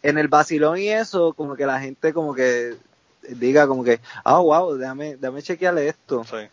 en 0.04 0.16
el 0.16 0.28
vacilón 0.28 0.78
y 0.78 0.90
eso, 0.90 1.32
como 1.32 1.56
que 1.56 1.66
la 1.66 1.80
gente 1.80 2.12
como 2.14 2.34
que 2.34 2.76
diga 3.28 3.66
como 3.66 3.82
que, 3.82 4.00
ah, 4.24 4.38
wow, 4.38 4.76
déjame, 4.76 5.16
déjame 5.16 5.42
chequearle 5.42 5.88
esto. 5.88 6.24
Sí. 6.24 6.48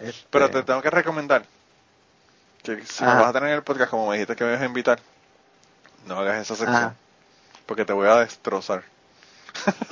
Este 0.00 0.26
Pero 0.30 0.50
te 0.50 0.62
tengo 0.64 0.82
que 0.82 0.90
recomendar 0.90 1.44
que 2.64 2.84
si 2.84 3.04
me 3.04 3.14
vas 3.14 3.26
a 3.26 3.32
tener 3.32 3.50
en 3.50 3.56
el 3.56 3.62
podcast, 3.62 3.90
como 3.90 4.08
me 4.08 4.16
dijiste 4.16 4.34
que 4.34 4.44
me 4.44 4.50
ibas 4.50 4.62
a 4.62 4.66
invitar, 4.66 4.98
no 6.06 6.18
hagas 6.18 6.42
esa 6.42 6.56
sección. 6.56 6.96
Porque 7.66 7.84
te 7.84 7.92
voy 7.92 8.08
a 8.08 8.16
destrozar. 8.16 8.82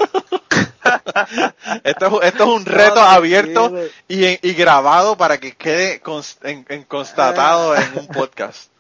esto, 1.84 2.22
es, 2.22 2.28
esto 2.28 2.44
es 2.44 2.50
un 2.50 2.64
reto 2.64 3.00
abierto 3.00 3.72
y, 4.08 4.26
y, 4.46 4.54
grabado 4.54 5.16
para 5.16 5.38
que 5.38 5.54
quede 5.54 6.02
en, 6.42 6.84
constatado 6.84 7.76
en 7.76 7.98
un 7.98 8.06
podcast. 8.08 8.70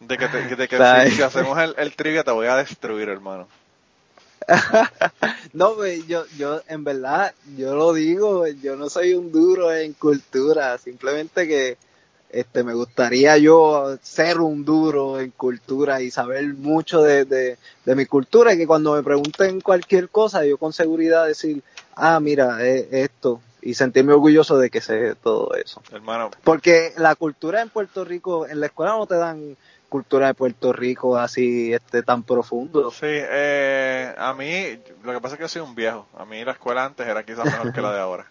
De 0.00 0.18
que, 0.18 0.28
de 0.28 0.68
que 0.68 1.10
si, 1.10 1.22
hacemos 1.22 1.58
el, 1.58 1.74
el, 1.78 1.96
trivia 1.96 2.22
te 2.22 2.30
voy 2.30 2.48
a 2.48 2.56
destruir, 2.56 3.08
hermano. 3.08 3.48
no, 5.54 5.84
yo, 5.86 6.24
yo, 6.36 6.60
en 6.68 6.84
verdad, 6.84 7.34
yo 7.56 7.74
lo 7.74 7.92
digo, 7.92 8.46
yo 8.46 8.76
no 8.76 8.90
soy 8.90 9.14
un 9.14 9.32
duro 9.32 9.72
en 9.74 9.94
cultura, 9.94 10.76
simplemente 10.78 11.48
que 11.48 11.78
este, 12.30 12.64
me 12.64 12.74
gustaría 12.74 13.38
yo 13.38 13.96
ser 14.02 14.40
un 14.40 14.64
duro 14.64 15.20
en 15.20 15.30
cultura 15.30 16.00
y 16.02 16.10
saber 16.10 16.44
mucho 16.54 17.02
de, 17.02 17.24
de, 17.24 17.56
mi 17.94 18.06
cultura 18.06 18.52
y 18.54 18.58
que 18.58 18.66
cuando 18.66 18.94
me 18.94 19.02
pregunten 19.02 19.60
cualquier 19.60 20.08
cosa 20.08 20.44
yo 20.44 20.58
con 20.58 20.72
seguridad 20.72 21.26
decir, 21.26 21.62
ah, 21.94 22.20
mira, 22.20 22.64
esto 22.66 23.40
y 23.62 23.74
sentirme 23.74 24.12
orgulloso 24.12 24.58
de 24.58 24.70
que 24.70 24.80
sé 24.80 25.14
todo 25.16 25.54
eso. 25.54 25.82
Hermano. 25.90 26.30
Porque 26.44 26.92
la 26.96 27.16
cultura 27.16 27.62
en 27.62 27.68
Puerto 27.68 28.04
Rico, 28.04 28.46
en 28.46 28.60
la 28.60 28.66
escuela 28.66 28.92
no 28.92 29.06
te 29.06 29.16
dan 29.16 29.56
cultura 29.88 30.28
de 30.28 30.34
Puerto 30.34 30.72
Rico 30.72 31.16
así 31.16 31.72
este 31.72 32.02
tan 32.02 32.22
profundo. 32.22 32.90
Sí, 32.90 33.06
eh, 33.08 34.14
a 34.16 34.34
mí 34.34 34.78
lo 35.02 35.12
que 35.12 35.20
pasa 35.20 35.34
es 35.34 35.38
que 35.38 35.44
yo 35.44 35.48
soy 35.48 35.62
un 35.62 35.74
viejo. 35.74 36.06
A 36.16 36.24
mí 36.24 36.44
la 36.44 36.52
escuela 36.52 36.84
antes 36.84 37.06
era 37.06 37.24
quizás 37.24 37.44
mejor 37.44 37.72
que 37.72 37.80
la 37.80 37.92
de 37.92 38.00
ahora. 38.00 38.26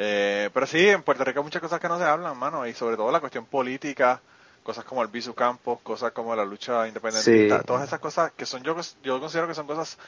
Eh, 0.00 0.48
pero 0.54 0.64
sí, 0.64 0.88
en 0.88 1.02
Puerto 1.02 1.24
Rico 1.24 1.40
hay 1.40 1.44
muchas 1.44 1.60
cosas 1.60 1.80
que 1.80 1.88
no 1.88 1.98
se 1.98 2.04
hablan, 2.04 2.38
mano, 2.38 2.64
y 2.64 2.72
sobre 2.72 2.96
todo 2.96 3.10
la 3.10 3.18
cuestión 3.18 3.46
política, 3.46 4.20
cosas 4.62 4.84
como 4.84 5.02
el 5.02 5.08
Bisu 5.08 5.34
Campos, 5.34 5.80
cosas 5.82 6.12
como 6.12 6.36
la 6.36 6.44
lucha 6.44 6.86
independiente, 6.86 7.64
todas 7.66 7.82
esas 7.82 7.98
cosas 7.98 8.30
que 8.30 8.46
son 8.46 8.62
yo 8.62 8.76
yo 9.02 9.18
considero 9.18 9.48
que 9.48 9.54
son 9.54 9.66
cosas 9.66 9.98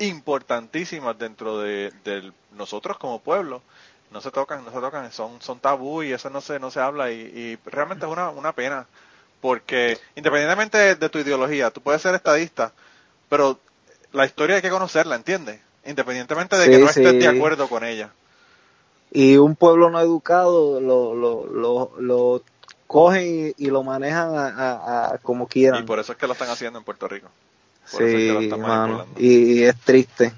importantísimas 0.00 1.16
dentro 1.16 1.60
de, 1.60 1.92
nosotros 2.56 2.98
como 2.98 3.20
pueblo. 3.20 3.62
No 4.10 4.20
se 4.20 4.32
tocan, 4.32 4.64
no 4.64 4.72
se 4.72 4.80
tocan, 4.80 5.12
son 5.12 5.40
son 5.40 5.60
tabú 5.60 6.02
y 6.02 6.12
eso 6.12 6.28
no 6.28 6.40
se 6.40 6.58
no 6.58 6.72
se 6.72 6.80
habla 6.80 7.12
y, 7.12 7.20
y 7.20 7.58
realmente 7.70 8.04
es 8.06 8.12
una, 8.12 8.30
una 8.30 8.52
pena 8.52 8.88
porque 9.40 9.98
independientemente 10.16 10.96
de, 10.96 11.08
tu 11.08 11.20
ideología, 11.20 11.70
tú 11.70 11.80
puedes 11.80 12.02
ser 12.02 12.16
estadista, 12.16 12.72
pero 13.28 13.60
la 14.10 14.26
historia 14.26 14.56
hay 14.56 14.62
que 14.62 14.70
conocerla, 14.70 15.14
¿entiendes? 15.14 15.60
Independientemente 15.86 16.56
de 16.56 16.68
que 16.68 16.78
no 16.78 16.86
estés 16.86 17.20
de 17.20 17.28
acuerdo 17.28 17.68
con 17.68 17.84
ella 17.84 18.10
y 19.14 19.36
un 19.36 19.56
pueblo 19.56 19.90
no 19.90 20.00
educado 20.00 20.80
lo, 20.80 21.14
lo, 21.14 21.46
lo, 21.46 21.92
lo 22.00 22.42
cogen 22.86 23.54
y, 23.56 23.66
lo 23.68 23.82
manejan 23.82 24.32
a, 24.34 25.18
como 25.22 25.46
quieran. 25.46 25.82
Y 25.82 25.86
por 25.86 25.98
eso 25.98 26.12
es 26.12 26.18
que 26.18 26.26
lo 26.26 26.32
están 26.32 26.48
haciendo 26.48 26.78
en 26.78 26.84
Puerto 26.84 27.08
Rico. 27.08 27.28
sí, 27.84 28.50
y, 29.18 29.62
es 29.64 29.78
triste. 29.80 30.32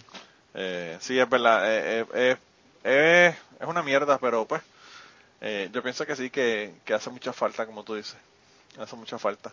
Eh, 0.55 0.97
sí, 1.01 1.19
es 1.19 1.29
verdad. 1.29 1.63
Eh, 1.67 2.07
eh, 2.15 2.37
eh, 2.85 3.37
es 3.61 3.67
una 3.67 3.83
mierda, 3.83 4.19
pero 4.19 4.45
pues 4.45 4.63
yo 5.73 5.83
pienso 5.83 6.07
que 6.07 6.17
sí, 6.17 6.31
que, 6.31 6.75
que 6.85 6.95
hace 6.95 7.11
mucha 7.11 7.33
falta, 7.33 7.67
como 7.67 7.85
tú 7.85 7.95
dices. 7.95 8.17
Hace 8.79 8.97
mucha 8.97 9.19
falta. 9.19 9.53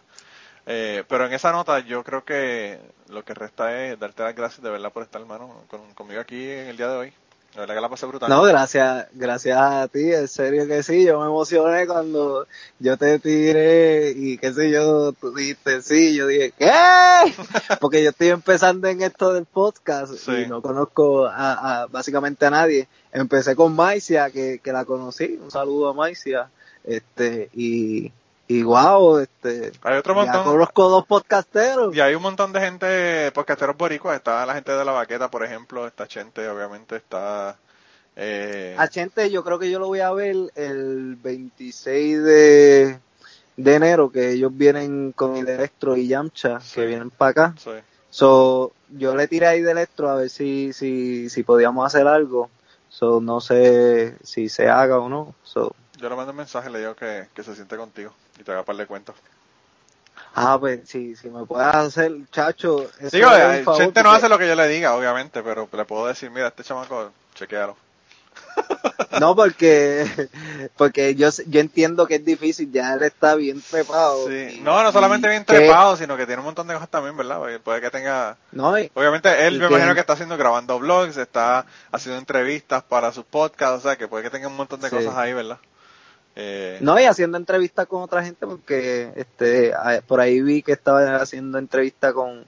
pero 0.66 1.26
en 1.26 1.34
esa 1.34 1.52
nota 1.52 1.80
yo 1.80 2.04
creo 2.04 2.24
que 2.24 2.80
lo 3.10 3.24
que 3.24 3.34
resta 3.36 3.86
es 3.86 4.00
darte 4.00 4.24
las 4.24 4.36
gracias 4.36 4.64
de 4.64 4.70
verdad 4.70 4.92
por 4.92 5.04
estar, 5.04 5.22
hermano, 5.22 5.64
conmigo 5.94 6.22
aquí 6.22 6.50
en 6.50 6.68
el 6.70 6.78
día 6.78 6.88
de 6.88 6.98
hoy. 6.98 7.14
La 7.54 7.62
verdad 7.62 7.76
que 7.76 7.82
la 7.82 7.90
pasé 7.90 8.06
brutal. 8.06 8.30
No, 8.30 8.44
gracias, 8.44 9.08
gracias 9.14 9.58
a 9.60 9.88
ti, 9.90 10.14
en 10.14 10.28
serio 10.30 10.66
que 10.68 10.84
sí, 10.84 11.06
yo 11.06 11.20
me 11.20 11.26
emocioné 11.26 11.86
cuando 11.86 12.48
yo 12.80 12.96
te 12.96 13.20
tiré 13.20 14.12
y 14.16 14.38
qué 14.38 14.54
sé 14.54 14.72
yo, 14.72 15.12
tú 15.12 15.34
dijiste 15.34 15.82
sí, 15.82 16.16
yo 16.16 16.28
dije, 16.28 16.54
¿qué? 16.58 16.72
Porque 17.82 18.04
yo 18.04 18.12
estoy 18.12 18.30
empezando 18.30 18.88
en 18.88 19.02
esto 19.02 19.34
del 19.34 19.46
podcast 19.46 20.14
y 20.30 20.48
no 20.48 20.62
conozco 20.62 21.26
a, 21.26 21.88
básicamente 21.92 22.46
a 22.46 22.52
nadie. 22.52 22.88
Empecé 23.12 23.54
con 23.56 23.76
Maicia, 23.76 24.30
que, 24.30 24.60
que 24.64 24.72
la 24.72 24.86
conocí, 24.86 25.38
un 25.42 25.52
saludo 25.52 25.90
a 25.90 25.94
Maicia, 25.94 26.50
este, 26.86 27.50
y, 27.54 28.14
y 28.52 28.64
wow, 28.64 29.20
este. 29.20 29.72
Hay 29.82 29.98
otro 29.98 30.14
montón. 30.14 30.44
conozco 30.44 30.90
dos 30.90 31.06
podcasteros. 31.06 31.96
Y 31.96 32.02
hay 32.02 32.16
un 32.16 32.22
montón 32.22 32.52
de 32.52 32.60
gente, 32.60 33.32
podcasteros 33.32 33.78
boricuas. 33.78 34.18
Está 34.18 34.46
la 34.46 34.56
gente 34.56 34.74
de 34.74 34.84
la 34.84 34.92
baqueta, 34.92 35.32
por 35.32 35.46
ejemplo. 35.46 35.88
Está 35.88 36.06
Chente, 36.06 36.50
obviamente. 36.50 36.98
Está. 36.98 37.56
Eh... 38.18 38.76
A 38.78 38.90
Chente, 38.90 39.32
yo 39.32 39.46
creo 39.46 39.58
que 39.58 39.72
yo 39.72 39.80
lo 39.80 39.88
voy 39.88 40.02
a 40.02 40.12
ver 40.12 40.36
el 40.56 41.16
26 41.16 42.24
de, 42.24 43.00
de 43.56 43.74
enero, 43.74 44.12
que 44.12 44.32
ellos 44.32 44.52
vienen 44.54 45.14
con 45.14 45.38
el 45.38 45.48
Electro 45.48 45.96
y 45.96 46.10
Yamcha, 46.10 46.60
que 46.76 46.86
vienen 46.86 47.10
para 47.10 47.32
acá. 47.32 47.56
Sí. 47.58 47.72
So, 48.10 48.74
yo 48.90 49.16
le 49.16 49.30
tiré 49.30 49.48
ahí 49.48 49.62
de 49.62 49.72
Electro 49.72 50.10
a 50.10 50.16
ver 50.16 50.30
si, 50.30 50.74
si, 50.74 51.30
si 51.30 51.44
podíamos 51.44 51.86
hacer 51.86 52.06
algo. 52.06 52.50
So, 52.90 53.22
no 53.22 53.40
sé 53.40 54.18
si 54.26 54.50
se 54.50 54.68
haga 54.68 55.00
o 55.00 55.08
no. 55.08 55.36
So, 55.44 55.74
yo 56.02 56.10
le 56.10 56.16
mando 56.16 56.32
un 56.32 56.38
mensaje, 56.38 56.70
le 56.70 56.80
digo 56.80 56.96
que, 56.96 57.28
que 57.34 57.44
se 57.44 57.56
siente 57.56 57.78
contigo 57.78 58.14
y 58.40 58.44
te 58.44 58.52
haga 58.52 58.64
par 58.64 58.76
de 58.76 58.88
cuentos. 58.88 59.16
Ah, 60.34 60.58
pues 60.60 60.82
sí, 60.86 61.16
si 61.16 61.30
me 61.30 61.46
puedes 61.46 61.68
hacer, 61.68 62.12
chacho. 62.32 62.90
Digo, 63.12 63.32
el 63.32 63.66
gente 63.66 64.04
no 64.04 64.12
hace 64.12 64.30
lo 64.30 64.38
que 64.38 64.48
yo 64.48 64.56
le 64.56 64.68
diga, 64.68 64.96
obviamente, 64.96 65.44
pero 65.44 65.68
le 65.72 65.86
puedo 65.86 66.08
decir, 66.08 66.30
mira, 66.32 66.48
este 66.48 66.64
chamaco, 66.64 67.12
chequealo. 67.36 67.76
No, 69.20 69.36
porque, 69.36 70.30
porque 70.78 71.16
yo, 71.16 71.30
yo 71.48 71.60
entiendo 71.60 72.08
que 72.08 72.16
es 72.16 72.26
difícil, 72.26 72.72
ya 72.72 72.94
él 72.94 73.04
está 73.04 73.36
bien 73.36 73.62
trepado. 73.62 74.28
Sí. 74.28 74.62
No, 74.64 74.82
no 74.82 74.92
solamente 74.92 75.28
bien 75.28 75.44
trepado, 75.44 75.98
sino 75.98 76.16
que 76.16 76.26
tiene 76.26 76.40
un 76.40 76.46
montón 76.46 76.66
de 76.68 76.74
cosas 76.74 76.90
también, 76.90 77.18
¿verdad? 77.18 77.40
Puede 77.62 77.82
que 77.82 77.90
tenga... 77.90 78.38
No, 78.54 78.70
Obviamente 78.70 79.48
él 79.48 79.60
me 79.60 79.68
imagino 79.68 79.94
que 79.94 80.00
está 80.00 80.14
haciendo, 80.14 80.38
grabando 80.38 80.80
vlogs, 80.80 81.18
está 81.18 81.66
haciendo 81.92 82.20
entrevistas 82.20 82.84
para 82.84 83.12
sus 83.12 83.26
podcasts, 83.26 83.80
o 83.80 83.82
sea, 83.82 83.98
que 83.98 84.08
puede 84.08 84.24
que 84.24 84.30
tenga 84.30 84.48
un 84.48 84.56
montón 84.56 84.80
de 84.80 84.90
cosas 84.90 85.16
ahí, 85.18 85.34
¿verdad? 85.34 85.58
Eh... 86.36 86.78
No, 86.82 87.00
y 87.00 87.04
haciendo 87.04 87.38
entrevistas 87.38 87.88
con 87.88 88.02
otra 88.02 88.24
gente, 88.24 88.46
porque 88.48 89.12
este 89.16 89.74
por 90.08 90.20
ahí 90.20 90.42
vi 90.42 90.62
que 90.62 90.72
estaba 90.72 91.18
haciendo 91.18 91.58
entrevistas 91.58 92.14
con, 92.14 92.46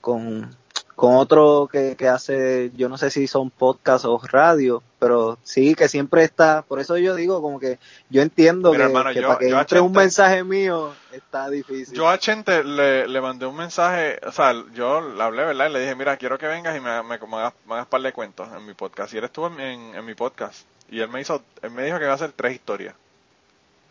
con 0.00 0.50
con 0.96 1.14
otro 1.16 1.68
que, 1.70 1.94
que 1.94 2.08
hace, 2.08 2.72
yo 2.74 2.88
no 2.88 2.96
sé 2.96 3.10
si 3.10 3.26
son 3.26 3.50
podcasts 3.50 4.06
o 4.06 4.18
radio, 4.18 4.82
pero 4.98 5.38
sí 5.42 5.74
que 5.74 5.88
siempre 5.88 6.24
está, 6.24 6.62
por 6.62 6.80
eso 6.80 6.96
yo 6.96 7.14
digo 7.14 7.42
como 7.42 7.60
que 7.60 7.78
yo 8.08 8.22
entiendo 8.22 8.72
que, 8.72 8.88
para 8.88 9.12
que 9.12 9.20
entre 9.20 9.80
un 9.80 9.92
mensaje 9.92 10.42
mío 10.42 10.94
está 11.12 11.50
difícil. 11.50 11.94
Yo 11.94 12.08
a 12.08 12.18
Chente 12.18 12.64
le, 12.64 13.06
le 13.06 13.20
mandé 13.20 13.44
un 13.44 13.56
mensaje, 13.56 14.18
o 14.26 14.32
sea, 14.32 14.54
yo 14.72 15.02
le 15.02 15.22
hablé, 15.22 15.44
¿verdad? 15.44 15.68
Y 15.68 15.72
le 15.74 15.80
dije, 15.80 15.94
mira, 15.94 16.16
quiero 16.16 16.38
que 16.38 16.46
vengas 16.46 16.74
y 16.74 16.80
me, 16.80 17.02
me, 17.02 17.18
me 17.18 17.36
hagas, 17.36 17.52
me 17.68 17.84
par 17.84 18.00
de 18.00 18.14
cuentos 18.14 18.48
en 18.56 18.64
mi 18.64 18.72
podcast. 18.72 19.12
Y 19.12 19.18
él 19.18 19.24
estuvo 19.24 19.48
en, 19.48 19.60
en, 19.60 20.04
mi 20.04 20.14
podcast 20.14 20.66
y 20.90 21.00
él 21.00 21.10
me 21.10 21.20
hizo, 21.20 21.42
él 21.60 21.72
me 21.72 21.84
dijo 21.84 21.98
que 21.98 22.04
iba 22.04 22.12
a 22.12 22.16
hacer 22.16 22.32
tres 22.32 22.54
historias. 22.54 22.94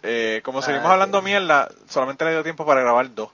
Eh, 0.08 0.42
como 0.44 0.62
seguimos 0.62 0.88
ah, 0.88 0.94
hablando 0.94 1.22
mierda, 1.22 1.68
solamente 1.90 2.26
le 2.26 2.32
dio 2.32 2.44
tiempo 2.44 2.66
para 2.66 2.82
grabar 2.82 3.14
dos. 3.14 3.30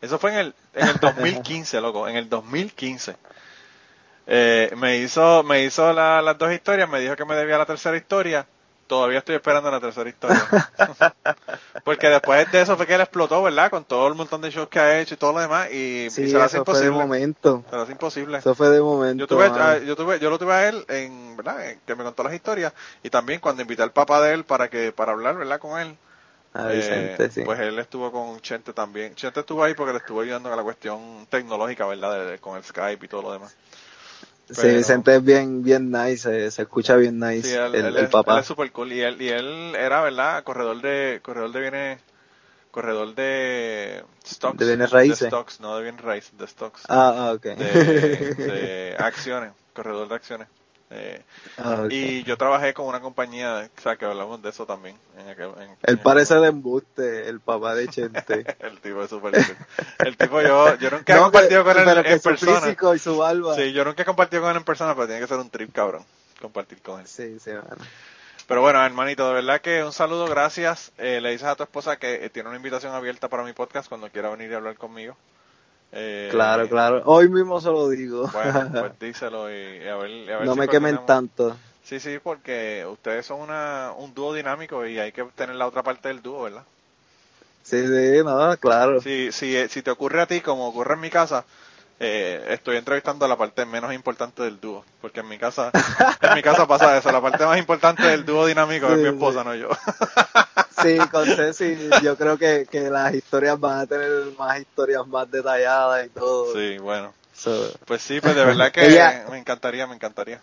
Eso 0.00 0.18
fue 0.18 0.32
en 0.32 0.38
el, 0.38 0.54
en 0.74 0.88
el 0.88 0.96
2015, 1.00 1.80
loco, 1.80 2.08
en 2.08 2.16
el 2.16 2.28
2015. 2.28 3.16
Eh, 4.26 4.72
me 4.76 4.98
hizo, 4.98 5.42
me 5.42 5.64
hizo 5.64 5.92
las 5.92 6.36
dos 6.36 6.52
historias, 6.52 6.88
me 6.88 7.00
dijo 7.00 7.16
que 7.16 7.24
me 7.24 7.34
debía 7.34 7.56
la 7.56 7.66
tercera 7.66 7.96
historia. 7.96 8.46
Todavía 8.86 9.18
estoy 9.18 9.36
esperando 9.36 9.70
la 9.70 9.80
tercera 9.80 10.08
historia. 10.08 10.46
Porque 11.84 12.08
después 12.08 12.50
de 12.50 12.62
eso 12.62 12.76
fue 12.76 12.86
que 12.86 12.94
él 12.94 13.02
explotó, 13.02 13.42
¿verdad? 13.42 13.70
Con 13.70 13.84
todo 13.84 14.08
el 14.08 14.14
montón 14.14 14.40
de 14.40 14.50
shows 14.50 14.68
que 14.68 14.80
ha 14.80 14.98
hecho 14.98 15.14
y 15.14 15.16
todo 15.18 15.34
lo 15.34 15.40
demás. 15.40 15.70
Y, 15.70 16.08
se 16.10 16.26
lo 16.28 16.42
hace 16.42 16.56
imposible. 16.56 16.88
Fue 16.88 16.98
de 16.98 17.06
momento. 17.06 17.64
Se 17.68 17.76
lo 17.76 17.82
hace 17.82 17.92
imposible. 17.92 18.38
Eso 18.38 18.54
fue 18.54 18.70
de 18.70 18.80
momento. 18.80 19.20
Yo, 19.20 19.26
tuve, 19.26 19.44
ah, 19.46 19.78
yo, 19.78 19.94
tuve, 19.94 20.18
yo 20.18 20.30
lo 20.30 20.38
tuve 20.38 20.54
a 20.54 20.68
él, 20.68 20.84
en, 20.88 21.36
¿verdad? 21.36 21.76
que 21.86 21.94
me 21.94 22.02
contó 22.02 22.22
las 22.22 22.32
historias. 22.32 22.72
Y 23.02 23.10
también 23.10 23.40
cuando 23.40 23.60
invité 23.60 23.82
al 23.82 23.92
papá 23.92 24.22
de 24.22 24.32
él 24.32 24.44
para 24.44 24.68
que 24.68 24.90
para 24.90 25.12
hablar, 25.12 25.36
¿verdad? 25.36 25.58
Con 25.58 25.78
él. 25.78 25.96
Eh, 26.58 27.44
pues 27.44 27.60
él 27.60 27.78
estuvo 27.78 28.10
con 28.10 28.40
Chente 28.40 28.72
también. 28.72 29.14
Chente 29.14 29.40
estuvo 29.40 29.62
ahí 29.62 29.74
porque 29.74 29.92
le 29.92 29.98
estuvo 29.98 30.20
ayudando 30.20 30.52
a 30.52 30.56
la 30.56 30.62
cuestión 30.62 31.26
tecnológica, 31.30 31.86
¿verdad? 31.86 32.38
con 32.40 32.56
el 32.56 32.64
Skype 32.64 33.04
y 33.04 33.08
todo 33.08 33.22
lo 33.22 33.32
demás. 33.32 33.56
sí, 34.50 34.68
Vicente 34.68 35.14
es 35.14 35.24
bien, 35.24 35.62
bien 35.62 35.90
nice, 35.90 36.50
se, 36.50 36.62
escucha 36.62 36.96
bien 36.96 37.20
nice 37.20 37.54
el, 37.54 38.08
papá. 38.08 38.34
Él 38.34 38.40
es 38.40 38.46
super 38.46 38.72
cool 38.72 38.92
y 38.92 39.00
él, 39.02 39.22
y 39.22 39.28
él 39.28 39.74
era, 39.76 40.02
¿verdad? 40.02 40.42
Corredor 40.42 40.80
de, 40.82 41.20
corredor 41.22 41.52
de 41.52 41.60
bienes, 41.60 42.00
corredor 42.72 43.14
de 43.14 44.04
stocks. 44.26 44.58
De 44.58 44.66
bienes 44.66 44.90
raíces. 44.90 45.20
De 45.20 45.26
stocks, 45.28 45.60
no 45.60 45.76
de 45.76 45.84
bienes 45.84 46.00
raíces, 46.00 46.36
de 46.36 46.46
stocks. 46.48 46.82
Ah, 46.88 47.28
ah 47.28 47.32
ok. 47.34 47.44
de 47.44 48.96
acciones, 48.98 49.52
corredor 49.74 50.08
de 50.08 50.14
acciones. 50.16 50.48
Eh, 50.90 51.22
ah, 51.58 51.86
Y 51.90 52.22
yo 52.24 52.38
trabajé 52.38 52.72
con 52.72 52.86
una 52.86 53.00
compañía, 53.00 53.68
o 53.76 53.80
sea, 53.80 53.96
que 53.96 54.06
hablamos 54.06 54.40
de 54.42 54.48
eso 54.50 54.64
también. 54.64 54.96
En 55.18 55.76
Él 55.82 55.98
parece 55.98 56.36
de 56.36 56.48
embuste, 56.48 57.28
el 57.28 57.40
papá 57.40 57.74
de 57.74 57.88
Chente. 57.88 58.56
el 58.60 58.80
tipo 58.80 59.02
es 59.02 59.10
súper 59.10 59.34
El 59.98 60.16
tipo, 60.16 60.40
yo, 60.40 60.76
yo 60.76 60.90
nunca 60.90 61.14
he 61.14 61.18
compartido 61.18 61.64
con 61.64 61.78
él 61.78 62.06
en 62.06 62.20
persona. 62.20 62.60
Físico 62.60 62.94
y 62.94 62.98
su 62.98 63.18
barba. 63.18 63.54
Sí, 63.54 63.72
yo 63.72 63.84
nunca 63.84 64.02
he 64.02 64.06
compartido 64.06 64.42
con 64.42 64.50
él 64.52 64.56
en 64.56 64.64
persona, 64.64 64.94
pero 64.94 65.06
tiene 65.06 65.20
que 65.20 65.26
ser 65.26 65.38
un 65.38 65.50
trip, 65.50 65.72
cabrón, 65.72 66.04
compartir 66.40 66.80
con 66.80 67.00
él. 67.00 67.06
Sí, 67.06 67.38
sí, 67.38 67.50
Pero 68.46 68.62
bueno, 68.62 68.82
hermanito, 68.82 69.28
de 69.28 69.34
verdad 69.34 69.60
que 69.60 69.84
un 69.84 69.92
saludo, 69.92 70.26
gracias. 70.26 70.92
Eh, 70.96 71.20
le 71.20 71.32
dices 71.32 71.48
a 71.48 71.56
tu 71.56 71.64
esposa 71.64 71.98
que 71.98 72.24
eh, 72.24 72.30
tiene 72.30 72.48
una 72.48 72.56
invitación 72.56 72.94
abierta 72.94 73.28
para 73.28 73.44
mi 73.44 73.52
podcast 73.52 73.90
cuando 73.90 74.08
quiera 74.08 74.30
venir 74.30 74.50
y 74.50 74.54
hablar 74.54 74.76
conmigo. 74.76 75.16
Eh, 75.92 76.28
claro, 76.30 76.68
claro. 76.68 77.02
Hoy 77.06 77.28
mismo 77.28 77.60
se 77.60 77.68
lo 77.68 77.88
digo. 77.88 78.28
Bueno, 78.28 78.70
pues 78.72 78.92
díselo 79.00 79.50
y, 79.50 79.88
a 79.88 79.96
ver, 79.96 80.32
a 80.32 80.38
ver 80.38 80.46
No 80.46 80.54
me 80.54 80.68
quemen 80.68 80.98
tanto. 81.06 81.56
Sí, 81.82 82.00
sí, 82.00 82.18
porque 82.22 82.86
ustedes 82.86 83.24
son 83.24 83.40
una, 83.40 83.92
un 83.96 84.12
dúo 84.12 84.34
dinámico 84.34 84.86
y 84.86 84.98
hay 84.98 85.12
que 85.12 85.24
tener 85.34 85.56
la 85.56 85.66
otra 85.66 85.82
parte 85.82 86.08
del 86.08 86.20
dúo, 86.20 86.42
¿verdad? 86.42 86.64
Sí, 87.62 87.86
sí, 87.86 88.22
no, 88.24 88.56
claro. 88.58 89.00
Si, 89.00 89.32
si, 89.32 89.68
si 89.68 89.82
te 89.82 89.90
ocurre 89.90 90.20
a 90.20 90.26
ti, 90.26 90.40
como 90.40 90.68
ocurre 90.68 90.94
en 90.94 91.00
mi 91.00 91.10
casa, 91.10 91.44
eh, 92.00 92.44
estoy 92.50 92.76
entrevistando 92.76 93.24
a 93.24 93.28
la 93.28 93.36
parte 93.36 93.64
menos 93.66 93.92
importante 93.92 94.42
del 94.42 94.60
dúo, 94.60 94.84
porque 95.00 95.20
en 95.20 95.28
mi 95.28 95.38
casa, 95.38 95.72
en 96.20 96.34
mi 96.34 96.42
casa 96.42 96.66
pasa 96.66 96.96
eso, 96.96 97.10
la 97.10 97.20
parte 97.20 97.44
más 97.44 97.58
importante 97.58 98.04
del 98.04 98.24
dúo 98.24 98.46
dinámico 98.46 98.86
es 98.88 98.98
mi 98.98 99.08
esposa, 99.08 99.42
no 99.42 99.54
yo. 99.54 99.68
Sí, 100.82 100.98
con 101.10 101.26
Ceci, 101.26 101.76
yo 102.02 102.16
creo 102.16 102.38
que, 102.38 102.66
que 102.70 102.90
las 102.90 103.14
historias 103.14 103.58
van 103.58 103.80
a 103.80 103.86
tener 103.86 104.10
más 104.38 104.60
historias 104.60 105.06
más 105.06 105.30
detalladas 105.30 106.06
y 106.06 106.08
todo. 106.10 106.52
Sí, 106.52 106.78
bueno. 106.78 107.12
pues 107.84 108.02
sí, 108.02 108.20
pues 108.20 108.34
de 108.34 108.44
verdad 108.44 108.72
que 108.72 109.24
me 109.30 109.38
encantaría, 109.38 109.86
me 109.86 109.94
encantaría. 109.94 110.40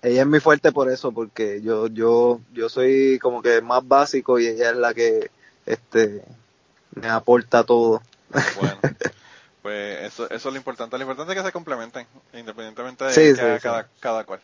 Ella 0.00 0.20
es 0.20 0.26
muy 0.28 0.38
fuerte 0.38 0.70
por 0.70 0.90
eso, 0.90 1.10
porque 1.10 1.60
yo, 1.60 1.88
yo, 1.88 2.40
yo 2.52 2.68
soy 2.68 3.18
como 3.18 3.42
que 3.42 3.60
más 3.60 3.86
básico 3.86 4.38
y 4.38 4.46
ella 4.46 4.70
es 4.70 4.76
la 4.76 4.94
que, 4.94 5.30
este, 5.66 6.22
me 6.94 7.08
aporta 7.08 7.64
todo. 7.64 8.00
Bueno, 8.60 8.78
pues 9.62 10.04
eso, 10.04 10.30
eso 10.30 10.48
es 10.48 10.52
lo 10.52 10.56
importante. 10.56 10.96
Lo 10.96 11.02
importante 11.02 11.32
es 11.32 11.38
que 11.38 11.46
se 11.46 11.52
complementen, 11.52 12.06
independientemente 12.32 13.04
de 13.04 13.60
cada, 13.60 13.88
cada 14.00 14.24
cual. 14.24 14.40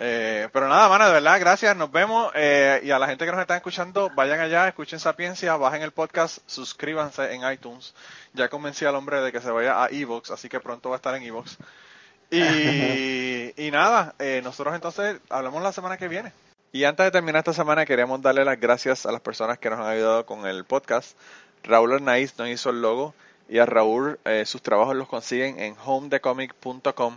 Eh, 0.00 0.48
pero 0.52 0.68
nada, 0.68 0.88
mano, 0.88 1.06
de 1.06 1.12
verdad, 1.12 1.40
gracias, 1.40 1.76
nos 1.76 1.90
vemos. 1.90 2.30
Eh, 2.36 2.80
y 2.84 2.90
a 2.92 3.00
la 3.00 3.08
gente 3.08 3.24
que 3.24 3.32
nos 3.32 3.40
está 3.40 3.56
escuchando, 3.56 4.10
vayan 4.14 4.38
allá, 4.38 4.68
escuchen 4.68 5.00
Sapiencia, 5.00 5.56
bajen 5.56 5.82
el 5.82 5.90
podcast, 5.90 6.38
suscríbanse 6.46 7.34
en 7.34 7.50
iTunes. 7.50 7.94
Ya 8.32 8.48
convencí 8.48 8.84
al 8.84 8.94
hombre 8.94 9.20
de 9.20 9.32
que 9.32 9.40
se 9.40 9.50
vaya 9.50 9.82
a 9.82 9.88
Evox, 9.88 10.30
así 10.30 10.48
que 10.48 10.60
pronto 10.60 10.90
va 10.90 10.94
a 10.94 10.98
estar 10.98 11.16
en 11.16 11.24
Evox. 11.24 11.58
Y, 12.30 13.52
y 13.66 13.70
nada, 13.72 14.14
eh, 14.20 14.40
nosotros 14.44 14.72
entonces 14.76 15.18
hablamos 15.30 15.62
la 15.64 15.72
semana 15.72 15.96
que 15.96 16.06
viene. 16.06 16.32
Y 16.70 16.84
antes 16.84 17.04
de 17.04 17.10
terminar 17.10 17.40
esta 17.40 17.52
semana, 17.52 17.84
queremos 17.84 18.22
darle 18.22 18.44
las 18.44 18.60
gracias 18.60 19.04
a 19.04 19.10
las 19.10 19.20
personas 19.20 19.58
que 19.58 19.68
nos 19.68 19.80
han 19.80 19.86
ayudado 19.86 20.26
con 20.26 20.46
el 20.46 20.64
podcast. 20.64 21.18
Raúl 21.64 21.94
Arnaiz 21.94 22.38
nos 22.38 22.48
hizo 22.48 22.70
el 22.70 22.80
logo 22.82 23.14
y 23.48 23.58
a 23.58 23.66
Raúl 23.66 24.20
sus 24.44 24.62
trabajos 24.62 24.94
los 24.94 25.08
consiguen 25.08 25.58
en 25.58 25.74
homedecomic.com 25.84 27.16